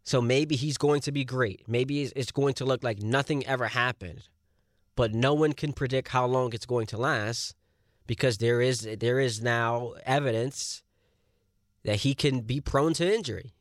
So 0.03 0.21
maybe 0.21 0.55
he's 0.55 0.77
going 0.77 1.01
to 1.01 1.11
be 1.11 1.23
great. 1.23 1.67
Maybe 1.67 2.03
it's- 2.03 2.31
going 2.31 2.53
to 2.55 2.65
look 2.65 2.83
like 2.83 3.01
nothing 3.01 3.45
ever 3.45 3.67
happened. 3.67 4.27
But 4.95 5.13
no 5.13 5.33
one 5.33 5.53
can 5.53 5.73
predict 5.73 6.09
how 6.09 6.25
long 6.25 6.53
it's 6.53 6.65
going 6.65 6.87
to 6.87 6.97
last 6.97 7.55
because 8.07 8.39
there 8.39 8.61
is 8.61 8.81
there 8.99 9.19
is 9.19 9.41
now 9.41 9.93
evidence 10.05 10.83
that 11.83 11.97
he 11.97 12.13
can 12.13 12.41
be 12.41 12.59
prone 12.59 12.93
to 12.95 13.15
injury. 13.15 13.53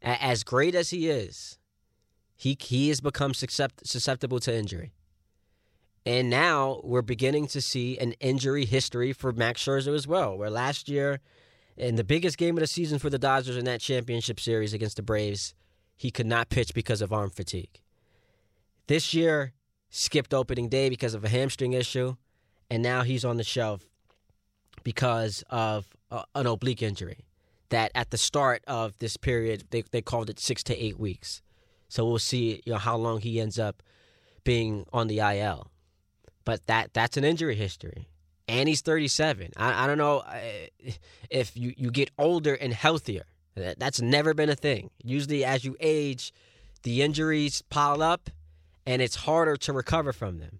As 0.00 0.44
great 0.44 0.74
as 0.74 0.90
he 0.90 1.08
is, 1.08 1.58
he 2.36 2.56
he 2.60 2.88
has 2.90 3.00
become 3.00 3.34
susceptible 3.34 4.38
to 4.40 4.54
injury. 4.54 4.92
And 6.06 6.28
now 6.28 6.80
we're 6.84 7.02
beginning 7.02 7.46
to 7.48 7.62
see 7.62 7.96
an 7.98 8.12
injury 8.20 8.66
history 8.66 9.12
for 9.12 9.32
Max 9.32 9.62
Scherzer 9.64 9.94
as 9.94 10.06
well. 10.06 10.36
Where 10.36 10.50
last 10.50 10.88
year, 10.88 11.20
In 11.76 11.96
the 11.96 12.04
biggest 12.04 12.38
game 12.38 12.56
of 12.56 12.60
the 12.60 12.68
season 12.68 13.00
for 13.00 13.10
the 13.10 13.18
Dodgers 13.18 13.56
in 13.56 13.64
that 13.64 13.80
championship 13.80 14.38
series 14.38 14.72
against 14.72 14.96
the 14.96 15.02
Braves, 15.02 15.54
he 15.96 16.10
could 16.10 16.26
not 16.26 16.48
pitch 16.48 16.72
because 16.72 17.02
of 17.02 17.12
arm 17.12 17.30
fatigue. 17.30 17.80
This 18.86 19.12
year, 19.12 19.54
skipped 19.90 20.32
opening 20.32 20.68
day 20.68 20.88
because 20.88 21.14
of 21.14 21.24
a 21.24 21.28
hamstring 21.28 21.72
issue, 21.72 22.14
and 22.70 22.80
now 22.80 23.02
he's 23.02 23.24
on 23.24 23.38
the 23.38 23.44
shelf 23.44 23.88
because 24.84 25.42
of 25.50 25.88
uh, 26.10 26.22
an 26.34 26.46
oblique 26.46 26.82
injury. 26.82 27.24
That 27.70 27.90
at 27.94 28.10
the 28.10 28.18
start 28.18 28.62
of 28.68 28.96
this 28.98 29.16
period, 29.16 29.64
they, 29.70 29.82
they 29.90 30.02
called 30.02 30.30
it 30.30 30.38
six 30.38 30.62
to 30.64 30.76
eight 30.84 30.98
weeks. 30.98 31.42
So 31.88 32.04
we'll 32.04 32.18
see 32.18 32.62
you 32.64 32.72
know, 32.72 32.78
how 32.78 32.96
long 32.96 33.20
he 33.20 33.40
ends 33.40 33.58
up 33.58 33.82
being 34.44 34.86
on 34.92 35.08
the 35.08 35.18
IL. 35.18 35.70
But 36.44 36.66
that 36.66 36.92
that's 36.92 37.16
an 37.16 37.24
injury 37.24 37.56
history. 37.56 38.08
And 38.46 38.68
he's 38.68 38.82
37. 38.82 39.52
I, 39.56 39.84
I 39.84 39.86
don't 39.86 39.98
know 39.98 40.22
if 41.30 41.56
you, 41.56 41.72
you 41.76 41.90
get 41.90 42.10
older 42.18 42.54
and 42.54 42.74
healthier. 42.74 43.24
That, 43.54 43.78
that's 43.78 44.02
never 44.02 44.34
been 44.34 44.50
a 44.50 44.54
thing. 44.54 44.90
Usually, 45.02 45.44
as 45.44 45.64
you 45.64 45.76
age, 45.80 46.32
the 46.82 47.02
injuries 47.02 47.62
pile 47.62 48.02
up 48.02 48.28
and 48.84 49.00
it's 49.00 49.16
harder 49.16 49.56
to 49.56 49.72
recover 49.72 50.12
from 50.12 50.38
them. 50.38 50.58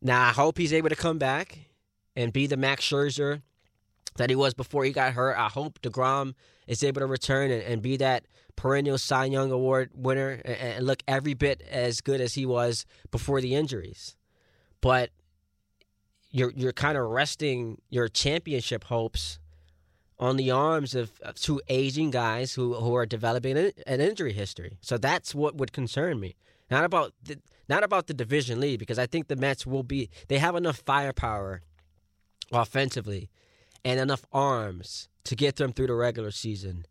Now, 0.00 0.28
I 0.28 0.32
hope 0.32 0.58
he's 0.58 0.72
able 0.72 0.90
to 0.90 0.96
come 0.96 1.18
back 1.18 1.58
and 2.14 2.32
be 2.32 2.46
the 2.46 2.56
Max 2.56 2.84
Scherzer 2.84 3.42
that 4.16 4.30
he 4.30 4.36
was 4.36 4.54
before 4.54 4.84
he 4.84 4.92
got 4.92 5.14
hurt. 5.14 5.36
I 5.36 5.48
hope 5.48 5.80
deGrom 5.80 6.34
is 6.66 6.84
able 6.84 7.00
to 7.00 7.06
return 7.06 7.50
and, 7.50 7.62
and 7.62 7.82
be 7.82 7.96
that 7.96 8.24
perennial 8.56 8.98
Cy 8.98 9.26
Young 9.26 9.50
Award 9.50 9.90
winner 9.94 10.40
and, 10.44 10.86
look 10.86 11.02
every 11.08 11.34
bit 11.34 11.62
as 11.70 12.00
good 12.00 12.20
as 12.20 12.34
he 12.34 12.46
was 12.46 12.86
before 13.10 13.40
the 13.40 13.54
injuries. 13.54 14.16
But 14.80 15.10
you're 16.30 16.52
you're 16.54 16.72
kind 16.72 16.98
of 16.98 17.08
resting 17.08 17.80
your 17.90 18.08
championship 18.08 18.84
hopes 18.84 19.38
on 20.18 20.36
the 20.36 20.50
arms 20.50 20.94
of, 20.94 21.12
of 21.22 21.34
two 21.34 21.60
aging 21.68 22.10
guys 22.10 22.54
who, 22.54 22.74
who 22.74 22.94
are 22.94 23.06
developing 23.06 23.58
an, 23.58 23.72
an 23.86 24.00
injury 24.00 24.32
history. 24.32 24.78
So 24.80 24.96
that's 24.96 25.34
what 25.34 25.56
would 25.56 25.72
concern 25.72 26.20
me. 26.20 26.36
Not 26.70 26.84
about 26.84 27.12
the 27.22 27.38
not 27.68 27.82
about 27.82 28.06
the 28.06 28.14
division 28.14 28.60
lead 28.60 28.78
because 28.78 28.98
I 28.98 29.06
think 29.06 29.28
the 29.28 29.36
Mets 29.36 29.66
will 29.66 29.82
be 29.82 30.10
they 30.28 30.38
have 30.38 30.54
enough 30.54 30.82
firepower 30.84 31.62
offensively 32.52 33.30
and 33.84 34.00
enough 34.00 34.24
arms 34.32 35.08
to 35.24 35.34
get 35.34 35.56
them 35.56 35.72
through 35.72 35.88
the 35.88 35.94
regular 35.94 36.30
season. 36.30 36.86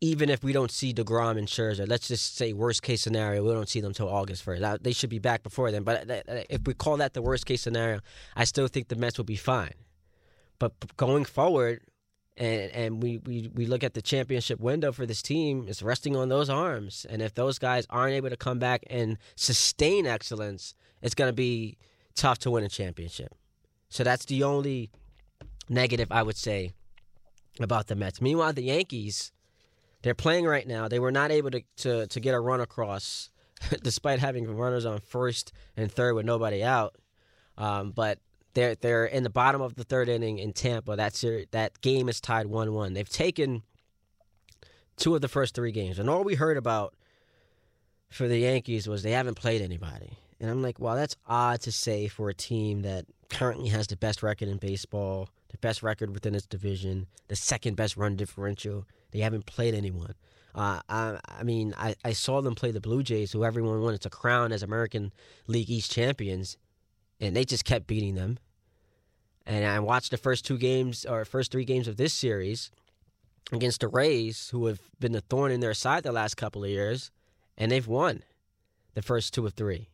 Even 0.00 0.30
if 0.30 0.44
we 0.44 0.52
don't 0.52 0.70
see 0.70 0.94
deGrom 0.94 1.38
and 1.38 1.48
Scherzer, 1.48 1.88
let's 1.88 2.06
just 2.06 2.36
say 2.36 2.52
worst 2.52 2.82
case 2.82 3.02
scenario, 3.02 3.42
we 3.42 3.52
don't 3.52 3.68
see 3.68 3.80
them 3.80 3.90
until 3.90 4.08
August 4.08 4.46
1st. 4.46 4.82
They 4.82 4.92
should 4.92 5.10
be 5.10 5.18
back 5.18 5.42
before 5.42 5.72
then. 5.72 5.82
But 5.82 6.08
uh, 6.08 6.14
uh, 6.14 6.32
uh, 6.32 6.42
if 6.48 6.66
we 6.66 6.74
call 6.74 6.96
that 6.98 7.14
the 7.14 7.22
worst 7.22 7.46
case 7.46 7.62
scenario, 7.62 8.00
I 8.36 8.44
still 8.44 8.68
think 8.68 8.88
the 8.88 8.96
Mets 8.96 9.18
will 9.18 9.24
be 9.24 9.36
fine. 9.36 9.74
But 10.60 10.96
going 10.96 11.24
forward, 11.24 11.82
and 12.36 12.70
and 12.70 13.02
we, 13.02 13.18
we, 13.18 13.50
we 13.52 13.66
look 13.66 13.82
at 13.82 13.94
the 13.94 14.02
championship 14.02 14.60
window 14.60 14.92
for 14.92 15.04
this 15.04 15.20
team, 15.22 15.66
it's 15.68 15.82
resting 15.82 16.14
on 16.14 16.28
those 16.28 16.48
arms. 16.48 17.04
And 17.10 17.20
if 17.20 17.34
those 17.34 17.58
guys 17.58 17.86
aren't 17.90 18.14
able 18.14 18.30
to 18.30 18.36
come 18.36 18.58
back 18.58 18.84
and 18.88 19.18
sustain 19.34 20.06
excellence, 20.06 20.74
it's 21.02 21.14
going 21.14 21.28
to 21.28 21.34
be 21.34 21.76
tough 22.14 22.38
to 22.40 22.50
win 22.50 22.64
a 22.64 22.68
championship. 22.68 23.34
So 23.88 24.04
that's 24.04 24.24
the 24.26 24.44
only 24.44 24.90
negative 25.68 26.08
I 26.10 26.22
would 26.22 26.36
say 26.36 26.72
about 27.60 27.88
the 27.88 27.96
Mets. 27.96 28.20
Meanwhile, 28.20 28.52
the 28.52 28.62
Yankees, 28.62 29.32
they're 30.02 30.14
playing 30.14 30.46
right 30.46 30.66
now. 30.66 30.88
They 30.88 30.98
were 30.98 31.12
not 31.12 31.30
able 31.30 31.50
to, 31.50 31.62
to, 31.78 32.06
to 32.06 32.20
get 32.20 32.34
a 32.34 32.40
run 32.40 32.60
across 32.60 33.30
despite 33.82 34.18
having 34.20 34.46
runners 34.56 34.86
on 34.86 35.00
first 35.00 35.52
and 35.76 35.90
third 35.90 36.14
with 36.14 36.26
nobody 36.26 36.62
out. 36.62 36.96
Um, 37.56 37.90
but 37.90 38.18
they're 38.54 38.74
they're 38.76 39.06
in 39.06 39.22
the 39.22 39.30
bottom 39.30 39.60
of 39.60 39.74
the 39.74 39.84
third 39.84 40.08
inning 40.08 40.38
in 40.38 40.52
Tampa. 40.52 40.96
That 40.96 41.14
ser- 41.14 41.44
that 41.50 41.80
game 41.80 42.08
is 42.08 42.20
tied 42.20 42.46
one 42.46 42.72
one. 42.72 42.92
They've 42.92 43.08
taken 43.08 43.62
two 44.96 45.14
of 45.14 45.20
the 45.20 45.28
first 45.28 45.54
three 45.54 45.72
games, 45.72 45.98
and 45.98 46.08
all 46.08 46.24
we 46.24 46.34
heard 46.34 46.56
about 46.56 46.94
for 48.10 48.26
the 48.26 48.38
Yankees 48.38 48.88
was 48.88 49.02
they 49.02 49.12
haven't 49.12 49.34
played 49.34 49.60
anybody. 49.60 50.12
And 50.40 50.50
I'm 50.50 50.62
like, 50.62 50.78
wow, 50.78 50.94
that's 50.94 51.16
odd 51.26 51.60
to 51.62 51.72
say 51.72 52.08
for 52.08 52.28
a 52.28 52.34
team 52.34 52.82
that 52.82 53.06
currently 53.28 53.68
has 53.68 53.88
the 53.88 53.96
best 53.96 54.22
record 54.22 54.48
in 54.48 54.56
baseball, 54.56 55.28
the 55.50 55.58
best 55.58 55.82
record 55.82 56.10
within 56.10 56.34
its 56.34 56.46
division, 56.46 57.06
the 57.26 57.36
second 57.36 57.76
best 57.76 57.96
run 57.96 58.16
differential. 58.16 58.86
They 59.10 59.20
haven't 59.20 59.46
played 59.46 59.74
anyone. 59.74 60.14
Uh, 60.54 60.80
I, 60.88 61.18
I 61.28 61.42
mean, 61.42 61.74
I, 61.78 61.94
I 62.04 62.12
saw 62.12 62.40
them 62.40 62.54
play 62.54 62.72
the 62.72 62.80
Blue 62.80 63.02
Jays, 63.02 63.32
who 63.32 63.44
everyone 63.44 63.80
wanted 63.80 64.00
to 64.02 64.10
crown 64.10 64.52
as 64.52 64.62
American 64.62 65.12
League 65.46 65.70
East 65.70 65.92
champions, 65.92 66.56
and 67.20 67.36
they 67.36 67.44
just 67.44 67.64
kept 67.64 67.86
beating 67.86 68.14
them. 68.14 68.38
And 69.46 69.64
I 69.64 69.78
watched 69.80 70.10
the 70.10 70.16
first 70.16 70.44
two 70.44 70.58
games 70.58 71.06
or 71.06 71.24
first 71.24 71.52
three 71.52 71.64
games 71.64 71.88
of 71.88 71.96
this 71.96 72.12
series 72.12 72.70
against 73.52 73.80
the 73.80 73.88
Rays, 73.88 74.50
who 74.50 74.66
have 74.66 74.80
been 75.00 75.12
the 75.12 75.20
thorn 75.22 75.52
in 75.52 75.60
their 75.60 75.74
side 75.74 76.02
the 76.02 76.12
last 76.12 76.36
couple 76.36 76.64
of 76.64 76.70
years, 76.70 77.10
and 77.56 77.70
they've 77.70 77.86
won 77.86 78.22
the 78.94 79.02
first 79.02 79.32
two 79.32 79.46
of 79.46 79.54
three. 79.54 79.88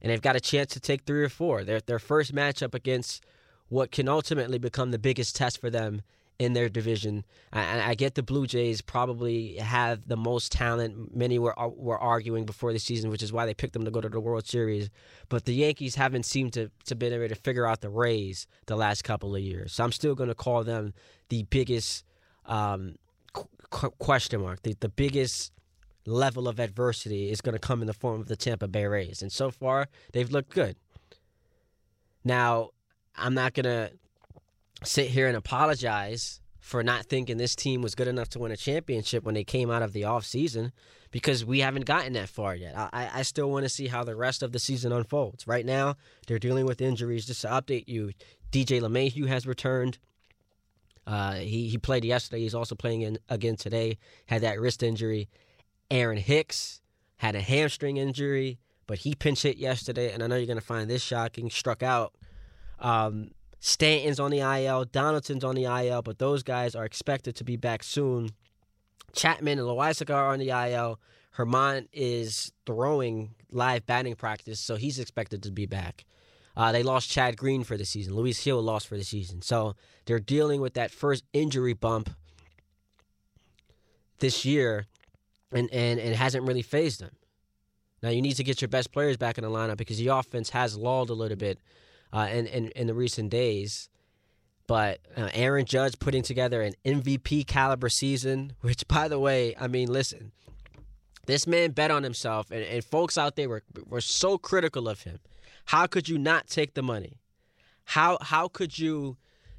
And 0.00 0.10
they've 0.10 0.22
got 0.22 0.36
a 0.36 0.40
chance 0.40 0.72
to 0.72 0.80
take 0.80 1.04
three 1.04 1.22
or 1.22 1.28
four. 1.28 1.64
Their 1.64 1.80
their 1.80 1.98
first 1.98 2.34
matchup 2.34 2.74
against 2.74 3.24
what 3.68 3.90
can 3.90 4.08
ultimately 4.08 4.58
become 4.58 4.90
the 4.90 4.98
biggest 4.98 5.34
test 5.34 5.60
for 5.60 5.70
them 5.70 6.02
in 6.38 6.52
their 6.52 6.68
division. 6.68 7.24
I, 7.52 7.90
I 7.90 7.94
get 7.94 8.14
the 8.14 8.22
Blue 8.22 8.46
Jays 8.46 8.80
probably 8.80 9.56
have 9.56 10.06
the 10.06 10.16
most 10.16 10.52
talent. 10.52 11.16
Many 11.16 11.38
were 11.38 11.58
uh, 11.58 11.68
were 11.68 11.98
arguing 11.98 12.44
before 12.44 12.72
the 12.72 12.78
season, 12.78 13.10
which 13.10 13.22
is 13.22 13.32
why 13.32 13.46
they 13.46 13.54
picked 13.54 13.72
them 13.72 13.84
to 13.84 13.90
go 13.90 14.00
to 14.00 14.08
the 14.08 14.20
World 14.20 14.46
Series. 14.46 14.90
But 15.28 15.44
the 15.44 15.54
Yankees 15.54 15.94
haven't 15.94 16.24
seemed 16.24 16.52
to 16.54 16.70
to 16.86 16.94
been 16.94 17.12
able 17.12 17.28
to 17.28 17.34
figure 17.34 17.66
out 17.66 17.80
the 17.80 17.88
Rays 17.88 18.46
the 18.66 18.76
last 18.76 19.02
couple 19.02 19.34
of 19.34 19.42
years. 19.42 19.72
So 19.72 19.84
I'm 19.84 19.92
still 19.92 20.14
going 20.14 20.28
to 20.28 20.34
call 20.34 20.64
them 20.64 20.92
the 21.28 21.44
biggest 21.44 22.04
um, 22.46 22.96
qu- 23.70 23.90
question 23.98 24.40
mark, 24.40 24.62
the, 24.62 24.76
the 24.80 24.88
biggest 24.88 25.52
level 26.06 26.48
of 26.48 26.60
adversity 26.60 27.30
is 27.30 27.40
going 27.40 27.54
to 27.54 27.58
come 27.58 27.80
in 27.80 27.86
the 27.86 27.92
form 27.92 28.20
of 28.20 28.28
the 28.28 28.36
Tampa 28.36 28.68
Bay 28.68 28.86
Rays. 28.86 29.22
And 29.22 29.32
so 29.32 29.50
far, 29.50 29.88
they've 30.12 30.30
looked 30.30 30.50
good. 30.50 30.76
Now, 32.24 32.70
I'm 33.16 33.34
not 33.34 33.54
going 33.54 33.64
to 33.64 33.92
sit 34.84 35.08
here 35.08 35.26
and 35.26 35.36
apologize 35.36 36.40
for 36.58 36.82
not 36.82 37.06
thinking 37.06 37.36
this 37.36 37.54
team 37.54 37.80
was 37.80 37.94
good 37.94 38.08
enough 38.08 38.28
to 38.30 38.40
win 38.40 38.50
a 38.50 38.56
championship 38.56 39.22
when 39.24 39.34
they 39.34 39.44
came 39.44 39.70
out 39.70 39.82
of 39.82 39.92
the 39.92 40.02
offseason 40.02 40.72
because 41.12 41.44
we 41.44 41.60
haven't 41.60 41.84
gotten 41.84 42.14
that 42.14 42.28
far 42.28 42.56
yet. 42.56 42.76
I, 42.76 43.08
I 43.14 43.22
still 43.22 43.50
want 43.50 43.64
to 43.64 43.68
see 43.68 43.86
how 43.86 44.02
the 44.02 44.16
rest 44.16 44.42
of 44.42 44.50
the 44.52 44.58
season 44.58 44.90
unfolds. 44.90 45.46
Right 45.46 45.64
now, 45.64 45.94
they're 46.26 46.40
dealing 46.40 46.66
with 46.66 46.80
injuries. 46.80 47.24
Just 47.24 47.42
to 47.42 47.48
update 47.48 47.86
you, 47.86 48.10
DJ 48.50 48.80
LeMahieu 48.80 49.28
has 49.28 49.46
returned. 49.46 49.98
Uh, 51.06 51.34
he, 51.34 51.68
he 51.68 51.78
played 51.78 52.04
yesterday. 52.04 52.40
He's 52.40 52.54
also 52.54 52.74
playing 52.74 53.02
in, 53.02 53.18
again 53.28 53.54
today. 53.54 53.98
Had 54.26 54.42
that 54.42 54.58
wrist 54.58 54.82
injury. 54.82 55.28
Aaron 55.88 56.18
Hicks 56.18 56.80
had 57.18 57.36
a 57.36 57.40
hamstring 57.40 57.96
injury, 57.96 58.58
but 58.88 58.98
he 58.98 59.14
pinch 59.14 59.42
hit 59.42 59.56
yesterday. 59.56 60.12
And 60.12 60.22
I 60.22 60.26
know 60.26 60.34
you're 60.34 60.46
going 60.46 60.58
to 60.58 60.64
find 60.64 60.90
this 60.90 61.02
shocking. 61.02 61.48
Struck 61.48 61.84
out. 61.84 62.12
Um, 62.80 63.30
Stanton's 63.58 64.20
on 64.20 64.30
the 64.30 64.40
IL, 64.40 64.84
Donaldson's 64.84 65.44
on 65.44 65.54
the 65.54 65.64
IL, 65.64 66.02
but 66.02 66.18
those 66.18 66.42
guys 66.42 66.74
are 66.74 66.84
expected 66.84 67.36
to 67.36 67.44
be 67.44 67.56
back 67.56 67.82
soon. 67.82 68.30
Chapman 69.14 69.58
and 69.58 69.66
Loaisiga 69.66 70.14
are 70.14 70.32
on 70.32 70.38
the 70.38 70.50
IL. 70.50 71.00
Germán 71.36 71.88
is 71.92 72.52
throwing 72.64 73.34
live 73.50 73.86
batting 73.86 74.14
practice, 74.14 74.60
so 74.60 74.76
he's 74.76 74.98
expected 74.98 75.42
to 75.42 75.50
be 75.50 75.66
back. 75.66 76.04
Uh, 76.56 76.72
they 76.72 76.82
lost 76.82 77.10
Chad 77.10 77.36
Green 77.36 77.64
for 77.64 77.76
the 77.76 77.84
season. 77.84 78.14
Luis 78.14 78.42
Gil 78.42 78.62
lost 78.62 78.86
for 78.86 78.96
the 78.96 79.04
season. 79.04 79.42
So 79.42 79.74
they're 80.06 80.18
dealing 80.18 80.60
with 80.60 80.74
that 80.74 80.90
first 80.90 81.24
injury 81.34 81.74
bump 81.74 82.10
this 84.20 84.46
year, 84.46 84.86
and, 85.52 85.70
and, 85.70 86.00
and 86.00 86.10
it 86.10 86.16
hasn't 86.16 86.46
really 86.46 86.62
fazed 86.62 87.00
them. 87.00 87.12
Now 88.02 88.08
you 88.10 88.22
need 88.22 88.34
to 88.34 88.44
get 88.44 88.60
your 88.62 88.68
best 88.68 88.92
players 88.92 89.16
back 89.16 89.36
in 89.36 89.44
the 89.44 89.50
lineup 89.50 89.76
because 89.76 89.98
the 89.98 90.08
offense 90.08 90.50
has 90.50 90.76
lulled 90.76 91.10
a 91.10 91.14
little 91.14 91.36
bit 91.36 91.58
uh, 92.16 92.28
in, 92.28 92.46
in, 92.46 92.68
in 92.70 92.86
the 92.86 92.94
recent 92.94 93.30
days. 93.30 93.90
But 94.66 95.00
uh, 95.16 95.28
Aaron 95.34 95.66
Judge 95.66 95.98
putting 95.98 96.22
together 96.22 96.62
an 96.62 96.72
MVP 96.84 97.46
caliber 97.46 97.88
season, 97.88 98.54
which, 98.62 98.88
by 98.88 99.06
the 99.08 99.18
way, 99.18 99.54
I 99.60 99.68
mean, 99.68 99.92
listen, 99.92 100.32
this 101.26 101.46
man 101.46 101.72
bet 101.72 101.90
on 101.90 102.02
himself, 102.02 102.50
and, 102.50 102.64
and 102.64 102.82
folks 102.82 103.18
out 103.18 103.36
there 103.36 103.48
were, 103.48 103.62
were 103.86 104.00
so 104.00 104.38
critical 104.38 104.88
of 104.88 105.02
him. 105.02 105.18
How 105.66 105.86
could 105.86 106.08
you 106.08 106.16
not 106.16 106.46
take 106.46 106.74
the 106.74 106.82
money? 106.82 107.20
How 107.84 108.18
how 108.20 108.48
could 108.48 108.78
you 108.78 109.16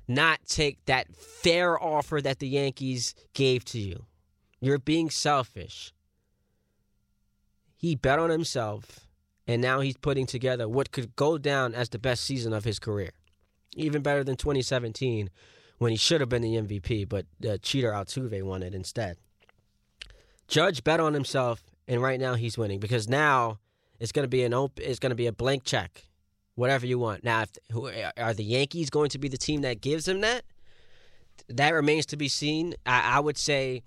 not 0.07 0.39
take 0.45 0.83
that 0.85 1.13
fair 1.15 1.81
offer 1.81 2.21
that 2.21 2.39
the 2.39 2.47
Yankees 2.47 3.13
gave 3.33 3.63
to 3.65 3.79
you? 3.79 4.05
You're 4.59 4.79
being 4.79 5.09
selfish. 5.09 5.93
He 7.75 7.95
bet 7.95 8.19
on 8.19 8.29
himself 8.29 9.06
and 9.47 9.61
now 9.61 9.79
he's 9.79 9.97
putting 9.97 10.25
together 10.25 10.67
what 10.67 10.91
could 10.91 11.15
go 11.15 11.37
down 11.37 11.73
as 11.73 11.89
the 11.89 11.99
best 11.99 12.23
season 12.23 12.53
of 12.53 12.65
his 12.65 12.79
career. 12.79 13.11
Even 13.75 14.01
better 14.01 14.23
than 14.23 14.35
2017 14.35 15.29
when 15.77 15.91
he 15.91 15.97
should 15.97 16.19
have 16.21 16.29
been 16.29 16.41
the 16.41 16.55
MVP, 16.55 17.07
but 17.07 17.25
uh, 17.47 17.57
cheater 17.61 17.91
Altuve 17.91 18.43
won 18.43 18.63
it 18.63 18.73
instead. 18.73 19.17
Judge 20.47 20.83
bet 20.83 20.99
on 20.99 21.13
himself, 21.13 21.63
and 21.87 22.01
right 22.01 22.19
now 22.19 22.33
he's 22.33 22.57
winning 22.57 22.79
because 22.79 23.07
now 23.07 23.59
it's 23.99 24.11
going 24.11 24.23
to 24.23 24.29
be 24.29 24.43
an 24.43 24.53
op- 24.53 24.79
it's 24.79 24.99
going 24.99 25.11
to 25.11 25.15
be 25.15 25.27
a 25.27 25.31
blank 25.31 25.63
check. 25.63 26.03
whatever 26.55 26.87
you 26.87 26.97
want. 26.97 27.23
Now, 27.23 27.43
if, 27.43 27.51
who, 27.71 27.91
are 28.17 28.33
the 28.33 28.43
Yankees 28.43 28.89
going 28.89 29.09
to 29.11 29.19
be 29.19 29.27
the 29.27 29.37
team 29.37 29.61
that 29.61 29.79
gives 29.79 30.07
him 30.07 30.21
that? 30.21 30.43
That 31.49 31.73
remains 31.73 32.07
to 32.07 32.17
be 32.17 32.27
seen. 32.27 32.73
I, 32.85 33.17
I 33.17 33.19
would 33.19 33.37
say, 33.37 33.83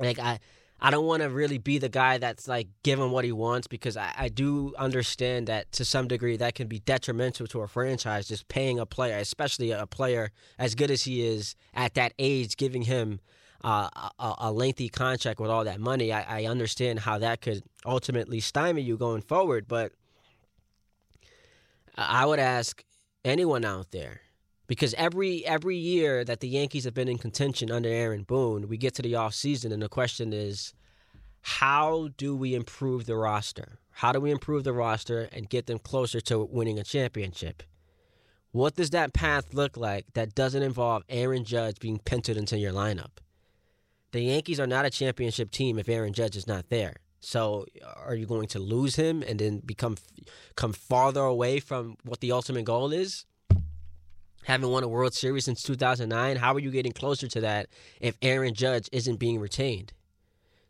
like 0.00 0.18
I, 0.18 0.40
I 0.80 0.90
don't 0.90 1.06
want 1.06 1.22
to 1.22 1.30
really 1.30 1.58
be 1.58 1.78
the 1.78 1.88
guy 1.88 2.18
that's 2.18 2.46
like 2.46 2.68
giving 2.82 3.10
what 3.10 3.24
he 3.24 3.32
wants 3.32 3.66
because 3.66 3.96
I, 3.96 4.12
I 4.16 4.28
do 4.28 4.74
understand 4.78 5.46
that 5.46 5.72
to 5.72 5.84
some 5.84 6.06
degree 6.06 6.36
that 6.36 6.54
can 6.54 6.68
be 6.68 6.80
detrimental 6.80 7.46
to 7.48 7.62
a 7.62 7.68
franchise 7.68 8.28
just 8.28 8.48
paying 8.48 8.78
a 8.78 8.84
player, 8.84 9.16
especially 9.16 9.70
a 9.70 9.86
player 9.86 10.30
as 10.58 10.74
good 10.74 10.90
as 10.90 11.04
he 11.04 11.26
is 11.26 11.56
at 11.72 11.94
that 11.94 12.12
age, 12.18 12.56
giving 12.56 12.82
him 12.82 13.20
uh, 13.64 13.88
a, 14.18 14.34
a, 14.38 14.52
lengthy 14.52 14.90
contract 14.90 15.40
with 15.40 15.50
all 15.50 15.64
that 15.64 15.80
money. 15.80 16.12
I, 16.12 16.42
I 16.42 16.44
understand 16.44 17.00
how 17.00 17.18
that 17.18 17.40
could 17.40 17.62
ultimately 17.86 18.40
stymie 18.40 18.82
you 18.82 18.98
going 18.98 19.22
forward, 19.22 19.66
but 19.66 19.92
I 21.96 22.26
would 22.26 22.38
ask 22.38 22.84
anyone 23.24 23.64
out 23.64 23.92
there 23.92 24.20
because 24.66 24.94
every 24.94 25.44
every 25.46 25.76
year 25.76 26.24
that 26.24 26.40
the 26.40 26.48
Yankees 26.48 26.84
have 26.84 26.94
been 26.94 27.08
in 27.08 27.18
contention 27.18 27.70
under 27.70 27.88
Aaron 27.88 28.24
Boone, 28.24 28.68
we 28.68 28.76
get 28.76 28.94
to 28.94 29.02
the 29.02 29.12
offseason 29.12 29.72
and 29.72 29.82
the 29.82 29.88
question 29.88 30.32
is 30.32 30.74
how 31.42 32.08
do 32.16 32.36
we 32.36 32.54
improve 32.54 33.06
the 33.06 33.16
roster? 33.16 33.78
How 33.92 34.12
do 34.12 34.20
we 34.20 34.32
improve 34.32 34.64
the 34.64 34.72
roster 34.72 35.28
and 35.32 35.48
get 35.48 35.66
them 35.66 35.78
closer 35.78 36.20
to 36.22 36.44
winning 36.44 36.78
a 36.78 36.84
championship? 36.84 37.62
What 38.50 38.74
does 38.74 38.90
that 38.90 39.12
path 39.12 39.54
look 39.54 39.76
like 39.76 40.12
that 40.14 40.34
doesn't 40.34 40.62
involve 40.62 41.04
Aaron 41.08 41.44
Judge 41.44 41.78
being 41.78 41.98
pinted 41.98 42.36
into 42.36 42.58
your 42.58 42.72
lineup? 42.72 43.18
The 44.12 44.22
Yankees 44.22 44.58
are 44.58 44.66
not 44.66 44.86
a 44.86 44.90
championship 44.90 45.50
team 45.50 45.78
if 45.78 45.88
Aaron 45.88 46.12
Judge 46.12 46.36
is 46.36 46.46
not 46.46 46.68
there. 46.68 46.96
So, 47.20 47.66
uh, 47.84 48.00
are 48.06 48.14
you 48.14 48.26
going 48.26 48.48
to 48.48 48.58
lose 48.58 48.96
him 48.96 49.22
and 49.22 49.38
then 49.38 49.58
become 49.58 49.96
come 50.54 50.72
farther 50.72 51.22
away 51.22 51.60
from 51.60 51.96
what 52.04 52.20
the 52.20 52.32
ultimate 52.32 52.64
goal 52.64 52.92
is? 52.92 53.24
Having 54.46 54.70
won 54.70 54.84
a 54.84 54.88
World 54.88 55.12
Series 55.12 55.44
since 55.44 55.60
2009, 55.64 56.36
how 56.36 56.54
are 56.54 56.60
you 56.60 56.70
getting 56.70 56.92
closer 56.92 57.26
to 57.26 57.40
that 57.40 57.66
if 58.00 58.16
Aaron 58.22 58.54
Judge 58.54 58.88
isn't 58.92 59.16
being 59.16 59.40
retained? 59.40 59.92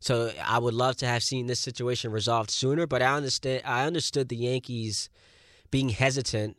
So, 0.00 0.32
I 0.42 0.58
would 0.58 0.72
love 0.72 0.96
to 0.96 1.06
have 1.06 1.22
seen 1.22 1.46
this 1.46 1.60
situation 1.60 2.10
resolved 2.10 2.50
sooner, 2.50 2.86
but 2.86 3.02
I 3.02 3.14
understand 3.14 3.62
I 3.66 3.84
understood 3.84 4.30
the 4.30 4.36
Yankees 4.36 5.10
being 5.70 5.90
hesitant 5.90 6.56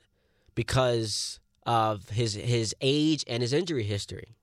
because 0.54 1.40
of 1.66 2.10
his 2.10 2.36
his 2.36 2.76
age 2.82 3.24
and 3.28 3.42
his 3.42 3.52
injury 3.52 3.84
history. 3.84 4.36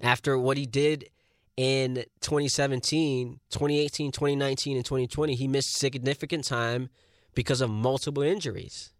After 0.00 0.36
what 0.36 0.56
he 0.56 0.66
did 0.66 1.10
in 1.56 2.04
2017, 2.22 3.38
2018, 3.50 4.10
2019, 4.10 4.76
and 4.78 4.84
2020, 4.84 5.36
he 5.36 5.46
missed 5.46 5.74
significant 5.76 6.44
time 6.44 6.88
because 7.34 7.60
of 7.60 7.70
multiple 7.70 8.24
injuries. 8.24 8.91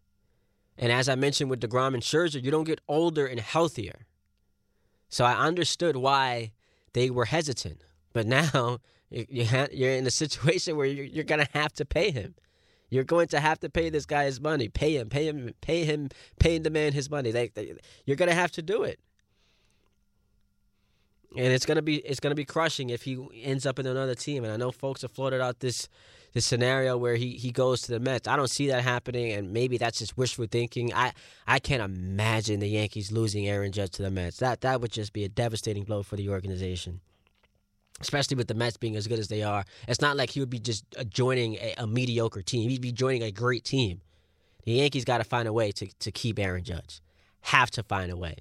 And 0.78 0.90
as 0.90 1.08
I 1.08 1.14
mentioned 1.14 1.50
with 1.50 1.60
deGrom 1.60 1.94
and 1.94 2.02
Scherzer, 2.02 2.42
you 2.42 2.50
don't 2.50 2.64
get 2.64 2.80
older 2.88 3.26
and 3.26 3.38
healthier. 3.40 4.06
So 5.08 5.24
I 5.24 5.34
understood 5.34 5.96
why 5.96 6.52
they 6.92 7.10
were 7.10 7.26
hesitant. 7.26 7.82
But 8.12 8.26
now 8.26 8.78
you're 9.10 9.92
in 9.92 10.06
a 10.06 10.10
situation 10.10 10.76
where 10.76 10.86
you're 10.86 11.24
going 11.24 11.44
to 11.44 11.52
have 11.52 11.72
to 11.74 11.84
pay 11.84 12.10
him. 12.10 12.34
You're 12.88 13.04
going 13.04 13.28
to 13.28 13.40
have 13.40 13.60
to 13.60 13.70
pay 13.70 13.88
this 13.88 14.04
guy 14.04 14.24
his 14.24 14.40
money. 14.40 14.68
Pay 14.68 14.96
him, 14.96 15.08
pay 15.08 15.26
him, 15.26 15.54
pay 15.62 15.84
him, 15.84 16.10
pay 16.38 16.58
the 16.58 16.70
man 16.70 16.92
his 16.92 17.10
money. 17.10 17.30
You're 18.04 18.16
going 18.16 18.28
to 18.28 18.34
have 18.34 18.52
to 18.52 18.62
do 18.62 18.82
it 18.82 19.00
and 21.36 21.52
it's 21.52 21.66
gonna 21.66 21.82
be 21.82 21.96
it's 21.98 22.20
gonna 22.20 22.34
be 22.34 22.44
crushing 22.44 22.90
if 22.90 23.02
he 23.02 23.18
ends 23.42 23.66
up 23.66 23.78
in 23.78 23.86
another 23.86 24.14
team. 24.14 24.44
And 24.44 24.52
I 24.52 24.56
know 24.56 24.70
folks 24.70 25.02
have 25.02 25.10
floated 25.10 25.40
out 25.40 25.60
this 25.60 25.88
this 26.32 26.46
scenario 26.46 26.96
where 26.96 27.14
he, 27.16 27.32
he 27.32 27.50
goes 27.50 27.82
to 27.82 27.92
the 27.92 28.00
Mets. 28.00 28.26
I 28.26 28.36
don't 28.36 28.50
see 28.50 28.68
that 28.68 28.82
happening, 28.82 29.32
and 29.32 29.52
maybe 29.52 29.78
that's 29.78 29.98
just 29.98 30.16
wishful 30.16 30.46
thinking. 30.50 30.92
I 30.94 31.12
I 31.46 31.58
can't 31.58 31.82
imagine 31.82 32.60
the 32.60 32.68
Yankees 32.68 33.12
losing 33.12 33.48
Aaron 33.48 33.72
Judge 33.72 33.92
to 33.92 34.02
the 34.02 34.10
Mets. 34.10 34.38
That 34.38 34.60
that 34.62 34.80
would 34.80 34.92
just 34.92 35.12
be 35.12 35.24
a 35.24 35.28
devastating 35.28 35.84
blow 35.84 36.02
for 36.02 36.16
the 36.16 36.28
organization. 36.28 37.00
Especially 38.00 38.36
with 38.36 38.48
the 38.48 38.54
Mets 38.54 38.76
being 38.76 38.96
as 38.96 39.06
good 39.06 39.18
as 39.18 39.28
they 39.28 39.42
are, 39.42 39.64
it's 39.86 40.00
not 40.00 40.16
like 40.16 40.30
he 40.30 40.40
would 40.40 40.50
be 40.50 40.58
just 40.58 40.84
uh, 40.98 41.04
joining 41.04 41.54
a, 41.54 41.74
a 41.78 41.86
mediocre 41.86 42.42
team. 42.42 42.68
He'd 42.68 42.80
be 42.80 42.90
joining 42.90 43.22
a 43.22 43.30
great 43.30 43.64
team. 43.64 44.00
The 44.64 44.72
Yankees 44.72 45.04
got 45.04 45.18
to 45.18 45.24
find 45.24 45.46
a 45.46 45.52
way 45.52 45.70
to, 45.72 45.86
to 45.86 46.10
keep 46.10 46.38
Aaron 46.38 46.64
Judge. 46.64 47.00
Have 47.42 47.70
to 47.72 47.82
find 47.82 48.10
a 48.10 48.16
way. 48.16 48.36